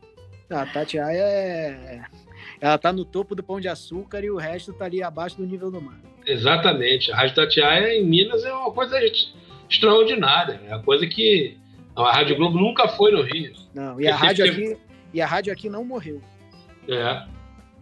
A 0.50 0.64
Itatiaia 0.64 1.22
é... 1.22 2.02
Ela 2.60 2.76
tá 2.76 2.92
no 2.92 3.06
topo 3.06 3.34
do 3.34 3.42
Pão 3.42 3.58
de 3.58 3.68
Açúcar 3.68 4.22
e 4.22 4.30
o 4.30 4.36
resto 4.36 4.74
tá 4.74 4.84
ali 4.84 5.02
abaixo 5.02 5.38
do 5.38 5.46
nível 5.46 5.70
do 5.70 5.80
mar. 5.80 5.98
Exatamente. 6.26 7.10
A 7.10 7.16
Rádio 7.16 7.32
Itatiaia 7.32 7.98
em 7.98 8.04
Minas 8.04 8.44
é 8.44 8.52
uma 8.52 8.70
coisa 8.70 8.98
extraordinária. 9.70 10.60
É 10.68 10.74
uma 10.74 10.82
coisa 10.82 11.06
que 11.06 11.56
a 11.96 12.12
Rádio 12.12 12.36
Globo 12.36 12.58
nunca 12.58 12.86
foi 12.86 13.12
no 13.12 13.22
Rio. 13.22 13.54
Não, 13.74 13.98
e 13.98 14.06
a, 14.06 14.14
rádio 14.14 14.44
aqui, 14.44 14.76
e 15.14 15.22
a 15.22 15.26
rádio 15.26 15.54
aqui 15.54 15.70
não 15.70 15.82
morreu. 15.82 16.20
É. 16.86 17.35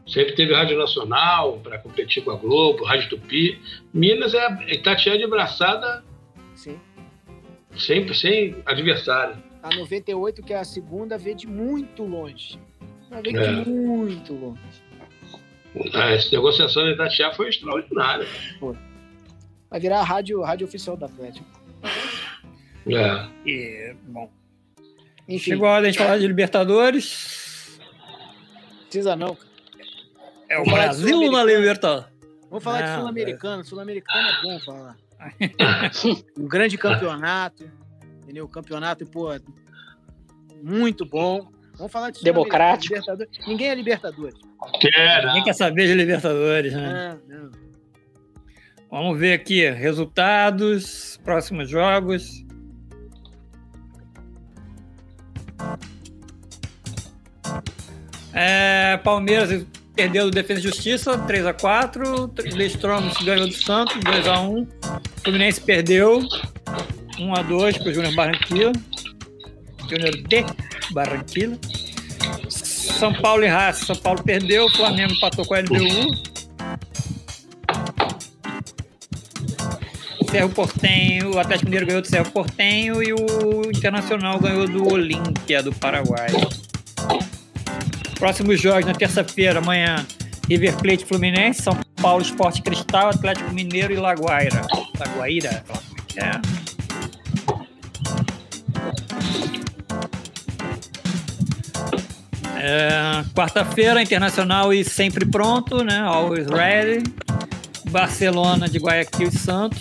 Sempre 0.06 0.35
teve 0.35 0.52
Rádio 0.52 0.78
Nacional 0.78 1.59
para 1.62 1.78
competir 1.78 2.22
com 2.22 2.31
a 2.31 2.36
Globo, 2.36 2.85
Rádio 2.85 3.10
Tupi. 3.10 3.60
Minas 3.93 4.35
é 4.35 4.72
Itatiaia 4.72 5.18
de 5.18 5.26
braçada. 5.26 6.05
Sim. 6.55 6.78
Sempre 7.76 8.14
sem 8.14 8.56
adversário. 8.66 9.43
A 9.62 9.74
98, 9.74 10.43
que 10.43 10.52
é 10.52 10.59
a 10.59 10.64
segunda, 10.64 11.16
vê 11.16 11.35
de 11.35 11.47
muito 11.47 12.05
longe. 12.05 12.59
Ela 13.10 13.22
vê 13.22 13.31
é. 13.31 13.62
de 13.62 13.70
muito 13.70 14.35
longe. 14.35 14.60
Ah, 15.94 16.10
essa 16.10 16.31
negociação 16.31 16.85
da 16.85 16.90
Itatiaia 16.90 17.32
foi 17.32 17.48
extraordinária. 17.48 18.26
Foi. 18.60 18.76
Vai 19.70 19.81
virar 19.81 20.01
a 20.01 20.05
rádio, 20.05 20.43
rádio 20.43 20.66
oficial 20.66 20.97
da 20.97 21.06
Atlético. 21.06 21.47
É. 22.86 23.26
E, 23.47 23.97
bom. 24.05 24.31
Enfim. 25.26 25.52
Chegou 25.52 25.66
a 25.66 25.72
hora 25.72 25.90
de 25.90 25.97
falar 25.97 26.18
de 26.18 26.26
Libertadores. 26.26 27.81
Precisa 28.85 29.16
não, 29.16 29.35
cara. 29.35 29.53
É 30.49 30.59
o 30.59 30.65
Brasil 30.65 31.31
na 31.31 31.45
Libertadores. 31.45 32.15
Vamos 32.49 32.62
falar 32.62 32.81
não, 32.83 32.87
de 32.87 33.01
Sul-Americano. 33.01 33.65
Sul-Americano 33.65 34.29
é 34.29 34.43
bom 34.43 34.61
falar. 34.61 34.97
um 36.39 36.47
grande 36.47 36.79
campeonato, 36.79 37.69
entendeu? 38.23 38.47
Campeonato, 38.49 39.07
pô, 39.07 39.29
muito 40.62 41.05
bom. 41.05 41.49
Vamos 41.77 41.91
falar 41.91 42.11
de 42.11 42.23
Democrático. 42.23 42.95
Ninguém 43.47 43.71
é 43.71 43.75
Libertadores. 43.75 44.39
Quer, 44.81 45.27
Ninguém 45.27 45.45
quer 45.45 45.55
saber 45.55 45.89
de 45.89 45.95
Libertadores, 45.95 46.73
né? 46.73 47.19
Não, 47.29 47.43
não. 47.43 47.51
Vamos 48.91 49.19
ver 49.19 49.33
aqui 49.33 49.69
resultados, 49.71 51.19
próximos 51.25 51.69
jogos. 51.69 52.45
É, 58.33 58.97
Palmeiras 58.99 59.66
perdeu 59.95 60.25
do 60.25 60.31
Defesa 60.31 60.61
e 60.61 60.62
Justiça, 60.62 61.19
3x4. 61.19 62.55
Lestromes 62.55 63.16
ganhou 63.19 63.47
do 63.47 63.55
Santos, 63.55 63.97
2x1. 63.97 64.66
Fluminense 65.23 65.61
perdeu, 65.61 66.21
1x2 67.19 67.79
para 67.79 67.89
o 67.89 67.95
Júnior 67.95 68.15
Barranquilla. 68.15 68.73
Júnior 69.89 70.11
de 70.11 70.45
Barranquilla. 70.93 71.59
São 72.49 73.12
Paulo 73.15 73.45
e 73.45 73.49
Raça. 73.49 73.87
São 73.87 73.97
Paulo 73.97 74.23
perdeu, 74.23 74.69
Flamengo 74.71 75.12
empatou 75.12 75.45
com 75.45 75.55
a 75.55 75.59
LDU. 75.61 76.35
Cerro 80.31 80.49
Portenho, 80.49 81.35
o 81.35 81.39
Atlético 81.39 81.66
Mineiro 81.66 81.87
ganhou 81.87 82.03
do 82.03 82.09
Cerro 82.09 82.29
Portenho 82.33 83.01
e 83.01 83.12
o 83.12 83.71
Internacional 83.71 84.41
ganhou 84.41 84.66
do 84.66 84.93
Olímpia 84.93 85.62
do 85.62 85.73
Paraguai. 85.73 86.27
Próximos 88.19 88.61
jogos 88.61 88.86
na 88.86 88.95
terça-feira, 88.95 89.59
amanhã, 89.59 90.07
River 90.49 90.77
Plate 90.77 91.05
Fluminense, 91.05 91.62
São 91.62 91.77
Paulo 92.01 92.23
Esporte 92.23 92.62
Cristal, 92.62 93.11
Atlético 93.11 93.53
Mineiro 93.53 93.93
e 93.93 93.97
Laguaira. 93.97 94.62
Laguaira? 94.99 95.65
É. 96.16 96.65
É, 102.57 103.24
Quarta-feira, 103.35 104.03
Internacional 104.03 104.73
e 104.73 104.85
sempre 104.85 105.27
pronto, 105.27 105.85
né? 105.85 105.99
Always 106.01 106.47
ready. 106.47 107.03
Barcelona 107.91 108.69
de 108.69 108.78
Guayaquil 108.78 109.28
e 109.28 109.39
Santos. 109.39 109.81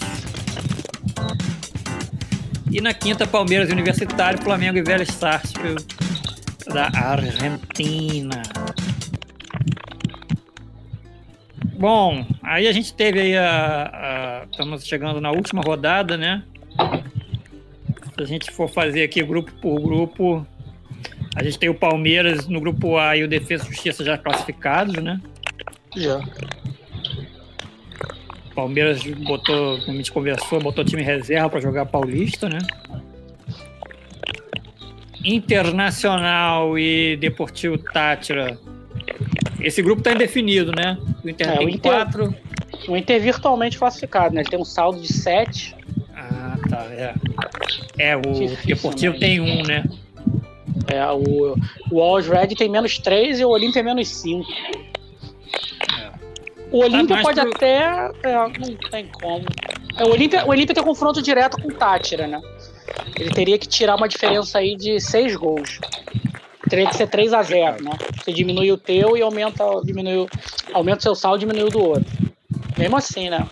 E 2.69 2.81
na 2.81 2.93
quinta, 2.93 3.25
Palmeiras 3.27 3.69
Universitário, 3.69 4.41
Flamengo 4.41 4.77
e 4.77 4.81
Vélez 4.81 5.09
Sarsfield 5.09 5.85
da 6.65 6.89
Argentina. 6.93 8.41
Bom, 11.77 12.25
aí 12.41 12.67
a 12.67 12.71
gente 12.71 12.93
teve 12.93 13.19
aí 13.19 13.37
a, 13.37 14.41
a, 14.41 14.45
Estamos 14.49 14.85
chegando 14.85 15.19
na 15.19 15.31
última 15.31 15.61
rodada, 15.61 16.15
né? 16.15 16.43
Se 18.15 18.21
a 18.21 18.25
gente 18.25 18.51
for 18.51 18.69
fazer 18.69 19.03
aqui 19.03 19.23
grupo 19.23 19.51
por 19.61 19.81
grupo, 19.81 20.45
a 21.35 21.43
gente 21.43 21.57
tem 21.57 21.69
o 21.69 21.73
Palmeiras 21.73 22.47
no 22.47 22.61
grupo 22.61 22.97
A 22.97 23.17
e 23.17 23.23
o 23.23 23.27
Defesa 23.27 23.65
e 23.65 23.67
Justiça 23.67 24.05
já 24.05 24.17
classificados, 24.17 24.95
né? 25.03 25.19
Já. 25.95 26.21
Palmeiras 28.53 29.03
botou, 29.03 29.79
como 29.79 29.91
a 29.91 29.95
gente 29.95 30.11
conversou, 30.11 30.61
botou 30.61 30.85
time 30.85 31.01
reserva 31.01 31.49
para 31.49 31.59
jogar 31.59 31.87
Paulista, 31.87 32.47
né? 32.47 32.59
Internacional 35.23 36.77
e 36.77 37.17
Deportivo 37.17 37.77
Tátira. 37.77 38.57
Esse 39.59 39.81
grupo 39.81 40.01
está 40.01 40.11
indefinido, 40.11 40.71
né? 40.71 40.97
O 41.23 41.29
Inter 41.29 41.49
é, 41.49 41.57
tem 41.57 41.65
o 41.65 41.69
Inter, 41.69 41.91
quatro. 41.91 42.35
O 42.87 42.97
Inter 42.97 43.21
virtualmente 43.21 43.77
classificado, 43.77 44.35
né? 44.35 44.41
Ele 44.41 44.49
tem 44.49 44.59
um 44.59 44.65
saldo 44.65 44.99
de 44.99 45.11
sete. 45.11 45.75
Ah, 46.15 46.57
tá. 46.69 46.85
É, 46.89 47.13
é 47.97 48.17
o 48.17 48.21
Difícil, 48.21 48.57
Deportivo 48.65 49.13
né? 49.13 49.19
tem 49.19 49.39
um, 49.39 49.63
né? 49.63 49.83
É, 50.87 51.05
o, 51.11 51.55
o 51.91 52.01
Always 52.01 52.27
Red 52.27 52.47
tem 52.55 52.69
menos 52.69 52.97
três 52.97 53.39
e 53.39 53.45
o 53.45 53.49
Olímpia 53.49 53.79
é 53.79 53.83
menos 53.83 54.09
cinco. 54.09 54.47
O 56.73 56.79
Olímpia 56.79 57.17
tá 57.17 57.21
pode 57.21 57.39
pro... 57.39 57.49
até. 57.51 58.11
É, 58.23 58.33
não 58.33 58.89
tem 58.89 59.07
como. 59.21 59.45
É, 59.95 60.03
o, 60.03 60.09
Olímpia, 60.09 60.43
o 60.43 60.49
Olímpia 60.49 60.73
tem 60.73 60.83
confronto 60.83 61.21
direto 61.21 61.61
com 61.61 61.67
o 61.67 61.73
Tátira, 61.73 62.25
né? 62.25 62.41
Ele 63.19 63.29
teria 63.31 63.57
que 63.57 63.67
tirar 63.67 63.95
uma 63.95 64.07
diferença 64.07 64.59
aí 64.59 64.75
de 64.75 64.99
seis 64.99 65.35
gols. 65.35 65.79
Teria 66.69 66.87
que 66.87 66.95
ser 66.95 67.07
3 67.07 67.33
a 67.33 67.43
0 67.43 67.83
né? 67.83 67.91
Você 68.15 68.31
diminui 68.31 68.71
o 68.71 68.77
teu 68.77 69.17
e 69.17 69.21
aumenta, 69.21 69.63
diminui, 69.83 70.27
aumenta 70.73 70.99
o 70.99 71.01
seu 71.03 71.15
saldo 71.15 71.37
e 71.37 71.39
diminui 71.41 71.67
o 71.67 71.69
do 71.69 71.83
outro. 71.83 72.05
Mesmo 72.77 72.97
assim, 72.97 73.29
né? 73.29 73.45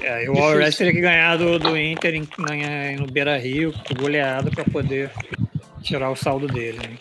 É, 0.00 0.24
e 0.24 0.28
o 0.28 0.38
Alres 0.38 0.76
teria 0.76 0.92
que 0.92 1.00
ganhar 1.00 1.36
do, 1.38 1.58
do 1.58 1.78
Inter 1.78 2.14
em, 2.14 2.28
em, 2.52 2.96
no 2.96 3.06
Beira 3.06 3.38
Rio, 3.38 3.72
goleado, 3.96 4.50
para 4.50 4.64
poder 4.64 5.10
tirar 5.82 6.10
o 6.10 6.16
saldo 6.16 6.46
dele. 6.46 6.78
Né? 6.78 6.98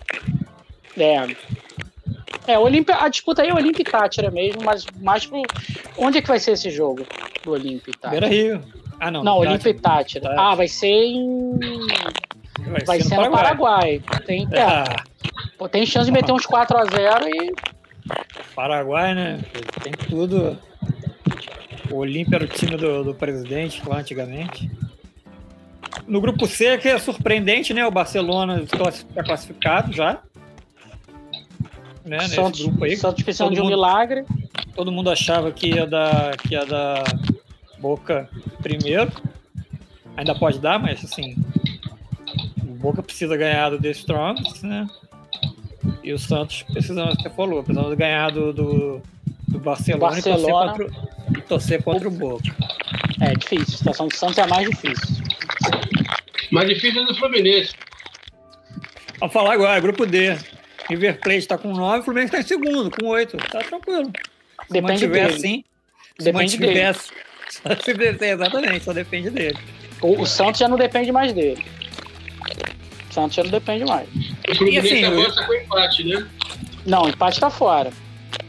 É. 0.97 2.53
É, 2.53 2.55
a 2.93 3.09
disputa 3.09 3.41
aí 3.41 3.49
é 3.49 3.53
Olímpia 3.53 3.81
e 3.81 3.85
Tátira 3.85 4.29
mesmo, 4.29 4.63
mas 4.63 4.85
mais 5.01 5.25
pro. 5.25 5.41
Onde 5.97 6.19
é 6.19 6.21
que 6.21 6.27
vai 6.27 6.39
ser 6.39 6.51
esse 6.51 6.69
jogo 6.69 7.05
do 7.43 7.51
Olímpia 7.51 7.91
e 7.91 7.97
Tátira? 7.97 8.27
Beira 8.27 8.27
Rio. 8.27 8.82
Ah, 8.99 9.11
não. 9.11 9.23
Não, 9.23 9.37
Olímpia 9.37 9.69
e 9.69 9.73
Tátira. 9.73 10.29
Tátira. 10.29 10.41
Ah, 10.41 10.55
vai 10.55 10.67
ser 10.67 10.87
em. 10.87 11.59
Vai, 12.59 12.83
vai 12.85 13.01
ser, 13.01 13.09
ser 13.09 13.17
no 13.17 13.31
Paraguai. 13.31 13.99
Paraguai. 13.99 14.25
Tem, 14.25 14.47
é. 14.51 14.61
Ah. 14.61 14.95
Pô, 15.57 15.67
tem 15.69 15.85
chance 15.85 16.05
de 16.05 16.11
meter 16.11 16.31
uns 16.31 16.45
4x0 16.45 17.27
e. 17.27 17.53
Paraguai, 18.55 19.13
né? 19.13 19.39
Tem 19.81 19.93
tudo. 19.93 20.57
O 21.91 21.97
Olímpia 21.97 22.37
era 22.37 22.45
o 22.45 22.47
time 22.47 22.75
do, 22.77 23.03
do 23.03 23.13
presidente 23.13 23.81
lá 23.87 23.97
antigamente. 23.97 24.69
No 26.07 26.19
grupo 26.19 26.47
C, 26.47 26.77
que 26.77 26.89
é 26.89 26.97
surpreendente, 26.97 27.73
né? 27.73 27.85
O 27.85 27.91
Barcelona 27.91 28.61
está 28.61 29.23
classificado 29.23 29.93
já 29.93 30.21
né? 32.05 32.19
Santos, 32.27 32.59
nesse 32.59 32.69
grupo 32.69 32.85
aí. 32.85 32.97
Santos 32.97 33.23
precisando 33.23 33.53
de 33.53 33.59
um 33.59 33.63
mundo, 33.63 33.73
milagre. 33.73 34.25
Todo 34.75 34.91
mundo 34.91 35.09
achava 35.09 35.51
que 35.51 35.67
ia 35.67 35.85
dar, 35.85 36.37
que 36.37 36.53
ia 36.53 36.65
dar 36.65 37.03
Boca 37.83 38.29
primeiro. 38.61 39.11
Ainda 40.15 40.33
pode 40.33 40.57
dar, 40.59 40.79
mas 40.79 41.03
assim. 41.03 41.35
O 42.61 42.75
Boca 42.75 43.03
precisa 43.03 43.35
ganhar 43.35 43.71
do 43.71 43.81
The 43.81 43.91
Strongs, 43.91 44.63
né? 44.63 44.87
E 46.01 46.13
o 46.13 46.17
Santos 46.17 46.63
precisa, 46.63 47.05
você 47.05 47.29
falou, 47.29 47.61
precisamos 47.61 47.97
ganhar 47.97 48.31
do, 48.31 48.53
do, 48.53 49.01
do 49.49 49.59
Barcelona, 49.59 50.15
Barcelona, 50.15 50.73
e 50.77 50.81
torcer 50.81 50.87
contra, 50.87 51.37
e 51.37 51.41
torcer 51.41 51.83
contra 51.83 52.07
o 52.07 52.11
Boca. 52.11 52.55
É 53.21 53.33
difícil, 53.33 53.73
a 53.73 53.77
situação 53.77 54.07
do 54.07 54.15
Santos 54.15 54.37
é 54.37 54.43
a 54.43 54.47
mais 54.47 54.69
difícil. 54.69 55.23
Mais 56.51 56.69
difícil 56.69 57.01
é 57.01 57.05
do 57.05 57.15
Fluminense. 57.15 57.73
Vamos 59.19 59.33
falar 59.33 59.53
agora, 59.53 59.79
grupo 59.81 60.05
D. 60.05 60.37
River 60.89 61.19
Plate 61.19 61.39
está 61.39 61.57
com 61.57 61.73
9, 61.73 61.99
o 61.99 62.03
Fluminense 62.03 62.35
está 62.35 62.39
em 62.39 62.47
segundo, 62.47 62.91
com 62.91 63.07
8. 63.07 63.37
Tá 63.37 63.59
tranquilo. 63.59 64.11
Se 64.67 64.73
depende 64.73 65.07
mantiver 65.07 65.27
dele. 65.27 65.35
assim. 65.35 65.63
Se 66.17 66.25
depende 66.25 66.57
mantiver, 66.57 66.93
dele. 66.93 67.23
Só 67.49 67.75
se 67.83 67.93
depende, 67.93 68.33
exatamente, 68.33 68.85
só 68.85 68.93
depende 68.93 69.29
dele. 69.29 69.57
O, 70.01 70.21
o, 70.21 70.25
Santos 70.25 70.59
já 70.59 70.67
não 70.67 70.77
depende 70.77 71.11
mais 71.11 71.33
dele. 71.33 71.65
O 73.09 73.13
Santos 73.13 73.35
já 73.35 73.43
não 73.43 73.51
depende 73.51 73.85
mais. 73.85 74.07
O 74.49 74.55
Fluminense 74.55 74.87
assim, 74.87 75.05
avança 75.05 75.45
com 75.45 75.53
empate, 75.53 76.03
né? 76.03 76.27
Não, 76.85 77.07
empate 77.07 77.37
está 77.37 77.49
fora. 77.49 77.91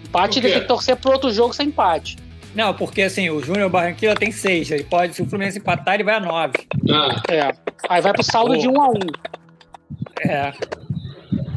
Empate 0.05 0.41
tem 0.41 0.53
que 0.53 0.61
torcer 0.63 0.97
pro 0.97 1.13
outro 1.13 1.33
jogo 1.33 1.55
sem 1.55 1.69
empate. 1.69 2.17
Não, 2.55 2.73
porque 2.73 3.03
assim, 3.03 3.31
o 3.31 3.43
Júnior 3.43 3.69
Barranquilla 3.69 4.15
tem 4.15 4.31
6. 4.31 4.71
Ele 4.71 4.85
pode, 4.85 5.15
se 5.15 5.23
o 5.23 5.27
Fluminense 5.27 5.59
empatar, 5.59 5.95
ele 5.95 6.05
vai 6.05 6.15
a 6.15 6.21
9. 6.21 6.53
Ah. 6.91 7.23
É. 7.29 7.53
Aí 7.89 8.01
vai 8.01 8.13
pro 8.13 8.23
saldo 8.23 8.53
oh. 8.53 8.57
de 8.57 8.69
1 8.69 8.73
um 8.73 8.81
a 8.81 8.89
1 8.89 8.91
um. 8.91 10.31
É. 10.31 10.53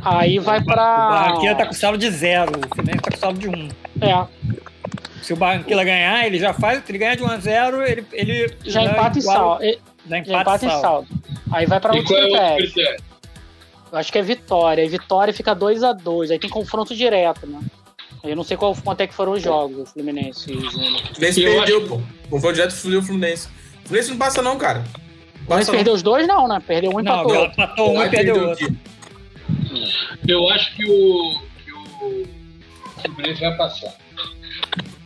Aí 0.04 0.40
vai 0.40 0.64
pra. 0.64 0.74
O 0.74 1.10
Barranquilla 1.10 1.56
tá 1.56 1.66
com 1.66 1.74
saldo 1.74 1.98
de 1.98 2.10
zero, 2.10 2.52
o 2.52 2.76
Fluminense 2.76 3.02
tá 3.02 3.12
com 3.12 3.18
saldo 3.18 3.40
de 3.40 3.48
um. 3.48 3.68
É. 4.02 4.28
Se 5.28 5.34
o 5.34 5.36
Barranquilla 5.36 5.84
ganhar, 5.84 6.26
ele 6.26 6.40
já 6.40 6.54
faz, 6.54 6.82
ele 6.88 6.98
ganha 6.98 7.18
de 7.18 7.22
1 7.22 7.28
a 7.28 7.38
0 7.38 7.86
ele, 7.86 8.06
ele 8.14 8.56
já, 8.64 8.82
empata 8.82 9.20
em 9.20 9.22
saldo. 9.22 9.62
Já 9.62 10.18
empata, 10.20 10.32
já 10.32 10.42
empata 10.42 10.66
em 10.66 10.70
saldo. 10.70 11.08
Aí 11.52 11.66
vai 11.66 11.82
pra 11.82 11.94
última 11.94 12.18
é 12.18 12.56
critério. 12.56 13.04
Eu 13.92 13.98
acho 13.98 14.10
que 14.10 14.18
é 14.20 14.22
vitória. 14.22 14.86
E 14.86 14.88
vitória 14.88 15.34
fica 15.34 15.54
2 15.54 15.84
a 15.84 15.92
2 15.92 16.32
Aí 16.32 16.40
tem 16.40 16.50
confronto 16.50 16.96
direto, 16.96 17.46
né? 17.46 17.60
Eu 18.24 18.38
não 18.38 18.44
sei 18.46 18.56
qual, 18.56 18.74
quanto 18.74 19.02
é 19.02 19.08
que 19.08 19.14
foram 19.14 19.34
os 19.34 19.44
jogos, 19.44 19.90
o 19.90 19.92
Fluminense 19.92 20.50
e 20.50 20.56
o 20.56 20.62
Júnior. 20.62 21.02
Fluminense 21.14 21.44
perdeu, 21.44 21.88
pô. 21.90 22.02
Confronto 22.30 22.54
direto 22.54 22.72
o 22.72 23.02
Fluminense. 23.02 23.50
O 23.84 23.88
Fluminense 23.90 24.10
não 24.12 24.18
passa, 24.18 24.42
não, 24.42 24.58
cara. 24.58 24.86
O 25.42 25.46
Fluminense 25.46 25.72
perdeu 25.72 25.94
os 25.94 26.02
dois, 26.02 26.26
não, 26.26 26.48
né? 26.48 26.64
Perdeu 26.66 26.90
um 26.92 27.02
e 27.02 27.04
empatou. 27.04 27.34
Não, 27.34 27.46
empatou 27.48 27.94
um 27.98 28.02
e 28.02 28.10
perdeu 28.10 28.36
o 28.38 28.48
outro. 28.48 28.78
Eu 30.26 30.50
acho 30.52 30.74
que 30.74 30.90
o, 30.90 31.42
que 31.66 31.74
o 31.74 32.28
Fluminense 33.02 33.42
vai 33.42 33.58
passar. 33.58 34.07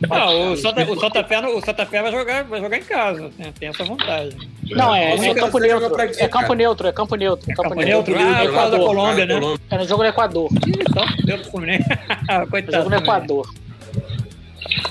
Não, 0.08 0.52
o 0.52 0.56
Santa, 0.56 0.90
o 0.90 0.98
Santa 0.98 1.24
Fé, 1.24 1.40
o 1.46 1.60
Santa 1.60 1.86
Fé 1.86 2.02
vai 2.02 2.10
jogar, 2.10 2.44
vai 2.44 2.60
jogar 2.60 2.76
em 2.76 2.82
casa, 2.82 3.30
né? 3.38 3.52
tem 3.58 3.68
essa 3.68 3.84
vantagem. 3.84 4.36
Não, 4.70 4.94
é, 4.94 5.14
é, 5.14 5.34
campo 5.34 5.58
neutro, 5.58 6.00
é 6.18 6.28
campo 6.28 6.54
neutro, 6.54 6.88
é 6.88 6.92
campo 6.92 7.16
neutro, 7.16 7.50
é 7.50 7.54
campo 7.54 7.74
neutro. 7.74 8.14
Ah, 8.18 8.44
é 8.44 8.70
da 8.70 8.78
Colômbia, 8.78 9.26
né? 9.26 9.34
É 9.70 9.78
no 9.78 9.86
jogo 9.86 10.02
no 10.02 10.08
Equador. 10.08 10.48
Então, 10.66 11.04
deu 11.24 11.38
pro 11.38 11.50
Fluminense. 11.52 11.84
Coitado. 12.50 12.76
Jogo 12.78 12.90
no 12.90 12.96
Equador. 12.96 13.54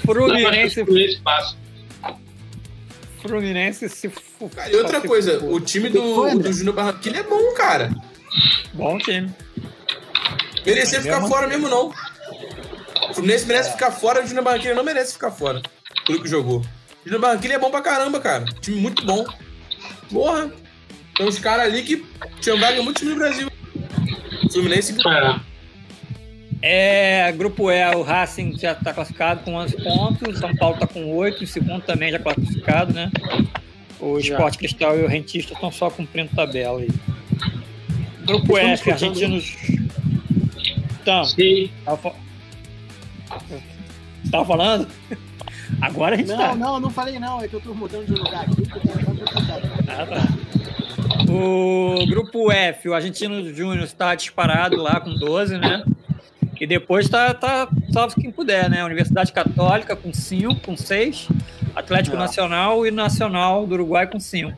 Fluminense. 0.05 0.85
Fluminense 0.85 1.21
passa. 1.21 1.55
Fluminense 3.21 3.89
se. 3.89 4.11
Cara, 4.55 4.71
e 4.71 4.75
outra 4.75 5.01
coisa, 5.01 5.43
o 5.43 5.59
time 5.59 5.89
do, 5.89 6.39
do 6.39 6.53
Júnior 6.53 6.75
Barranquilla 6.75 7.17
é 7.17 7.23
bom, 7.23 7.53
cara. 7.53 7.91
Bom 8.73 8.97
time. 8.97 9.29
Merecia 10.65 11.01
ficar 11.01 11.21
fora 11.27 11.47
mesmo, 11.47 11.67
não. 11.67 11.91
O 13.09 13.13
Fluminense 13.13 13.45
merece 13.45 13.71
ficar 13.71 13.91
fora, 13.91 14.23
o 14.23 14.27
Júnior 14.27 14.43
Barranquilla 14.43 14.75
não 14.75 14.83
merece 14.83 15.13
ficar 15.13 15.31
fora. 15.31 15.61
Tudo 16.05 16.21
que 16.21 16.29
jogou. 16.29 16.59
O 16.59 16.65
Júnior 17.03 17.21
Barranquilla 17.21 17.55
é 17.55 17.59
bom 17.59 17.71
pra 17.71 17.81
caramba, 17.81 18.19
cara. 18.19 18.45
Time 18.61 18.79
muito 18.79 19.05
bom. 19.05 19.25
Porra. 20.11 20.51
Tem 21.15 21.27
uns 21.27 21.39
caras 21.39 21.65
ali 21.65 21.83
que 21.83 22.05
tinham 22.39 22.59
vaga 22.59 22.81
muito 22.81 22.99
time 22.99 23.11
no 23.11 23.17
Brasil. 23.17 23.51
Fluminense. 24.51 24.95
É, 26.61 27.31
grupo 27.31 27.71
E, 27.71 27.95
o 27.95 28.03
Racing 28.03 28.57
já 28.57 28.73
está 28.73 28.93
classificado 28.93 29.41
com 29.43 29.55
11 29.55 29.83
pontos, 29.83 30.39
São 30.39 30.55
Paulo 30.55 30.75
está 30.75 30.85
com 30.85 31.15
8, 31.15 31.43
o 31.43 31.47
segundo 31.47 31.81
também 31.83 32.11
já 32.11 32.19
classificado, 32.19 32.93
né? 32.93 33.09
O 33.99 34.19
Esporte 34.19 34.57
Cristal 34.57 34.97
e 34.97 35.03
o 35.03 35.07
Rentista 35.07 35.53
estão 35.53 35.71
só 35.71 35.89
cumprindo 35.89 36.35
tabela 36.35 36.79
aí. 36.79 36.89
Grupo 38.25 38.57
F, 38.57 38.91
argentinos 38.91 39.55
então, 41.01 41.25
Sim. 41.25 41.69
Tava... 43.31 43.61
Você 44.23 44.31
tava 44.31 44.45
falando? 44.45 44.87
Agora 45.81 46.15
a 46.15 46.17
gente 46.17 46.27
não, 46.27 46.37
tá. 46.37 46.55
Não, 46.55 46.79
não, 46.79 46.89
falei 46.89 47.19
não. 47.19 47.41
É 47.41 47.47
que 47.47 47.53
eu 47.55 47.61
tô 47.61 47.73
mudando 47.73 48.05
de 48.05 48.13
lugar 48.13 48.43
aqui. 48.43 48.63
Ah, 49.87 50.05
tá. 50.05 51.31
O 51.31 52.05
grupo 52.07 52.51
F, 52.51 52.89
o 52.89 52.93
Argentino 52.93 53.53
Júnior 53.53 53.83
está 53.83 54.13
disparado 54.13 54.75
lá 54.75 54.99
com 54.99 55.13
12, 55.13 55.57
né? 55.57 55.83
E 56.59 56.67
depois 56.67 57.09
tá, 57.09 57.33
tá 57.33 57.67
salve 57.91 58.15
quem 58.15 58.31
puder, 58.31 58.69
né? 58.69 58.83
Universidade 58.85 59.31
Católica 59.31 59.95
com 59.95 60.13
5, 60.13 60.59
com 60.59 60.77
6, 60.77 61.29
Atlético. 61.75 62.15
Nacional 62.15 62.85
e 62.85 62.91
Nacional 62.91 63.65
do 63.65 63.73
Uruguai 63.73 64.05
com 64.05 64.19
5 64.19 64.55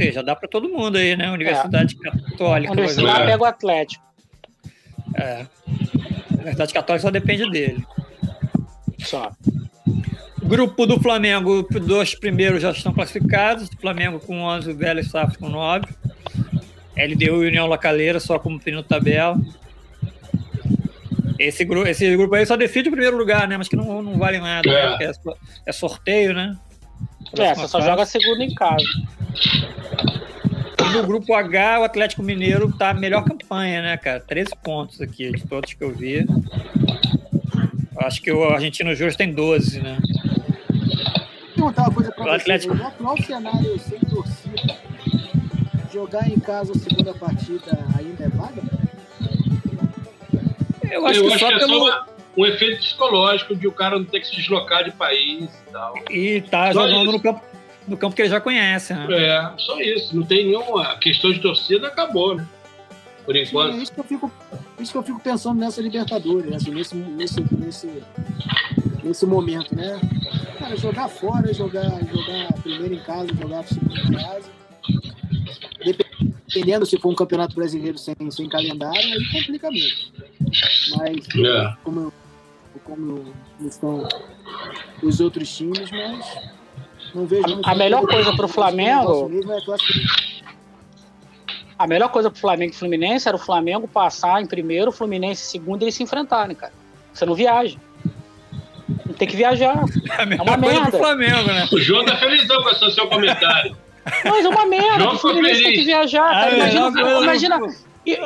seja, 0.00 0.22
dá 0.22 0.34
para 0.34 0.48
todo 0.48 0.68
mundo 0.68 0.96
aí, 0.96 1.14
né? 1.16 1.30
Universidade 1.30 1.96
é. 2.04 2.10
Católica. 2.10 2.72
Universidade 2.72 3.26
pega 3.26 3.42
o 3.42 3.44
Atlético. 3.44 4.04
É. 5.14 5.46
Na 6.40 6.44
verdade, 6.46 6.72
Católica 6.72 7.02
só 7.02 7.10
depende 7.10 7.48
dele. 7.50 7.84
Só. 8.98 9.30
Grupo 10.42 10.86
do 10.86 10.98
Flamengo, 10.98 11.66
os 11.70 11.86
dois 11.86 12.14
primeiros 12.14 12.62
já 12.62 12.70
estão 12.70 12.92
classificados. 12.92 13.68
Flamengo 13.78 14.18
com 14.18 14.40
11, 14.40 14.70
o 14.70 14.76
Vélez 14.76 15.08
Safra 15.08 15.38
com 15.38 15.48
9. 15.48 15.84
LDU 16.96 17.44
e 17.44 17.48
União 17.48 17.66
Lacaleira 17.66 18.18
só 18.18 18.38
como 18.38 18.58
pino 18.58 18.82
tabela. 18.82 19.38
Esse, 21.38 21.64
gru 21.64 21.86
esse 21.86 22.16
grupo 22.16 22.34
aí 22.34 22.44
só 22.44 22.56
decide 22.56 22.88
o 22.88 22.92
primeiro 22.92 23.16
lugar, 23.16 23.46
né? 23.46 23.56
Mas 23.56 23.68
que 23.68 23.76
não, 23.76 24.02
não 24.02 24.18
vale 24.18 24.38
nada. 24.38 24.68
É. 24.68 24.98
né? 24.98 24.98
É, 25.06 25.12
é 25.66 25.72
sorteio, 25.72 26.34
né? 26.34 26.56
É, 27.38 27.54
você 27.54 27.68
só 27.68 27.80
joga 27.80 28.04
segundo 28.04 28.42
em 28.42 28.54
casa. 28.54 28.84
No 30.94 31.06
grupo 31.06 31.34
H, 31.34 31.80
o 31.80 31.84
Atlético 31.84 32.22
Mineiro 32.22 32.72
tá 32.76 32.90
a 32.90 32.94
melhor 32.94 33.24
campanha, 33.24 33.80
né, 33.82 33.96
cara? 33.96 34.20
13 34.20 34.50
pontos 34.62 35.00
aqui, 35.00 35.30
de 35.30 35.46
todos 35.46 35.72
que 35.72 35.82
eu 35.84 35.94
vi. 35.94 36.26
Acho 37.96 38.20
que 38.22 38.32
o 38.32 38.44
Argentino 38.44 38.94
Júnior 38.94 39.14
tem 39.14 39.32
12, 39.32 39.80
né? 39.82 39.98
Perguntar 41.54 41.82
uma 41.82 41.94
coisa 41.94 42.12
pra 42.12 42.22
O 42.22 42.26
você. 42.26 42.36
Atlético- 42.36 42.74
No 42.74 42.86
atual 42.86 43.16
cenário 43.22 43.78
sem 43.78 43.98
torcida, 44.00 44.76
jogar 45.92 46.28
em 46.28 46.38
casa 46.40 46.72
a 46.72 46.78
segunda 46.78 47.14
partida 47.14 47.78
ainda 47.98 48.24
é 48.24 48.28
vaga? 48.28 48.62
Eu 50.90 51.06
acho 51.06 51.22
que 51.22 51.38
só 51.38 51.50
é 51.50 51.58
pelo... 51.58 51.86
só 51.88 52.06
um 52.36 52.46
efeito 52.46 52.78
psicológico 52.78 53.54
de 53.54 53.68
o 53.68 53.72
cara 53.72 53.98
não 53.98 54.04
ter 54.04 54.20
que 54.20 54.26
se 54.26 54.36
deslocar 54.36 54.82
de 54.84 54.90
país 54.92 55.44
e 55.44 55.72
tal. 55.72 55.94
E 56.10 56.40
tá 56.42 56.72
Só 56.72 56.82
jogando 56.88 57.02
isso. 57.04 57.12
no 57.12 57.20
campo, 57.20 57.40
no 57.90 57.96
campo 57.96 58.14
que 58.16 58.22
ele 58.22 58.28
já 58.30 58.40
conhece, 58.40 58.94
né? 58.94 59.06
É, 59.10 59.52
só 59.58 59.78
isso. 59.80 60.16
Não 60.16 60.24
tem 60.24 60.46
nenhuma 60.46 60.96
questão 60.98 61.32
de 61.32 61.40
torcida, 61.40 61.88
acabou, 61.88 62.36
né? 62.36 62.46
Por 63.24 63.34
Sim, 63.34 63.40
é 63.40 63.44
enquanto. 63.44 63.76
isso 63.76 63.92
que 63.92 64.00
eu 64.00 64.04
fico, 64.04 64.32
isso 64.78 64.92
que 64.92 64.98
eu 64.98 65.02
fico 65.02 65.20
pensando 65.20 65.58
nessa 65.58 65.80
Libertadores, 65.82 66.52
assim, 66.54 66.70
nesse, 66.70 66.94
nesse, 66.94 67.40
nesse, 67.54 68.02
nesse 69.02 69.26
momento, 69.26 69.74
né? 69.74 70.00
Cara, 70.58 70.76
jogar 70.76 71.08
fora, 71.08 71.52
jogar, 71.52 71.84
jogar 72.06 72.52
primeiro 72.62 72.94
em 72.94 73.00
casa, 73.00 73.28
jogar 73.34 73.64
segundo 73.64 73.96
em 73.98 74.12
casa. 74.12 74.48
Dependendo 75.84 76.84
se 76.86 76.98
for 76.98 77.10
um 77.10 77.14
campeonato 77.14 77.54
brasileiro 77.54 77.98
sem, 77.98 78.14
sem 78.30 78.48
calendário, 78.48 79.00
aí 79.00 79.30
complica 79.32 79.70
mesmo. 79.70 80.12
Mas 80.96 81.16
É. 81.36 81.74
como, 81.84 82.12
como 82.84 83.34
estão 83.66 84.06
os 85.02 85.20
outros 85.20 85.54
times, 85.56 85.90
mas. 85.90 86.59
A- 87.64 87.70
a 87.72 87.74
melhor 87.74 88.06
coisa 88.06 88.32
pro 88.36 88.48
Flamengo- 88.48 89.28
Mesmo 89.28 89.52
é 89.52 89.60
classificar. 89.60 90.16
A 91.78 91.86
melhor 91.86 92.08
coisa 92.10 92.30
pro 92.30 92.38
Flamengo 92.38 92.72
e 92.72 92.76
Fluminense 92.76 93.26
era 93.26 93.36
o 93.36 93.40
Flamengo 93.40 93.88
passar 93.88 94.40
em 94.42 94.46
primeiro, 94.46 94.90
o 94.90 94.92
Fluminense 94.92 95.42
em 95.42 95.50
segundo 95.60 95.82
e 95.82 95.84
eles 95.86 95.94
se 95.94 96.02
enfrentarem, 96.02 96.54
cara. 96.54 96.72
Você 97.12 97.24
não 97.24 97.34
viaja. 97.34 97.78
Não 99.06 99.14
tem 99.14 99.26
que 99.26 99.36
viajar. 99.36 99.82
É 100.18 100.22
a 100.22 100.26
melhor 100.26 100.46
uma 100.46 100.58
coisa 100.58 100.74
merda. 100.80 100.90
pro 100.90 100.98
Flamengo, 100.98 101.42
né? 101.52 101.68
O 101.72 101.78
João 101.78 102.04
tá 102.04 102.16
felizão 102.16 102.62
com 102.62 102.68
esse 102.68 102.90
seu 102.92 103.06
comentário. 103.08 103.76
Mas 104.24 104.44
é 104.44 104.48
uma 104.48 104.66
merda. 104.66 104.98
João 105.00 105.14
O 105.14 105.18
Fluminense 105.18 105.62
tem 105.62 105.72
que 105.72 105.84
viajar, 105.84 106.26
Ah, 106.26 106.30
cara. 106.32 106.50
é, 106.52 106.56
Imagina, 106.56 107.20
imagina, 107.22 107.60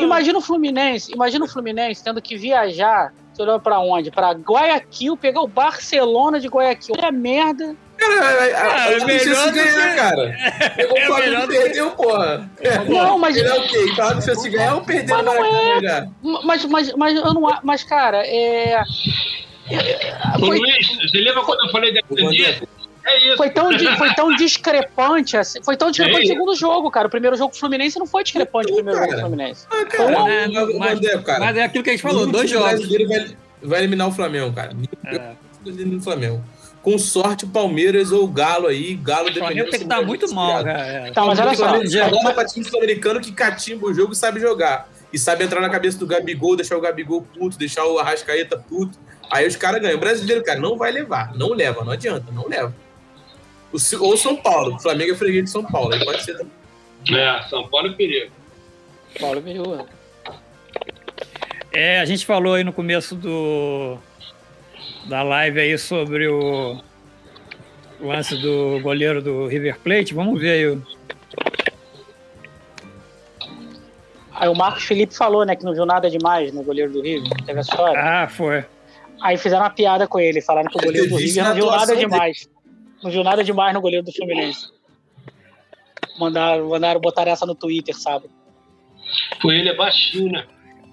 imagina 0.00 0.38
o 0.38 0.40
Fluminense, 0.40 1.12
imagina 1.12 1.44
o 1.44 1.48
Fluminense 1.48 2.02
tendo 2.02 2.20
que 2.22 2.36
viajar. 2.36 3.12
Você 3.34 3.42
olhou 3.42 3.58
pra 3.60 3.80
onde? 3.80 4.10
Pra 4.10 4.30
Guayaquil, 4.32 5.16
pegar 5.16 5.40
o 5.42 5.48
Barcelona 5.48 6.38
de 6.38 6.46
Guayaquil. 6.48 6.94
Olha 6.96 7.08
a 7.08 7.12
merda. 7.12 7.74
Cara, 7.96 8.14
a, 8.14 8.28
a, 8.28 8.84
a, 8.86 8.92
é 8.92 9.02
a 9.02 9.04
melhor 9.06 9.20
chance 9.24 9.46
do 9.46 9.52
de 9.52 9.64
ganhar, 9.64 9.90
que- 9.90 9.96
cara. 9.96 10.36
Pegou 10.76 10.96
É 10.98 11.02
o 11.02 11.06
Flamengo 11.06 11.36
e 11.42 11.46
do 11.46 11.52
que- 11.52 11.58
perdeu, 11.58 11.90
porra. 11.92 12.50
É, 12.60 12.78
Não, 12.84 13.18
mas- 13.18 13.36
Ele 13.36 13.48
é 13.48 13.54
o 13.54 13.66
quê? 13.68 13.92
Falar 13.96 14.14
que 14.16 14.22
chance 14.22 14.42
de 14.42 14.50
ganhar 14.50 14.74
ou 14.76 14.80
perder 14.82 15.12
Mas 15.12 15.24
Maracanã 15.24 15.80
já? 15.82 16.06
Mas, 16.44 16.64
mas, 16.66 16.92
mas 16.94 17.16
eu 17.16 17.34
não. 17.34 17.48
a- 17.48 17.60
Mas, 17.62 17.82
cara, 17.84 18.22
é. 18.26 18.82
Foi, 20.38 20.58
Luiz, 20.58 20.88
você 21.10 21.18
lembra 21.18 21.42
quando 21.42 21.64
eu 21.66 21.70
falei 21.72 21.92
Vander- 22.10 22.30
dia? 22.30 22.62
É 23.06 23.26
isso. 23.28 23.36
foi 23.36 23.50
tão, 23.50 23.68
foi 23.98 24.14
tão 24.14 24.34
discrepante 24.34 25.36
assim. 25.36 25.62
Foi 25.62 25.76
tão 25.76 25.90
discrepante 25.90 26.20
o 26.26 26.30
É. 26.30 26.32
segundo 26.32 26.54
jogo, 26.56 26.90
cara. 26.90 27.06
O 27.06 27.10
primeiro 27.10 27.36
jogo 27.36 27.52
do 27.52 27.58
Fluminense 27.58 27.98
não 27.98 28.06
foi 28.06 28.22
discrepante 28.22 28.66
o 28.72 28.72
Então, 28.72 28.76
primeiro 28.76 28.98
jogo 28.98 29.10
do 29.10 29.16
cara. 29.16 29.28
Fluminense. 29.28 29.66
Ah, 29.70 29.84
cara, 29.84 30.24
Né? 30.24 30.48
o- 30.62 30.76
o 30.76 30.78
Mas- 30.78 30.94
Vander, 30.94 31.22
cara. 31.22 31.40
Mas 31.40 31.56
é 31.56 31.62
aquilo 31.64 31.84
que 31.84 31.90
a 31.90 31.92
gente 31.92 32.02
falou, 32.02 32.26
dois 32.26 32.48
jogos. 32.50 32.68
brasileiro 32.68 33.08
vai, 33.08 33.36
vai 33.62 33.80
eliminar 33.80 34.08
o 34.08 34.12
Flamengo, 34.12 34.52
cara. 34.52 34.72
É. 35.06 35.32
Do 35.64 36.00
Flamengo. 36.00 36.42
Com 36.82 36.98
sorte, 36.98 37.46
o 37.46 37.48
Palmeiras 37.48 38.12
ou 38.12 38.24
o 38.24 38.28
Galo 38.28 38.66
aí. 38.66 38.94
Galo 38.94 39.28
O 39.28 39.32
Flamengo 39.32 39.40
dependendo 39.48 39.70
tem 39.70 39.80
que 39.80 39.86
estar 39.86 40.02
muito 40.02 40.34
mal, 40.34 40.62
cara. 40.64 40.70
É. 40.86 41.10
Tá, 41.12 41.24
mas 41.24 41.38
olha 41.38 41.52
O 41.52 41.56
só. 41.56 41.68
Mas- 42.22 42.34
pra 42.34 42.44
time 42.44 42.64
sul-americano 42.64 43.20
que 43.20 43.32
catimba 43.32 43.86
o 43.86 43.94
jogo 43.94 44.12
e 44.12 44.16
sabe 44.16 44.38
jogar. 44.40 44.88
E 45.10 45.18
sabe 45.18 45.44
entrar 45.44 45.60
na 45.60 45.70
cabeça 45.70 45.96
do 45.96 46.06
Gabigol, 46.06 46.56
deixar 46.56 46.76
o 46.76 46.80
Gabigol 46.80 47.22
puto, 47.22 47.56
deixar 47.56 47.86
o 47.86 47.98
Arrascaeta 47.98 48.58
puto. 48.58 48.98
Aí 49.30 49.46
os 49.46 49.56
caras 49.56 49.80
ganham. 49.80 49.96
O 49.96 50.00
brasileiro, 50.00 50.42
cara, 50.44 50.60
não 50.60 50.76
vai 50.76 50.90
levar. 50.92 51.34
Não 51.34 51.50
leva, 51.54 51.82
não 51.84 51.92
adianta, 51.92 52.26
não 52.32 52.46
leva. 52.46 52.74
Ou 54.00 54.16
São 54.16 54.36
Paulo. 54.36 54.76
O 54.76 54.78
Flamengo 54.80 55.12
é 55.12 55.16
freguês 55.16 55.44
de 55.44 55.50
São 55.50 55.64
Paulo. 55.64 55.92
Aí 55.94 56.04
pode 56.04 56.22
ser 56.22 56.36
também. 56.36 56.52
É, 57.20 57.42
São 57.48 57.66
Paulo 57.68 57.88
é 57.88 57.92
perigo. 57.92 58.32
Paulo 59.20 59.40
Viúva. 59.40 59.86
É, 61.72 62.00
a 62.00 62.04
gente 62.04 62.24
falou 62.24 62.54
aí 62.54 62.62
no 62.64 62.72
começo 62.72 63.14
do 63.16 63.98
da 65.06 65.22
live 65.22 65.60
aí 65.60 65.76
sobre 65.76 66.28
o 66.28 66.78
lance 68.00 68.36
do 68.36 68.78
goleiro 68.80 69.20
do 69.20 69.46
River 69.48 69.78
Plate. 69.80 70.14
Vamos 70.14 70.40
ver 70.40 70.50
aí. 70.52 70.66
o- 70.68 70.82
Aí 74.36 74.48
o 74.48 74.54
Marcos 74.54 74.82
Felipe 74.84 75.14
falou, 75.16 75.44
né, 75.44 75.54
que 75.54 75.64
não 75.64 75.72
viu 75.72 75.86
nada 75.86 76.10
demais 76.10 76.52
no 76.52 76.62
goleiro 76.64 76.92
do 76.92 77.00
Rio. 77.02 77.22
Teve 77.46 77.60
essa 77.60 77.70
história. 77.70 78.00
Ah, 78.00 78.28
foi. 78.28 78.64
Aí 79.22 79.36
fizeram 79.36 79.62
uma 79.62 79.70
piada 79.70 80.08
com 80.08 80.18
ele, 80.18 80.40
falaram 80.40 80.68
que 80.68 80.76
o 80.76 80.82
goleiro 80.82 81.08
do 81.08 81.16
River 81.16 81.44
não 81.44 81.54
viu 81.54 81.66
nada 81.66 81.94
demais. 81.96 82.48
Não 83.04 83.10
viu 83.10 83.22
nada 83.22 83.44
demais 83.44 83.74
no 83.74 83.82
goleiro 83.82 84.04
do 84.04 84.12
Fluminense. 84.12 84.68
Mandaram, 86.18 86.68
mandaram 86.70 87.00
botar 87.00 87.28
essa 87.28 87.44
no 87.44 87.54
Twitter, 87.54 87.94
sabe? 87.94 88.30
Pô, 89.42 89.52
ele 89.52 89.68
é 89.68 89.76
baixinho, 89.76 90.32
né? 90.32 90.44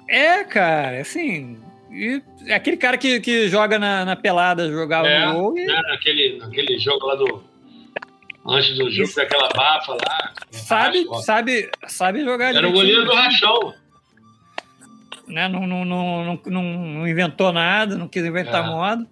É, 0.09 0.43
cara, 0.43 0.99
assim. 0.99 1.57
e 1.89 2.21
é 2.47 2.53
aquele 2.55 2.75
cara 2.75 2.97
que, 2.97 3.21
que 3.21 3.47
joga 3.47 3.79
na, 3.79 4.03
na 4.03 4.15
pelada, 4.17 4.69
jogava 4.69 5.07
É, 5.07 5.25
no 5.27 5.33
gol 5.33 5.57
e 5.57 5.65
né, 5.65 5.81
naquele, 5.89 6.38
naquele 6.38 6.77
jogo 6.79 7.05
lá 7.05 7.15
do. 7.15 7.43
Antes 8.45 8.75
do 8.77 8.89
jogo 8.91 9.03
Isso. 9.07 9.15
daquela 9.15 9.47
bafa 9.55 9.93
lá. 9.93 10.33
sabe, 10.51 10.99
Raspa. 11.07 11.21
sabe, 11.21 11.71
sabe 11.88 12.23
jogar 12.25 12.53
Era 12.55 12.67
o 12.67 12.71
goleiro 12.73 13.05
do 13.05 13.13
Rachão. 13.13 13.73
né? 15.27 15.47
Não, 15.47 15.65
não, 15.67 15.85
não, 15.85 16.25
não, 16.25 16.41
não- 16.47 16.63
não 16.63 17.07
inventou 17.07 17.53
nada, 17.53 17.95
não 17.95 18.07
quis 18.07 18.25
inventar 18.25 18.65
É. 18.65 18.67
moda. 18.67 19.07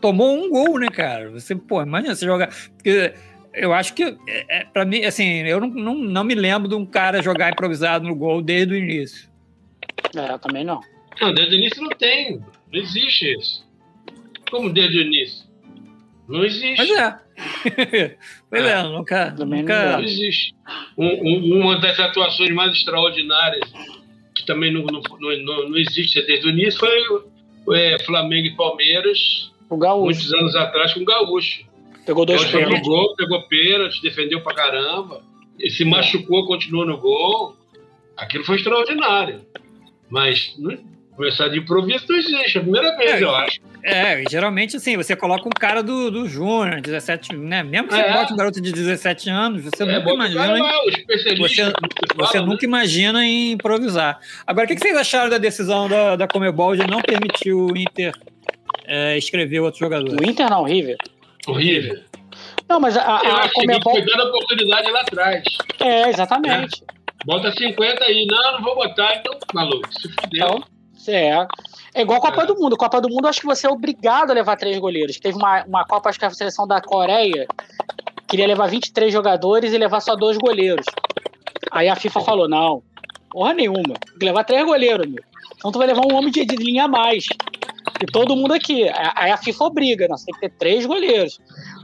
Tomou 0.00 0.36
um 0.36 0.50
gol, 0.50 0.78
né, 0.78 0.88
cara? 0.88 1.30
Você, 1.30 1.54
pô, 1.54 1.82
imagina 1.82 2.14
você 2.14 2.26
jogar. 2.26 2.48
Porque 2.76 3.14
eu 3.54 3.72
acho 3.72 3.94
que, 3.94 4.02
é, 4.04 4.58
é, 4.60 4.64
pra 4.64 4.84
mim, 4.84 5.02
assim, 5.04 5.42
eu 5.42 5.60
não, 5.60 5.68
não, 5.68 5.94
não 5.94 6.24
me 6.24 6.34
lembro 6.34 6.68
de 6.68 6.74
um 6.74 6.84
cara 6.84 7.22
jogar 7.22 7.50
improvisado 7.50 8.06
no 8.06 8.14
gol 8.14 8.42
desde 8.42 8.74
o 8.74 8.76
início. 8.76 9.28
É, 10.14 10.32
eu 10.32 10.38
também 10.38 10.64
não. 10.64 10.80
Não, 11.20 11.32
desde 11.32 11.54
o 11.54 11.58
início 11.58 11.82
não 11.82 11.90
tem. 11.90 12.38
Não 12.72 12.80
existe 12.80 13.32
isso. 13.38 13.66
Como 14.50 14.70
desde 14.72 14.98
o 14.98 15.02
início? 15.02 15.46
Não 16.28 16.44
existe. 16.44 16.76
Mas 16.76 16.90
é. 16.90 17.18
pois 18.50 18.64
é, 18.64 18.70
É. 18.72 18.82
nunca. 18.82 19.30
Também 19.32 19.60
nunca 19.62 19.92
Não 19.92 20.02
existe. 20.04 20.54
Um- 20.96 21.06
um- 21.06 21.60
uma 21.62 21.78
das 21.80 21.98
atuações 21.98 22.50
mais 22.50 22.72
extraordinárias, 22.72 23.70
que 24.34 24.44
também 24.44 24.72
não, 24.72 24.82
não, 24.84 25.00
não, 25.20 25.68
não 25.70 25.78
existe 25.78 26.20
desde 26.26 26.46
o 26.46 26.50
início, 26.50 26.78
foi 27.64 27.78
é, 27.78 27.98
Flamengo 28.04 28.46
e 28.46 28.56
Palmeiras, 28.56 29.50
O 29.68 29.76
Gaúcho 29.76 30.04
muitos 30.04 30.32
anos 30.34 30.54
atrás, 30.56 30.92
com 30.94 31.00
o 31.00 31.04
Gaúcho. 31.04 31.64
pegou 32.04 32.24
dois 32.24 32.40
Gaúcho 32.42 32.58
pênaltis. 32.58 32.82
gol, 32.86 33.16
pegou 33.16 33.42
pênalti, 33.48 34.00
defendeu 34.02 34.40
pra 34.42 34.54
caramba. 34.54 35.22
E 35.58 35.70
se 35.70 35.84
machucou, 35.84 36.46
continuou 36.46 36.84
no 36.86 36.98
gol. 36.98 37.56
Aquilo 38.16 38.44
foi 38.44 38.56
extraordinário. 38.56 39.40
Mas 40.08 40.54
não- 40.58 40.78
começar 41.16 41.48
de 41.48 41.58
improviso 41.58 42.04
não 42.08 42.16
existe. 42.16 42.58
É 42.58 42.60
a 42.60 42.62
primeira 42.62 42.96
vez, 42.96 43.10
É, 43.12 43.22
eu 43.24 43.34
acho. 43.34 43.58
É, 43.82 44.22
e 44.22 44.24
geralmente 44.28 44.76
assim, 44.76 44.96
você 44.96 45.14
coloca 45.16 45.46
um 45.48 45.50
cara 45.50 45.82
do, 45.82 46.10
do 46.10 46.28
Júnior, 46.28 46.80
17, 46.80 47.34
né? 47.36 47.62
Mesmo 47.62 47.88
que 47.88 47.94
você 47.94 48.00
É. 48.00 48.12
bote 48.12 48.32
um 48.32 48.36
garoto 48.36 48.60
de 48.60 48.70
17 48.72 49.30
anos, 49.30 49.62
você 49.62 49.82
É, 49.84 49.98
nunca 49.98 50.12
imagina. 50.12 50.58
em- 50.58 50.62
lá. 50.62 50.72
Você, 51.08 51.36
como 51.36 51.48
você 51.48 51.64
você 52.16 52.32
fala, 52.38 52.46
nunca 52.46 52.62
né? 52.62 52.68
imagina 52.68 53.24
em 53.24 53.52
improvisar. 53.52 54.18
Agora, 54.46 54.64
o 54.66 54.68
que 54.68 54.74
que 54.74 54.80
vocês 54.82 54.96
acharam 54.96 55.30
da 55.30 55.38
decisão 55.38 55.88
da, 55.88 56.16
da 56.16 56.26
Comebol 56.28 56.74
de 56.76 56.86
não 56.86 57.00
permitir 57.00 57.52
o 57.54 57.76
Inter 57.76 58.12
é, 58.86 59.18
escrever 59.18 59.60
outro 59.60 59.80
jogador? 59.80 60.20
O 60.20 60.24
Inter 60.24 60.48
não, 60.50 60.62
o 60.62 60.64
River. 60.64 60.96
Horrível. 61.46 62.02
Não, 62.68 62.80
mas 62.80 62.96
a, 62.96 63.02
a, 63.02 63.44
a 63.44 63.52
Comebol. 63.52 63.92
cuidar 63.92 64.16
da 64.16 64.24
oportunidade 64.24 64.90
lá 64.90 65.00
atrás. 65.00 65.44
É, 65.80 66.08
exatamente. 66.08 66.82
Bota 67.24 67.52
50 67.52 68.04
aí. 68.04 68.26
Não, 68.26 68.52
não 68.52 68.62
vou 68.62 68.74
botar. 68.74 69.16
Então, 69.16 69.38
maluco, 69.54 69.88
se 69.92 70.08
fudeu. 70.08 70.46
Então, 70.46 71.14
é. 71.14 71.46
É 71.94 72.02
igual 72.02 72.18
a 72.18 72.20
Copa 72.20 72.44
do 72.44 72.56
Mundo. 72.56 72.76
Copa 72.76 73.00
do 73.00 73.08
Mundo, 73.08 73.28
acho 73.28 73.40
que 73.40 73.46
você 73.46 73.66
é 73.66 73.70
obrigado 73.70 74.30
a 74.30 74.34
levar 74.34 74.56
três 74.56 74.76
goleiros. 74.78 75.18
Teve 75.18 75.36
uma, 75.36 75.64
uma 75.64 75.84
Copa, 75.84 76.08
acho 76.10 76.18
que 76.18 76.24
a 76.24 76.30
seleção 76.30 76.66
da 76.66 76.80
Coreia 76.80 77.46
queria 78.28 78.46
levar 78.46 78.66
23 78.66 79.12
jogadores 79.12 79.72
e 79.72 79.78
levar 79.78 80.00
só 80.00 80.16
dois 80.16 80.36
goleiros. 80.36 80.84
Aí 81.70 81.88
a 81.88 81.96
FIFA 81.96 82.20
falou: 82.20 82.48
não, 82.48 82.82
Porra 83.36 83.52
nenhuma. 83.52 83.82
Tem 83.82 84.18
que 84.18 84.24
levar 84.24 84.44
três 84.44 84.64
goleiros, 84.64 85.06
meu. 85.06 85.22
Então 85.56 85.70
tu 85.70 85.78
vai 85.78 85.86
levar 85.86 86.00
um 86.06 86.14
homem 86.14 86.30
de, 86.30 86.44
de 86.44 86.56
linha 86.56 86.84
a 86.84 86.88
mais. 86.88 87.26
E 88.02 88.06
todo 88.06 88.36
mundo 88.36 88.52
aqui. 88.52 88.88
Aí 89.14 89.30
a 89.30 89.36
FIFA 89.36 89.64
obriga, 89.64 90.08
nós 90.08 90.24
tem 90.24 90.34
que 90.34 90.40
ter 90.40 90.50
três 90.56 90.84
goleiros. 90.86 91.38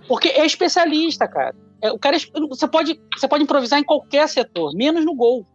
Porque 0.07 0.29
é 0.29 0.45
especialista, 0.45 1.27
cara. 1.27 1.55
É, 1.81 1.91
o 1.91 1.99
cara 1.99 2.17
é 2.17 2.21
você, 2.49 2.69
pode, 2.69 3.01
você 3.17 3.27
pode 3.27 3.43
improvisar 3.43 3.79
em 3.79 3.85
qualquer 3.85 4.29
setor, 4.29 4.75
menos 4.75 5.05
no 5.05 5.15
gol. 5.15 5.47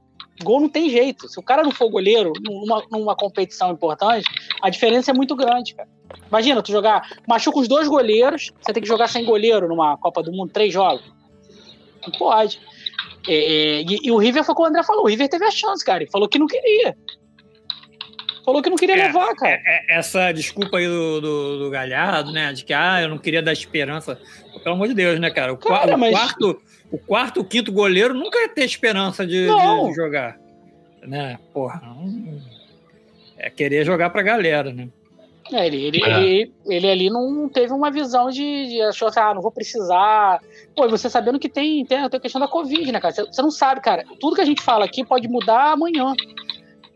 Gol 0.44 0.62
não 0.62 0.70
tem 0.70 0.90
jeito. 0.90 1.28
Se 1.28 1.40
o 1.40 1.44
cara 1.44 1.64
não 1.64 1.72
for 1.72 1.90
goleiro 1.90 2.32
numa, 2.42 2.84
numa 2.92 3.16
competição 3.16 3.72
importante, 3.72 4.28
a 4.62 4.70
diferença 4.70 5.12
é 5.12 5.14
muito 5.14 5.36
grande, 5.36 5.74
cara. 5.74 5.90
Imagina, 6.28 6.62
tu 6.62 6.72
jogar. 6.72 7.10
Machuca 7.28 7.60
os 7.60 7.68
dois 7.68 7.88
goleiros, 7.88 8.52
você 8.62 8.74
tem 8.74 8.82
que 8.82 8.88
jogar 8.88 9.08
sem 9.08 9.26
goleiro 9.26 9.68
numa 9.68 9.98
Copa 9.98 10.22
do 10.22 10.32
Mundo, 10.32 10.52
três 10.52 10.72
jogos. 10.72 11.04
Não 12.06 12.12
pode. 12.18 12.60
É, 13.28 13.34
é, 13.34 13.82
e, 13.82 13.98
e, 14.04 14.12
o 14.12 14.18
River 14.18 14.44
foi 14.44 14.56
como 14.56 14.68
o 14.68 14.70
André 14.70 14.84
falou, 14.84 15.04
o 15.04 15.08
River 15.08 15.28
teve 15.28 15.46
a 15.46 15.52
chance, 15.52 15.84
cara. 15.84 16.04
Ele 16.04 16.12
falou 16.12 16.30
que 16.30 16.40
não 16.40 16.48
queria. 16.48 16.96
Falou 18.48 18.62
que 18.62 18.70
não 18.70 18.78
queria 18.78 18.96
é, 18.96 19.08
levar, 19.08 19.36
cara. 19.36 19.62
É, 19.66 19.96
é, 19.96 20.00
essa 20.00 20.32
desculpa 20.32 20.78
aí 20.78 20.88
do, 20.88 21.20
do, 21.20 21.60
do, 21.66 21.70
Galhardo, 21.70 22.32
né? 22.32 22.54
De 22.54 22.64
que 22.64 22.74
ah, 22.74 23.02
eu 23.02 23.10
não 23.10 23.18
queria 23.18 23.42
dar 23.42 23.52
esperança. 23.52 24.18
Pelo 24.64 24.76
amor 24.76 24.88
de 24.88 24.94
Deus, 24.94 25.20
né, 25.20 25.30
cara? 25.30 25.52
O, 25.52 25.58
cara, 25.58 25.98
o 25.98 26.00
mas... 26.00 26.12
quarto, 26.12 26.62
o 26.90 26.98
quarto, 26.98 27.42
o 27.42 27.44
quinto 27.44 27.74
goleiro 27.74 28.14
nunca 28.14 28.40
ia 28.40 28.48
ter 28.48 28.64
esperança 28.64 29.28
de, 29.28 29.48
de, 29.48 29.88
de 29.90 29.94
jogar. 29.94 30.40
Né? 31.06 31.38
Porra, 31.54 31.82
não... 31.84 32.40
é 33.38 33.50
querer 33.50 33.84
jogar 33.84 34.12
pra 34.12 34.22
galera, 34.22 34.72
né? 34.72 34.88
É, 35.52 35.68
ele, 35.68 35.84
ele, 35.84 36.04
é. 36.06 36.24
ele, 36.24 36.54
ele, 36.68 36.90
ali 36.90 37.10
não 37.10 37.50
teve 37.50 37.74
uma 37.74 37.92
visão 37.92 38.30
de, 38.30 38.68
de 38.68 38.82
achou 38.82 39.10
assim, 39.10 39.20
ah, 39.20 39.34
não 39.34 39.42
vou 39.42 39.52
precisar. 39.52 40.40
Pô, 40.74 40.88
você 40.88 41.10
sabendo 41.10 41.38
que 41.38 41.50
tem, 41.50 41.84
tem, 41.86 42.10
tem 42.10 42.18
a 42.18 42.22
questão 42.22 42.40
da 42.40 42.48
Covid, 42.48 42.90
né, 42.94 43.02
cara? 43.02 43.14
Você, 43.14 43.26
você 43.26 43.42
não 43.42 43.52
sabe, 43.52 43.82
cara. 43.82 44.06
Tudo 44.22 44.38
que 44.38 44.42
a 44.42 44.46
gente 44.46 44.62
fala 44.62 44.86
aqui 44.86 45.06
pode 45.06 45.28
mudar 45.28 45.74
amanhã. 45.74 46.14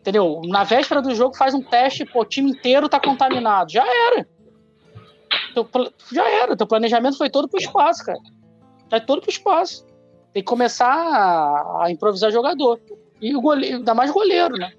Entendeu? 0.02 0.42
Na 0.46 0.64
véspera 0.64 1.00
do 1.00 1.14
jogo 1.14 1.38
faz 1.38 1.54
um 1.54 1.62
teste, 1.62 2.06
pô, 2.06 2.22
o 2.22 2.26
time 2.26 2.50
inteiro 2.50 2.90
tá 2.90 3.00
contaminado. 3.00 3.72
Já 3.72 3.86
era. 3.86 4.28
Teu, 5.54 5.70
já 6.12 6.28
era. 6.28 6.58
Teu 6.58 6.66
planejamento 6.66 7.18
foi 7.18 7.30
todo 7.30 7.48
pro 7.48 7.60
espaço, 7.60 8.04
cara. 8.04 8.20
Tá 8.90 9.00
todo 9.00 9.22
pro 9.22 9.30
espaço. 9.30 9.86
Tem 10.34 10.42
que 10.42 10.50
começar 10.50 10.92
a, 10.92 11.86
a 11.86 11.92
improvisar 11.92 12.32
jogador. 12.32 12.80
E 13.22 13.36
o 13.36 13.42
goleiro, 13.42 13.78
ainda 13.78 13.94
mais 13.94 14.10
goleiro, 14.10 14.56
né? 14.58 14.74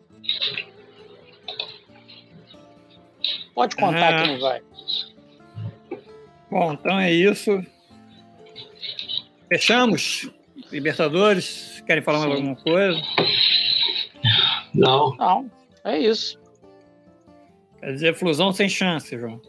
Pode 3.55 3.77
contar 3.77 4.15
ah. 4.15 4.23
que 4.23 4.29
não 4.29 4.41
vai. 4.41 4.61
Bom, 6.51 6.73
então 6.73 6.99
é 6.99 7.13
isso. 7.13 7.65
Fechamos? 9.49 10.29
Libertadores? 10.73 11.81
Querem 11.87 12.03
falar 12.03 12.23
Sim. 12.23 12.27
mais 12.27 12.41
alguma 12.41 12.57
coisa? 12.57 13.01
Não. 14.75 15.15
Não, 15.17 15.51
é 15.85 15.99
isso. 15.99 16.41
Quer 17.81 17.93
dizer, 17.93 18.15
fusão 18.15 18.53
sem 18.53 18.69
chance, 18.69 19.19
João. 19.19 19.41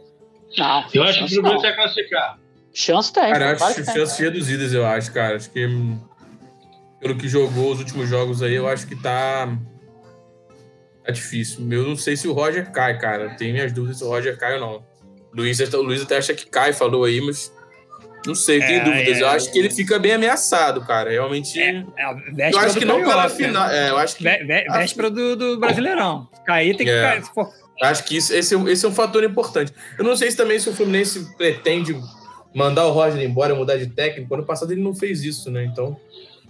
Não. 0.57 0.85
Eu 0.93 1.03
acho 1.03 1.19
que 1.19 1.25
o 1.25 1.29
Fluminense 1.29 1.61
vai 1.61 1.75
classificar. 1.75 2.39
Chance 2.73 3.13
tem. 3.13 3.31
Cara, 3.31 3.51
acho 3.51 3.85
chances 3.85 4.17
reduzidas, 4.17 4.73
eu 4.73 4.85
acho, 4.85 5.13
cara. 5.13 5.35
Acho 5.35 5.51
que 5.51 5.67
pelo 6.99 7.15
que 7.15 7.27
jogou 7.27 7.71
os 7.73 7.79
últimos 7.79 8.09
jogos 8.09 8.41
aí, 8.41 8.55
eu 8.55 8.67
acho 8.67 8.87
que 8.87 8.95
tá. 8.95 9.55
Tá 11.03 11.11
difícil. 11.11 11.71
Eu 11.71 11.83
não 11.83 11.95
sei 11.95 12.15
se 12.15 12.27
o 12.27 12.33
Roger 12.33 12.71
cai, 12.71 12.97
cara. 12.97 13.35
Tenho 13.35 13.53
minhas 13.53 13.71
dúvidas 13.71 13.97
se 13.97 14.03
o 14.03 14.07
Roger 14.07 14.37
cai 14.37 14.55
ou 14.55 14.61
não. 14.61 14.75
O 14.77 15.35
Luiz, 15.35 15.59
o 15.59 15.81
Luiz 15.81 16.01
até 16.01 16.17
acha 16.17 16.33
que 16.33 16.45
cai, 16.45 16.71
falou 16.73 17.03
aí, 17.03 17.19
mas 17.21 17.53
não 18.25 18.35
sei, 18.35 18.59
tenho 18.59 18.81
é, 18.81 18.83
dúvidas. 18.83 19.17
É, 19.17 19.21
eu 19.21 19.27
acho 19.27 19.51
que 19.51 19.59
ele 19.59 19.69
fica 19.69 19.99
bem 19.99 20.13
ameaçado, 20.13 20.81
cara. 20.81 21.09
Realmente. 21.09 21.59
É, 21.59 21.83
é 22.37 22.53
eu 22.53 22.59
acho 22.59 22.79
que 22.79 22.85
não 22.85 23.03
pela 23.03 23.29
final. 23.29 23.69
É, 23.69 23.89
eu 23.89 23.97
acho 23.97 24.15
que. 24.15 24.23
Véspera 24.23 25.09
do, 25.09 25.35
do 25.35 25.59
Brasileirão. 25.59 26.27
Cair 26.45 26.75
tem 26.75 26.85
que 26.85 26.91
é. 26.91 27.01
cair. 27.01 27.23
Acho 27.81 28.03
que 28.05 28.15
isso, 28.15 28.33
esse, 28.33 28.55
é, 28.55 28.59
esse 28.71 28.85
é 28.85 28.89
um 28.89 28.93
fator 28.93 29.23
importante. 29.23 29.73
Eu 29.97 30.05
não 30.05 30.15
sei 30.15 30.31
se 30.31 30.37
também 30.37 30.59
se 30.59 30.69
o 30.69 30.73
Fluminense 30.73 31.35
pretende 31.35 31.99
mandar 32.55 32.85
o 32.85 32.91
Roger 32.91 33.21
embora, 33.21 33.55
mudar 33.55 33.77
de 33.77 33.87
técnico. 33.87 34.33
Ano 34.33 34.45
passado 34.45 34.71
ele 34.71 34.81
não 34.81 34.95
fez 34.95 35.23
isso, 35.23 35.51
né? 35.51 35.65
Então. 35.65 35.99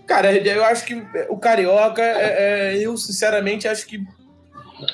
Cara, 0.05 0.33
eu 0.35 0.65
acho 0.65 0.85
que 0.85 1.01
o 1.29 1.37
Carioca, 1.37 2.01
é, 2.01 2.77
eu 2.77 2.97
sinceramente 2.97 3.69
acho 3.69 3.87
que 3.87 4.03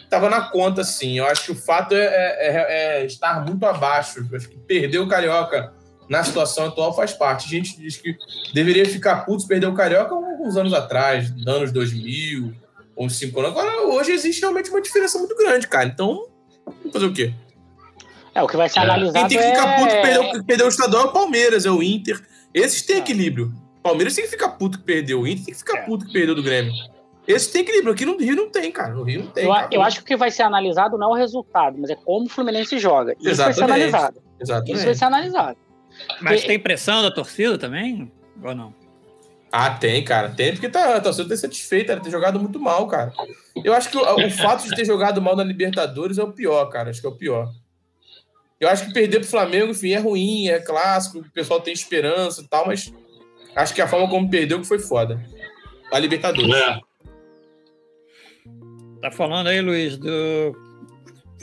tava 0.07 0.29
na 0.29 0.41
conta, 0.41 0.83
sim. 0.83 1.17
Eu 1.17 1.25
acho 1.25 1.45
que 1.45 1.51
o 1.51 1.55
fato 1.55 1.95
é, 1.95 3.03
estar 3.05 3.43
muito 3.43 3.65
abaixo. 3.65 4.25
Eu 4.31 4.37
acho 4.37 4.47
que 4.47 4.55
perder 4.55 4.99
o 4.99 5.07
Carioca 5.07 5.73
na 6.09 6.23
situação 6.23 6.65
atual 6.65 6.93
faz 6.95 7.13
parte. 7.13 7.45
A 7.45 7.49
gente 7.49 7.79
diz 7.79 7.97
que 7.97 8.17
deveria 8.53 8.85
ficar 8.85 9.25
puto 9.25 9.43
se 9.43 9.47
perder 9.47 9.67
o 9.67 9.73
Carioca 9.73 10.15
uns 10.15 10.57
anos 10.57 10.73
atrás, 10.73 11.31
anos 11.45 11.71
2000, 11.71 12.51
uns 12.97 13.15
5 13.17 13.39
anos. 13.39 13.51
Agora, 13.51 13.81
hoje 13.87 14.11
existe 14.11 14.41
realmente 14.41 14.69
uma 14.69 14.81
diferença 14.81 15.19
muito 15.19 15.35
grande, 15.35 15.67
cara. 15.67 15.85
Então, 15.85 16.27
vamos 16.65 16.91
fazer 16.91 17.05
o 17.05 17.13
quê? 17.13 17.33
É, 18.33 18.41
o 18.41 18.47
que 18.47 18.57
vai 18.57 18.69
ser 18.69 18.79
analisado 18.79 19.27
Quem 19.27 19.37
tem 19.37 19.37
que 19.37 19.55
ficar 19.55 19.75
puto 19.77 19.95
que 19.95 20.01
perdeu, 20.01 20.43
perdeu 20.45 20.65
o 20.65 20.69
estadual 20.69 21.03
é 21.03 21.05
o 21.07 21.11
Palmeiras, 21.11 21.65
é 21.65 21.71
o 21.71 21.83
Inter. 21.83 22.19
Esses 22.53 22.81
têm 22.81 22.97
é. 22.97 22.99
equilíbrio. 22.99 23.53
Palmeiras 23.83 24.15
tem 24.15 24.25
que 24.25 24.31
ficar 24.31 24.49
puto 24.49 24.79
que 24.79 24.83
perdeu. 24.83 25.21
O 25.21 25.27
Inter 25.27 25.45
tem 25.45 25.53
que 25.53 25.59
ficar 25.59 25.79
é. 25.79 25.85
puto 25.85 26.05
que 26.05 26.11
perdeu 26.11 26.35
do 26.35 26.43
Grêmio. 26.43 26.73
Esse 27.27 27.51
tem 27.51 27.61
equilíbrio. 27.61 27.93
Aqui 27.93 28.05
no 28.05 28.17
Rio 28.17 28.35
não 28.35 28.49
tem, 28.49 28.71
cara. 28.71 28.93
No 28.93 29.03
Rio 29.03 29.23
não 29.25 29.31
tem. 29.31 29.45
Eu, 29.45 29.53
eu, 29.71 29.81
acho 29.83 29.97
que 29.97 30.03
o 30.03 30.05
que 30.05 30.17
vai 30.17 30.31
ser 30.31 30.41
analisado 30.41 30.97
não 30.97 31.09
é 31.09 31.11
o 31.11 31.13
resultado, 31.13 31.77
mas 31.79 31.91
é 31.91 31.95
como 31.95 32.25
o 32.25 32.29
Fluminense 32.29 32.79
joga. 32.79 33.15
Isso 33.19 33.29
Exatamente. 33.29 33.59
vai 33.59 33.67
ser 33.67 33.73
analisado. 33.73 34.21
Exatamente. 34.39 34.75
Isso 34.75 34.85
vai 34.85 34.95
ser 34.95 35.05
analisado. 35.05 35.57
Mas 36.21 36.43
tem 36.43 36.59
pressão 36.59 37.01
da 37.01 37.11
torcida 37.11 37.57
também? 37.57 38.11
Ou 38.43 38.55
não? 38.55 38.73
Ah, 39.51 39.71
tem, 39.71 40.03
cara. 40.03 40.29
Tem, 40.29 40.51
porque 40.51 40.69
tá, 40.69 40.95
a 40.95 41.01
torcida 41.01 41.29
tá 41.29 41.35
satisfeita, 41.35 41.93
ela 41.93 42.01
ter 42.01 42.11
jogado 42.11 42.39
muito 42.39 42.59
mal, 42.59 42.87
cara. 42.87 43.11
Eu 43.63 43.73
acho 43.73 43.89
que 43.89 43.97
o, 43.97 44.01
o, 44.01 44.29
fato 44.31 44.63
de 44.63 44.75
ter 44.75 44.85
jogado 44.85 45.21
mal 45.21 45.35
na 45.35 45.43
Libertadores 45.43 46.17
é 46.17 46.23
o 46.23 46.31
pior, 46.31 46.65
cara. 46.67 46.89
Acho 46.89 47.01
que 47.01 47.07
é 47.07 47.09
o 47.09 47.15
pior. 47.15 47.51
Eu 48.59 48.69
acho 48.69 48.85
que 48.85 48.93
perder 48.93 49.19
pro 49.19 49.29
Flamengo, 49.29 49.71
enfim, 49.71 49.93
é 49.93 49.99
ruim, 49.99 50.49
é 50.49 50.59
clássico, 50.59 51.19
o 51.19 51.31
pessoal 51.31 51.61
tem 51.61 51.73
esperança 51.73 52.41
e 52.41 52.47
tal, 52.47 52.67
mas 52.67 52.93
acho 53.55 53.73
que 53.73 53.81
a 53.81 53.87
forma 53.87 54.09
como 54.09 54.29
perdeu 54.29 54.59
que 54.59 54.67
foi 54.67 54.79
foda. 54.79 55.23
A 55.91 55.97
Libertadores. 55.97 56.53
É. 56.53 56.79
Tá 59.01 59.09
falando 59.09 59.47
aí, 59.47 59.61
Luiz, 59.61 59.97
do 59.97 60.53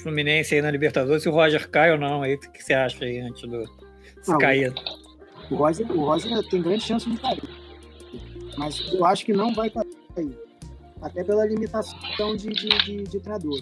Fluminense 0.03 0.55
aí 0.55 0.61
na 0.61 0.71
Libertadores, 0.71 1.23
se 1.23 1.29
o 1.29 1.33
Roger 1.33 1.69
cai 1.71 1.91
ou 1.91 1.99
não 1.99 2.23
aí, 2.23 2.35
o 2.35 2.39
que 2.39 2.63
você 2.63 2.75
acha 2.75 3.03
aí 3.03 3.19
antes 3.19 3.49
do 3.49 3.65
não, 4.33 4.39
cair? 4.39 4.75
O 5.51 5.55
Roger, 5.55 5.91
o 5.93 6.05
Roger 6.05 6.49
tem 6.49 6.63
grande 6.63 6.83
chance 6.83 7.09
de 7.09 7.17
cair. 7.19 7.43
Mas 8.57 8.93
eu 8.93 9.05
acho 9.05 9.25
que 9.25 9.33
não 9.33 9.55
vai 9.55 9.71
cair. 9.71 10.39
Até 11.01 11.23
pela 11.23 11.47
limitação 11.47 12.37
de, 12.37 12.49
de, 12.49 12.69
de, 12.69 13.03
de 13.05 13.21
treinador. 13.21 13.61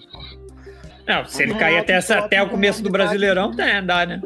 Não, 1.07 1.25
se 1.27 1.43
ele 1.43 1.55
cair 1.55 1.79
até, 1.79 1.95
essa, 1.95 2.19
até 2.19 2.43
o 2.43 2.49
começo 2.49 2.83
do 2.83 2.91
Brasileirão, 2.91 3.55
tem, 3.55 3.85
dá, 3.85 4.07
né? 4.07 4.23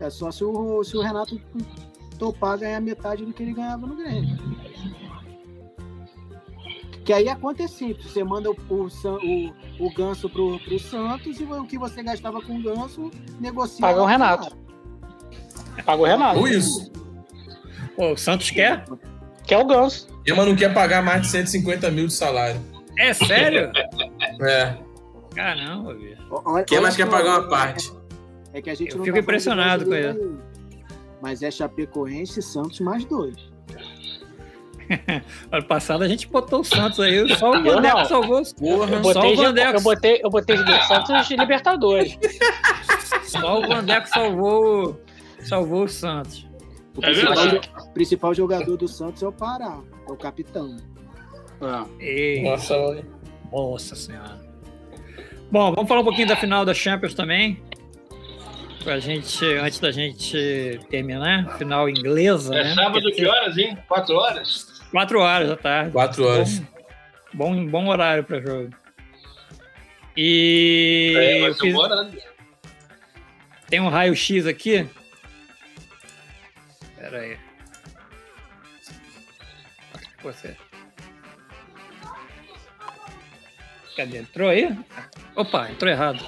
É 0.00 0.10
só 0.10 0.30
se 0.30 0.42
o, 0.42 0.82
se 0.82 0.96
o 0.96 1.02
Renato 1.02 1.40
topar 2.18 2.58
ganhar 2.58 2.80
metade 2.80 3.24
do 3.24 3.32
que 3.32 3.42
ele 3.42 3.52
ganhava 3.52 3.86
no 3.86 3.94
Grêmio. 3.94 4.38
Que 7.04 7.12
aí 7.12 7.28
a 7.28 7.36
conta 7.36 7.62
é 7.62 7.68
simples. 7.68 8.12
Você 8.12 8.22
manda 8.22 8.50
o, 8.50 8.56
o, 8.68 8.86
o, 8.86 9.86
o 9.86 9.94
ganso 9.94 10.28
pro, 10.28 10.58
pro 10.60 10.78
Santos 10.78 11.40
e 11.40 11.44
o 11.44 11.64
que 11.64 11.78
você 11.78 12.02
gastava 12.02 12.40
com 12.42 12.58
o 12.58 12.62
ganso, 12.62 13.10
negocia. 13.40 13.80
Paga 13.80 14.02
o 14.02 14.06
Renato. 14.06 14.56
Paga 15.84 16.02
o 16.02 16.04
Renato. 16.04 16.48
isso. 16.48 16.90
Pô, 17.96 18.12
o 18.12 18.16
Santos 18.16 18.50
quer? 18.50 18.84
Quer 19.46 19.58
o 19.58 19.66
ganso. 19.66 20.08
E 20.26 20.32
mas 20.32 20.46
não 20.46 20.54
quer 20.54 20.72
pagar 20.72 21.02
mais 21.02 21.22
de 21.22 21.28
150 21.28 21.90
mil 21.90 22.06
de 22.06 22.12
salário. 22.12 22.60
É 22.98 23.12
sério? 23.12 23.72
é. 24.42 24.76
Caramba, 25.34 25.94
bicho. 25.94 26.20
Quem 26.66 26.80
mais 26.80 26.96
quer 26.96 27.08
pagar 27.08 27.40
uma 27.40 27.48
parte? 27.48 27.90
É 28.52 28.60
que 28.60 28.70
a 28.70 28.74
gente 28.74 28.94
Eu 28.94 29.02
fico 29.02 29.14
tá 29.14 29.20
impressionado 29.20 29.86
com 29.86 29.94
isso. 29.94 30.38
Mas 31.22 31.42
é 31.42 31.50
Chapecoense 31.50 32.40
e 32.40 32.42
Santos 32.42 32.80
mais 32.80 33.04
dois. 33.04 33.49
ano 35.50 35.64
passado 35.64 36.02
a 36.02 36.08
gente 36.08 36.28
botou 36.28 36.60
o 36.60 36.64
Santos 36.64 37.00
aí, 37.00 37.28
só 37.36 37.50
o 37.50 37.62
Vandeco 37.62 38.04
salvou. 38.06 38.42
Porra, 38.58 38.92
eu 38.92 39.00
botei, 39.00 39.12
só 39.12 39.32
o 39.32 39.36
Vandeco. 39.36 39.76
Eu 39.76 39.80
botei, 39.80 40.20
eu 40.24 40.30
botei 40.30 40.56
Santos 40.88 41.28
de 41.28 41.36
Libertadores. 41.36 42.18
Só 43.24 43.60
o 43.60 43.66
Vandeco 43.66 44.08
salvou, 44.08 45.00
salvou 45.44 45.84
o 45.84 45.88
Santos. 45.88 46.48
O 46.96 47.04
é 47.04 47.12
principal, 47.12 47.92
principal, 47.94 48.34
jogador 48.34 48.76
do 48.76 48.88
Santos 48.88 49.22
é 49.22 49.26
o 49.26 49.32
Pará, 49.32 49.78
é 50.08 50.12
o 50.12 50.16
capitão. 50.16 50.76
Ah. 51.60 51.86
Nossa, 52.42 53.04
Nossa 53.52 53.94
senhora. 53.94 54.40
Bom, 55.50 55.72
vamos 55.74 55.88
falar 55.88 56.00
um 56.00 56.04
pouquinho 56.04 56.26
da 56.26 56.36
final 56.36 56.64
da 56.64 56.74
Champions 56.74 57.14
também. 57.14 57.62
Pra 58.82 58.98
gente, 58.98 59.44
antes 59.44 59.78
da 59.78 59.92
gente 59.92 60.80
terminar, 60.88 61.58
final 61.58 61.88
inglesa. 61.88 62.54
É 62.54 62.64
né? 62.64 62.74
sábado 62.74 63.12
que 63.12 63.26
horas, 63.26 63.58
hein? 63.58 63.76
Quatro 63.86 64.16
horas? 64.16 64.79
Quatro 64.90 65.20
horas 65.20 65.48
da 65.48 65.56
tarde. 65.56 65.92
Quatro 65.92 66.26
horas. 66.26 66.58
Bom, 67.32 67.54
bom, 67.54 67.66
bom 67.66 67.88
horário 67.88 68.24
para 68.24 68.40
jogo. 68.40 68.70
E. 70.16 71.14
É, 71.16 71.54
fiz... 71.54 71.74
Tem 73.68 73.80
um 73.80 73.88
raio-x 73.88 74.46
aqui. 74.46 74.88
Espera 76.82 77.20
aí. 77.20 77.38
Você. 80.22 80.56
Cadê? 83.96 84.18
Entrou 84.18 84.48
aí? 84.48 84.76
Opa, 85.36 85.70
entrou 85.70 85.90
errado. 85.90 86.24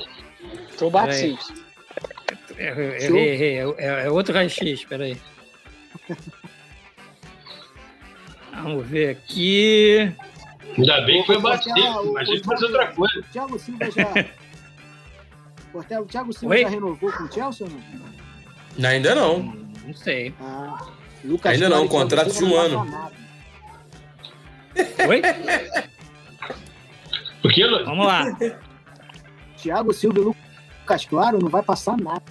Entrou 0.73 0.89
o 0.89 0.93
Bart 0.93 1.13
Simpson. 1.13 1.55
Errei, 2.57 3.29
errei. 3.33 3.59
É, 3.79 4.05
é 4.05 4.11
outro 4.11 4.33
raio-x, 4.33 4.85
peraí. 4.85 5.17
Vamos 8.53 8.87
ver 8.87 9.11
aqui. 9.11 10.15
Ainda 10.77 11.01
bem 11.03 11.21
que 11.21 11.27
foi 11.27 11.41
batido, 11.41 11.79
imagina 12.07 12.45
fazer 12.45 12.65
outra 12.67 12.87
coisa. 12.89 13.19
O 13.19 13.23
Thiago 13.25 13.59
Silva 13.59 13.91
já. 13.91 14.09
o 15.75 16.05
Thiago 16.05 16.33
Silva 16.33 16.55
Oi? 16.55 16.63
já 16.63 16.69
renovou 16.69 17.13
com 17.13 17.25
o 17.25 17.33
Chelsea 17.33 17.67
ou 17.67 17.73
não? 18.79 18.89
Ainda 18.89 19.15
não. 19.15 19.43
Não 19.85 19.95
sei. 19.95 20.35
Ah, 20.41 20.87
Ainda 21.45 21.69
não, 21.69 21.87
contrato 21.89 22.33
de 22.33 22.45
um 22.45 22.57
ano. 22.57 22.87
Oi? 25.09 25.23
O 27.45 27.49
que, 27.49 27.85
Vamos 27.85 28.07
lá. 28.07 28.25
Thiago 29.57 29.93
Silva 29.93 30.21
e 30.21 30.23
Lucas 30.23 31.05
Claro 31.05 31.39
não 31.39 31.49
vai 31.49 31.63
passar 31.63 31.97
nada. 31.97 32.23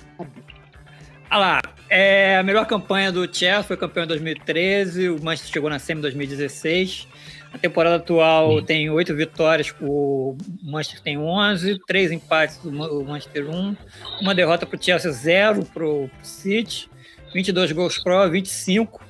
Olha 1.29 1.37
lá, 1.39 1.60
é, 1.93 2.37
a 2.37 2.43
melhor 2.43 2.65
campanha 2.65 3.11
do 3.11 3.23
Chelsea 3.25 3.63
foi 3.63 3.75
campeão 3.75 4.05
em 4.05 4.07
2013, 4.07 5.09
o 5.09 5.21
Manchester 5.21 5.51
chegou 5.51 5.69
na 5.69 5.77
SEMI 5.77 5.99
em 5.99 6.01
2016. 6.03 7.05
A 7.53 7.57
temporada 7.57 7.97
atual 7.97 8.59
Sim. 8.59 8.65
tem 8.65 8.89
oito 8.89 9.13
vitórias, 9.13 9.75
o 9.81 10.37
Manchester 10.63 11.01
tem 11.01 11.17
11, 11.17 11.81
três 11.85 12.09
empates, 12.09 12.63
o 12.63 13.03
Manchester 13.03 13.49
1, 13.49 13.75
uma 14.21 14.33
derrota 14.33 14.65
para 14.65 14.79
o 14.79 14.81
Chelsea, 14.81 15.11
zero 15.11 15.65
para 15.65 15.85
o 15.85 16.09
City, 16.23 16.89
22 17.33 17.73
gols 17.73 17.97
pró, 17.97 18.25
25 18.29 19.05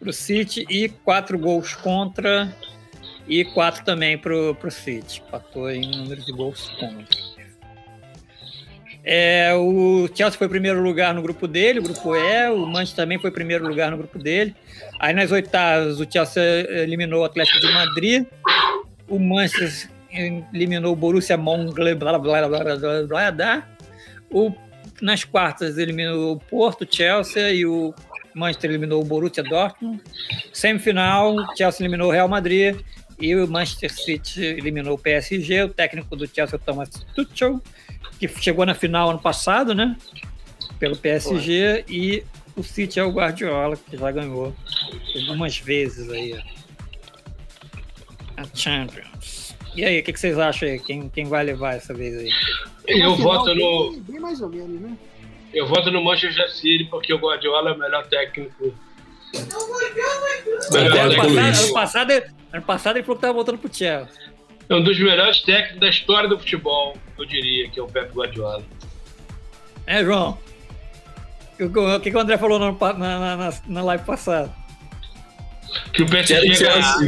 para 0.00 0.08
o 0.08 0.12
City 0.14 0.64
e 0.70 0.88
quatro 0.88 1.38
gols 1.38 1.74
contra 1.74 2.56
e 3.28 3.44
quatro 3.44 3.84
também 3.84 4.16
para 4.16 4.34
o 4.34 4.70
City. 4.70 5.22
Empatou 5.26 5.70
em 5.70 5.90
número 5.94 6.22
de 6.22 6.32
gols 6.32 6.70
contra. 6.80 7.41
É, 9.04 9.52
o 9.54 10.08
Chelsea 10.14 10.38
foi 10.38 10.48
primeiro 10.48 10.80
lugar 10.80 11.12
no 11.12 11.22
grupo 11.22 11.48
dele, 11.48 11.80
o 11.80 11.82
grupo 11.82 12.14
E, 12.14 12.48
o 12.50 12.66
Manchester 12.66 13.04
também 13.04 13.18
foi 13.18 13.30
primeiro 13.30 13.66
lugar 13.66 13.90
no 13.90 13.96
grupo 13.96 14.18
dele. 14.18 14.54
Aí 15.00 15.12
nas 15.12 15.32
oitavas 15.32 15.98
o 15.98 16.06
Chelsea 16.10 16.42
eliminou 16.70 17.22
o 17.22 17.24
Atlético 17.24 17.60
de 17.60 17.72
Madrid, 17.72 18.26
o 19.08 19.18
Manchester 19.18 19.90
eliminou 20.52 20.92
o 20.92 20.96
Borussia 20.96 21.36
Mönchengladbach, 21.36 23.64
o 24.30 24.52
nas 25.00 25.24
quartas 25.24 25.78
eliminou 25.78 26.34
o 26.34 26.38
Porto, 26.38 26.86
Chelsea 26.88 27.52
e 27.52 27.66
o 27.66 27.92
Manchester 28.34 28.70
eliminou 28.70 29.02
o 29.02 29.04
Borussia 29.04 29.42
Dortmund. 29.42 30.00
Semifinal, 30.52 31.34
Chelsea 31.56 31.84
eliminou 31.84 32.08
o 32.08 32.12
Real 32.12 32.28
Madrid 32.28 32.76
e 33.18 33.34
o 33.36 33.46
Manchester 33.48 33.92
City 33.92 34.42
eliminou 34.42 34.94
o 34.94 34.98
PSG. 34.98 35.64
O 35.64 35.68
técnico 35.68 36.16
do 36.16 36.26
Chelsea, 36.26 36.56
o 36.56 36.58
Thomas 36.58 36.88
Tuchel, 37.14 37.60
que 38.18 38.28
chegou 38.28 38.66
na 38.66 38.74
final 38.74 39.10
ano 39.10 39.18
passado, 39.18 39.74
né? 39.74 39.96
Pelo 40.78 40.96
PSG, 40.96 41.84
e 41.88 42.24
o 42.56 42.62
City 42.62 42.98
é 42.98 43.04
o 43.04 43.12
Guardiola, 43.12 43.76
que 43.76 43.96
já 43.96 44.10
ganhou 44.10 44.54
algumas 45.14 45.58
vezes 45.58 46.10
aí 46.10 46.42
a 48.36 48.44
Champions. 48.54 49.54
E 49.74 49.84
aí, 49.84 50.00
o 50.00 50.04
que, 50.04 50.12
que, 50.12 50.20
vocês 50.20 50.38
acham 50.38 50.68
aí? 50.68 50.78
Quem, 50.78 51.08
quem 51.08 51.24
vai 51.24 51.44
levar 51.44 51.74
essa 51.74 51.94
vez 51.94 52.16
aí? 52.18 52.30
Eu 52.86 53.16
voto 53.16 53.54
no. 53.54 53.92
Bem, 53.92 54.00
bem 54.02 54.20
mais 54.20 54.40
ou 54.40 54.48
menos, 54.48 54.80
né? 54.80 54.96
Eu 55.52 55.66
voto 55.66 55.90
no 55.90 56.02
Manchester 56.02 56.50
City 56.50 56.84
porque 56.84 57.12
o 57.12 57.18
Guardiola 57.18 57.70
é 57.70 57.72
o 57.74 57.78
melhor 57.78 58.06
técnico. 58.06 58.74
Ano, 59.34 61.16
passado, 61.16 61.38
ano, 61.38 61.72
passado, 61.72 62.10
ano 62.52 62.62
passado 62.62 62.96
ele 62.96 63.02
falou 63.04 63.16
que 63.16 63.24
estava 63.24 63.32
voltando 63.34 63.58
pro 63.58 63.74
Chelsea. 63.74 64.32
É 64.68 64.74
um 64.74 64.82
dos 64.82 64.98
melhores 64.98 65.40
técnicos 65.40 65.80
da 65.80 65.88
história 65.88 66.28
do 66.28 66.38
futebol, 66.38 66.96
eu 67.18 67.24
diria, 67.26 67.68
que 67.68 67.80
é 67.80 67.82
o 67.82 67.86
Pep 67.86 68.12
Guardiola. 68.12 68.64
É, 69.86 70.04
João. 70.04 70.38
O 71.60 72.00
que, 72.00 72.10
que 72.10 72.16
o 72.16 72.20
André 72.20 72.38
falou 72.38 72.58
na, 72.58 72.72
na, 72.72 73.36
na, 73.36 73.54
na 73.66 73.82
live 73.82 74.04
passada? 74.04 74.52
Que 75.92 76.02
o 76.02 76.06
PSG 76.06 76.48
ganhar. 76.58 76.98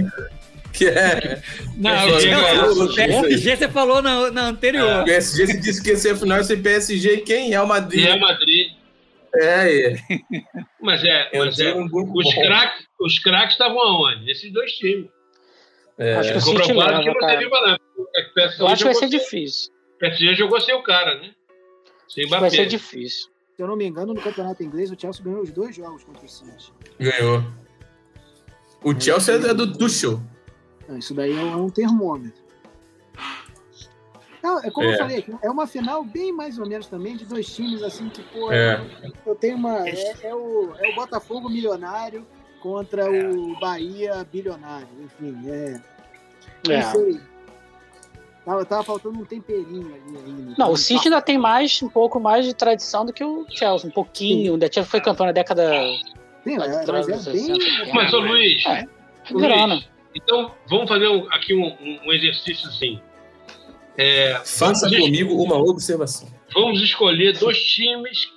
Que 0.72 0.88
é. 0.88 1.40
Não, 1.76 1.90
PSG, 1.92 2.34
o 2.34 3.22
PSG 3.22 3.56
você 3.56 3.68
falou 3.68 4.02
na, 4.02 4.30
na 4.30 4.46
anterior. 4.48 4.88
É. 4.88 5.02
O 5.02 5.04
PSG 5.04 5.46
se 5.46 5.60
disse 5.60 5.82
que 5.82 5.90
ia 5.90 5.96
ser 5.96 6.16
final 6.16 6.42
ser 6.42 6.56
PSG 6.56 7.18
quem? 7.18 7.50
Real 7.50 7.66
Madrid. 7.66 8.04
Real 8.04 8.18
Madrid. 8.18 8.72
É, 9.36 9.92
é. 9.92 9.96
Mas 10.80 11.02
é, 11.04 11.30
mas 11.36 11.58
é. 11.58 11.74
Um 11.74 11.88
os 11.92 12.34
craques 12.34 12.86
os 13.00 13.18
craques 13.18 13.54
estavam 13.54 13.78
aonde? 13.80 14.24
Nesses 14.24 14.52
dois 14.52 14.72
times. 14.72 15.10
É. 15.98 16.14
Acho 16.14 16.32
que 16.32 16.38
o 16.38 16.40
City 16.40 16.72
leva, 16.72 17.00
que 17.00 17.06
não 17.06 17.28
teve 17.28 17.44
Eu 18.58 18.66
acho 18.66 18.78
que 18.78 18.84
vai 18.84 18.94
ser 18.94 19.08
difícil. 19.08 19.72
O 19.94 19.98
PSG 19.98 20.34
jogou 20.34 20.60
sem 20.60 20.74
o 20.74 20.82
cara, 20.82 21.18
né? 21.20 21.32
Sem 22.08 22.28
Vai 22.28 22.50
ser 22.50 22.66
difícil. 22.66 23.30
Se 23.56 23.62
eu 23.62 23.68
não 23.68 23.76
me 23.76 23.86
engano, 23.86 24.12
no 24.12 24.20
campeonato 24.20 24.62
inglês, 24.62 24.90
o 24.90 25.00
Chelsea 25.00 25.24
ganhou 25.24 25.42
os 25.42 25.52
dois 25.52 25.76
jogos 25.76 26.02
contra 26.02 26.24
o 26.24 26.28
City. 26.28 26.72
Ganhou. 26.98 27.44
O 28.82 29.00
Chelsea 29.00 29.34
é 29.34 29.54
do 29.54 29.72
Tuchel. 29.72 30.20
Isso 30.98 31.14
daí 31.14 31.32
é 31.32 31.56
um 31.56 31.70
termômetro. 31.70 32.43
Não, 34.44 34.58
é 34.58 34.70
como 34.70 34.86
é. 34.86 34.92
eu 34.92 34.98
falei, 34.98 35.24
é 35.42 35.50
uma 35.50 35.66
final 35.66 36.04
bem 36.04 36.30
mais 36.30 36.58
ou 36.58 36.68
menos 36.68 36.86
também 36.86 37.16
de 37.16 37.24
dois 37.24 37.46
times 37.46 37.82
assim 37.82 38.10
que, 38.10 38.22
pô, 38.24 38.52
é. 38.52 38.78
eu 39.24 39.34
tenho 39.34 39.56
uma. 39.56 39.88
É, 39.88 40.14
é, 40.22 40.34
o, 40.34 40.70
é 40.78 40.90
o 40.90 40.94
Botafogo 40.94 41.48
milionário 41.48 42.26
contra 42.60 43.04
é. 43.04 43.30
o 43.30 43.58
Bahia 43.58 44.22
bilionário. 44.30 44.86
Enfim, 45.02 45.48
é. 45.48 45.80
Não 46.68 46.74
é. 46.74 46.82
sei. 46.82 47.20
Tava, 48.44 48.64
tava 48.66 48.82
faltando 48.82 49.18
um 49.18 49.24
temperinho 49.24 49.94
ali 49.94 50.18
ainda. 50.26 50.54
Não, 50.58 50.72
o 50.72 50.76
City 50.76 51.08
ainda 51.08 51.22
tem 51.22 51.38
mais, 51.38 51.82
um 51.82 51.88
pouco 51.88 52.20
mais 52.20 52.44
de 52.44 52.52
tradição 52.52 53.06
do 53.06 53.14
que 53.14 53.24
o 53.24 53.46
Chelsea, 53.48 53.88
um 53.88 53.92
pouquinho. 53.92 54.58
Sim. 54.60 54.80
O 54.82 54.84
foi 54.84 55.00
campeão 55.00 55.24
na 55.24 55.32
década. 55.32 55.72
Sim, 56.44 56.56
é, 56.56 56.58
mas 56.58 57.08
é 57.08 57.32
bem. 57.32 57.94
Mas, 57.94 58.12
ô 58.12 58.18
Luiz, 58.18 58.66
é, 58.66 58.86
Luiz 59.30 59.88
então 60.14 60.52
vamos 60.68 60.86
fazer 60.86 61.08
aqui 61.30 61.54
um, 61.54 61.74
um 62.06 62.12
exercício 62.12 62.68
assim. 62.68 63.00
É, 63.96 64.34
Faça 64.44 64.88
comigo 64.88 65.34
uma 65.34 65.56
observação. 65.56 66.28
Vamos 66.52 66.82
escolher 66.82 67.38
dois 67.38 67.62
times 67.62 68.28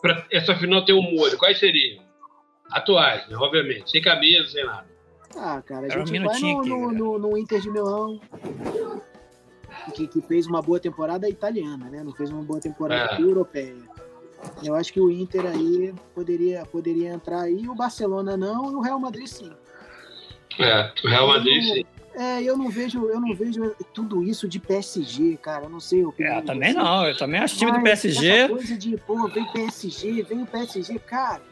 para 0.00 0.26
essa 0.30 0.54
final 0.56 0.84
ter 0.84 0.92
um 0.92 1.02
molho. 1.02 1.36
Quais 1.36 1.58
seriam? 1.58 2.02
Atuais, 2.70 3.28
né? 3.28 3.36
obviamente. 3.36 3.90
Sem 3.90 4.00
camisa, 4.00 4.48
sem 4.48 4.64
nada. 4.64 4.88
Ah, 5.36 5.62
cara, 5.64 5.86
a 5.86 5.90
gente 5.90 6.18
um 6.18 6.24
vai 6.24 6.40
no, 6.40 6.60
aqui, 6.60 6.68
no, 6.68 6.92
no, 6.92 7.18
no, 7.18 7.38
Inter 7.38 7.60
de 7.60 7.70
Milão, 7.70 8.20
que, 9.94 10.08
que, 10.08 10.20
fez 10.22 10.46
uma 10.46 10.60
boa 10.60 10.80
temporada 10.80 11.28
italiana, 11.28 11.88
né? 11.88 12.02
Não 12.02 12.12
fez 12.12 12.30
uma 12.30 12.42
boa 12.42 12.60
temporada 12.60 13.14
é. 13.16 13.22
europeia. 13.22 13.76
Eu 14.62 14.74
acho 14.74 14.92
que 14.92 15.00
o 15.00 15.10
Inter 15.10 15.46
aí 15.46 15.94
poderia, 16.14 16.64
poderia 16.66 17.10
entrar 17.10 17.42
aí, 17.42 17.68
o 17.68 17.74
Barcelona 17.74 18.36
não, 18.36 18.72
e 18.72 18.74
o 18.74 18.80
Real 18.80 18.98
Madrid 18.98 19.26
sim. 19.26 19.52
É, 20.58 20.92
o 21.04 21.08
Real 21.08 21.28
Madrid 21.28 21.62
sim. 21.62 21.84
É, 22.14 22.42
eu 22.42 22.56
não 22.56 22.68
vejo, 22.68 23.08
eu 23.08 23.20
não 23.20 23.34
vejo 23.34 23.74
tudo 23.94 24.22
isso 24.22 24.48
de 24.48 24.58
PSG, 24.58 25.38
cara. 25.40 25.64
Eu 25.64 25.70
não 25.70 25.80
sei 25.80 26.04
o 26.04 26.12
que. 26.12 26.24
É, 26.24 26.40
também 26.42 26.74
não. 26.74 27.06
Eu 27.06 27.16
também 27.16 27.40
acho 27.40 27.56
time 27.56 27.72
do 27.72 27.82
PSG. 27.82 28.28
Essa 28.28 28.48
coisa 28.48 28.76
de, 28.76 28.96
pô, 28.98 29.28
vem 29.28 29.44
PSG, 29.52 30.22
vem 30.22 30.42
o 30.42 30.46
PSG, 30.46 30.98
cara. 30.98 31.42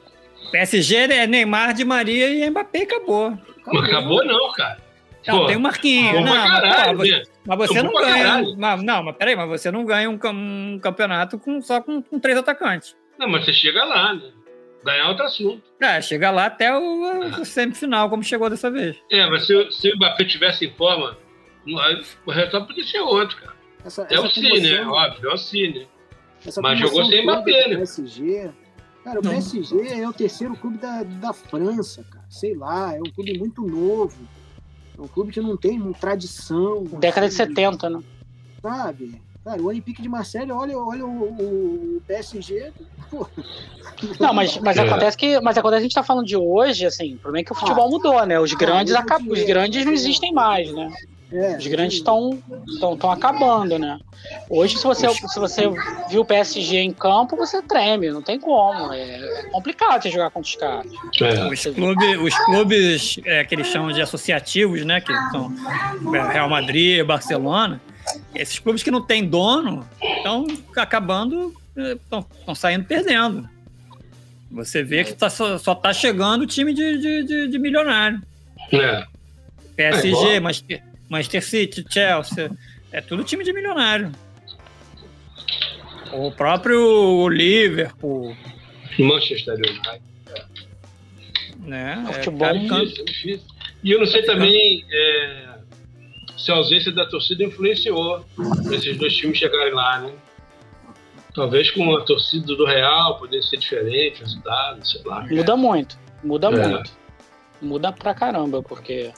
PSG 0.51 0.97
é 0.97 1.27
Neymar, 1.27 1.75
de 1.75 1.85
Maria 1.85 2.29
e 2.31 2.51
Mbappé 2.51 2.83
acabou. 2.83 3.39
Acabou, 3.61 3.83
acabou 3.83 4.25
não, 4.25 4.53
cara. 4.53 4.89
Não, 5.27 5.41
pô, 5.41 5.47
tem 5.47 5.57
o 5.57 5.61
Marquinhos. 5.61 6.25
Não, 6.25 6.33
caralho, 6.33 6.99
mas, 6.99 7.29
pô, 7.29 7.57
mas, 7.57 7.59
você 7.59 7.83
não 7.83 7.93
ganha. 7.93 8.43
Mas, 8.57 8.83
não, 8.83 9.03
mas 9.03 9.17
peraí, 9.17 9.37
mas 9.37 9.49
você 9.49 9.71
não 9.71 9.85
ganha 9.85 10.09
um, 10.09 10.19
um 10.33 10.79
campeonato 10.79 11.39
com, 11.39 11.61
só 11.61 11.81
com, 11.81 12.01
com, 12.03 12.19
três 12.19 12.39
atacantes. 12.39 12.97
Não, 13.19 13.29
mas 13.29 13.45
você 13.45 13.53
chega 13.53 13.85
lá, 13.85 14.15
né? 14.15 14.23
Ganhar 14.89 15.09
outro 15.11 15.25
assunto. 15.25 15.63
É, 15.79 16.01
chega 16.01 16.31
lá 16.31 16.47
até 16.47 16.75
o, 16.75 17.41
o 17.41 17.45
semifinal, 17.45 18.09
como 18.09 18.23
chegou 18.23 18.49
dessa 18.49 18.71
vez. 18.71 18.97
É, 19.11 19.29
mas 19.29 19.47
se, 19.47 19.71
se 19.71 19.93
o 19.93 19.97
Mbappé 19.97 20.25
tivesse 20.25 20.65
em 20.65 20.71
forma, 20.73 21.19
o 22.25 22.31
resultado 22.31 22.67
podia 22.67 22.85
ser 22.85 23.01
outro, 23.01 23.37
cara. 23.37 23.55
Essa, 23.85 24.07
é 24.11 24.19
o 24.19 24.31
Cine, 24.31 24.61
né? 24.61 24.87
Óbvio, 24.87 25.31
é 25.31 25.35
o 25.35 25.37
Cine. 25.37 25.87
Mas 26.63 26.79
jogou 26.79 27.05
sem 27.05 27.23
Mbappé, 27.23 27.69
né? 27.69 27.77
PSG, 27.77 28.51
cara, 29.05 29.21
o 29.21 29.23
não. 29.23 29.31
PSG 29.31 30.01
é 30.01 30.09
o 30.09 30.13
terceiro 30.13 30.57
clube 30.57 30.79
da, 30.79 31.03
da 31.03 31.35
França, 31.35 32.03
cara. 32.11 32.25
Sei 32.31 32.55
lá, 32.55 32.95
é 32.95 32.99
um 32.99 33.11
clube 33.11 33.39
muito 33.39 33.61
novo. 33.67 34.17
É 34.97 35.03
um 35.03 35.09
clube 35.09 35.33
que 35.33 35.41
não 35.41 35.57
tem 35.57 35.93
tradição. 35.93 36.85
Década 36.85 37.27
assim, 37.27 37.45
de 37.45 37.49
70, 37.49 37.91
né? 37.91 38.03
Sabe? 38.63 39.21
Cara, 39.49 39.63
o 39.63 39.67
Olympique 39.67 40.03
de 40.03 40.11
Marseille, 40.11 40.53
olha, 40.53 40.77
olha 40.77 41.07
o, 41.07 41.97
o 41.97 42.03
PSG. 42.07 42.71
Pô. 43.11 43.27
Não, 44.21 44.35
mas, 44.35 44.59
mas, 44.59 44.77
é. 44.77 44.83
acontece 44.83 45.17
que, 45.17 45.41
mas 45.41 45.57
acontece 45.57 45.81
que 45.81 45.87
a 45.87 45.89
gente 45.89 45.95
tá 45.95 46.03
falando 46.03 46.27
de 46.27 46.37
hoje, 46.37 46.85
assim, 46.85 47.15
o 47.15 47.19
problema 47.19 47.41
é 47.41 47.45
que 47.45 47.53
o 47.53 47.55
futebol 47.55 47.87
ah, 47.87 47.91
mudou, 47.91 48.27
né? 48.27 48.39
Os 48.39 48.53
grandes, 48.53 48.95
ah, 48.95 48.99
acabam, 48.99 49.33
os 49.33 49.43
grandes 49.45 49.87
não 49.87 49.93
existem 49.93 50.35
mais, 50.35 50.71
né? 50.71 50.93
É, 51.33 51.57
Os 51.57 51.67
grandes 51.67 51.97
estão 51.97 52.39
estão 52.67 53.11
acabando, 53.11 53.79
né? 53.79 53.99
Hoje, 54.51 54.77
se 54.77 54.85
você, 54.85 55.09
se 55.09 55.39
você 55.39 55.63
viu 56.11 56.21
o 56.21 56.25
PSG 56.27 56.77
em 56.77 56.93
campo, 56.93 57.35
você 57.35 57.63
treme, 57.63 58.11
não 58.11 58.21
tem 58.21 58.39
como. 58.39 58.93
É, 58.93 59.01
é 59.01 59.43
complicado 59.51 60.03
você 60.03 60.11
jogar 60.11 60.31
contra 60.31 60.49
os 60.49 60.57
caras. 60.57 60.93
É. 61.21 61.49
Os 61.49 61.63
clubes, 61.75 62.19
os 62.19 62.39
clubes 62.45 63.21
é, 63.25 63.45
que 63.45 63.55
eles 63.55 63.67
chamam 63.67 63.93
de 63.93 64.01
associativos, 64.03 64.85
né? 64.85 65.01
Que 65.01 65.13
são 65.31 65.53
Real 66.33 66.49
Madrid, 66.51 67.05
Barcelona, 67.05 67.81
esses 68.35 68.59
clubes 68.59 68.83
que 68.83 68.91
não 68.91 69.03
têm 69.03 69.27
dono 69.27 69.89
estão 70.03 70.47
acabando, 70.77 71.55
estão 71.77 72.55
saindo 72.55 72.85
perdendo. 72.85 73.49
Você 74.51 74.83
vê 74.83 75.05
que 75.05 75.13
tá, 75.13 75.29
só, 75.29 75.59
só 75.59 75.75
tá 75.75 75.93
chegando 75.93 76.43
o 76.43 76.47
time 76.47 76.73
de, 76.73 76.99
de, 76.99 77.23
de, 77.25 77.49
de 77.49 77.59
milionário. 77.59 78.21
É. 78.73 79.05
PSG, 79.77 80.37
é 80.37 80.41
Manchester, 80.41 80.83
Manchester 81.09 81.45
City, 81.45 81.85
Chelsea. 81.89 82.51
É 82.91 83.01
tudo 83.01 83.23
time 83.23 83.45
de 83.45 83.53
milionário. 83.53 84.13
O 86.13 86.33
próprio 86.33 87.29
Liverpool. 87.29 88.35
Manchester 88.99 89.55
United. 89.55 90.03
Né? 91.59 92.05
É, 92.09 92.13
futebol 92.15 92.49
é 92.49 92.55
difícil, 92.55 93.05
difícil. 93.05 93.47
E 93.85 93.93
eu 93.93 94.01
não 94.01 94.07
sei 94.07 94.23
também 94.23 94.85
é, 94.91 95.48
se 96.39 96.53
a 96.53 96.55
ausência 96.55 96.93
da 96.93 97.05
torcida 97.05 97.43
influenciou 97.43 98.25
esses 98.73 98.97
dois 98.97 99.15
times 99.15 99.39
chegarem 99.39 99.75
lá, 99.75 100.01
né? 100.01 100.13
Talvez 101.35 101.71
com 101.71 101.97
a 101.97 102.05
torcida 102.05 102.55
do 102.55 102.65
Real 102.65 103.19
poder 103.19 103.43
ser 103.43 103.59
diferente, 103.59 104.21
resultado, 104.21 104.87
sei 104.87 105.03
lá. 105.05 105.27
Muda 105.29 105.57
muito, 105.57 105.99
muda 106.23 106.47
é. 106.49 106.69
muito. 106.69 106.91
Muda 107.61 107.93
pra 107.93 108.15
caramba, 108.15 108.63
porque 108.63 109.13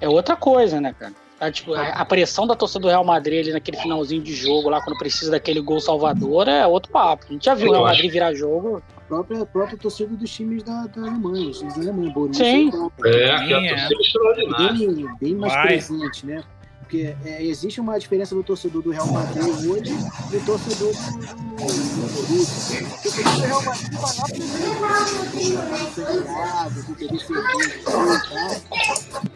é 0.00 0.08
outra 0.08 0.34
coisa, 0.34 0.80
né, 0.80 0.92
cara? 0.98 1.14
A, 1.40 1.52
tipo, 1.52 1.72
a, 1.72 2.04
pressão 2.04 2.48
da 2.48 2.56
torcida 2.56 2.80
do 2.80 2.88
Real 2.88 3.04
Madrid 3.04 3.40
ali 3.40 3.52
naquele 3.52 3.76
finalzinho 3.76 4.20
de 4.20 4.34
jogo, 4.34 4.68
lá 4.68 4.82
quando 4.82 4.98
precisa 4.98 5.30
daquele 5.30 5.60
gol 5.60 5.80
salvador, 5.80 6.48
é 6.48 6.66
outro 6.66 6.90
papo. 6.90 7.26
A 7.28 7.32
gente 7.32 7.44
já 7.44 7.54
viu 7.54 7.68
o 7.68 7.72
Real 7.72 7.84
Madrid 7.84 8.10
virar 8.10 8.34
jogo. 8.34 8.82
A 8.96 9.00
própria, 9.02 9.42
a 9.42 9.46
própria 9.46 9.78
torcida 9.78 10.16
dos 10.16 10.30
times 10.30 10.64
da, 10.64 10.86
da 10.86 11.02
Alemanha, 11.02 11.48
os 11.48 11.58
times 11.58 11.74
da 11.76 11.80
Alemanha, 11.82 12.12
Borussia. 12.12 12.44
Sim. 12.44 12.70
É, 13.04 13.30
a 13.30 13.38
torcida 13.38 13.56
é 13.56 14.00
extraordinária. 14.00 14.88
Bem, 14.88 15.16
bem 15.20 15.34
mais 15.36 15.52
Vai. 15.52 15.66
presente, 15.68 16.26
né? 16.26 16.42
Porque 16.88 17.14
é, 17.22 17.44
existe 17.44 17.82
uma 17.82 18.00
diferença 18.00 18.34
do 18.34 18.42
torcedor 18.42 18.80
do 18.80 18.90
Real 18.90 19.06
Madrid 19.08 19.44
hoje 19.44 19.92
e 19.92 20.38
do 20.38 20.46
torcedor 20.46 20.90
do, 20.94 21.00
do, 21.18 21.66
Borussia. 22.14 22.82
O 22.82 23.02
torcedor 23.02 23.34
do 23.34 23.40
Real 23.42 23.62
Madrid 23.62 23.92
vai 23.92 24.16
lá 24.16 24.24
o 26.88 26.94
querer 26.94 27.20
ser 27.20 27.34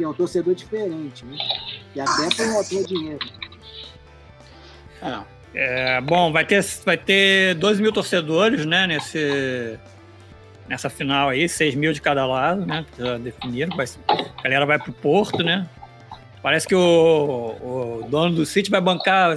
é 0.03 0.09
um 0.09 0.15
torcedor 0.15 0.55
diferente, 0.55 1.27
né? 1.27 1.37
E 1.95 2.01
até 2.01 2.35
por 2.35 2.87
dinheiro. 2.87 3.19
É. 5.03 5.21
É, 5.55 6.01
bom, 6.01 6.33
vai 6.33 6.47
ter, 6.47 6.65
vai 6.87 6.97
ter 6.97 7.55
2 7.57 7.81
mil 7.81 7.93
torcedores, 7.93 8.65
né, 8.65 8.87
nesse, 8.87 9.79
nessa 10.67 10.89
final 10.89 11.29
aí, 11.29 11.47
6 11.47 11.75
mil 11.75 11.93
de 11.93 12.01
cada 12.01 12.25
lado, 12.25 12.65
né, 12.65 12.87
já 12.99 13.19
definiram, 13.19 13.77
a 13.79 14.43
galera 14.43 14.65
vai 14.65 14.79
pro 14.79 14.95
Porto, 14.95 15.45
né, 15.45 15.69
Parece 16.43 16.67
que 16.67 16.75
o, 16.75 18.01
o 18.01 18.09
dono 18.09 18.35
do 18.35 18.45
sítio 18.45 18.71
vai 18.71 18.81
bancar, 18.81 19.37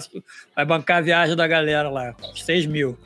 vai 0.56 0.66
bancar 0.66 0.98
a 0.98 1.02
viagem 1.02 1.36
da 1.36 1.46
galera 1.48 1.90
lá, 1.90 2.16
6 2.34 2.66
mil. 2.66 2.98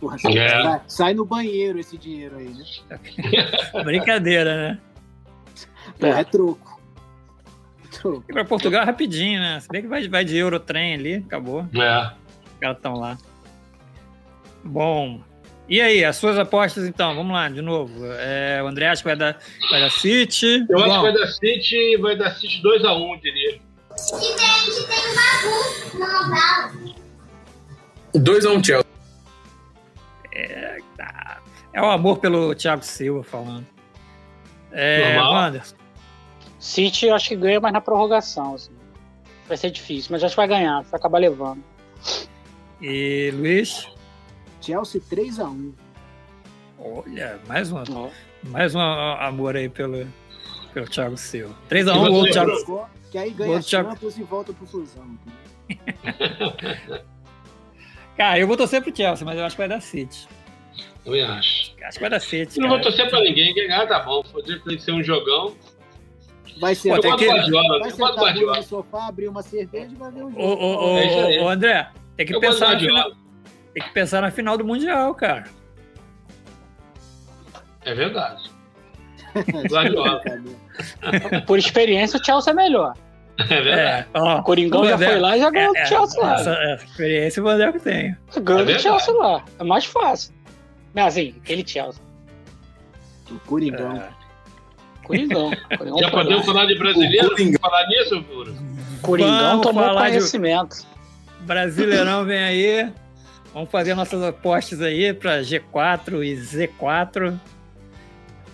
Porra, 0.00 0.16
é. 0.34 0.80
sai 0.88 1.14
no 1.14 1.24
banheiro 1.24 1.78
esse 1.78 1.96
dinheiro 1.98 2.36
aí, 2.36 2.48
né? 2.48 2.64
Brincadeira, 3.84 4.56
né? 4.56 4.78
Porra, 6.00 6.20
é 6.20 6.24
troco. 6.24 6.82
troco. 7.92 8.24
E 8.28 8.32
pra 8.32 8.44
Portugal 8.44 8.84
rapidinho, 8.84 9.38
né? 9.38 9.60
Se 9.60 9.68
bem 9.68 9.82
que 9.82 9.88
vai, 9.88 10.08
vai 10.08 10.24
de 10.24 10.36
Eurotrem 10.36 10.94
ali, 10.94 11.14
acabou. 11.16 11.68
É. 11.74 12.12
Os 12.46 12.58
caras 12.58 12.76
estão 12.78 12.94
lá. 12.94 13.18
Bom, 14.64 15.20
e 15.68 15.80
aí, 15.80 16.04
as 16.04 16.16
suas 16.16 16.38
apostas 16.38 16.86
então? 16.86 17.14
Vamos 17.14 17.32
lá, 17.32 17.48
de 17.48 17.62
novo. 17.62 18.04
É, 18.18 18.60
o 18.62 18.66
André 18.66 18.88
acha 18.88 19.02
que 19.02 19.08
vai 19.08 19.16
dar, 19.16 19.38
vai 19.70 19.80
dar 19.80 19.90
City. 19.90 20.66
Eu 20.68 20.78
Bom. 20.78 20.84
acho 20.84 20.96
que 20.96 21.02
vai 21.02 21.12
dar 21.12 21.26
City 21.28 21.76
e 21.76 21.96
vai 21.96 22.16
dar 22.16 22.30
City 22.34 22.62
2x1, 22.62 22.96
um, 22.96 23.18
diria. 23.18 23.52
E 23.52 24.36
tem, 24.36 24.86
tem 24.86 25.96
uma 25.96 26.72
2x1 28.14 28.58
um, 28.58 28.64
Chelsea. 28.64 28.92
É, 30.34 30.78
tá. 30.96 31.42
é 31.72 31.82
o 31.82 31.86
amor 31.86 32.18
pelo 32.18 32.54
Thiago 32.54 32.82
Silva 32.82 33.22
falando. 33.22 33.66
É, 34.72 35.18
Anderson. 35.18 35.76
City 36.58 37.06
eu 37.06 37.14
acho 37.14 37.28
que 37.28 37.36
ganha, 37.36 37.60
mas 37.60 37.72
na 37.72 37.80
prorrogação. 37.80 38.54
Assim. 38.54 38.72
Vai 39.46 39.56
ser 39.56 39.70
difícil, 39.70 40.08
mas 40.12 40.24
acho 40.24 40.32
que 40.32 40.36
vai 40.36 40.48
ganhar, 40.48 40.82
vai 40.82 40.98
acabar 40.98 41.18
levando. 41.18 41.62
E 42.80 43.30
Luiz? 43.34 43.86
Chelsea 44.62 45.00
3 45.10 45.40
a 45.40 45.44
1 45.44 45.74
Olha, 46.78 47.38
mais 47.46 47.70
uma, 47.70 47.84
oh. 47.90 48.10
mais 48.44 48.74
um 48.74 48.80
amor 48.80 49.56
aí 49.56 49.68
pelo, 49.68 50.06
pelo 50.72 50.86
Thiago 50.86 51.16
Silva. 51.16 51.54
3x1, 51.70 51.94
um, 51.94 52.10
gol 52.10 52.24
do 52.24 52.30
Thiago 52.30 52.88
Que 53.10 53.18
aí 53.18 53.30
ganha 53.30 53.58
a 53.58 53.62
Champions 53.62 54.18
e 54.18 54.22
volta 54.22 54.52
pro 54.52 54.66
Fusão. 54.66 55.18
Cara, 58.16 58.38
eu 58.38 58.46
vou 58.46 58.56
torcer 58.56 58.82
pro 58.82 58.94
Chelsea, 58.94 59.24
mas 59.24 59.38
eu 59.38 59.44
acho 59.44 59.54
que 59.54 59.60
vai 59.62 59.68
dar 59.68 59.80
City. 59.80 60.28
Eu 61.04 61.14
acho. 61.26 61.74
Acho 61.82 61.98
que 61.98 62.00
vai 62.00 62.10
dar 62.10 62.20
City. 62.20 62.58
Eu 62.58 62.62
não 62.62 62.70
vou 62.70 62.80
torcer 62.80 63.08
pra 63.08 63.20
ninguém, 63.20 63.54
ganhar 63.54 63.86
tá 63.86 64.00
bom. 64.00 64.22
Poder 64.22 64.80
ser 64.80 64.92
um 64.92 65.02
jogão. 65.02 65.54
Vai 66.60 66.74
ser 66.74 66.94
Pô, 66.94 67.16
que... 67.16 67.26
Guardiola, 67.26 67.78
vai 67.78 67.90
sentar 67.90 68.34
no 68.34 68.62
sofá, 68.62 69.06
abrir 69.08 69.28
uma 69.28 69.42
cerveja 69.42 69.90
e 69.92 69.96
vai 69.96 70.10
ver 70.12 70.24
um 70.24 70.30
jogo. 70.30 70.42
Ô, 70.42 70.54
ô, 70.54 70.94
ô, 70.94 70.98
é 70.98 71.40
ô 71.40 71.48
André, 71.48 71.88
tem 72.16 72.26
que 72.26 72.34
eu 72.34 72.40
pensar 72.40 72.74
no 72.74 72.80
final. 72.80 73.21
Tem 73.74 73.82
que 73.82 73.90
pensar 73.90 74.20
na 74.20 74.30
final 74.30 74.56
do 74.58 74.64
Mundial, 74.64 75.14
cara. 75.14 75.44
É 77.84 77.94
verdade. 77.94 78.50
Por 81.46 81.58
experiência, 81.58 82.20
o 82.20 82.24
Chelsea 82.24 82.52
é 82.52 82.54
melhor. 82.54 82.94
É 83.38 83.60
verdade. 83.60 84.08
É, 84.14 84.18
ó, 84.18 84.38
o 84.38 84.42
Coringão 84.42 84.84
já 84.84 84.98
foi 84.98 85.18
lá 85.18 85.36
e 85.36 85.40
já 85.40 85.50
ganhou 85.50 85.76
é, 85.76 85.82
o 85.82 85.86
Chelsea 85.86 86.22
lá. 86.22 86.34
Essa, 86.34 86.50
essa 86.50 86.84
experiência 86.84 87.42
o 87.42 87.44
Vandel 87.44 87.72
que 87.72 87.80
tem. 87.80 88.16
Ganhou 88.42 88.68
é 88.68 88.76
o 88.76 88.78
Chelsea 88.78 89.14
lá. 89.14 89.44
É 89.58 89.64
mais 89.64 89.84
fácil. 89.84 90.32
Mas 90.94 91.06
assim, 91.06 91.34
aquele 91.42 91.66
Chelsea. 91.66 92.02
O 93.30 93.38
Coringão. 93.40 93.96
É. 93.96 94.08
Coringão. 95.04 95.50
Coringão 95.78 95.98
já 95.98 96.10
podemos 96.10 96.44
falar 96.44 96.66
de 96.66 96.78
brasileiro? 96.78 97.30
Coringão. 97.30 97.60
falar 97.60 97.86
nisso, 97.86 98.22
Puro? 98.24 98.54
Coringão 99.00 99.38
Vamos 99.38 99.66
tomou 99.66 99.94
conhecimento. 99.94 100.76
De... 100.76 101.46
Brasileirão 101.46 102.24
vem 102.24 102.44
aí. 102.44 102.92
Vamos 103.52 103.70
fazer 103.70 103.94
nossas 103.94 104.22
apostas 104.22 104.80
aí 104.80 105.12
para 105.12 105.40
G4 105.42 106.24
e 106.24 106.34
Z4. 106.36 107.38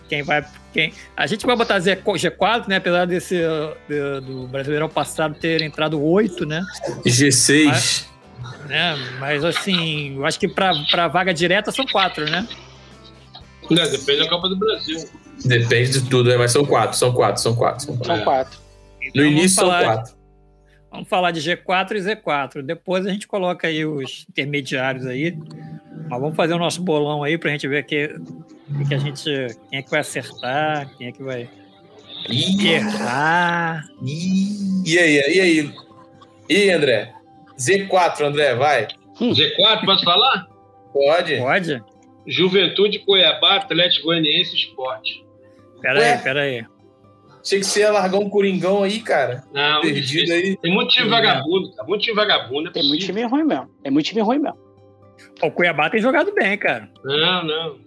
Quem 0.09 0.23
vai. 0.23 0.45
Quem... 0.73 0.93
A 1.17 1.27
gente 1.27 1.47
vai 1.47 1.55
botar 1.55 1.79
Z, 1.79 1.97
G4, 1.97 2.67
né? 2.67 2.77
Apesar 2.77 3.05
desse 3.07 3.41
do, 3.89 4.21
do 4.21 4.49
Brasileirão 4.49 4.89
passado 4.89 5.35
ter 5.35 5.63
entrado 5.63 6.03
8, 6.03 6.45
né? 6.47 6.65
G6. 7.05 7.67
Mas, 7.67 8.09
né? 8.67 8.97
Mas 9.21 9.45
assim, 9.45 10.17
eu 10.17 10.27
acho 10.27 10.41
que 10.41 10.49
para 10.49 11.09
vaga 11.09 11.33
direta 11.33 11.71
são 11.71 11.87
4, 11.87 12.25
né? 12.25 12.49
Não, 13.71 13.91
depende 13.91 14.21
da 14.21 14.29
Copa 14.29 14.49
do 14.49 14.57
Brasil. 14.57 15.09
Depende 15.45 16.01
de 16.01 16.09
tudo, 16.09 16.31
né? 16.31 16.37
mas 16.37 16.51
são 16.51 16.65
quatro, 16.65 16.97
são 16.97 17.13
quatro, 17.13 17.41
são 17.41 17.55
quatro. 17.55 17.85
São 17.85 17.97
quatro. 17.97 18.15
São 18.17 18.25
quatro. 18.25 18.59
Então, 19.01 19.23
no 19.23 19.29
início 19.29 19.61
são 19.61 19.69
quatro. 19.69 20.18
Vamos 20.91 21.09
falar 21.09 21.31
de 21.31 21.41
G4 21.41 21.93
e 21.93 22.01
Z4. 22.01 22.63
Depois 22.63 23.07
a 23.07 23.11
gente 23.11 23.27
coloca 23.27 23.69
aí 23.69 23.85
os 23.85 24.27
intermediários 24.29 25.07
aí. 25.07 25.37
Mas 26.09 26.21
vamos 26.21 26.37
fazer 26.37 26.55
o 26.55 26.59
nosso 26.59 26.83
bolão 26.83 27.23
aí 27.23 27.37
para 27.37 27.51
a 27.51 27.53
gente 27.53 27.69
ver 27.69 27.85
que, 27.85 28.09
que 28.87 28.95
a 28.95 28.99
gente, 28.99 29.25
quem 29.69 29.79
é 29.79 29.83
que 29.83 29.91
vai 29.91 30.01
acertar, 30.01 30.89
quem 30.97 31.09
é 31.09 31.13
que 31.13 31.23
vai 31.23 31.49
Ih, 32.29 32.69
errar. 32.69 33.85
Ih, 34.03 34.83
e 34.87 34.99
aí, 34.99 35.15
e 35.15 35.41
aí? 35.41 35.75
E 36.49 36.57
aí, 36.57 36.71
André? 36.71 37.15
Z4, 37.59 38.23
André, 38.23 38.55
vai. 38.55 38.89
Z4, 39.21 39.85
posso 39.85 40.05
falar? 40.05 40.47
Pode. 40.93 41.37
Pode. 41.39 41.83
Juventude, 42.27 42.99
Cuiabá, 43.01 43.57
Atlético 43.57 44.07
Goianiense, 44.07 44.55
Esporte. 44.55 45.25
Peraí, 45.81 46.19
peraí. 46.19 46.67
Tinha 47.43 47.61
que 47.61 47.67
ser 47.67 47.91
largar 47.91 48.19
um 48.19 48.29
Coringão 48.29 48.83
aí, 48.83 49.01
cara. 49.01 49.45
Não, 49.53 49.81
perdido 49.81 50.33
aí. 50.33 50.57
Tem 50.57 50.73
muito 50.73 50.91
time 50.91 51.09
vagabundo, 51.09 51.73
cara. 51.73 51.89
Muito 51.89 52.03
time 52.03 52.17
vagabundo. 52.17 52.69
É 52.69 52.73
tem 52.73 52.87
muito 52.87 53.05
time 53.05 53.23
ruim 53.25 53.45
mesmo. 53.45 53.71
Tem 53.83 53.93
muito 53.93 54.07
time 54.07 54.21
ruim 54.21 54.39
mesmo. 54.39 54.59
O 55.43 55.51
Cuiabá 55.51 55.89
tem 55.91 56.01
jogado 56.01 56.33
bem, 56.33 56.57
cara. 56.59 56.91
Não, 57.05 57.45
não. 57.45 57.79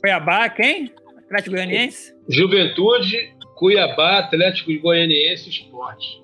Cuiabá, 0.00 0.48
quem? 0.48 0.92
Atlético 1.18 1.56
Goianiense? 1.56 2.14
Juventude, 2.28 3.34
Cuiabá, 3.54 4.18
Atlético 4.18 4.70
Goianiense 4.80 5.48
Esporte. 5.48 6.22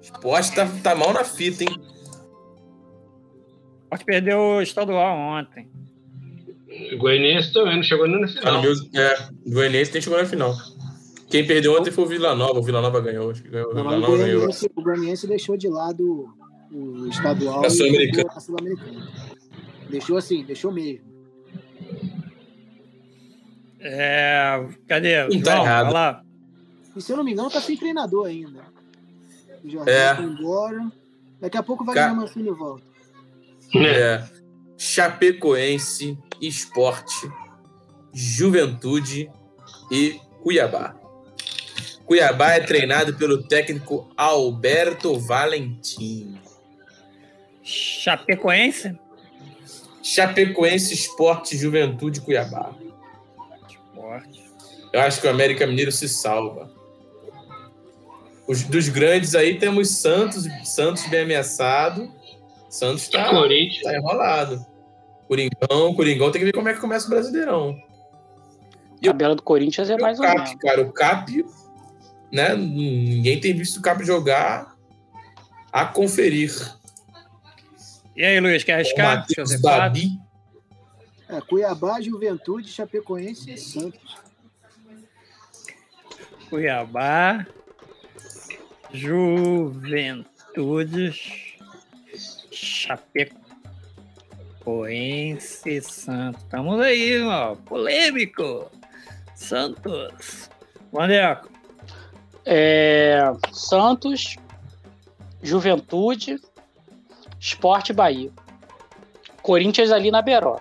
Esporte 0.00 0.54
tá, 0.54 0.68
tá 0.82 0.94
mal 0.94 1.12
na 1.12 1.24
fita, 1.24 1.64
hein? 1.64 1.70
Esporte 3.82 4.04
perdeu 4.04 4.38
o 4.38 4.62
estadual 4.62 5.16
ontem. 5.16 5.68
O 6.92 6.98
Goianiense 6.98 7.52
também, 7.52 7.76
não 7.76 7.82
chegou 7.82 8.06
nem 8.06 8.20
na 8.20 8.28
final. 8.28 8.54
Ah, 8.54 8.62
meu, 8.62 8.72
é, 8.72 9.28
o 9.46 9.50
Goianiense 9.50 9.92
tem 9.92 10.00
chegou 10.00 10.18
na 10.18 10.26
final. 10.26 10.54
Quem 11.34 11.44
perdeu 11.44 11.76
ontem 11.76 11.90
foi 11.90 12.04
o 12.04 12.06
Vila 12.06 12.32
Nova. 12.32 12.60
O 12.60 12.62
Vila 12.62 12.80
Nova 12.80 13.00
ganhou. 13.00 13.32
Acho 13.32 13.42
que 13.42 13.48
ganhou. 13.48 13.72
O, 13.72 13.74
Vila 13.74 13.98
Nova 13.98 14.16
ganhou. 14.18 14.48
o 14.76 14.82
Goianiense 14.82 15.26
deixou 15.26 15.56
de 15.56 15.68
lado 15.68 16.32
o 16.70 17.08
estadual 17.08 17.64
A 17.64 17.70
Sul-Americana. 17.70 18.30
e 18.32 18.36
a 18.36 18.40
Sul-Americana. 18.40 19.08
Deixou 19.90 20.16
assim, 20.16 20.44
deixou 20.44 20.70
mesmo. 20.70 21.04
É, 23.80 24.64
cadê? 24.86 25.24
Não 25.26 25.42
tá 25.42 25.56
João, 25.56 25.64
errado. 25.64 25.84
vai 25.86 25.92
lá. 25.92 26.24
E 26.96 27.00
se 27.02 27.12
eu 27.12 27.16
não 27.16 27.24
me 27.24 27.32
engano, 27.32 27.50
tá 27.50 27.60
sem 27.60 27.76
treinador 27.76 28.26
ainda. 28.28 28.62
O 29.64 29.68
Jorge 29.68 29.90
É. 29.90 30.14
foi 30.14 30.24
embora. 30.26 30.92
Daqui 31.40 31.56
a 31.58 31.62
pouco 31.64 31.82
o 31.82 31.86
Ca- 31.86 31.92
Wagner 31.94 32.16
Mancini 32.16 32.50
volta. 32.52 32.84
É. 33.74 34.24
Chapecoense, 34.78 36.16
Esporte, 36.40 37.28
Juventude 38.12 39.28
e 39.90 40.20
Cuiabá. 40.42 40.94
Cuiabá 42.06 42.52
é 42.52 42.60
treinado 42.60 43.14
pelo 43.14 43.42
técnico 43.42 44.08
Alberto 44.16 45.18
Valentim. 45.18 46.38
Chapecoense? 47.62 48.98
Chapecoense, 50.02 50.92
Esporte, 50.92 51.56
Juventude, 51.56 52.20
Cuiabá. 52.20 52.74
Esporte. 53.68 54.44
Eu 54.92 55.00
acho 55.00 55.20
que 55.20 55.26
o 55.26 55.30
América 55.30 55.66
Mineiro 55.66 55.90
se 55.90 56.08
salva. 56.08 56.70
Os, 58.46 58.62
dos 58.64 58.88
grandes 58.90 59.34
aí 59.34 59.58
temos 59.58 59.88
Santos, 59.98 60.44
Santos 60.64 61.06
bem 61.08 61.22
ameaçado. 61.22 62.12
Santos 62.68 63.08
tá, 63.08 63.30
tá 63.30 63.96
enrolado. 63.96 64.64
Coringão, 65.26 65.94
Coringão 65.94 66.30
tem 66.30 66.40
que 66.40 66.44
ver 66.46 66.52
como 66.52 66.68
é 66.68 66.74
que 66.74 66.80
começa 66.80 67.06
o 67.06 67.10
Brasileirão. 67.10 67.76
A 69.02 69.06
tabela 69.06 69.34
do 69.34 69.42
Corinthians 69.42 69.88
é 69.88 69.94
E 69.94 70.00
mais 70.00 70.18
o 70.18 70.22
ou 70.22 70.28
Cap, 70.28 70.38
menos. 70.40 70.54
cara, 70.60 70.82
o 70.82 70.92
Cap, 70.92 71.44
né? 72.34 72.54
Ninguém 72.56 73.38
tem 73.40 73.54
visto 73.54 73.76
o 73.76 73.82
Cap 73.82 74.04
jogar 74.04 74.74
a 75.72 75.84
conferir. 75.86 76.52
E 78.16 78.24
aí, 78.24 78.40
Luiz, 78.40 78.64
quer 78.64 78.72
arriscar? 78.74 79.18
Matheus 79.18 79.26
Deixa 79.28 79.40
eu 79.40 79.46
ver 79.46 79.60
quatro. 79.60 79.80
Babi, 79.80 80.18
É, 81.28 81.40
Cuiabá, 81.40 82.00
Juventude, 82.00 82.68
Chapecoense 82.68 83.52
e 83.52 83.58
Santos. 83.58 84.16
Cuiabá, 86.50 87.46
Juventude, 88.92 91.12
Chapecoense, 92.52 93.40
Santos. 95.82 96.42
Estamos 96.42 96.80
aí, 96.80 97.22
ó. 97.22 97.54
Polêmico. 97.54 98.70
Santos. 99.36 100.50
Vandeco. 100.92 101.53
É, 102.46 103.32
Santos, 103.52 104.36
Juventude, 105.42 106.38
Esporte 107.40 107.90
e 107.90 107.94
Bahia. 107.94 108.30
Corinthians 109.42 109.90
ali 109.92 110.10
na 110.10 110.22
Beró. 110.22 110.60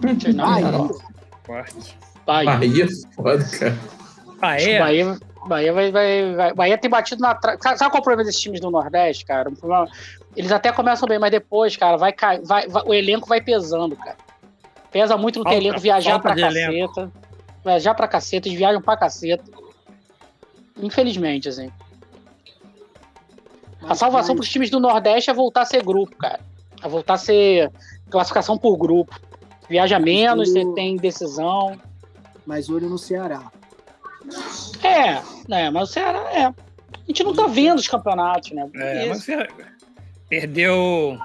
Corinthians 0.00 0.34
na 0.34 0.44
Bahia. 0.46 0.66
Beró. 0.66 0.88
Bahia. 2.26 2.50
Bahia, 2.50 2.86
foda, 3.14 3.44
cara. 3.58 3.78
Bahia. 4.40 4.78
Bahia, 4.80 5.18
Bahia 5.46 5.72
vai, 5.72 5.90
vai, 5.90 6.34
vai- 6.34 6.54
Bahia 6.54 6.78
tem 6.78 6.90
batido 6.90 7.20
na 7.22 7.34
trave. 7.34 7.58
Sabe, 7.62 7.78
sabe 7.78 7.90
qual 7.90 7.98
é 7.98 8.00
o 8.00 8.04
problema 8.04 8.24
desses 8.24 8.40
times 8.40 8.60
do 8.60 8.70
Nordeste, 8.70 9.24
cara? 9.24 9.50
Eles 10.36 10.52
até 10.52 10.70
começam 10.72 11.08
bem, 11.08 11.18
mas 11.18 11.30
depois, 11.30 11.76
cara, 11.76 11.96
vai, 11.96 12.14
vai, 12.44 12.68
vai- 12.68 12.84
o 12.86 12.94
elenco 12.94 13.26
vai 13.26 13.40
pesando, 13.40 13.96
cara. 13.96 14.16
Pesa 14.92 15.16
muito 15.16 15.38
no 15.38 15.44
Falta- 15.44 15.58
teu 15.58 15.66
elenco 15.66 15.80
viajar 15.80 16.18
pra 16.20 16.34
de 16.34 16.42
elenco. 16.42 17.10
Viajar 17.64 17.94
pra 17.94 18.08
caceta, 18.08 18.48
eles 18.48 18.58
viajam 18.58 18.80
pra 18.80 18.96
caceta. 18.96 19.44
Infelizmente, 20.78 21.48
assim. 21.48 21.70
A 23.82 23.94
salvação 23.94 24.34
mas- 24.34 24.40
pros 24.40 24.48
times 24.48 24.70
do 24.70 24.80
Nordeste 24.80 25.30
é 25.30 25.34
voltar 25.34 25.62
a 25.62 25.66
ser 25.66 25.82
grupo, 25.82 26.16
cara. 26.16 26.40
É 26.82 26.88
voltar 26.88 27.14
a 27.14 27.18
ser 27.18 27.70
classificação 28.10 28.56
por 28.56 28.76
grupo. 28.76 29.18
Viaja 29.68 29.98
menos, 29.98 30.50
você 30.50 30.64
tem 30.74 30.96
decisão. 30.96 31.78
Mas 32.46 32.68
olho 32.68 32.88
no 32.88 32.98
Ceará. 32.98 33.50
É, 34.82 35.22
né? 35.48 35.70
Mas 35.70 35.90
o 35.90 35.92
Ceará 35.92 36.18
é. 36.32 36.46
A 36.46 36.54
gente 37.06 37.22
não 37.24 37.34
tá 37.34 37.46
vendo 37.46 37.78
os 37.78 37.88
campeonatos, 37.88 38.52
né? 38.52 38.68
É, 38.74 39.06
mas 39.08 39.24
você 39.24 39.48
perdeu. 40.28 41.18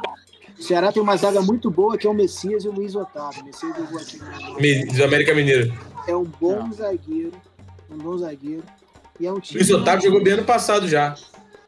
O 0.57 0.63
Ceará 0.63 0.91
tem 0.91 1.01
uma 1.01 1.15
zaga 1.17 1.41
muito 1.41 1.69
boa, 1.69 1.97
que 1.97 2.07
é 2.07 2.09
o 2.09 2.13
Messias 2.13 2.63
e 2.63 2.67
o 2.67 2.71
Luiz 2.71 2.95
Otávio. 2.95 3.43
Messias 3.43 3.73
Do 4.95 5.03
América 5.03 5.33
Mineiro. 5.33 5.73
É 6.07 6.15
um 6.15 6.23
bom 6.23 6.71
zagueiro. 6.71 7.31
Um 7.89 7.97
bom 7.97 8.17
zagueiro. 8.17 8.63
E 9.19 9.25
é 9.25 9.31
um 9.31 9.39
time. 9.39 9.59
Luiz 9.59 9.71
Otávio 9.71 10.03
jogou 10.05 10.23
bem 10.23 10.33
ano 10.33 10.43
passado 10.45 10.87
já. 10.87 11.15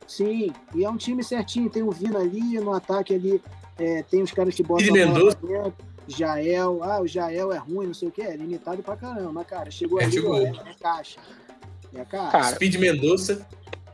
Sim, 0.07 0.51
e 0.75 0.83
é 0.85 0.89
um 0.89 0.97
time 0.97 1.23
certinho. 1.23 1.69
Tem 1.69 1.83
o 1.83 1.91
Vina 1.91 2.19
ali, 2.19 2.59
no 2.59 2.73
ataque 2.73 3.13
ali. 3.13 3.41
é, 3.77 4.03
tem 4.03 4.21
os 4.23 4.31
caras 4.31 4.55
que 4.55 4.63
botam 4.63 4.85
Ih, 4.95 5.01
a. 5.01 5.71
Jael, 6.09 6.81
ah, 6.83 7.01
o 7.01 7.07
Jael 7.07 7.51
é 7.51 7.57
ruim, 7.57 7.87
não 7.87 7.93
sei 7.93 8.07
o 8.07 8.11
que, 8.11 8.21
é 8.21 8.35
limitado 8.35 8.81
pra 8.81 8.95
caramba. 8.95 9.31
Mas, 9.33 9.45
cara, 9.47 9.69
chegou 9.69 9.99
É, 9.99 10.05
ali, 10.05 10.13
chegou. 10.13 10.33
ó, 10.35 10.37
é, 10.39 10.47
é 10.49 10.73
caixa. 10.81 11.19
É 11.93 12.05
caixa. 12.05 12.31
Cara, 12.31 12.55
Speed 12.55 12.75
Mendonça. 12.75 13.45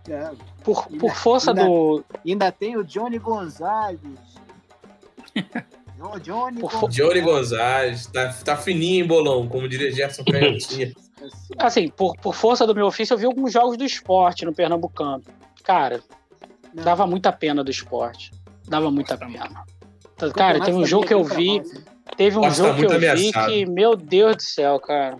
É. 0.07 0.31
por, 0.63 0.85
ainda- 0.87 0.99
por 0.99 1.15
força 1.15 1.51
ainda- 1.51 1.65
do. 1.65 2.03
Ainda 2.25 2.51
tem 2.51 2.77
o 2.77 2.83
Johnny 2.83 3.17
Gonzalez. 3.17 3.99
Johnny 6.21 6.59
Por 6.59 6.71
Gonzalez. 6.71 6.95
Johnny 6.95 7.21
Gonzalez. 7.21 8.07
Tá, 8.07 8.33
tá 8.45 8.57
fininho 8.57 9.03
em 9.03 9.07
bolão, 9.07 9.47
como 9.47 9.67
diria 9.67 9.91
Gerson 9.91 10.23
Canhotinha. 10.23 10.87
Assim, 11.21 11.53
Assim, 11.57 11.87
por, 11.89 12.15
por 12.17 12.35
força 12.35 12.65
do 12.67 12.75
meu 12.75 12.85
ofício, 12.87 13.13
eu 13.13 13.17
vi 13.17 13.25
alguns 13.25 13.53
jogos 13.53 13.77
do 13.77 13.83
esporte 13.85 14.43
no 14.45 14.53
Pernambucano. 14.53 15.23
Cara, 15.63 16.01
não. 16.73 16.83
dava 16.83 17.07
muita 17.07 17.31
pena 17.31 17.63
do 17.63 17.71
esporte. 17.71 18.31
Dava 18.67 18.89
muita 18.91 19.17
pena. 19.17 19.63
Tá, 20.17 20.29
Cara, 20.31 20.59
teve 20.59 20.77
um 20.77 20.85
jogo 20.85 21.05
que 21.07 21.13
eu 21.13 21.23
vi. 21.23 21.57
nós, 21.59 21.73
né? 21.73 21.81
Teve 22.17 22.37
um 22.37 22.41
Nossa, 22.41 22.61
tá 22.61 22.67
jogo 22.69 22.79
que 22.79 22.85
eu 22.85 22.89
muito 22.89 22.99
vi 23.01 23.07
ameaçado. 23.09 23.51
que, 23.51 23.65
meu 23.65 23.95
Deus 23.95 24.35
do 24.35 24.41
céu, 24.43 24.79
cara. 24.79 25.17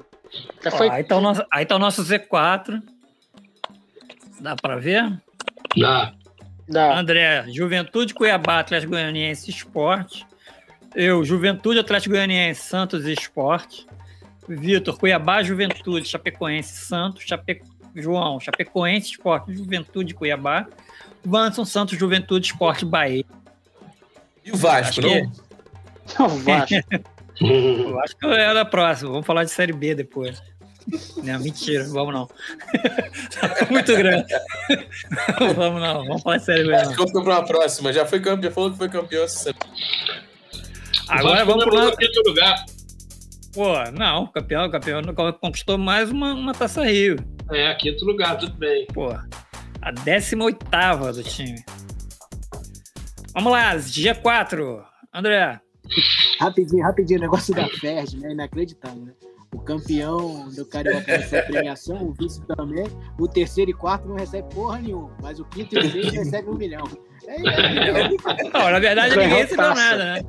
Já 0.62 0.70
Ó, 0.74 0.78
foi. 0.78 0.90
aí, 0.90 1.04
tá 1.04 1.18
o 1.18 1.22
nosso, 1.22 1.44
aí 1.52 1.66
tá 1.66 1.76
o 1.76 1.80
nosso 1.80 2.04
Z4. 2.04 2.82
Dá 4.40 4.56
pra 4.56 4.76
ver? 4.78 5.20
Dá. 5.78 6.14
da- 6.68 6.98
André, 7.00 7.46
Juventude, 7.48 8.14
Cuiabá, 8.14 8.60
Atlético 8.60 8.92
Goianiense, 8.92 9.50
Esporte. 9.50 10.26
Eu, 10.96 11.24
Juventude, 11.24 11.80
Atlético 11.80 12.14
Goianiense, 12.14 12.62
Santos 12.62 13.06
e 13.06 13.14
Esporte. 13.14 13.86
Vitor, 14.48 14.98
Cuiabá, 14.98 15.42
Juventude, 15.42 16.08
Chapecoense, 16.08 16.86
Santos, 16.86 17.24
Chape... 17.24 17.62
João, 17.96 18.40
Chapecoense, 18.40 19.12
Esporte, 19.12 19.54
Juventude, 19.54 20.14
Cuiabá. 20.14 20.68
Vanson, 21.24 21.64
Santos, 21.64 21.98
Juventude, 21.98 22.48
Esporte, 22.48 22.86
Bahia. 22.86 23.24
E 24.44 24.52
o 24.52 24.58
Vasco, 24.58 25.02
não? 25.02 25.10
que- 25.10 26.20
o 26.22 26.28
Vasco. 26.40 26.76
Eu 27.42 28.00
acho 28.02 28.18
que 28.18 28.26
era 28.26 28.62
a 28.62 28.66
próxima. 28.66 29.12
Vamos 29.12 29.26
falar 29.26 29.44
de 29.44 29.52
Série 29.52 29.74
B 29.74 29.96
depois. 29.96 30.42
Não, 31.24 31.40
mentira, 31.40 31.86
vamos 31.86 32.14
não. 32.14 32.30
Muito 33.72 33.96
grande. 33.96 34.28
vamos 35.56 35.82
não, 35.82 36.06
vamos 36.06 36.22
falar 36.22 36.38
de 36.38 36.46
Série 36.46 36.66
B. 36.66 36.76
Acho 36.76 36.90
que 36.90 36.96
foi 36.96 37.24
pra 37.24 37.40
uma 37.40 37.46
próxima. 37.46 37.94
Já 37.94 38.06
foi 38.06 38.20
campeão, 38.20 38.52
falou 38.52 38.72
que 38.72 38.78
foi 38.78 38.90
campeão 38.90 39.24
essa 39.24 39.40
semana. 39.54 40.33
Agora 41.10 41.46
vamos 41.46 41.64
pro 41.64 41.76
lado. 41.76 41.98
quinto 41.98 42.22
lugar. 42.28 42.66
Pô, 43.54 43.74
não, 43.92 44.28
campeão, 44.28 44.70
campeão 44.70 45.02
conquistou 45.40 45.78
mais 45.78 46.10
uma, 46.10 46.34
uma 46.34 46.54
Taça 46.54 46.84
Rio. 46.86 47.18
É, 47.52 47.74
quinto 47.76 48.04
lugar, 48.06 48.38
tudo 48.38 48.56
bem. 48.58 48.88
Pô, 48.94 49.10
a 49.82 49.92
18 49.92 50.66
do 51.14 51.24
time. 51.24 51.64
Vamos 53.34 53.52
lá, 53.52 53.76
G4. 53.76 54.84
André, 55.14 55.60
Rapidinho, 56.40 56.84
rapidinho, 56.84 57.20
o 57.20 57.22
negócio 57.22 57.54
da 57.54 57.68
FERJ, 57.68 58.18
né? 58.18 58.32
Inacreditável, 58.32 59.04
né? 59.04 59.14
O 59.54 59.60
campeão 59.60 60.50
do 60.50 60.66
Carioca 60.66 61.06
recebe 61.06 61.52
premiação, 61.52 61.98
o 62.08 62.14
vice 62.14 62.42
também. 62.48 62.86
O 63.20 63.28
terceiro 63.28 63.70
e 63.70 63.74
quarto 63.74 64.08
não 64.08 64.16
recebe 64.16 64.54
porra 64.54 64.80
nenhuma, 64.80 65.16
mas 65.22 65.40
o 65.40 65.46
quinto 65.46 65.76
e 65.76 65.80
o 65.80 65.92
sexto 65.92 66.16
recebe 66.16 66.50
um 66.50 66.56
milhão. 66.56 66.84
É, 67.28 67.36
é, 67.36 68.10
não, 68.54 68.72
na 68.72 68.80
verdade 68.80 69.16
ninguém 69.18 69.38
recebeu 69.38 69.66
Taça. 69.66 69.82
nada, 69.82 70.04
né? 70.06 70.22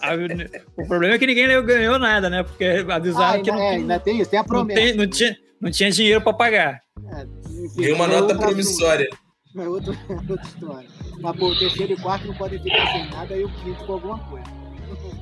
A- 0.00 0.82
O 0.82 0.86
problema 0.86 1.14
é 1.14 1.18
que 1.18 1.26
ninguém 1.26 1.46
ganhou 1.64 1.98
nada, 1.98 2.30
né? 2.30 2.42
Porque 2.42 2.64
ah, 2.88 2.94
avisaram 2.94 3.42
que 3.42 3.50
ainda, 3.50 3.60
não, 3.60 3.66
é, 3.66 3.70
tinha- 3.70 3.80
ainda 3.80 4.00
tem 4.00 4.20
isso, 4.20 4.30
tem 4.30 4.38
a 4.38 4.42
não, 4.42 4.48
promessa. 4.48 4.80
tem- 4.80 4.94
não 4.94 5.06
tinha, 5.06 5.36
não 5.60 5.70
tinha 5.70 5.90
dinheiro 5.90 6.20
para 6.22 6.32
pagar. 6.32 6.80
É, 7.12 7.22
enfim, 7.64 7.82
Deu 7.82 7.94
uma 7.94 8.04
é 8.04 8.08
nota 8.08 8.22
outra- 8.22 8.38
promissória. 8.38 9.08
É 9.56 9.68
outra, 9.68 9.94
outra 10.08 10.42
história. 10.46 10.88
Mas, 11.20 11.36
pô, 11.36 11.46
o 11.48 11.58
terceiro 11.58 11.92
e 11.92 11.96
quarto 11.96 12.26
não 12.26 12.34
podem 12.34 12.62
ficar 12.62 12.86
sem 12.92 13.08
nada 13.10 13.34
e 13.36 13.44
o 13.44 13.48
quinto 13.48 13.84
com 13.84 13.92
alguma 13.94 14.18
coisa. 14.18 14.46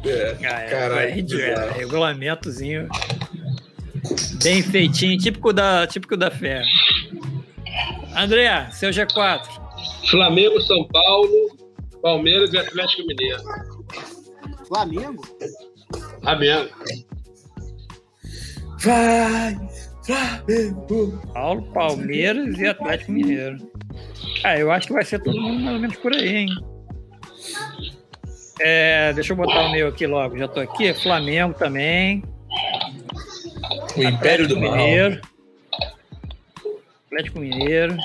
É. 0.04 0.36
Ah, 0.46 0.70
Caralho, 0.70 0.98
é 0.98 1.10
é, 1.10 1.72
regulamentozinho 1.78 2.88
bem 4.42 4.60
feitinho, 4.62 5.16
típico 5.18 5.52
da, 5.52 5.86
típico 5.86 6.16
da 6.16 6.30
fé. 6.30 6.62
André, 8.16 8.68
seu 8.72 8.90
G4. 8.90 9.63
Flamengo, 10.10 10.60
São 10.60 10.86
Paulo, 10.88 11.56
Palmeiras 12.02 12.52
e 12.52 12.58
Atlético 12.58 13.06
Mineiro. 13.06 13.42
Flamengo? 14.68 15.22
Flamengo. 16.22 16.70
Vai! 18.80 19.56
Flamengo! 20.04 21.22
Paulo, 21.32 21.62
Palmeiras 21.72 22.58
e 22.58 22.66
Atlético 22.66 23.12
Mineiro. 23.12 23.56
Ah, 24.44 24.58
eu 24.58 24.70
acho 24.70 24.88
que 24.88 24.92
vai 24.92 25.04
ser 25.04 25.22
todo 25.22 25.40
mundo 25.40 25.60
mais 25.60 25.76
ou 25.76 25.80
menos 25.80 25.96
por 25.96 26.12
aí, 26.12 26.36
hein? 26.36 26.48
É, 28.60 29.12
deixa 29.12 29.32
eu 29.32 29.36
botar 29.36 29.66
o 29.66 29.72
meu 29.72 29.88
aqui 29.88 30.06
logo. 30.06 30.38
Já 30.38 30.46
tô 30.46 30.60
aqui. 30.60 30.92
Flamengo 30.94 31.54
também. 31.54 32.22
O 33.96 34.02
Império 34.02 34.46
do 34.46 34.58
Mineiro. 34.58 35.20
Atlético 37.06 37.40
Mineiro. 37.40 37.96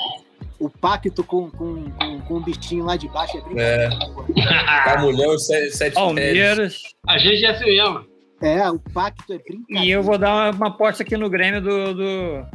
O 0.60 0.68
pacto 0.68 1.24
com, 1.24 1.50
com, 1.50 1.90
com, 1.90 2.20
com 2.20 2.34
o 2.34 2.40
bichinho 2.40 2.84
lá 2.84 2.96
de 2.96 3.08
baixo 3.08 3.38
é 3.38 3.40
brincadeira. 3.40 3.98
É. 4.36 4.84
Camulhão, 4.84 5.38
sete, 5.38 5.76
sete 5.76 5.94
Palmeiras. 5.94 6.82
A 7.08 7.18
gente 7.18 7.44
é 7.44 7.50
assim 7.50 7.64
mesmo. 7.64 8.06
É, 8.42 8.70
o 8.70 8.78
pacto 8.78 9.32
é 9.32 9.38
brincadeira. 9.38 9.84
E 9.84 9.90
eu 9.90 10.02
vou 10.02 10.18
dar 10.18 10.34
uma, 10.34 10.50
uma 10.50 10.68
aposta 10.68 11.02
aqui 11.02 11.16
no 11.16 11.30
Grêmio 11.30 11.62
do, 11.62 11.94
do 11.94 12.46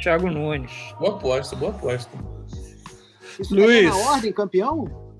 Thiago 0.00 0.30
Nunes. 0.30 0.72
Boa 0.98 1.16
aposta, 1.16 1.54
boa 1.54 1.70
aposta. 1.70 2.10
Isso 3.38 3.54
Luiz. 3.54 3.90
na 3.90 3.96
ordem, 4.12 4.32
campeão? 4.32 5.10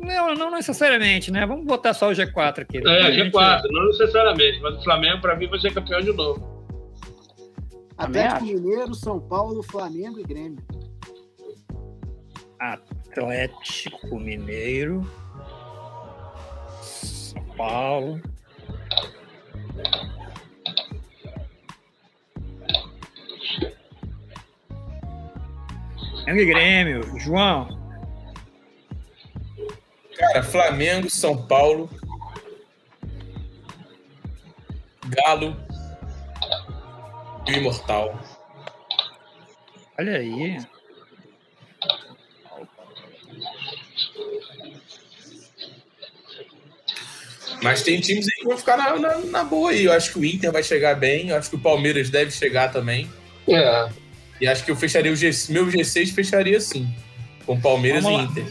Não, 0.00 0.34
não 0.34 0.50
necessariamente, 0.50 1.30
né? 1.30 1.44
Vamos 1.44 1.66
botar 1.66 1.92
só 1.92 2.08
o 2.08 2.12
G4 2.12 2.60
aqui. 2.60 2.78
É, 2.78 3.10
G4, 3.10 3.62
não 3.70 3.86
necessariamente. 3.88 4.60
Mas 4.60 4.76
o 4.76 4.82
Flamengo, 4.84 5.20
para 5.20 5.36
mim, 5.36 5.48
vai 5.48 5.60
ser 5.60 5.74
campeão 5.74 6.00
de 6.00 6.12
novo. 6.12 6.48
Atlético 7.98 8.44
Mineiro, 8.44 8.94
São 8.94 9.20
Paulo, 9.20 9.62
Flamengo 9.62 10.18
e 10.18 10.22
Grêmio. 10.22 10.58
Atlético 12.60 14.20
Mineiro, 14.20 15.10
São 16.82 17.42
Paulo. 17.56 18.20
Flamengo 26.30 26.40
e 26.40 26.44
Grêmio, 26.44 27.18
João. 27.18 27.80
Cara, 30.16 30.42
Flamengo, 30.42 31.08
São 31.08 31.46
Paulo, 31.46 31.88
Galo 35.06 35.56
e 37.48 37.52
o 37.52 37.56
Imortal. 37.56 38.20
Olha 39.98 40.18
aí. 40.18 40.58
Mas 47.62 47.82
tem 47.82 48.00
times 48.00 48.26
aí 48.26 48.42
que 48.42 48.48
vão 48.48 48.56
ficar 48.56 48.76
na, 48.76 48.98
na, 48.98 49.18
na, 49.18 49.44
boa 49.44 49.70
aí. 49.70 49.84
Eu 49.84 49.92
acho 49.92 50.12
que 50.12 50.18
o 50.18 50.24
Inter 50.24 50.50
vai 50.50 50.62
chegar 50.62 50.94
bem, 50.94 51.28
eu 51.28 51.36
acho 51.36 51.50
que 51.50 51.56
o 51.56 51.60
Palmeiras 51.60 52.08
deve 52.08 52.30
chegar 52.30 52.72
também. 52.72 53.08
É. 53.48 53.88
E 54.40 54.48
acho 54.48 54.64
que 54.64 54.70
eu 54.70 54.76
fecharia 54.76 55.12
o 55.12 55.16
G, 55.16 55.30
meu 55.50 55.66
G6 55.66 56.14
fecharia 56.14 56.56
assim, 56.56 56.88
com 57.44 57.60
Palmeiras 57.60 58.04
e 58.04 58.12
Inter. 58.12 58.46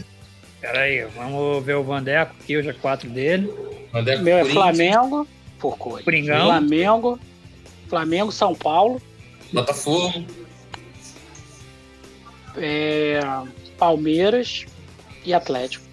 Pera 0.61 0.81
aí, 0.81 1.06
vamos 1.15 1.65
ver 1.65 1.76
o 1.76 1.84
Vandeco 1.84 2.36
aqui, 2.40 2.57
o 2.57 2.64
G4 2.64 3.07
dele. 3.07 3.52
Vandeco 3.91 4.23
meu 4.23 4.38
é 4.38 4.45
Flamengo, 4.45 5.27
por 5.57 5.77
cor. 5.77 6.03
Flamengo, 6.03 7.19
Flamengo, 7.88 8.31
São 8.31 8.53
Paulo. 8.53 9.02
Botafogo. 9.52 10.26
É, 12.57 13.19
Palmeiras 13.77 14.65
e 15.26 15.34
Atlético. 15.34 15.89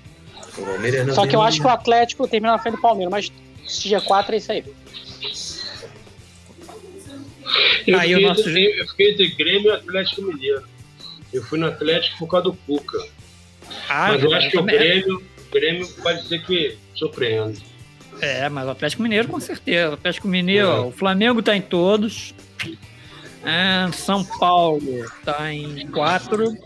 Só 1.15 1.27
que 1.27 1.37
eu 1.37 1.43
acho 1.43 1.61
que 1.61 1.67
o 1.67 1.71
Atlético 1.71 2.27
termina 2.27 2.53
na 2.53 2.59
frente 2.59 2.77
do 2.77 2.81
Palmeiras, 2.81 3.11
mas 3.11 3.33
esse 3.65 3.89
dia 3.89 4.01
4 4.01 4.35
é 4.35 4.39
isso 4.39 4.53
aí. 4.53 4.65
Eu, 7.87 7.99
aí 7.99 8.09
fiquei, 8.09 8.27
nosso... 8.27 8.49
entre, 8.49 8.81
eu 8.81 8.89
fiquei 8.89 9.11
entre 9.13 9.29
Grêmio 9.29 9.71
e 9.71 9.75
Atlético 9.75 10.23
Mineiro. 10.23 10.63
Eu 11.33 11.43
fui 11.43 11.59
no 11.59 11.67
Atlético 11.67 12.19
por 12.19 12.29
causa 12.29 12.45
do 12.45 12.55
Cuca. 12.55 12.99
Ah, 13.89 14.13
mas 14.13 14.23
eu 14.23 14.35
acho 14.35 14.51
que 14.51 14.59
o 14.59 14.63
Grêmio, 14.63 15.17
o 15.17 15.53
Grêmio 15.53 15.89
pode 16.03 16.27
ser 16.27 16.43
que 16.45 16.77
surpreenda. 16.95 17.55
É, 18.21 18.49
mas 18.49 18.67
o 18.67 18.71
Atlético 18.71 19.03
Mineiro 19.03 19.29
com 19.29 19.39
certeza. 19.39 19.91
O 19.91 19.95
Atlético 19.95 20.29
Mineiro, 20.29 20.69
é. 20.69 20.81
o 20.81 20.91
Flamengo 20.91 21.43
tá 21.43 21.57
em 21.57 21.61
todos. 21.61 22.35
É, 23.45 23.91
São 23.93 24.25
Paulo 24.25 24.81
tá 25.25 25.53
em 25.53 25.87
quatro. 25.89 26.57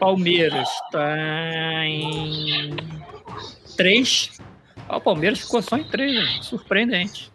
Palmeiras 0.00 0.68
está 0.86 1.86
em 1.86 2.74
3. 3.76 4.40
Ah, 4.88 4.96
o 4.96 5.00
Palmeiras 5.00 5.40
ficou 5.40 5.60
só 5.60 5.76
em 5.76 5.84
3, 5.84 6.14
né? 6.14 6.38
surpreendente. 6.40 7.30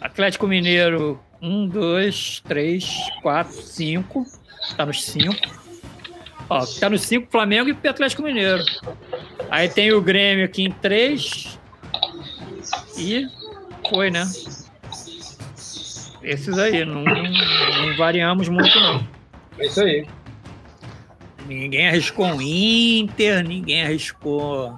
Atlético 0.00 0.48
Mineiro, 0.48 1.20
1, 1.42 1.68
2, 1.68 2.42
3, 2.48 2.90
4, 3.22 3.52
5. 3.52 4.26
Está 4.62 4.86
nos 4.86 5.04
5. 5.04 5.36
Ó, 6.48 6.64
tá 6.80 6.88
nos 6.88 7.02
5 7.02 7.30
Flamengo 7.30 7.68
e 7.70 7.88
Atlético 7.88 8.22
Mineiro. 8.22 8.64
Aí 9.50 9.68
tem 9.68 9.92
o 9.92 10.00
Grêmio 10.00 10.46
aqui 10.46 10.64
em 10.64 10.72
3. 10.72 11.58
E 12.96 13.26
foi, 13.90 14.10
né? 14.10 14.24
Esses 16.22 16.58
aí, 16.58 16.84
não, 16.84 17.04
não 17.04 17.96
variamos 17.96 18.48
muito, 18.48 18.74
não. 18.80 19.06
É 19.58 19.66
isso 19.66 19.80
aí. 19.82 20.06
Ninguém 21.48 21.88
arriscou 21.88 22.26
um 22.26 22.42
Inter, 22.42 23.42
ninguém 23.42 23.82
arriscou. 23.82 24.76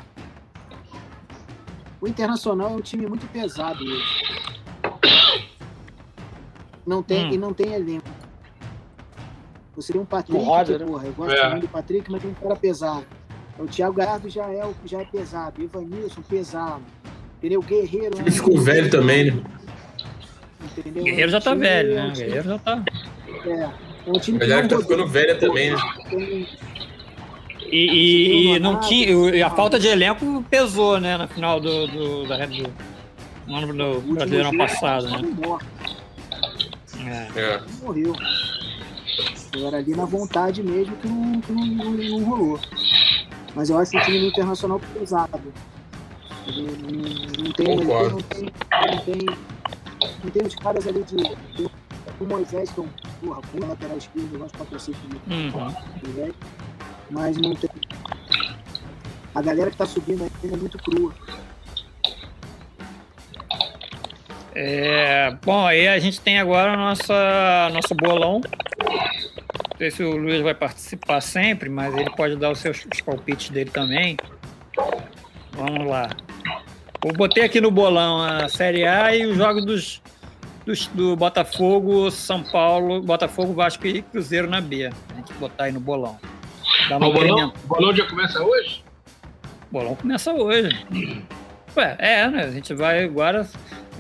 O 2.01 2.07
Internacional 2.07 2.71
é 2.71 2.73
um 2.75 2.81
time 2.81 3.07
muito 3.09 3.27
pesado 3.27 3.83
hoje. 3.83 4.23
Não 6.87 7.03
tem, 7.03 7.27
hum. 7.27 7.33
E 7.33 7.39
não 7.39 7.53
tem 7.53 7.73
elenco. 7.73 8.09
Você 9.75 9.93
tem 9.93 10.01
um 10.01 10.05
Patrick, 10.05 10.45
roda, 10.45 10.73
que, 10.73 10.79
né? 10.79 10.87
porra, 10.87 11.07
eu 11.07 11.13
gosto 11.13 11.35
é. 11.35 11.51
muito 11.51 11.63
do 11.63 11.69
Patrick, 11.69 12.11
mas 12.11 12.23
tem 12.23 12.31
um 12.31 12.35
cara 12.35 12.57
pesado. 12.57 13.07
O 13.59 13.67
Thiago 13.67 13.95
Galhardo 13.95 14.29
já 14.29 14.47
é, 14.47 14.71
já 14.85 15.01
é 15.01 15.05
pesado. 15.05 15.63
Ivanilson, 15.63 16.23
pesado. 16.23 16.83
Entendeu? 17.39 17.61
Guerreiro. 17.63 18.17
Ele 18.19 18.31
ficou 18.31 18.59
velho 18.59 18.91
também, 18.91 19.33
né? 19.33 19.43
Entendeu? 20.79 21.03
Guerreiro 21.03 21.31
já 21.33 21.41
tá 21.41 21.55
velho, 21.55 21.95
né? 21.95 22.13
Guerreiro 22.15 22.45
já 22.45 22.59
tá. 22.59 22.85
É. 23.47 23.90
Um 24.07 24.19
time 24.19 24.39
que 24.39 24.69
tá 24.69 24.79
ficando 24.79 25.07
velha 25.07 25.37
também, 25.37 25.71
né? 25.71 25.79
E, 27.71 27.77
e, 27.77 28.47
e 28.55 28.59
não 28.59 28.81
tinha. 28.81 29.47
A 29.47 29.51
falta 29.51 29.79
de 29.79 29.87
elenco 29.87 30.45
pesou, 30.51 30.99
né, 30.99 31.17
no 31.17 31.29
final 31.29 31.61
do, 31.61 31.87
do, 31.87 32.27
da, 32.27 32.47
do, 32.47 33.55
ano 33.55 34.01
do 34.01 34.15
brasileiro 34.15 34.57
passado, 34.57 35.09
né? 35.09 35.59
É. 37.07 37.41
é. 37.41 37.61
Morreu. 37.83 38.15
Agora 39.55 39.79
ali 39.79 39.95
na 39.95 40.05
vontade 40.05 40.63
mesmo 40.63 40.97
que 40.97 41.09
não, 41.09 41.41
que 41.41 41.53
não, 41.53 41.67
não, 41.67 41.93
não 41.93 42.25
rolou. 42.25 42.61
Mas 43.55 43.71
eu 43.71 43.79
acho 43.79 43.91
que 43.93 43.99
o 43.99 44.03
time 44.03 44.29
internacional 44.29 44.81
pesado. 44.95 45.53
Não, 46.47 47.45
não, 47.45 47.53
tem, 47.53 47.77
não, 47.77 47.85
tem, 47.85 48.11
não, 48.11 48.21
tem, 48.21 48.53
não 48.91 48.99
tem. 48.99 49.27
Não 50.25 50.31
tem 50.31 50.47
os 50.47 50.55
caras 50.55 50.87
ali 50.87 51.03
de, 51.05 51.17
de 51.17 51.71
o 52.21 52.25
Moisés, 52.25 52.71
que 52.71 52.81
é 52.81 52.83
um 52.83 52.89
porra, 53.21 53.41
bom 53.53 53.69
lateral 53.69 53.99
esquerdo, 53.99 54.33
eu 54.33 54.39
gosto 54.41 54.57
pra 54.57 54.67
torcer 54.67 54.95
comigo. 54.97 55.21
Uhum. 55.29 56.33
Mas 57.11 57.37
não 57.37 57.55
tem. 57.55 57.71
A 59.35 59.43
galera 59.43 59.71
que 59.71 59.77
tá 59.77 59.87
subindo 59.87 60.23
ainda 60.43 60.57
é 60.57 60.59
muito 60.59 60.79
crua. 60.79 61.13
É, 64.55 65.31
bom, 65.45 65.67
aí 65.67 65.87
a 65.87 65.99
gente 65.99 66.21
tem 66.21 66.39
agora 66.39 66.77
nossa, 66.77 67.71
nosso 67.73 67.95
bolão. 67.95 68.41
Não 68.81 69.79
sei 69.79 69.91
se 69.91 70.03
o 70.03 70.17
Luiz 70.17 70.43
vai 70.43 70.55
participar 70.55 71.21
sempre, 71.21 71.69
mas 71.69 71.97
ele 71.97 72.11
pode 72.11 72.37
dar 72.37 72.51
os 72.51 72.59
seus 72.59 72.85
os 72.93 73.01
palpites 73.01 73.51
dele 73.51 73.71
também. 73.71 74.17
Vamos 75.53 75.89
lá. 75.89 76.11
Eu 77.05 77.13
botei 77.15 77.45
aqui 77.45 77.61
no 77.61 77.71
bolão 77.71 78.21
a 78.21 78.49
Série 78.49 78.85
A 78.85 79.15
e 79.15 79.25
os 79.25 79.37
jogos 79.37 79.65
dos 79.65 80.03
do, 80.71 80.95
do 80.95 81.17
Botafogo, 81.17 82.11
São 82.11 82.43
Paulo, 82.43 83.03
Botafogo, 83.03 83.53
Vasco 83.53 83.87
e 83.87 84.03
Cruzeiro 84.03 84.49
na 84.49 84.61
B. 84.61 84.87
A 84.87 85.15
gente 85.15 85.33
botar 85.35 85.65
aí 85.65 85.73
no 85.73 85.81
bolão. 85.81 86.19
Dá 86.89 86.97
uma 86.97 87.09
o 87.09 87.13
bolão, 87.13 87.53
bolão 87.65 87.95
já 87.95 88.07
começa 88.07 88.43
hoje? 88.43 88.85
O 89.71 89.73
bolão 89.73 89.95
começa 89.95 90.33
hoje. 90.33 90.87
Ué, 91.77 91.97
é, 91.99 92.29
né? 92.29 92.45
A 92.45 92.51
gente 92.51 92.75
vai 92.75 93.05
agora. 93.05 93.49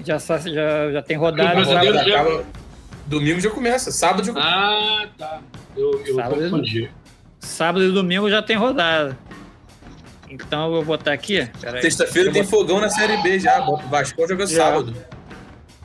Já, 0.04 0.18
já, 0.18 0.92
já 0.92 1.02
tem 1.02 1.16
rodada. 1.16 1.62
Já... 1.64 1.80
Acaba, 2.00 2.44
domingo 3.06 3.40
já 3.40 3.50
começa, 3.50 3.90
sábado 3.90 4.24
já 4.24 4.32
começa. 4.32 4.50
Ah, 4.50 5.08
tá. 5.18 5.40
Eu, 5.76 6.04
eu 6.06 6.14
sábado, 6.14 6.42
confundi. 6.42 6.90
Sábado 7.38 7.84
e 7.84 7.92
domingo 7.92 8.30
já 8.30 8.42
tem 8.42 8.56
rodada. 8.56 9.16
Então 10.28 10.66
eu 10.66 10.72
vou 10.72 10.84
botar 10.84 11.12
aqui. 11.12 11.48
Sexta-feira 11.80 12.32
tem 12.32 12.44
fogão 12.44 12.80
na 12.80 12.88
Série 12.88 13.16
B 13.22 13.38
já. 13.38 13.60
O 13.68 13.76
Vasco 13.76 14.26
joga 14.26 14.46
sábado. 14.46 14.94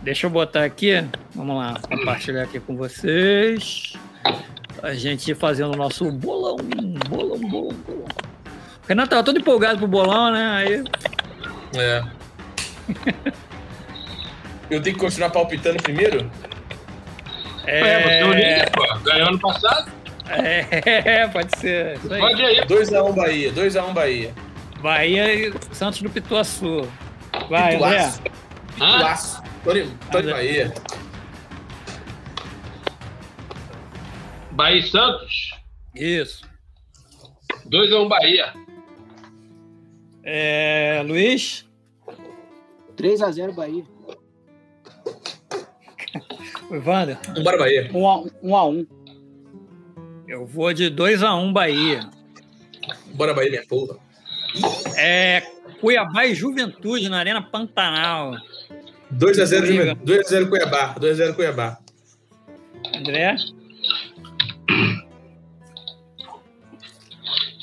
Deixa 0.05 0.27
eu 0.27 0.29
botar 0.29 0.63
aqui. 0.63 1.03
Vamos 1.33 1.57
lá, 1.57 1.79
compartilhar 1.89 2.43
aqui 2.43 2.59
com 2.59 2.77
vocês. 2.77 3.93
A 4.83 4.93
gente 4.93 5.33
fazendo 5.33 5.73
o 5.73 5.75
nosso 5.75 6.11
bolão. 6.11 6.57
Bolão, 7.09 7.39
bolão, 7.39 7.69
bolão. 7.79 8.05
O 8.83 8.87
Renato 8.87 9.09
tava 9.09 9.23
todo 9.23 9.39
empolgado 9.39 9.79
pro 9.79 9.87
bolão, 9.87 10.31
né? 10.31 10.51
Aí. 10.57 10.83
É. 11.75 12.03
eu 14.69 14.79
tenho 14.79 14.95
que 14.95 15.01
continuar 15.01 15.31
palpitando 15.31 15.81
primeiro? 15.81 16.29
É, 17.65 17.79
é 17.79 18.03
você 18.03 18.09
é 18.09 18.25
o 18.25 18.31
líder, 18.31 18.71
pô. 18.73 18.99
Ganhou 18.99 19.29
ano 19.29 19.39
passado. 19.39 19.91
É, 20.29 21.27
pode 21.33 21.57
ser. 21.57 21.97
Isso 21.97 22.13
aí. 22.13 22.19
Pode 22.19 22.43
ir. 22.43 22.65
2x1 22.67 23.15
Bahia, 23.15 23.51
2x1 23.53 23.91
Bahia. 23.91 24.33
Bahia 24.81 25.33
e 25.33 25.53
Santos 25.71 25.99
do 26.03 26.11
Pituaçu. 26.11 26.87
Vai. 27.49 27.71
Pituaço. 27.71 28.21
Pituaço. 28.75 29.34
Tô 29.65 29.73
de, 29.73 29.81
André. 30.15 30.31
Bahia. 30.31 30.73
Bahia 34.51 34.77
e 34.77 34.83
Santos. 34.83 35.51
Isso. 35.95 36.47
2x1 37.67 38.07
Bahia. 38.07 38.53
É, 40.23 41.03
Luiz, 41.03 41.67
3x0 42.95 43.55
Bahia. 43.55 43.83
Wander, 46.85 47.17
Vambora 47.35 47.57
Bahia. 47.57 47.89
Um 47.91 48.07
a 48.07 48.19
um. 48.19 48.55
A 48.55 48.65
um. 48.67 48.87
eu 50.27 50.45
vou 50.45 50.71
de 50.73 50.91
2x1 50.91 51.51
Bahia. 51.51 52.07
Bora 53.15 53.33
Bahia, 53.33 53.49
minha 53.49 53.65
porra. 53.65 53.97
É, 54.95 55.41
Cuiabá 55.81 56.27
e 56.27 56.35
Juventude 56.35 57.09
na 57.09 57.17
Arena 57.17 57.41
Pantanal. 57.41 58.35
2x0 59.13 59.61
Liga. 59.61 59.95
2x0 59.95 60.49
Cuiabá. 60.49 60.95
2x0 60.95 61.33
Cuiabá. 61.35 61.77
André, 62.95 63.35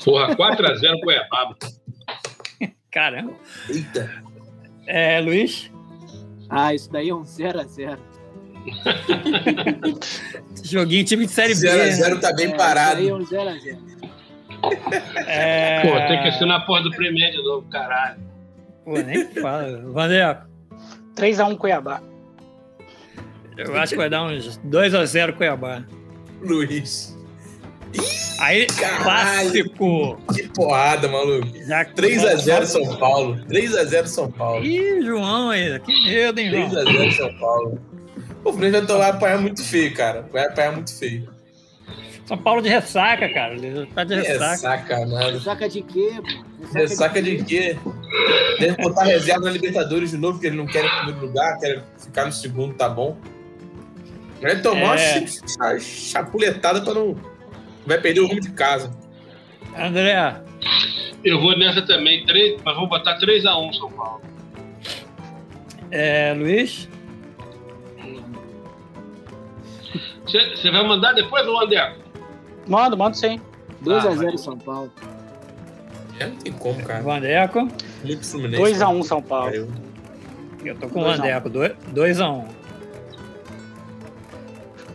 Porra, 0.03 0.35
4x0 0.35 0.99
Cuiabá. 1.01 1.55
caramba. 2.91 3.33
Eita. 3.69 4.23
É, 4.85 5.21
Luiz, 5.21 5.71
Ah, 6.49 6.73
isso 6.73 6.91
daí 6.91 7.09
é 7.09 7.15
um 7.15 7.23
0x0. 7.23 7.97
joguinho 10.63 11.03
time 11.05 11.25
de 11.25 11.31
Série 11.31 11.55
B. 11.55 11.67
0x0 11.67 12.15
né? 12.15 12.21
tá 12.21 12.33
bem 12.33 12.51
É, 12.51 12.55
parado. 12.55 13.01
Isso 13.01 13.09
daí 13.09 13.09
é 13.09 13.13
um 13.13 13.55
0x0. 13.55 13.93
É, 15.27 15.81
Pô, 15.81 15.89
tem 16.07 16.21
que 16.21 16.27
assinar 16.29 16.61
a 16.61 16.65
porra 16.65 16.83
do 16.83 16.91
Premier 16.91 17.31
de 17.31 17.43
novo, 17.43 17.67
caralho. 17.69 18.17
Pô, 18.85 18.93
nem 18.93 19.25
fala. 19.31 19.81
Vandeco, 19.91 20.45
3x1 21.15 21.57
Cuiabá. 21.57 22.01
eu 23.57 23.75
acho 23.77 23.91
que 23.93 23.97
vai 23.97 24.09
dar 24.09 24.23
uns 24.23 24.59
2x0 24.59 25.33
Cuiabá. 25.33 25.83
Luiz. 26.41 27.17
Aí, 28.39 28.65
Caralho. 28.67 29.03
clássico. 29.03 30.17
Que 30.33 30.49
porrada, 30.49 31.07
maluco. 31.07 31.47
Já 31.65 31.85
3x0 31.85 32.65
São 32.65 32.97
Paulo. 32.97 33.35
3x0 33.47 34.07
São 34.07 34.31
Paulo. 34.31 34.65
Ih, 34.65 35.01
João 35.03 35.51
aí, 35.51 35.79
que 35.79 36.03
medo, 36.03 36.39
hein, 36.39 36.51
João? 36.51 36.85
3x0 36.85 37.11
São 37.11 37.33
Paulo. 37.39 37.79
O 38.43 38.51
Fluminense 38.51 38.79
vai 38.79 38.87
tomar 38.87 39.07
apanhar 39.09 39.37
muito 39.39 39.63
feio, 39.63 39.93
cara. 39.93 40.27
Vai 40.33 40.45
apanhar 40.45 40.73
muito 40.73 40.93
feio. 40.97 41.32
São 42.25 42.37
Paulo 42.37 42.61
de 42.61 42.69
ressaca, 42.69 43.27
cara. 43.29 43.53
Ele 43.53 43.85
tá 43.87 44.03
de 44.03 44.13
É 44.13 44.17
ressaca. 44.21 44.57
sacanagem. 44.57 45.39
Saca 45.41 45.67
de 45.67 45.81
quê, 45.81 46.11
pô? 46.21 46.67
Ressaca 46.73 47.21
de 47.21 47.43
quê? 47.43 47.77
Deve 48.59 48.81
botar 48.81 49.03
reserva 49.03 49.41
na 49.45 49.51
Libertadores 49.51 50.11
de 50.11 50.17
novo, 50.17 50.33
porque 50.33 50.47
ele 50.47 50.55
não 50.57 50.65
quer 50.65 50.85
ir 50.85 50.87
em 50.87 50.95
primeiro 51.05 51.25
lugar, 51.27 51.57
quer 51.59 51.83
ficar 51.97 52.25
no 52.25 52.31
segundo, 52.31 52.73
tá 52.75 52.87
bom. 52.87 53.17
Vai 54.41 54.61
tomar 54.61 54.83
uma 54.83 54.95
É. 54.95 55.25
cha- 55.27 55.79
chapuletada 55.79 56.81
pra 56.81 56.93
não. 56.93 57.15
Vai 57.85 57.99
perder 57.99 58.21
o 58.21 58.27
rumo 58.27 58.39
de 58.39 58.51
casa. 58.51 58.91
André, 59.77 60.41
Eu 61.25 61.39
vou 61.41 61.57
nessa 61.57 61.81
também, 61.81 62.25
3, 62.25 62.61
mas 62.63 62.75
vou 62.75 62.87
botar 62.87 63.17
3x1 63.17 63.73
São 63.73 63.91
Paulo. 63.91 64.21
é, 65.91 66.33
Luiz, 66.33 66.87
Você 70.25 70.71
vai 70.71 70.85
mandar 70.87 71.13
depois 71.13 71.45
ou 71.47 71.61
André? 71.61 71.95
Mando, 72.67 72.97
mando 72.97 73.17
sim. 73.17 73.39
2x0 73.83 74.37
São 74.37 74.57
Paulo. 74.57 74.91
É, 76.19 76.27
não 76.27 76.35
tem 76.37 76.53
como, 76.53 76.81
cara. 76.83 77.01
Vandeco. 77.01 77.67
Muito 78.03 78.25
Fluminense. 78.25 78.61
2x1 78.61 79.03
São 79.03 79.21
Paulo. 79.21 79.51
Caiu. 79.51 79.67
Eu 80.63 80.75
tô 80.77 80.87
com 80.87 81.01
o 81.01 81.03
Dois 81.03 81.19
a 81.19 81.23
um. 81.23 81.25
Vandeco. 81.25 81.49
2x1. 81.93 82.45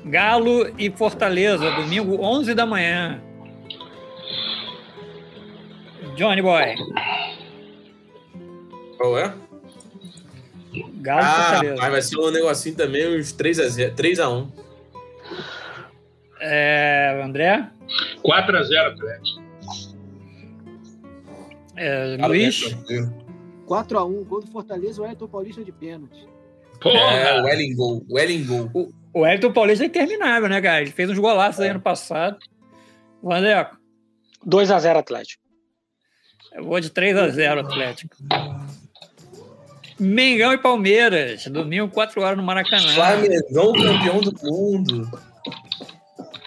Galo 0.06 0.72
e 0.78 0.90
Fortaleza, 0.90 1.70
domingo, 1.72 2.18
11 2.24 2.54
da 2.54 2.64
manhã. 2.64 3.20
Johnny 6.16 6.40
Boy. 6.40 6.74
Qual 8.96 9.18
é? 9.18 9.34
Galo 11.00 11.20
e 11.20 11.24
Ah, 11.24 11.32
Fortaleza. 11.50 11.76
mas 11.76 11.90
vai 11.90 12.02
ser 12.02 12.18
um 12.18 12.30
negocinho 12.30 12.74
também, 12.74 13.18
uns 13.18 13.32
3x0. 13.34 13.94
3x1. 13.94 14.46
É, 16.40 17.20
André, 17.24 17.68
4x0 18.24 18.92
Atlético. 18.92 19.42
é, 21.76 22.16
Luiz, 22.26 22.76
4x1, 23.66 24.24
gol 24.24 24.40
do 24.40 24.46
Fortaleza, 24.46 25.02
o 25.02 25.06
Elton 25.06 25.28
Paulista 25.28 25.64
de 25.64 25.72
pênalti. 25.72 26.28
Porra! 26.80 26.96
É, 26.96 27.42
o 27.42 27.48
Ellen 27.48 27.74
Gol. 27.74 28.70
O 28.72 28.92
o 29.12 29.26
Elton 29.26 29.52
Paulista 29.52 29.84
é 29.84 29.88
interminável, 29.88 30.48
né, 30.48 30.60
cara? 30.60 30.80
Ele 30.82 30.90
fez 30.90 31.10
uns 31.10 31.18
golaços 31.18 31.60
aí 31.60 31.70
ano 31.70 31.80
passado. 31.80 32.38
Vandeco, 33.22 33.76
2x0 34.46 34.96
Atlético. 34.96 35.42
eu 36.52 36.64
vou 36.64 36.78
de 36.78 36.90
3x0 36.90 37.60
Atlético. 37.60 38.16
Mengão 39.98 40.52
e 40.52 40.58
Palmeiras, 40.58 41.46
domingo, 41.46 41.88
4 41.88 42.22
horas 42.22 42.36
no 42.36 42.44
Maracanã. 42.44 42.94
Flamengão 42.94 43.72
campeão 43.72 44.20
do 44.20 44.32
mundo. 44.40 45.10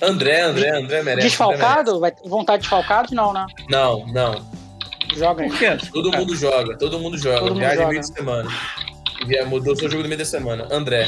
André, 0.02 0.41
André, 0.41 0.69
André 0.69 1.03
merece. 1.03 1.11
André 1.11 1.23
Desfalcado? 1.23 1.99
Vai 1.99 2.11
ter 2.11 2.28
vontade 2.28 2.64
de 2.64 2.69
desfalcado? 2.69 3.14
Não, 3.14 3.32
né? 3.34 3.45
merece. 3.48 3.72
Não, 3.72 4.06
não. 4.07 4.45
Joga 5.15 5.44
aí. 5.44 5.49
Por 5.49 5.60
quê? 5.60 5.78
Todo 5.91 6.11
mundo 6.11 6.36
joga, 6.36 6.78
todo 6.78 6.99
mundo 6.99 7.18
joga. 7.18 7.40
Todo 7.40 7.49
mundo 7.49 7.60
Viagem 7.60 7.78
joga. 7.78 7.90
meio 7.90 8.02
de 8.02 8.07
semana. 8.07 8.49
Via- 9.28 9.45
Mudou 9.45 9.76
seu 9.76 9.90
jogo 9.90 10.03
no 10.03 10.10
meio 10.10 10.19
da 10.19 10.26
semana. 10.26 10.68
André. 10.72 11.07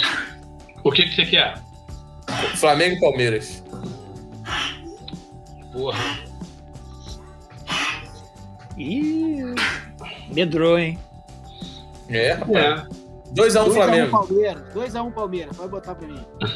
O 0.84 0.92
que, 0.92 1.04
que 1.08 1.16
você 1.16 1.26
quer? 1.26 1.58
Flamengo 2.56 2.96
e 2.96 3.00
Palmeiras. 3.00 3.64
Porra. 5.72 6.00
Ih, 8.78 9.54
medrou, 10.34 10.78
hein? 10.80 10.98
É, 12.10 12.34
rapaz. 12.34 12.56
É. 12.56 13.03
2x1 13.36 13.66
2x1 13.66 13.74
Flamengo. 13.74 14.12
Palmeiras. 14.12 14.64
2x1 14.76 15.12
Palmeiras. 15.14 15.58
Pode 15.58 15.70
botar 15.70 15.96
pra 15.96 16.08
mim. 16.08 16.26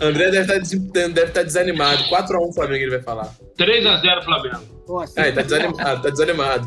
André 0.00 0.30
deve 0.30 0.40
estar, 0.40 0.58
des- 0.58 0.78
deve 1.12 1.24
estar 1.28 1.42
desanimado. 1.42 2.02
4x1 2.04 2.54
Flamengo 2.54 2.84
ele 2.84 2.90
vai 2.90 3.02
falar. 3.02 3.30
3x0 3.58 4.24
Flamengo. 4.24 4.60
Ah, 5.16 5.22
ele 5.26 5.32
tá 5.32 5.42
desanimado, 5.42 6.02
tá 6.02 6.10
desanimado. 6.10 6.66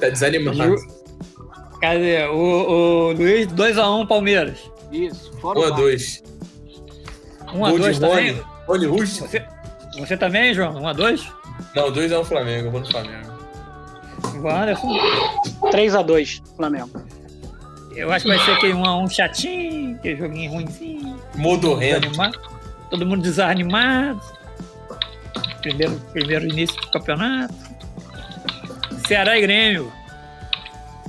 Tá 0.00 0.08
desanimado. 0.08 0.76
Cadê? 1.80 2.24
O, 2.26 3.08
o 3.08 3.12
Luiz, 3.12 3.46
2x1 3.48 4.06
Palmeiras. 4.06 4.58
Isso, 4.92 5.32
fora 5.40 5.58
o 5.58 5.62
VAR. 5.62 5.78
1x2. 5.78 6.22
1x2 7.52 7.98
também? 8.00 8.42
Rony 8.66 8.86
Rush? 8.86 9.18
Você, 9.20 9.44
você 9.98 10.16
também, 10.16 10.54
João? 10.54 10.74
1x2? 10.74 11.26
Não, 11.74 11.92
2x1 11.92 12.24
Flamengo. 12.24 12.68
Eu 12.68 12.70
vou 12.70 12.80
no 12.80 12.86
Flamengo. 12.90 13.35
O 14.34 14.48
Anderson. 14.48 14.88
3x2 15.70 16.42
Flamengo. 16.56 16.90
Eu 17.94 18.12
acho 18.12 18.24
que 18.24 18.36
vai 18.36 18.44
ser 18.44 18.52
aquele 18.52 18.74
1x1 18.74 19.10
chatinho, 19.10 19.96
aquele 19.96 20.16
joguinho 20.16 20.50
ruimzinho. 20.52 21.20
Modorrento. 21.34 22.00
desanimado. 22.00 22.40
Todo 22.90 23.06
mundo 23.06 23.22
desanimado. 23.22 24.20
Primeiro, 25.62 26.00
primeiro 26.12 26.46
início 26.46 26.78
do 26.80 26.90
campeonato. 26.90 27.54
Ceará 29.08 29.38
e 29.38 29.40
Grêmio. 29.40 29.92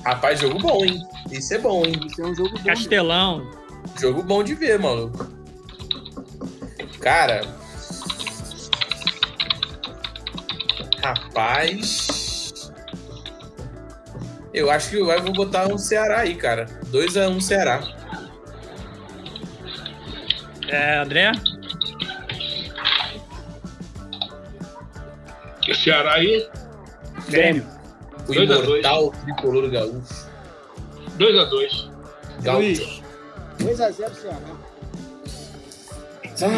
Rapaz, 0.06 0.40
jogo 0.40 0.60
bom, 0.60 0.86
hein? 0.86 1.06
Isso 1.32 1.54
é 1.54 1.58
bom, 1.58 1.86
hein? 1.86 2.00
Isso 2.06 2.22
é 2.22 2.26
um 2.26 2.36
jogo 2.36 2.52
bom. 2.58 2.64
Castelão. 2.64 3.52
Jogo 4.00 4.24
bom 4.24 4.44
de 4.44 4.56
ver, 4.56 4.80
maluco. 4.80 5.28
Cara. 7.02 7.42
Rapaz. 11.04 12.17
Eu 14.54 14.72
acho 14.72 14.90
que 14.90 14.98
eu 14.98 15.06
vou 15.24 15.34
botar 15.34 15.68
um 15.68 15.78
Ceará 15.78 16.20
aí, 16.20 16.36
cara. 16.36 16.66
2x1 16.92 17.42
Ceará. 17.42 17.82
É, 20.68 21.00
André? 21.00 21.32
Ceará 25.76 26.14
aí, 26.14 26.50
Grêmio. 27.30 27.66
O 28.28 28.34
2 28.34 28.52
a 28.52 28.56
2. 28.56 28.68
imortal 28.68 29.12
tricolor 29.24 29.70
gaúcho. 29.70 30.28
2x2. 31.18 31.92
Gaúcho. 32.42 33.02
Luiz. 33.62 33.78
2x0 33.80 34.14
Ceará. 34.14 34.40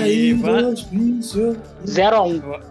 Ivan. 0.08 0.74
0x1. 0.74 2.62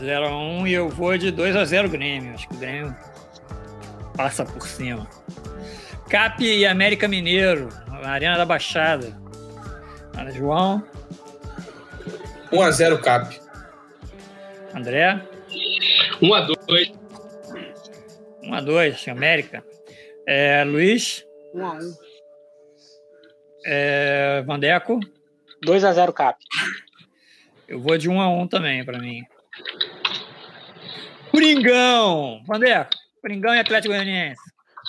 0x1 0.00 0.68
e 0.68 0.72
eu 0.72 0.88
vou 0.88 1.16
de 1.16 1.32
2x0 1.32 1.88
Grêmio. 1.88 2.34
Acho 2.34 2.48
que 2.48 2.54
o 2.54 2.58
Grêmio 2.58 2.96
passa 4.16 4.44
por 4.44 4.66
cima. 4.66 5.08
Cap 6.08 6.44
e 6.44 6.66
América 6.66 7.08
Mineiro, 7.08 7.68
na 7.88 8.10
Arena 8.10 8.36
da 8.36 8.44
Baixada. 8.44 9.16
Ana 10.16 10.30
João. 10.30 10.82
1x0 12.52 13.00
Cap. 13.00 13.40
André. 14.74 15.22
1x2. 16.20 16.94
1x2, 18.44 19.08
América. 19.10 19.64
É, 20.26 20.64
Luiz. 20.64 21.24
1x1. 21.54 21.94
É, 23.64 24.42
Vandeco. 24.42 25.00
2x0 25.66 26.12
Cap. 26.12 26.38
Eu 27.66 27.80
vou 27.80 27.96
de 27.96 28.10
1x1 28.10 28.48
também, 28.50 28.84
pra 28.84 28.98
mim. 28.98 29.22
Coringão! 31.30 32.42
Vandeco. 32.46 33.01
Coringão 33.22 33.54
e 33.54 33.60
Atlético 33.60 33.94
Goianiense. 33.94 34.40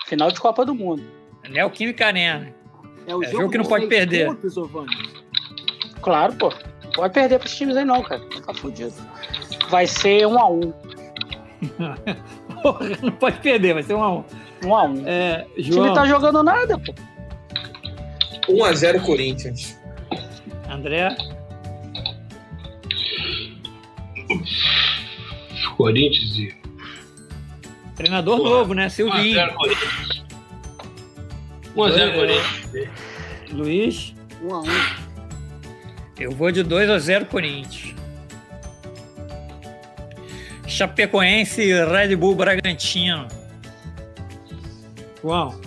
Final 0.08 0.32
de 0.32 0.40
Copa 0.40 0.66
do 0.66 0.74
Mundo. 0.74 1.04
Neoquímica 1.50 2.08
Arena. 2.08 2.54
É 3.06 3.16
o 3.16 3.24
É 3.24 3.30
jogo 3.30 3.50
que 3.50 3.58
não 3.58 3.66
pode 3.66 3.86
perder. 3.88 4.28
pontos? 4.28 4.56
Claro, 6.02 6.34
pô. 6.36 6.52
Não 6.84 6.92
pode 6.92 7.14
perder 7.14 7.40
pros 7.40 7.56
times 7.56 7.78
aí 7.78 7.86
não, 7.86 8.02
cara. 8.02 8.22
Tá 8.46 8.54
fudido. 8.54 8.94
Vai 9.70 9.86
ser 9.88 10.24
1x1. 10.24 10.74
Porra, 12.62 12.90
não 13.02 13.12
pode 13.12 13.40
perder, 13.40 13.74
vai 13.74 13.84
ser 13.84 13.94
1x1. 13.94 14.26
1x1. 14.64 15.04
É, 15.06 15.46
O 15.52 15.62
time 15.62 15.72
João, 15.74 15.94
tá 15.94 16.06
jogando 16.06 16.42
nada, 16.44 16.78
pô. 16.80 16.94
1x0 18.52 19.06
Corinthians. 19.06 19.80
André, 20.70 21.16
Corinthians 25.78 26.38
e. 26.38 26.63
treinador 27.96 28.38
Porra. 28.38 28.50
novo, 28.50 28.74
né? 28.74 28.90
Silvinho. 28.90 29.40
1x0 29.40 29.54
Corinthians. 29.56 30.24
1x0 31.76 32.14
Corinthians. 32.16 32.90
Luiz, 33.52 34.14
1x1. 34.44 34.98
eu 36.20 36.32
vou 36.32 36.52
de 36.52 36.64
2x0 36.64 37.26
Corinthians. 37.26 37.94
Chapecoense 40.68 41.62
e 41.62 41.86
Red 41.86 42.16
Bull 42.16 42.36
Bragantino. 42.36 43.28
João, 45.22 45.60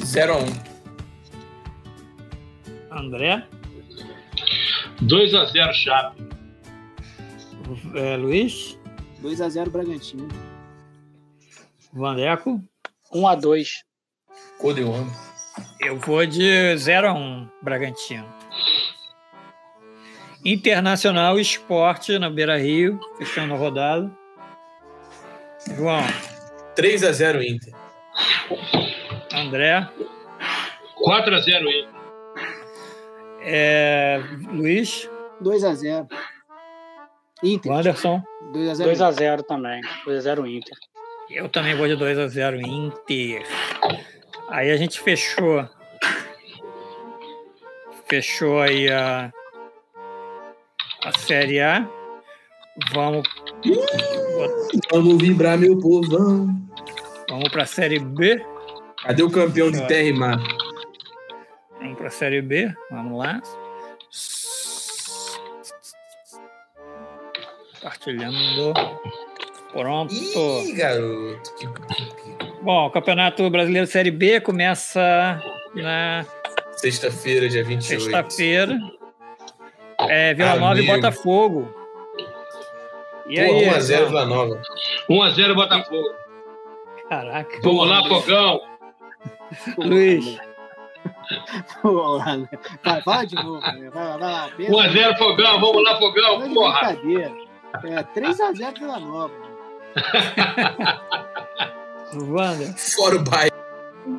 0x1. 0.00 0.68
André, 2.90 3.44
2x0 5.02 5.72
Chape. 5.72 6.22
é, 7.94 8.16
Luiz, 8.16 8.77
2x0 9.22 9.68
Bragantino. 9.70 10.28
Vandeco. 11.92 12.62
1x2. 13.12 13.82
Codeon. 14.58 15.06
Eu 15.80 15.98
vou 15.98 16.24
de 16.26 16.76
0 16.76 17.08
a 17.08 17.12
1 17.14 17.48
Bragantino. 17.62 18.26
Internacional 20.44 21.38
Esporte 21.38 22.18
na 22.18 22.30
Beira 22.30 22.56
Rio, 22.56 23.00
fechando 23.18 23.54
a 23.54 23.56
rodada. 23.56 24.10
João, 25.76 26.04
3x0 26.76 27.42
Inter. 27.42 27.74
André, 29.32 29.88
4x0 30.96 31.62
Inter. 31.66 31.88
é, 33.42 34.20
Luiz, 34.52 35.08
2x0. 35.42 36.08
Inter. 37.42 37.72
Wanderson. 37.72 38.22
2x0. 38.52 38.94
2x0 38.94 39.42
também. 39.46 39.80
2x0 40.06 40.48
Inter. 40.50 40.76
Eu 41.30 41.48
também 41.48 41.76
vou 41.76 41.86
de 41.86 41.94
2 41.94 42.18
a 42.18 42.26
0 42.28 42.60
Inter. 42.60 43.46
Aí 44.48 44.70
a 44.70 44.76
gente 44.76 45.00
fechou. 45.00 45.68
Fechou 48.08 48.60
aí 48.60 48.90
a, 48.90 49.30
a 51.04 51.18
Série 51.18 51.60
A. 51.60 51.86
Vamos, 52.94 53.28
Vamos 54.90 55.20
vibrar, 55.20 55.58
meu 55.58 55.78
povão. 55.78 56.48
vamos 57.28 57.48
para 57.50 57.64
a 57.64 57.66
Série 57.66 57.98
B. 57.98 58.42
Cadê 59.02 59.22
o 59.22 59.30
campeão 59.30 59.70
de 59.70 59.86
terra 59.86 60.08
e 60.08 60.12
mar? 60.12 60.38
Vamos 61.78 61.98
para 61.98 62.06
a 62.06 62.10
Série 62.10 62.40
B. 62.40 62.72
Vamos 62.90 63.18
lá. 63.18 63.40
Compartilhando. 67.80 68.72
Pronto. 69.72 70.12
Ih, 70.14 70.72
garoto. 70.72 71.50
Bom, 72.62 72.86
o 72.86 72.90
Campeonato 72.90 73.48
Brasileiro 73.50 73.86
Série 73.86 74.10
B 74.10 74.40
começa 74.40 75.40
na 75.74 76.24
Sexta-feira, 76.72 77.48
dia 77.48 77.64
28. 77.64 78.02
sexta-feira. 78.02 78.78
É, 80.08 80.32
Vila 80.34 80.56
Nova 80.56 80.76
e 80.76 80.78
Amigo. 80.88 80.94
Botafogo. 80.94 81.74
E 83.28 83.34
Pô, 83.36 83.42
aí? 83.42 83.66
1x0 83.68 84.06
Vila 84.06 84.24
Nova. 84.26 84.62
1x0 85.10 85.54
Botafogo. 85.54 86.08
Caraca. 87.08 87.58
Vamos 87.62 87.88
lá, 87.88 88.04
Fogão. 88.08 88.60
Luiz. 89.78 90.38
Vamos 91.82 92.18
lá, 92.24 92.36
né? 92.36 92.48
Vai, 92.84 93.02
fala 93.02 93.24
de 93.26 93.34
novo. 93.34 93.60
né? 93.60 93.90
Vai, 93.92 94.04
lá, 94.04 94.16
vai 94.16 94.32
lá. 94.32 94.50
pensa. 94.56 94.70
1x0 94.72 95.18
Fogão. 95.18 95.60
Vamos 95.60 95.82
lá, 95.84 95.92
é 95.92 95.98
Fogão. 95.98 96.48
de 96.48 96.54
Porra. 96.54 96.92
brincadeira. 96.94 97.47
É 97.84 98.02
3x0 98.02 98.78
Vila 98.78 98.98
Nova. 98.98 99.34
Wander, 102.14 102.72
Fora 102.76 103.16
o 103.16 103.24
bairro. 103.24 103.56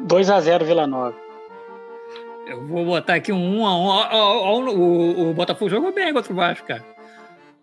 2x0 0.07 0.63
Vila 0.63 0.85
Nova. 0.87 1.15
eu 2.47 2.65
vou 2.67 2.85
botar 2.85 3.15
aqui 3.15 3.31
um 3.31 3.61
1 3.61 3.65
a 3.65 3.75
1 3.77 3.81
Ó, 3.85 4.07
ó, 4.11 4.37
ó, 4.37 4.59
o, 4.59 5.29
o 5.29 5.33
Botafogo 5.33 5.69
jogou 5.69 5.91
bem 5.91 6.13
contra 6.13 6.31
o 6.31 6.35
Vasco, 6.35 6.67
cara. 6.67 6.85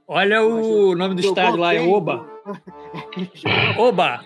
Olha 0.08 0.42
o 0.44 0.94
nome 0.94 1.14
do 1.16 1.20
estádio 1.20 1.56
lá, 1.58 1.74
é 1.74 1.80
Oba. 1.80 2.24
Oba! 3.78 4.24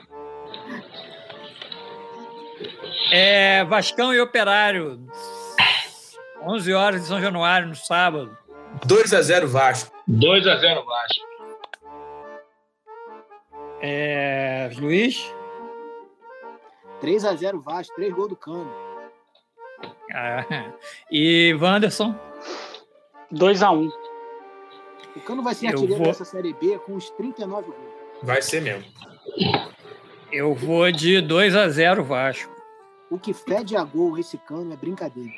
É 3.12 3.64
Vascão 3.64 4.12
e 4.14 4.20
Operário. 4.20 5.00
11 6.42 6.72
horas 6.74 7.00
de 7.02 7.06
São 7.08 7.20
Januário, 7.20 7.68
no 7.68 7.74
sábado. 7.74 8.36
2x0 8.86 9.46
Vasco. 9.46 9.90
2x0 10.08 10.84
Vasco. 10.84 11.29
É... 13.80 14.70
Luiz? 14.78 15.32
3x0 17.00 17.62
Vasco, 17.62 17.94
3 17.96 18.12
gols 18.12 18.28
do 18.28 18.36
Cano. 18.36 18.70
Ah, 20.12 20.44
e 21.10 21.56
Wanderson? 21.60 22.14
2x1. 23.32 23.90
O 25.16 25.20
Cano 25.20 25.42
vai 25.42 25.54
ser 25.54 25.66
Eu 25.66 25.70
artilheiro 25.70 25.96
vou... 25.96 26.06
dessa 26.06 26.24
Série 26.24 26.52
B 26.52 26.78
com 26.80 26.92
uns 26.92 27.10
39 27.10 27.66
gols. 27.66 27.78
Vai 28.22 28.42
ser 28.42 28.60
mesmo. 28.60 28.84
Eu 30.32 30.54
vou 30.54 30.90
de 30.92 31.22
2x0 31.22 32.02
Vasco. 32.02 32.60
O 33.10 33.18
que 33.18 33.32
fede 33.32 33.76
a 33.76 33.82
gol 33.82 34.18
esse 34.18 34.38
Cano 34.38 34.72
é 34.72 34.76
brincadeira. 34.76 35.32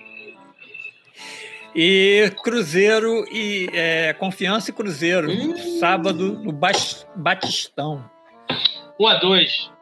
E 1.75 2.31
Cruzeiro 2.43 3.25
e 3.31 3.69
é, 3.73 4.13
Confiança 4.13 4.71
e 4.71 4.75
Cruzeiro, 4.75 5.31
hum. 5.31 5.79
sábado 5.79 6.33
no 6.33 6.53
Batistão. 6.53 8.05
1 8.99 9.07
a 9.07 9.15
2 9.15 9.73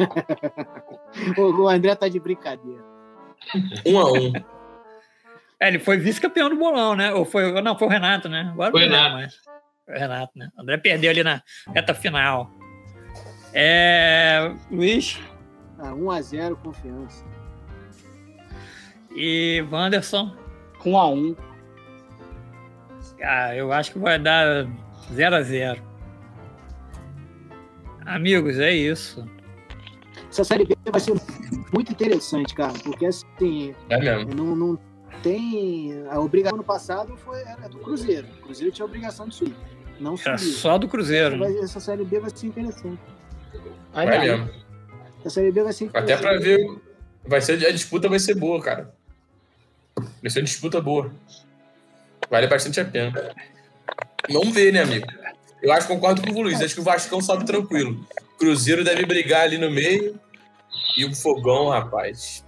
o 1.38 1.68
André 1.68 1.94
tá 1.94 2.08
de 2.08 2.18
brincadeira. 2.18 2.82
1 3.86 3.98
a 3.98 4.12
1 4.12 4.32
é, 5.60 5.68
ele 5.68 5.78
foi 5.78 5.98
vice-campeão 5.98 6.48
do 6.48 6.56
bolão, 6.56 6.96
né? 6.96 7.12
Ou 7.12 7.26
foi, 7.26 7.60
não, 7.60 7.78
foi 7.78 7.86
o 7.86 7.90
Renato, 7.90 8.30
né? 8.30 8.48
Agora 8.54 8.70
foi 8.70 8.80
o 8.80 8.84
Renato. 8.84 9.14
Mas... 9.14 9.34
Foi 9.84 9.94
o 9.94 9.98
Renato, 9.98 10.32
né? 10.34 10.48
André 10.58 10.78
perdeu 10.78 11.10
ali 11.10 11.22
na 11.22 11.42
reta 11.74 11.92
final. 11.92 12.50
É... 13.52 14.54
Luiz? 14.70 15.20
Ah, 15.78 15.90
1x0, 15.90 16.56
confiança. 16.56 17.26
E 19.14 19.62
Wanderson? 19.70 20.34
1x1. 20.82 21.36
Ah, 23.22 23.54
eu 23.54 23.70
acho 23.70 23.92
que 23.92 23.98
vai 23.98 24.18
dar 24.18 24.66
0x0. 25.12 25.89
Amigos, 28.14 28.58
é 28.58 28.72
isso. 28.72 29.24
Essa 30.30 30.42
Série 30.44 30.64
B 30.64 30.76
vai 30.90 31.00
ser 31.00 31.14
muito 31.72 31.92
interessante, 31.92 32.54
cara, 32.54 32.72
porque 32.82 33.06
assim, 33.06 33.74
É 33.88 33.98
mesmo. 33.98 34.34
não, 34.34 34.56
não 34.56 34.78
tem. 35.22 36.04
A 36.08 36.18
obrigação 36.20 36.56
no 36.58 36.64
passado 36.64 37.16
foi, 37.16 37.40
era 37.42 37.68
do 37.68 37.78
Cruzeiro. 37.78 38.26
O 38.40 38.42
Cruzeiro 38.42 38.72
tinha 38.72 38.84
a 38.84 38.88
obrigação 38.88 39.28
de 39.28 39.34
subir. 39.34 39.56
Não 40.00 40.14
Era 40.24 40.38
subiu. 40.38 40.54
só 40.54 40.78
do 40.78 40.88
Cruzeiro. 40.88 41.36
né? 41.36 41.46
Vai- 41.46 41.58
essa 41.58 41.78
Série 41.78 42.04
B 42.04 42.18
vai 42.20 42.30
ser 42.34 42.46
interessante. 42.46 42.98
Vai 43.92 44.06
Vai 44.06 44.18
mesmo. 44.20 44.50
Essa 45.20 45.30
Série 45.30 45.52
B 45.52 45.62
vai 45.62 45.72
ser 45.72 45.90
Até 45.92 46.16
pra 46.16 46.38
ver. 46.38 46.58
Vai 47.26 47.40
ser, 47.40 47.64
a 47.66 47.70
disputa 47.70 48.08
vai 48.08 48.18
ser 48.18 48.34
boa, 48.34 48.60
cara. 48.62 48.92
Vai 50.22 50.30
ser 50.30 50.40
uma 50.40 50.46
disputa 50.46 50.80
boa. 50.80 51.12
Vale 52.30 52.46
bastante 52.46 52.80
a 52.80 52.84
pena. 52.84 53.12
Vamos 54.30 54.54
ver, 54.54 54.72
né, 54.72 54.82
amigo? 54.82 55.06
Eu 55.62 55.72
acho 55.72 55.86
que 55.86 55.92
concordo 55.92 56.22
com 56.22 56.30
o 56.30 56.42
Luiz. 56.42 56.60
Acho 56.60 56.74
que 56.74 56.80
o 56.80 56.84
Vascão 56.84 57.20
sobe 57.20 57.44
tranquilo. 57.44 58.04
Cruzeiro 58.38 58.82
deve 58.82 59.04
brigar 59.04 59.42
ali 59.42 59.58
no 59.58 59.70
meio. 59.70 60.18
E 60.96 61.04
o 61.04 61.14
fogão, 61.14 61.68
rapaz? 61.68 62.44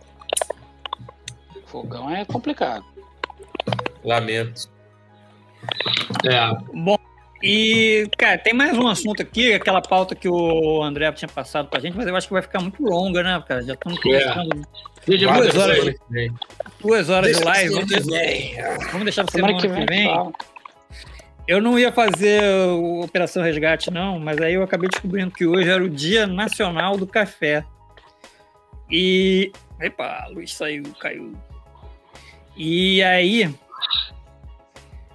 Fogão 1.66 2.10
é 2.10 2.24
complicado. 2.24 2.84
Lamento. 4.04 4.70
É. 6.24 6.54
Bom, 6.72 6.96
e, 7.42 8.08
cara, 8.16 8.38
tem 8.38 8.54
mais 8.54 8.78
um 8.78 8.86
assunto 8.86 9.20
aqui, 9.20 9.52
aquela 9.52 9.82
pauta 9.82 10.14
que 10.14 10.28
o 10.28 10.80
André 10.82 11.10
tinha 11.12 11.28
passado 11.28 11.68
pra 11.68 11.80
gente, 11.80 11.96
mas 11.96 12.06
eu 12.06 12.14
acho 12.14 12.28
que 12.28 12.32
vai 12.32 12.42
ficar 12.42 12.60
muito 12.60 12.80
longa, 12.82 13.20
né, 13.22 13.42
cara? 13.46 13.62
Já 13.62 13.74
estamos 13.74 13.98
começando. 14.00 14.62
É. 15.08 15.16
Duas 15.18 15.56
horas, 15.56 15.94
duas 16.80 17.08
horas 17.10 17.36
de 17.36 17.44
live. 17.44 17.74
Vamos, 17.74 19.04
deixar 19.04 19.24
pra 19.24 19.32
semana, 19.32 19.60
semana 19.60 19.60
que 19.60 19.68
vem. 19.68 19.86
Que 19.86 19.92
vem. 19.92 20.32
Eu 21.52 21.60
não 21.60 21.78
ia 21.78 21.92
fazer 21.92 22.42
Operação 23.04 23.42
Resgate, 23.42 23.90
não, 23.90 24.18
mas 24.18 24.40
aí 24.40 24.54
eu 24.54 24.62
acabei 24.62 24.88
descobrindo 24.88 25.30
que 25.30 25.44
hoje 25.44 25.68
era 25.68 25.84
o 25.84 25.90
Dia 25.90 26.26
Nacional 26.26 26.96
do 26.96 27.06
Café. 27.06 27.62
E. 28.90 29.52
Epa, 29.78 30.24
a 30.24 30.28
luz 30.28 30.54
saiu, 30.54 30.82
caiu. 30.98 31.36
E 32.56 33.02
aí. 33.02 33.54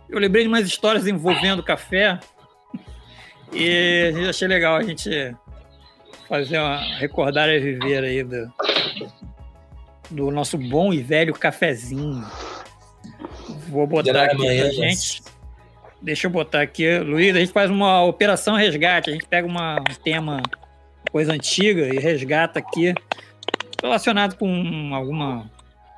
Eu 0.07 0.19
lembrei 0.19 0.43
de 0.43 0.47
umas 0.47 0.67
histórias 0.67 1.07
envolvendo 1.07 1.63
café. 1.63 2.19
E 3.51 4.13
achei 4.29 4.47
legal 4.47 4.75
a 4.75 4.83
gente 4.83 5.35
fazer 6.29 6.59
uma. 6.59 6.77
recordar 6.99 7.49
e 7.49 7.59
viver 7.59 8.03
aí 8.03 8.23
do, 8.23 8.53
do 10.11 10.29
nosso 10.29 10.55
bom 10.55 10.93
e 10.93 11.01
velho 11.01 11.33
cafezinho. 11.33 12.23
Vou 13.69 13.87
botar 13.87 14.25
aqui 14.25 14.37
pra 14.37 14.69
gente. 14.69 15.36
Deixa 16.01 16.27
eu 16.27 16.31
botar 16.31 16.61
aqui, 16.61 16.99
Luiz, 16.99 17.35
a 17.35 17.39
gente 17.39 17.51
faz 17.51 17.71
uma 17.71 18.03
operação 18.03 18.55
resgate, 18.55 19.09
a 19.09 19.13
gente 19.13 19.25
pega 19.25 19.47
uma, 19.47 19.79
um 19.79 19.93
tema, 20.03 20.41
coisa 21.11 21.33
antiga 21.33 21.93
e 21.93 21.97
resgata 21.97 22.59
aqui, 22.59 22.93
relacionado 23.81 24.37
com 24.37 24.93
alguma 24.93 25.49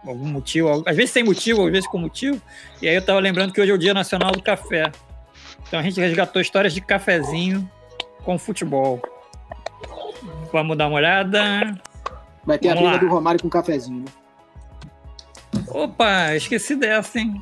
algum 0.05 0.27
motivo, 0.27 0.83
às 0.85 0.95
vezes 0.95 1.11
sem 1.11 1.23
motivo, 1.23 1.65
às 1.65 1.71
vezes 1.71 1.87
com 1.87 1.97
motivo. 1.97 2.41
E 2.81 2.87
aí 2.87 2.95
eu 2.95 3.01
tava 3.01 3.19
lembrando 3.19 3.51
que 3.51 3.59
hoje 3.59 3.71
é 3.71 3.73
o 3.73 3.77
Dia 3.77 3.93
Nacional 3.93 4.31
do 4.31 4.41
Café. 4.41 4.91
Então 5.67 5.79
a 5.79 5.83
gente 5.83 5.99
resgatou 5.99 6.41
histórias 6.41 6.73
de 6.73 6.81
cafezinho 6.81 7.69
com 8.23 8.39
futebol. 8.39 9.01
Vamos 10.51 10.77
dar 10.77 10.87
uma 10.87 10.95
olhada. 10.95 11.77
Vai 12.45 12.57
ter 12.57 12.69
Vamos 12.69 12.85
a 12.85 12.91
briga 12.91 13.05
do 13.05 13.11
Romário 13.11 13.41
com 13.41 13.49
cafezinho, 13.49 14.05
né? 14.05 14.11
Opa, 15.67 16.35
esqueci 16.35 16.75
dessa, 16.75 17.19
hein? 17.19 17.41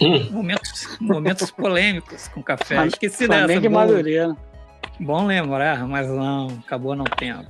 Hum. 0.00 0.30
Momentos, 0.30 0.98
momentos 1.00 1.50
polêmicos 1.50 2.28
com 2.28 2.42
café. 2.42 2.86
Esqueci 2.86 3.26
Flamengo 3.26 3.48
dessa. 3.48 3.60
De 3.60 3.68
Madureira. 3.68 4.36
Bom 5.00 5.26
lembrar, 5.26 5.86
mas 5.86 6.08
não, 6.08 6.48
acabou 6.64 6.94
não 6.94 7.04
tendo. 7.04 7.46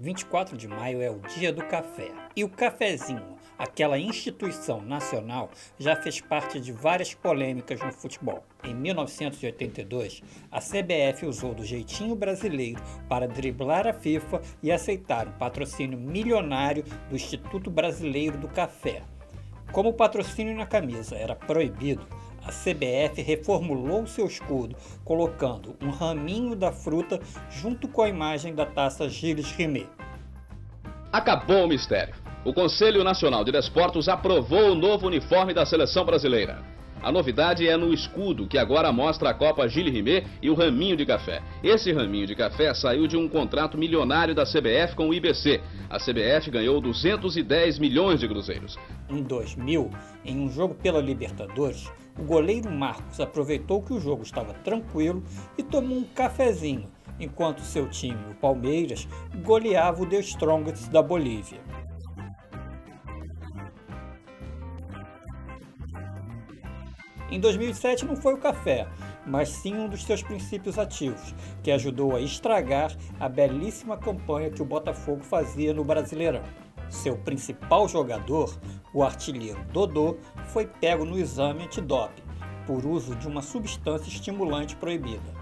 ...24 0.00 0.56
de 0.56 0.66
maio 0.66 1.02
é 1.02 1.10
o 1.10 1.18
dia 1.18 1.52
do 1.52 1.62
café. 1.64 2.10
E 2.34 2.42
o 2.42 2.48
cafezinho 2.48 3.37
aquela 3.58 3.98
instituição 3.98 4.80
nacional 4.80 5.50
já 5.78 5.96
fez 5.96 6.20
parte 6.20 6.60
de 6.60 6.70
várias 6.70 7.12
polêmicas 7.12 7.80
no 7.80 7.92
futebol. 7.92 8.44
Em 8.62 8.74
1982, 8.74 10.22
a 10.50 10.60
CBF 10.60 11.26
usou 11.26 11.52
do 11.54 11.64
jeitinho 11.64 12.14
brasileiro 12.14 12.80
para 13.08 13.26
driblar 13.26 13.86
a 13.86 13.92
FIFA 13.92 14.40
e 14.62 14.70
aceitar 14.70 15.26
um 15.26 15.32
patrocínio 15.32 15.98
milionário 15.98 16.84
do 17.10 17.16
Instituto 17.16 17.70
Brasileiro 17.70 18.38
do 18.38 18.48
Café. 18.48 19.02
Como 19.72 19.90
o 19.90 19.94
patrocínio 19.94 20.56
na 20.56 20.64
camisa 20.64 21.16
era 21.16 21.34
proibido, 21.34 22.06
a 22.42 22.50
CBF 22.50 23.20
reformulou 23.20 24.06
seu 24.06 24.26
escudo, 24.26 24.74
colocando 25.04 25.76
um 25.82 25.90
raminho 25.90 26.56
da 26.56 26.72
fruta 26.72 27.20
junto 27.50 27.86
com 27.88 28.00
a 28.00 28.08
imagem 28.08 28.54
da 28.54 28.64
taça 28.64 29.08
Gilles 29.08 29.50
Rimet. 29.52 29.86
Acabou 31.12 31.64
o 31.64 31.68
mistério 31.68 32.14
o 32.44 32.52
Conselho 32.54 33.04
Nacional 33.04 33.44
de 33.44 33.52
Desportos 33.52 34.08
aprovou 34.08 34.72
o 34.72 34.74
novo 34.74 35.06
uniforme 35.06 35.52
da 35.52 35.66
seleção 35.66 36.02
brasileira. 36.04 36.62
A 37.02 37.12
novidade 37.12 37.68
é 37.68 37.76
no 37.76 37.92
escudo, 37.92 38.46
que 38.46 38.56
agora 38.56 38.90
mostra 38.90 39.28
a 39.28 39.34
Copa 39.34 39.68
Gilles 39.68 39.92
Rimet 39.92 40.26
e 40.40 40.48
o 40.48 40.54
raminho 40.54 40.96
de 40.96 41.04
café. 41.04 41.42
Esse 41.62 41.92
raminho 41.92 42.26
de 42.26 42.34
café 42.34 42.72
saiu 42.72 43.06
de 43.06 43.16
um 43.16 43.28
contrato 43.28 43.76
milionário 43.76 44.34
da 44.34 44.44
CBF 44.44 44.96
com 44.96 45.08
o 45.08 45.14
IBC. 45.14 45.60
A 45.90 45.98
CBF 45.98 46.50
ganhou 46.50 46.80
210 46.80 47.78
milhões 47.78 48.18
de 48.18 48.26
cruzeiros. 48.26 48.78
Em 49.10 49.22
2000, 49.22 49.90
em 50.24 50.40
um 50.40 50.50
jogo 50.50 50.74
pela 50.74 51.00
Libertadores, 51.00 51.92
o 52.18 52.22
goleiro 52.24 52.70
Marcos 52.70 53.20
aproveitou 53.20 53.82
que 53.82 53.92
o 53.92 54.00
jogo 54.00 54.22
estava 54.22 54.54
tranquilo 54.54 55.22
e 55.56 55.62
tomou 55.62 55.98
um 55.98 56.04
cafezinho, 56.04 56.88
enquanto 57.18 57.60
seu 57.62 57.88
time, 57.88 58.30
o 58.30 58.34
Palmeiras, 58.34 59.08
goleava 59.44 60.02
o 60.02 60.06
The 60.06 60.20
Strongest 60.20 60.88
da 60.90 61.02
Bolívia. 61.02 61.60
Em 67.30 67.38
2007 67.38 68.06
não 68.06 68.16
foi 68.16 68.32
o 68.32 68.38
café, 68.38 68.88
mas 69.26 69.50
sim 69.50 69.74
um 69.74 69.88
dos 69.88 70.02
seus 70.02 70.22
princípios 70.22 70.78
ativos, 70.78 71.34
que 71.62 71.70
ajudou 71.70 72.16
a 72.16 72.20
estragar 72.20 72.96
a 73.20 73.28
belíssima 73.28 73.98
campanha 73.98 74.50
que 74.50 74.62
o 74.62 74.64
Botafogo 74.64 75.22
fazia 75.22 75.74
no 75.74 75.84
Brasileirão. 75.84 76.42
Seu 76.88 77.18
principal 77.18 77.86
jogador, 77.86 78.58
o 78.94 79.02
artilheiro 79.02 79.62
Dodô, 79.72 80.16
foi 80.46 80.66
pego 80.66 81.04
no 81.04 81.18
exame 81.18 81.64
antidoping 81.64 82.22
por 82.66 82.84
uso 82.86 83.14
de 83.14 83.28
uma 83.28 83.42
substância 83.42 84.08
estimulante 84.08 84.74
proibida. 84.76 85.37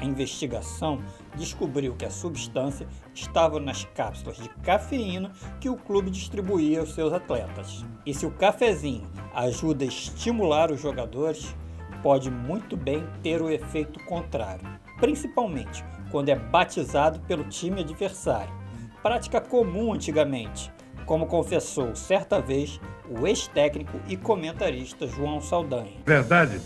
A 0.00 0.04
investigação 0.04 1.00
descobriu 1.34 1.94
que 1.96 2.04
a 2.04 2.10
substância 2.10 2.86
estava 3.12 3.58
nas 3.58 3.84
cápsulas 3.84 4.36
de 4.36 4.48
cafeína 4.62 5.32
que 5.60 5.68
o 5.68 5.76
clube 5.76 6.10
distribuía 6.10 6.80
aos 6.80 6.94
seus 6.94 7.12
atletas. 7.12 7.84
E 8.06 8.14
se 8.14 8.24
o 8.24 8.30
cafezinho 8.30 9.10
ajuda 9.34 9.84
a 9.84 9.88
estimular 9.88 10.70
os 10.70 10.80
jogadores, 10.80 11.54
pode 12.02 12.30
muito 12.30 12.76
bem 12.76 13.04
ter 13.22 13.42
o 13.42 13.50
efeito 13.50 14.02
contrário, 14.04 14.64
principalmente 15.00 15.84
quando 16.12 16.28
é 16.28 16.36
batizado 16.36 17.18
pelo 17.20 17.44
time 17.44 17.80
adversário. 17.80 18.56
Prática 19.02 19.40
comum 19.40 19.92
antigamente, 19.92 20.72
como 21.06 21.26
confessou 21.26 21.96
certa 21.96 22.40
vez 22.40 22.80
o 23.08 23.26
ex-técnico 23.26 23.98
e 24.06 24.16
comentarista 24.16 25.08
João 25.08 25.40
Saldanha. 25.40 25.98
Verdade 26.04 26.60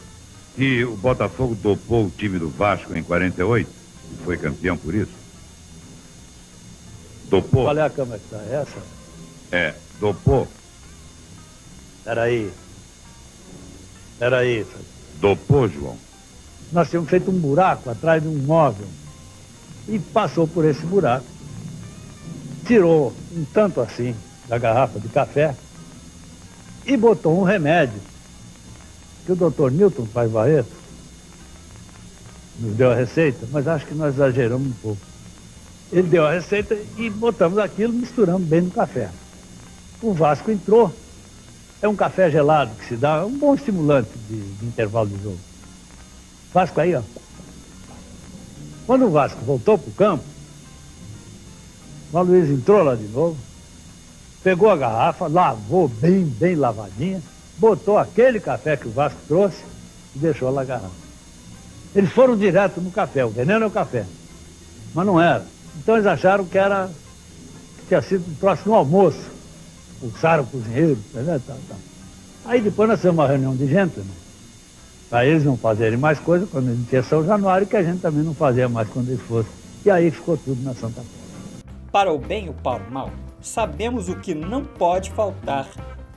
que 0.54 0.84
o 0.84 0.96
Botafogo 0.96 1.54
dopou 1.54 2.06
o 2.06 2.10
time 2.10 2.38
do 2.38 2.48
Vasco 2.48 2.96
em 2.96 3.02
48 3.02 3.68
e 4.12 4.24
foi 4.24 4.36
campeão 4.36 4.76
por 4.76 4.94
isso? 4.94 5.12
Dopou? 7.24 7.64
Qual 7.64 7.78
é 7.78 7.82
a 7.82 7.90
câmera 7.90 8.18
que 8.18 8.34
está? 8.34 8.54
Essa? 8.54 8.78
É, 9.50 9.74
dopou. 9.98 10.46
Peraí. 12.04 12.50
Peraí. 14.18 14.66
Dopou, 15.20 15.68
João? 15.68 15.96
Nós 16.70 16.90
tínhamos 16.90 17.08
feito 17.08 17.30
um 17.30 17.38
buraco 17.38 17.88
atrás 17.90 18.22
de 18.22 18.28
um 18.28 18.36
móvel 18.38 18.86
e 19.88 19.98
passou 19.98 20.46
por 20.46 20.64
esse 20.64 20.84
buraco. 20.84 21.26
Tirou 22.66 23.14
um 23.34 23.44
tanto 23.52 23.80
assim 23.80 24.14
da 24.48 24.58
garrafa 24.58 25.00
de 25.00 25.08
café 25.08 25.54
e 26.84 26.96
botou 26.96 27.38
um 27.38 27.42
remédio 27.42 28.00
que 29.24 29.32
o 29.32 29.36
doutor 29.36 29.70
Newton 29.70 30.06
Paz 30.06 30.30
Barreto 30.30 30.70
nos 32.58 32.76
deu 32.76 32.90
a 32.90 32.94
receita, 32.94 33.46
mas 33.50 33.66
acho 33.66 33.86
que 33.86 33.94
nós 33.94 34.14
exageramos 34.14 34.68
um 34.68 34.72
pouco. 34.82 35.00
Ele 35.92 36.08
deu 36.08 36.26
a 36.26 36.32
receita 36.32 36.76
e 36.96 37.10
botamos 37.10 37.58
aquilo, 37.58 37.92
misturamos 37.92 38.46
bem 38.46 38.62
no 38.62 38.70
café. 38.70 39.10
O 40.00 40.12
Vasco 40.12 40.50
entrou. 40.50 40.92
É 41.80 41.88
um 41.88 41.96
café 41.96 42.30
gelado 42.30 42.74
que 42.76 42.86
se 42.86 42.96
dá, 42.96 43.16
é 43.16 43.24
um 43.24 43.36
bom 43.36 43.54
estimulante 43.54 44.10
de, 44.28 44.40
de 44.40 44.66
intervalo 44.66 45.08
de 45.08 45.22
jogo. 45.22 45.38
Vasco 46.54 46.80
aí, 46.80 46.94
ó. 46.94 47.02
Quando 48.86 49.06
o 49.06 49.10
Vasco 49.10 49.40
voltou 49.44 49.76
para 49.76 49.88
o 49.88 49.94
campo, 49.94 50.24
o 52.12 52.22
Luiz 52.22 52.48
entrou 52.50 52.82
lá 52.82 52.94
de 52.94 53.08
novo, 53.08 53.36
pegou 54.44 54.70
a 54.70 54.76
garrafa, 54.76 55.26
lavou 55.26 55.88
bem, 55.88 56.24
bem 56.24 56.54
lavadinha, 56.54 57.22
botou 57.58 57.98
aquele 57.98 58.40
café 58.40 58.76
que 58.76 58.88
o 58.88 58.90
Vasco 58.90 59.18
trouxe 59.28 59.62
e 60.14 60.18
deixou 60.18 60.50
lá 60.50 60.64
garrafa. 60.64 60.90
Eles 61.94 62.10
foram 62.10 62.36
direto 62.36 62.80
no 62.80 62.90
café, 62.90 63.24
o 63.24 63.30
veneno 63.30 63.64
é 63.64 63.68
o 63.68 63.70
café. 63.70 64.04
Mas 64.94 65.06
não 65.06 65.20
era. 65.20 65.44
Então 65.76 65.96
eles 65.96 66.06
acharam 66.06 66.44
que 66.44 66.58
era 66.58 66.88
que 67.78 67.86
tinha 67.88 68.02
sido 68.02 68.30
um 68.30 68.34
próximo 68.34 68.74
almoço. 68.74 69.30
Pulsaram 70.00 70.42
o 70.42 70.46
cozinheiro, 70.46 70.98
entendeu? 71.10 71.40
Tá, 71.40 71.54
tá. 71.68 71.76
Aí 72.44 72.60
depois 72.60 72.88
nós 72.88 72.98
fizemos 72.98 73.18
uma 73.18 73.28
reunião 73.28 73.54
de 73.54 73.66
gente, 73.66 74.00
né? 74.00 74.06
para 75.08 75.26
eles 75.26 75.44
não 75.44 75.58
fazerem 75.58 75.98
mais 75.98 76.18
coisa 76.18 76.46
quando 76.50 76.70
eles 76.70 76.88
tinham 76.88 77.04
São 77.04 77.24
Januário, 77.24 77.66
que 77.66 77.76
a 77.76 77.82
gente 77.82 78.00
também 78.00 78.24
não 78.24 78.34
fazia 78.34 78.68
mais 78.68 78.88
quando 78.88 79.08
eles 79.08 79.20
fossem. 79.20 79.52
E 79.84 79.90
aí 79.90 80.10
ficou 80.10 80.38
tudo 80.38 80.62
na 80.62 80.74
Santa 80.74 81.02
Cruz. 81.02 81.64
Para 81.92 82.10
o 82.10 82.18
bem 82.18 82.48
ou 82.48 82.54
para 82.54 82.82
o 82.82 82.90
mal, 82.90 83.10
sabemos 83.40 84.08
o 84.08 84.16
que 84.16 84.34
não 84.34 84.64
pode 84.64 85.10
faltar 85.10 85.68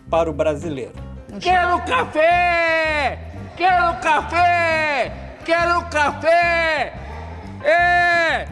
para 0.09 0.29
o 0.29 0.33
brasileiro 0.33 0.93
Quero 1.41 1.79
café! 1.85 3.17
Quero 3.57 3.99
café! 4.01 5.11
Quero 5.45 5.85
café! 5.89 6.93
É! 7.63 8.47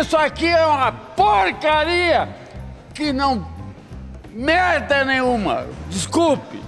Isso 0.00 0.16
aqui 0.16 0.48
é 0.48 0.64
uma 0.66 0.92
porcaria 0.92 2.28
que 2.94 3.12
não 3.12 3.46
merda 4.30 5.04
nenhuma. 5.04 5.66
Desculpe. 5.88 6.60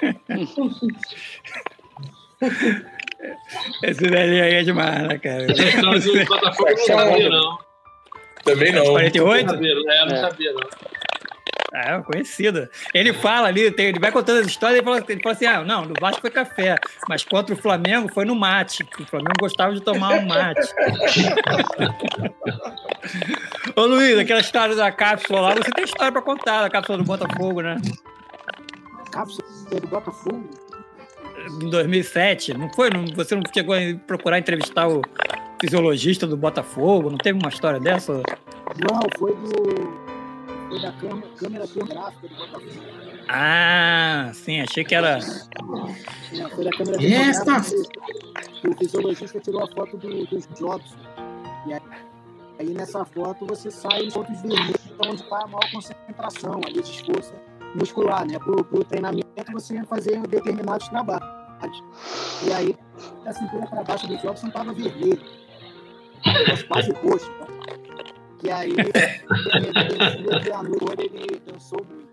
Esse 3.82 4.08
velhinho 4.08 4.44
aí 4.44 4.54
é 4.54 4.62
demais, 4.62 5.02
né, 5.08 5.18
cara? 5.18 5.50
Essa 5.50 5.62
história 5.62 6.00
do 6.00 6.24
Botafogo 6.26 6.68
eu 6.70 6.76
não 6.76 6.86
sabia, 6.86 7.28
não. 7.30 7.58
Também 8.44 8.72
não. 8.72 8.84
48? 8.84 9.46
Não 9.46 9.54
sabia, 9.54 9.72
é, 9.72 10.06
não 10.06 10.16
É. 10.16 10.20
sabia, 10.20 10.52
não. 10.52 10.60
É, 11.74 11.98
conhecida. 12.00 12.70
Ele 12.94 13.12
fala 13.12 13.48
ali, 13.48 13.70
tem- 13.70 13.88
ele 13.88 13.98
vai 14.00 14.10
contando 14.10 14.40
as 14.40 14.46
histórias 14.46 14.80
e 14.80 14.84
fala, 14.84 15.04
ele 15.06 15.20
fala 15.22 15.34
assim: 15.34 15.46
ah, 15.46 15.62
não, 15.64 15.84
no 15.84 15.92
Vasco 16.00 16.22
foi 16.22 16.30
café, 16.30 16.76
mas 17.08 17.24
contra 17.24 17.54
o 17.54 17.58
Flamengo 17.58 18.10
foi 18.12 18.24
no 18.24 18.34
mate. 18.34 18.82
O 18.98 19.04
Flamengo 19.04 19.34
gostava 19.38 19.74
de 19.74 19.80
tomar 19.82 20.12
um 20.12 20.26
mate. 20.26 20.60
Ô 23.76 23.82
Luiz, 23.86 24.18
aquela 24.18 24.40
história 24.40 24.74
da 24.74 24.90
cápsula 24.90 25.40
lá, 25.40 25.54
você 25.54 25.70
tem 25.70 25.84
história 25.84 26.12
pra 26.12 26.22
contar 26.22 26.62
da 26.62 26.70
cápsula 26.70 26.98
do 26.98 27.04
Botafogo, 27.04 27.60
né? 27.60 27.76
Cápsula 29.12 29.46
do 29.80 29.86
Botafogo? 29.86 30.50
Em 31.62 31.70
2007, 31.70 32.54
não 32.54 32.70
foi? 32.72 32.90
Não- 32.90 33.06
você 33.14 33.34
não 33.34 33.42
chegou 33.54 33.74
a 33.74 33.78
procurar 34.06 34.38
entrevistar 34.38 34.88
o 34.88 35.02
fisiologista 35.60 36.26
do 36.26 36.36
Botafogo? 36.36 37.10
Não 37.10 37.18
teve 37.18 37.38
uma 37.38 37.48
história 37.50 37.78
dessa? 37.80 38.14
Não, 38.14 39.00
foi 39.18 39.34
do. 39.34 40.07
Foi 40.68 40.80
da 40.80 40.92
câmera, 40.92 41.28
câmera 41.36 41.66
fotográfica 41.66 42.28
do 42.28 42.34
Botafogo. 42.34 42.98
Ah, 43.28 44.30
sim, 44.34 44.60
achei 44.60 44.84
que 44.84 44.94
era. 44.94 45.18
É, 45.18 46.48
Foi 46.50 46.64
da 46.64 46.70
câmera 46.70 47.02
Esta! 47.02 47.60
que 48.60 48.68
o 48.68 48.76
fisiologista 48.76 49.40
tirou 49.40 49.64
a 49.64 49.68
foto 49.68 49.96
do, 49.96 50.26
dos 50.26 50.46
Jobs. 50.58 50.96
E 51.66 51.72
aí, 51.72 51.80
aí 52.58 52.68
nessa 52.70 53.04
foto 53.04 53.46
você 53.46 53.70
sai 53.70 54.04
em 54.04 54.10
pontos 54.10 54.40
vermelhos 54.42 54.76
onde 55.06 55.22
está 55.22 55.42
a 55.42 55.46
maior 55.46 55.70
concentração 55.70 56.60
ali 56.66 56.82
de 56.82 56.90
esforço 56.90 57.32
muscular, 57.74 58.26
né? 58.26 58.38
Para 58.38 58.52
o 58.52 58.84
treinamento 58.84 59.26
você 59.52 59.82
fazer 59.84 60.20
determinados 60.26 60.88
trabalhos. 60.88 61.28
E 62.46 62.52
aí, 62.52 62.76
da 63.24 63.32
cintura 63.32 63.66
para 63.66 63.82
baixo 63.84 64.06
do 64.06 64.16
Jobson 64.18 64.48
estava 64.48 64.72
vermelho. 64.72 65.20
Quase 66.68 66.92
roxo. 66.92 67.30
Tá? 67.38 67.57
E 68.42 68.50
aí, 68.50 68.70
ele, 68.70 68.92
noite 70.62 71.02
ele 71.02 71.42
dançou 71.46 71.84
muito. 71.84 72.08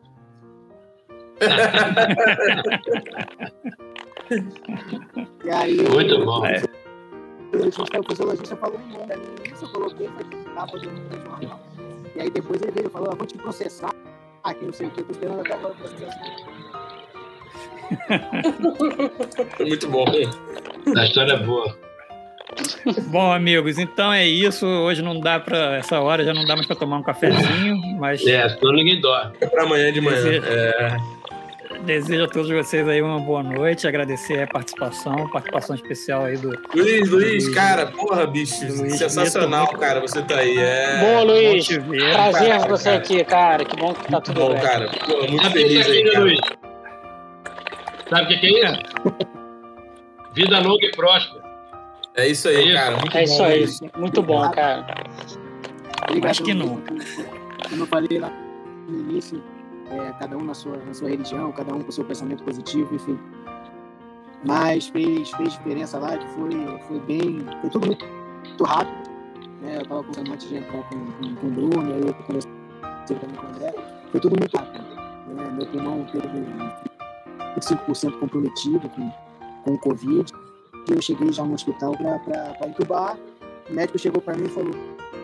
E 5.43 5.49
aí, 5.49 5.77
Muito 5.89 6.25
bom. 6.25 6.45
É. 6.45 6.61
O 7.53 8.03
fisiologista 8.09 8.55
falou 8.57 8.79
um 8.79 8.87
nome 8.87 9.13
isso 9.53 9.65
eu 9.65 9.69
coloquei, 9.69 10.07
foi 10.09 10.25
capa 10.55 10.77
do 10.77 10.89
do 10.89 11.25
jornal. 11.25 11.59
E 12.15 12.21
aí 12.21 12.29
depois 12.29 12.61
ele 12.61 12.71
veio 12.71 12.87
e 12.87 12.89
falou, 12.89 13.09
"Ah, 13.11 13.15
vou 13.15 13.25
te 13.27 13.37
processar. 13.37 13.93
Aqui 14.43 14.65
não 14.65 14.73
sei 14.73 14.87
o 14.87 14.91
que, 14.91 15.01
eu 15.01 15.05
tô 15.05 15.11
esperando 15.11 15.39
até 15.41 15.53
agora 15.53 15.73
o 15.73 15.77
processo. 15.77 16.17
Foi 19.57 19.65
muito 19.67 19.87
bom. 19.89 20.05
A 20.97 21.05
história 21.05 21.33
é 21.33 21.37
boa. 21.37 21.84
Bom, 23.07 23.31
amigos, 23.31 23.77
então 23.77 24.11
é 24.13 24.25
isso. 24.25 24.65
Hoje 24.65 25.01
não 25.01 25.19
dá 25.19 25.39
para 25.39 25.75
essa 25.77 25.99
hora 25.99 26.23
já 26.23 26.33
não 26.33 26.45
dá 26.45 26.55
mais 26.55 26.65
para 26.67 26.75
tomar 26.75 26.97
um 26.97 27.03
cafezinho, 27.03 27.77
mas 27.99 28.25
É, 28.25 28.47
senão 28.49 28.73
ninguém 28.73 28.99
dorme. 29.01 29.33
É 29.41 29.47
pra 29.47 29.63
amanhã 29.63 29.91
de 29.91 30.01
manhã. 30.01 30.15
Desejo, 30.21 30.45
É. 30.47 30.97
desejo 31.83 32.23
a 32.23 32.27
todos 32.27 32.49
vocês 32.49 32.87
aí 32.87 33.01
uma 33.01 33.19
boa 33.19 33.43
noite, 33.43 33.87
agradecer 33.87 34.41
a 34.43 34.47
participação, 34.47 35.29
participação 35.29 35.75
especial 35.75 36.23
aí 36.25 36.37
do 36.37 36.49
Luiz, 36.73 37.09
Luiz, 37.09 37.09
Luiz. 37.11 37.49
cara, 37.49 37.87
porra, 37.87 38.25
bicho, 38.25 38.65
Luiz 38.65 38.97
sensacional, 38.97 39.65
Vitor. 39.65 39.79
cara, 39.79 39.99
você 39.99 40.21
tá 40.21 40.37
aí. 40.37 40.57
É... 40.57 40.99
Boa, 40.99 41.23
Luiz. 41.23 41.67
ver. 41.67 42.13
Prazer 42.13 42.47
Cara, 42.49 42.67
você 42.69 42.83
cara. 42.89 42.97
aqui, 42.97 43.23
cara. 43.25 43.65
Que 43.65 43.75
bom 43.75 43.93
que 43.93 44.11
tá 44.11 44.21
tudo 44.21 44.39
Bom, 44.39 44.53
bem. 44.53 44.61
cara, 44.61 44.89
pô, 45.05 45.17
muito 45.27 45.43
Sabe 45.43 45.53
feliz 45.59 45.79
isso 45.81 45.89
aí, 45.91 46.03
cara. 46.05 46.19
Luiz? 46.19 46.39
Sabe 48.09 48.23
o 48.23 48.27
que, 48.27 48.37
que 48.37 48.45
é 48.47 48.65
isso? 48.71 48.81
Vida 50.33 50.59
longa 50.59 50.85
e 50.85 50.91
próspera. 50.91 51.44
É 52.15 52.27
isso 52.29 52.47
aí, 52.47 52.73
cara. 52.73 52.97
Muito 52.97 53.17
É 53.17 53.23
isso 53.23 53.37
bom, 53.37 53.43
aí. 53.43 53.59
Luiz. 53.59 53.81
Muito 53.97 54.21
bom, 54.21 54.51
cara. 54.51 54.85
Obrigado, 56.03 56.31
Acho 56.31 56.43
que 56.43 56.53
não. 56.53 56.81
Como 57.69 57.81
eu 57.81 57.87
falei 57.87 58.19
lá 58.19 58.31
no 58.87 58.99
início, 58.99 59.43
é, 59.89 60.13
cada 60.19 60.37
um 60.37 60.43
na 60.43 60.53
sua, 60.53 60.77
na 60.77 60.93
sua 60.93 61.09
religião, 61.09 61.51
cada 61.51 61.73
um 61.73 61.81
com 61.81 61.89
o 61.89 61.91
seu 61.91 62.05
pensamento 62.05 62.43
positivo, 62.43 62.93
enfim. 62.95 63.19
Mas 64.45 64.87
fez, 64.87 65.29
fez 65.31 65.53
diferença 65.53 65.97
lá, 65.97 66.17
que 66.17 66.27
foi, 66.29 66.51
foi 66.87 66.99
bem. 67.01 67.45
Foi 67.61 67.69
tudo 67.69 67.87
muito, 67.87 68.05
muito 68.05 68.63
rápido. 68.63 69.09
Né? 69.61 69.77
Eu 69.77 69.81
estava 69.81 70.03
conversando 70.03 70.33
antes 70.33 70.47
de 70.47 70.57
entrar 70.57 70.83
com, 70.83 71.05
com, 71.05 71.35
com 71.35 71.47
o 71.47 71.51
Bruno, 71.51 71.93
aí 71.93 72.01
eu 72.07 72.13
conversei 72.13 72.51
também 73.07 73.35
com 73.35 73.45
o 73.45 73.49
André. 73.49 73.73
Foi 74.11 74.19
tudo 74.21 74.35
muito 74.39 74.55
rápido. 74.55 74.85
Né? 75.33 75.51
Meu 75.51 75.67
pulmão 75.67 76.05
teve 76.05 76.27
25% 77.57 78.19
comprometido 78.19 78.87
com, 78.89 79.11
com 79.63 79.73
o 79.73 79.79
Covid. 79.79 80.31
Eu 80.89 81.01
cheguei 81.01 81.31
já 81.31 81.43
no 81.43 81.53
hospital 81.53 81.95
para 81.97 82.67
entubar. 82.67 83.17
O 83.69 83.73
médico 83.73 83.97
chegou 83.97 84.21
para 84.21 84.35
mim 84.35 84.45
e 84.45 84.49
falou: 84.49 84.73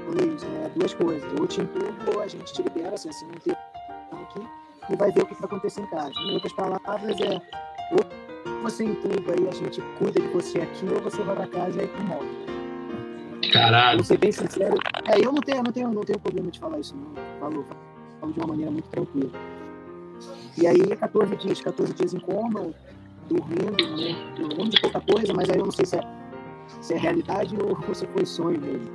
Luiz, 0.07 0.43
é, 0.43 0.69
duas 0.75 0.93
coisas. 0.93 1.23
Ou 1.39 1.47
te 1.47 1.61
entubo, 1.61 2.15
ou 2.15 2.21
a 2.21 2.27
gente 2.27 2.51
te 2.51 2.63
libera, 2.63 2.95
assim, 2.95 3.09
assim, 3.09 3.25
um 3.25 3.39
tempo 3.39 3.59
aqui, 4.11 4.47
e 4.89 4.95
vai 4.95 5.11
ver 5.11 5.23
o 5.23 5.25
que 5.25 5.35
vai 5.35 5.45
acontecer 5.45 5.81
em 5.81 5.88
casa. 5.88 6.13
Em 6.19 6.33
outras 6.33 6.53
palavras, 6.53 7.19
é 7.21 7.41
ou 7.91 8.61
você 8.61 8.85
entuba 8.85 9.33
e 9.39 9.47
a 9.47 9.51
gente 9.51 9.81
cuida 9.97 10.19
de 10.19 10.27
você 10.27 10.61
aqui, 10.61 10.85
ou 10.85 11.01
você 11.01 11.21
vai 11.23 11.35
para 11.35 11.47
casa 11.47 11.77
e 11.77 11.81
aí 11.81 11.89
morre. 12.07 13.49
Caralho. 13.51 13.97
Vou 13.97 14.05
ser 14.05 14.17
bem 14.17 14.31
sincero. 14.31 14.77
É, 15.07 15.19
eu 15.19 15.31
não 15.31 15.41
tenho, 15.41 15.63
não 15.63 15.71
tenho, 15.71 15.91
não 15.91 16.03
tenho 16.03 16.19
problema 16.19 16.49
de 16.49 16.59
falar 16.59 16.79
isso, 16.79 16.95
não. 16.95 17.11
Falo, 17.39 17.65
falo 18.19 18.33
de 18.33 18.39
uma 18.39 18.47
maneira 18.47 18.71
muito 18.71 18.88
tranquila. 18.89 19.31
E 20.57 20.67
aí, 20.67 20.95
14 20.95 21.35
dias, 21.38 21.61
14 21.61 21.93
dias 21.93 22.13
em 22.13 22.19
coma, 22.19 22.73
dormindo, 23.33 23.97
né? 23.97 24.15
Lembro 24.37 24.69
de 24.69 24.79
pouca 24.81 25.01
coisa, 25.01 25.33
mas 25.33 25.49
aí 25.49 25.57
eu 25.57 25.65
não 25.65 25.71
sei 25.71 25.85
se 25.85 25.95
é, 25.97 26.01
se 26.81 26.93
é 26.93 26.97
realidade 26.97 27.55
ou, 27.61 27.75
se 27.95 28.05
foi 28.07 28.25
sonho 28.25 28.59
mesmo. 28.59 28.89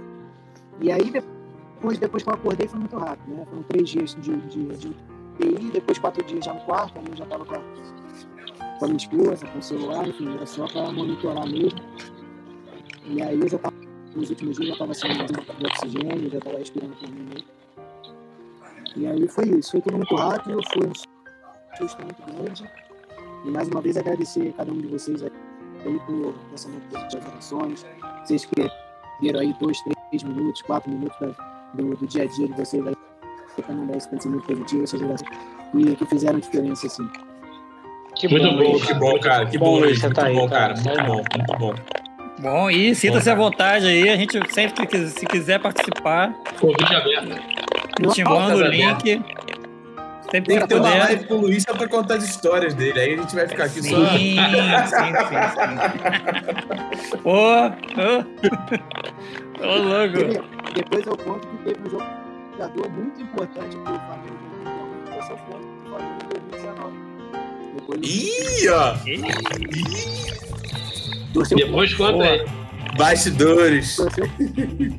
E 0.81 0.93
aí, 0.93 1.11
depois, 1.11 1.99
depois 1.99 2.23
que 2.23 2.29
eu 2.29 2.35
acordei, 2.35 2.69
foi 2.69 2.79
muito 2.81 2.97
rápido, 2.97 3.35
né? 3.35 3.45
Foram 3.49 3.63
três 3.65 3.89
dias 3.89 4.15
de, 4.21 4.37
de, 4.37 4.67
de 4.77 4.89
UTI, 4.89 5.71
depois 5.73 5.99
quatro 5.99 6.23
dias 6.25 6.45
já 6.45 6.53
no 6.55 6.61
quarto, 6.61 6.99
aí 6.99 7.05
eu 7.11 7.17
já 7.17 7.25
estava 7.25 7.45
com, 7.45 7.55
a- 7.55 8.79
com 8.79 8.85
a 8.85 8.89
minha 8.89 8.97
esposa, 8.99 9.47
com 9.47 9.59
o 9.59 9.63
celular, 9.63 10.07
enfim, 10.09 10.35
era 10.35 10.47
só 10.47 10.67
para 10.67 10.91
monitorar 10.93 11.47
mesmo. 11.49 11.79
E 13.09 13.23
aí 13.23 13.41
eu 13.41 13.49
já 13.49 13.57
estava, 13.57 13.75
nos 14.15 14.29
últimos 14.31 14.57
dias, 14.57 14.69
já 14.69 14.73
estava 14.75 14.95
sem 14.95 15.11
de 15.13 15.67
oxigênio, 15.67 16.31
já 16.31 16.39
estava 16.39 16.59
respirando 16.59 16.97
por 16.97 17.09
mim 17.09 17.29
mesmo. 17.33 17.49
E 18.97 19.07
aí 19.07 19.29
foi 19.29 19.45
isso, 19.51 19.73
foi 19.73 19.81
tudo 19.83 19.97
muito 19.97 20.15
rápido, 20.15 20.59
foi 20.73 20.89
um 20.89 20.93
susto 21.77 22.03
muito 22.03 22.23
grande. 22.23 22.65
E 23.47 23.51
mais 23.51 23.69
uma 23.69 23.81
vez 23.81 23.97
agradecer 23.97 24.49
a 24.49 24.53
cada 24.59 24.73
um 24.73 24.79
de 24.79 24.87
vocês 24.89 25.23
aí 25.23 25.31
por 26.07 26.35
pensamento 26.51 26.83
positivo 26.91 27.23
das 27.25 27.35
ações. 27.39 27.87
Vocês 28.25 28.45
que 28.45 28.69
viram 29.21 29.41
aí 29.41 29.55
dois, 29.61 29.79
três 30.11 30.23
minutos, 30.25 30.63
quatro 30.63 30.91
minutos 30.91 31.17
da- 31.21 31.35
do, 31.75 31.95
do 31.97 32.07
dia 32.07 32.25
a 32.25 32.27
dia 32.27 32.49
de 32.49 32.53
vocês 32.55 32.85
aí, 32.87 32.95
para 33.63 33.75
mandar 33.75 33.97
esse 33.97 34.09
pensamento 34.09 34.45
positivo, 34.47 34.85
essas 34.85 35.01
gerações, 35.01 35.31
e 35.75 35.95
que 35.97 36.07
fizeram 36.07 36.39
diferença, 36.39 36.87
assim. 36.87 37.09
Que 38.17 38.29
Muito 38.29 38.51
bom, 38.51 38.73
bom, 38.73 38.79
que 38.81 38.95
bom, 38.95 39.21
cara. 39.21 39.47
Que 39.47 39.59
Bom, 39.59 39.65
bom, 39.67 39.79
Luiz, 39.81 40.01
Muito 40.03 40.15
tá 40.15 40.27
aí, 40.27 40.35
bom, 40.35 40.49
cara. 40.49 40.75
cara. 40.75 41.05
Muito 41.05 41.05
bom, 41.07 41.15
muito 41.37 41.59
bom. 41.59 41.75
Bom, 42.39 42.71
e 42.71 42.95
sinta-se 42.95 43.31
à 43.31 43.35
vontade 43.35 43.87
aí, 43.87 44.09
a 44.09 44.17
gente 44.17 44.39
sempre 44.53 44.87
que 44.87 45.07
se 45.09 45.25
quiser 45.27 45.59
participar, 45.61 46.35
Convite 46.61 46.95
aberto. 46.95 48.13
te 48.13 48.25
mando 48.25 48.57
o 48.57 48.67
link. 48.67 49.23
Sempre 50.31 50.43
Tem 50.49 50.57
que 50.59 50.63
que 50.63 50.69
ter 50.69 50.75
uma 50.81 50.89
live 50.95 51.25
com 51.27 51.35
o 51.35 51.41
Luiz 51.43 51.63
só 51.63 51.73
pra 51.75 51.87
contar 51.89 52.17
as 52.17 52.25
histórias 52.25 52.75
dele. 52.75 52.99
Aí 53.01 53.15
a 53.15 53.17
gente 53.19 53.35
vai 53.35 53.47
ficar 53.49 53.65
aqui 53.65 53.81
Sim, 53.83 53.91
só. 53.91 54.07
sim, 54.11 54.37
sim, 54.87 55.39
sim. 55.55 57.19
Ô, 57.25 57.31
ô. 57.31 58.25
Ô, 59.67 59.77
louco. 59.79 60.15
Teve- 60.19 60.43
Depois 60.75 61.07
eu 61.07 61.17
conto 61.17 61.47
que 61.49 61.57
teve 61.65 61.81
um 61.89 61.91
jogador 62.53 62.91
muito 62.91 63.23
importante 63.23 63.77
para 63.79 63.93
o 63.93 63.99
Flamengo 64.01 64.37
que 65.07 65.13
foi 65.13 65.23
seu 65.23 65.37
ponto 65.37 65.65
do 65.65 65.89
Flamengo 65.89 66.19
em 66.25 66.29
2019. 66.29 66.93
Depois, 67.77 68.01
Ih, 68.03 68.69
ó. 68.69 68.95
Depois 71.57 71.95
conta 71.95 72.25
aí. 72.25 72.45
Bastidores. 72.99 73.97
torceu 73.97 74.29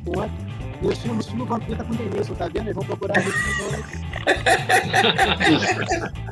ponto. 0.04 0.47
No 0.80 0.92
estilo, 0.92 1.18
estilo 1.18 1.44
Vampeta 1.44 1.82
com 1.84 1.92
o 1.92 1.96
Denilson, 1.96 2.34
tá 2.34 2.46
vendo? 2.46 2.66
Eles 2.66 2.74
vão 2.74 2.84
procurar 2.84 3.18
a 3.18 3.20
gente 3.20 3.36
novo. 3.58 3.84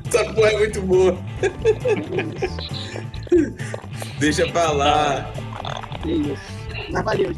Essa 0.06 0.24
porra 0.32 0.48
é 0.48 0.58
muito 0.58 0.82
boa. 0.82 1.18
Deixa 4.20 4.46
pra 4.48 4.70
lá. 4.70 5.32
É 6.06 6.10
isso. 6.10 6.42
Mas 6.90 7.04
valeu, 7.04 7.34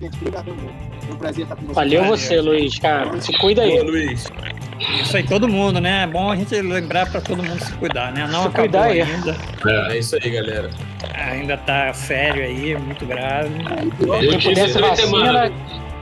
gente. 0.00 0.16
Obrigado 0.16 0.46
mesmo. 0.46 0.88
Foi 1.00 1.14
um 1.14 1.18
prazer 1.18 1.42
estar 1.44 1.56
com 1.56 1.62
vocês. 1.62 1.76
Valeu 1.76 2.04
você, 2.04 2.40
Luiz, 2.40 2.78
cara. 2.78 3.20
Se 3.20 3.32
cuida 3.38 3.62
Boa, 3.62 3.74
aí. 3.74 3.82
Luiz. 3.82 4.26
Isso 5.02 5.16
aí, 5.16 5.22
todo 5.24 5.48
mundo, 5.48 5.80
né? 5.80 6.04
É 6.04 6.06
bom 6.06 6.30
a 6.30 6.36
gente 6.36 6.54
lembrar 6.60 7.10
para 7.10 7.20
todo 7.20 7.42
mundo 7.42 7.64
se 7.64 7.72
cuidar, 7.74 8.12
né? 8.12 8.22
Não 8.22 8.42
se 8.42 8.48
acabou 8.48 8.54
cuidar 8.54 8.84
ainda. 8.84 9.36
É. 9.66 9.92
é 9.92 9.98
isso 9.98 10.16
aí, 10.16 10.30
galera. 10.30 10.70
Ainda 11.14 11.56
tá 11.56 11.92
sério 11.92 12.42
aí, 12.42 12.76
muito 12.76 13.04
grave. 13.06 13.50
Quem 14.20 14.40
pudesse 14.40 14.78
vacina, 14.78 15.52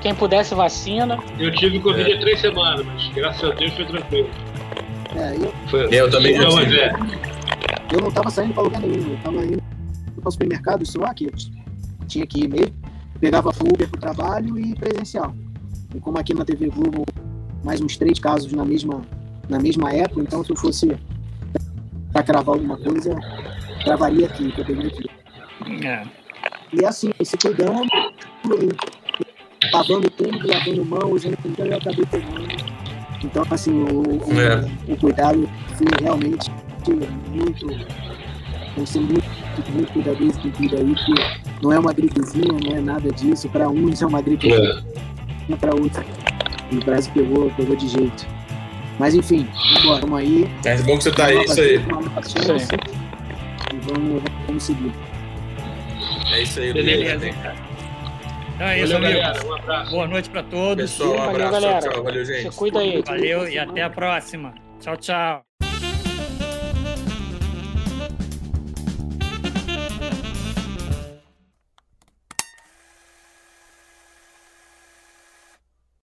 quem 0.07 0.15
pudesse 0.15 0.55
vacina. 0.55 1.19
Eu 1.37 1.51
tive 1.51 1.81
Covid 1.81 2.13
há 2.13 2.21
três 2.21 2.41
semanas, 2.41 2.87
mas 2.87 3.09
graças 3.09 3.51
a 3.51 3.53
Deus 3.55 3.73
foi 3.73 3.85
tranquilo. 3.87 4.31
É, 5.17 5.35
eu, 5.35 5.53
foi, 5.67 5.89
eu 5.91 6.09
também 6.09 6.37
eu, 6.37 6.49
não, 6.49 6.61
é. 6.61 6.93
eu 7.93 8.01
não 8.01 8.13
tava 8.13 8.31
saindo 8.31 8.55
para 8.55 8.63
lugar 8.63 8.81
nenhum, 8.83 9.11
eu 9.11 9.19
tava 9.25 9.45
indo 9.45 9.61
para 10.21 10.29
o 10.29 10.31
supermercado, 10.31 10.83
isso 10.83 11.03
aqui, 11.03 11.29
tinha 12.07 12.25
que 12.25 12.45
ir 12.45 12.49
mesmo, 12.49 12.73
pegava 13.19 13.51
Uber 13.51 13.89
pro 13.89 14.01
trabalho 14.01 14.57
e 14.57 14.77
presencial. 14.77 15.35
E 15.93 15.99
como 15.99 16.19
aqui 16.19 16.33
na 16.33 16.45
TV 16.45 16.69
Globo 16.69 17.05
mais 17.65 17.81
uns 17.81 17.97
três 17.97 18.21
casos 18.21 18.53
na 18.53 18.65
mesma, 18.65 19.03
na 19.49 19.59
mesma 19.59 19.93
época, 19.93 20.21
então 20.21 20.45
se 20.45 20.53
eu 20.53 20.57
fosse 20.57 20.97
para 22.13 22.23
cravar 22.23 22.55
alguma 22.55 22.77
coisa, 22.77 23.13
cravaria 23.83 24.27
aqui, 24.27 24.53
que 24.53 24.61
eu 24.61 24.65
peguei 24.65 24.87
aqui. 24.87 25.85
É. 25.85 26.03
E 26.73 26.85
assim, 26.85 27.11
se 27.25 27.37
cuidando, 27.37 27.89
lavando 29.73 30.11
tudo, 30.11 30.47
lavando 30.47 30.85
mãos, 30.85 31.25
então 31.25 31.67
eu 31.67 31.77
acabei 31.77 32.07
pegando. 32.07 32.77
Então, 33.25 33.45
assim, 33.51 33.73
o, 33.73 34.03
o, 34.03 34.41
é. 34.41 34.93
o 34.93 34.97
cuidado 34.97 35.49
foi 35.75 35.87
realmente 36.03 36.51
muito. 37.29 37.67
Tem 37.67 38.85
que 38.85 38.91
ser 38.91 39.01
muito, 39.01 39.25
muito 39.73 39.93
cuidadoso 39.93 40.39
com 40.41 40.51
tudo 40.51 40.77
aí, 40.77 40.95
porque 40.95 41.23
não 41.63 41.73
é 41.73 41.79
uma 41.79 41.93
gripezinha, 41.93 42.59
não 42.63 42.77
é 42.77 42.81
nada 42.81 43.11
disso. 43.11 43.49
Para 43.49 43.69
uns 43.69 44.03
é 44.03 44.07
uma 44.07 44.21
gripezinha, 44.21 44.85
é. 45.51 45.57
para 45.57 45.75
outros 45.75 46.05
e 46.71 46.77
o 46.77 46.85
Brasil 46.85 47.13
pegou, 47.15 47.51
pegou 47.51 47.77
de 47.77 47.89
jeito. 47.89 48.27
Mas 48.99 49.15
enfim, 49.15 49.47
vamos, 49.83 50.01
vamos 50.01 50.19
aí. 50.19 50.49
É 50.65 50.77
bom 50.79 50.97
que 50.97 51.05
você 51.05 51.13
tá 51.13 51.27
aí, 51.27 51.45
isso 51.45 51.61
aí. 51.61 51.75
E 53.73 53.77
vamos, 53.83 54.23
vamos 54.47 54.63
seguir. 54.63 54.93
É 56.33 56.43
isso 56.43 56.61
aí, 56.61 56.73
Beleza, 56.73 57.66
Então 58.57 58.69
é 58.69 58.81
isso, 58.81 58.93
Valeu, 58.95 59.13
galera. 59.13 59.47
Um 59.47 59.55
abraço. 59.55 59.91
Boa 59.91 60.07
noite 60.09 60.31
para 60.31 60.43
todos. 60.43 60.91
Pessoal, 60.91 61.11
um 61.11 61.23
abraço. 61.31 61.39
Valeu, 61.39 61.51
galera. 61.51 61.81
Tchau, 61.81 61.93
tchau. 61.93 62.05
Valeu, 62.05 62.25
gente. 62.25 62.53
Se 62.53 62.59
cuida 62.59 62.79
aí. 62.79 63.03
Valeu 63.03 63.49
e 63.49 63.59
até 63.59 63.83
a 63.83 63.91
próxima. 63.91 64.55
Tchau, 64.81 64.97
tchau. 64.97 65.66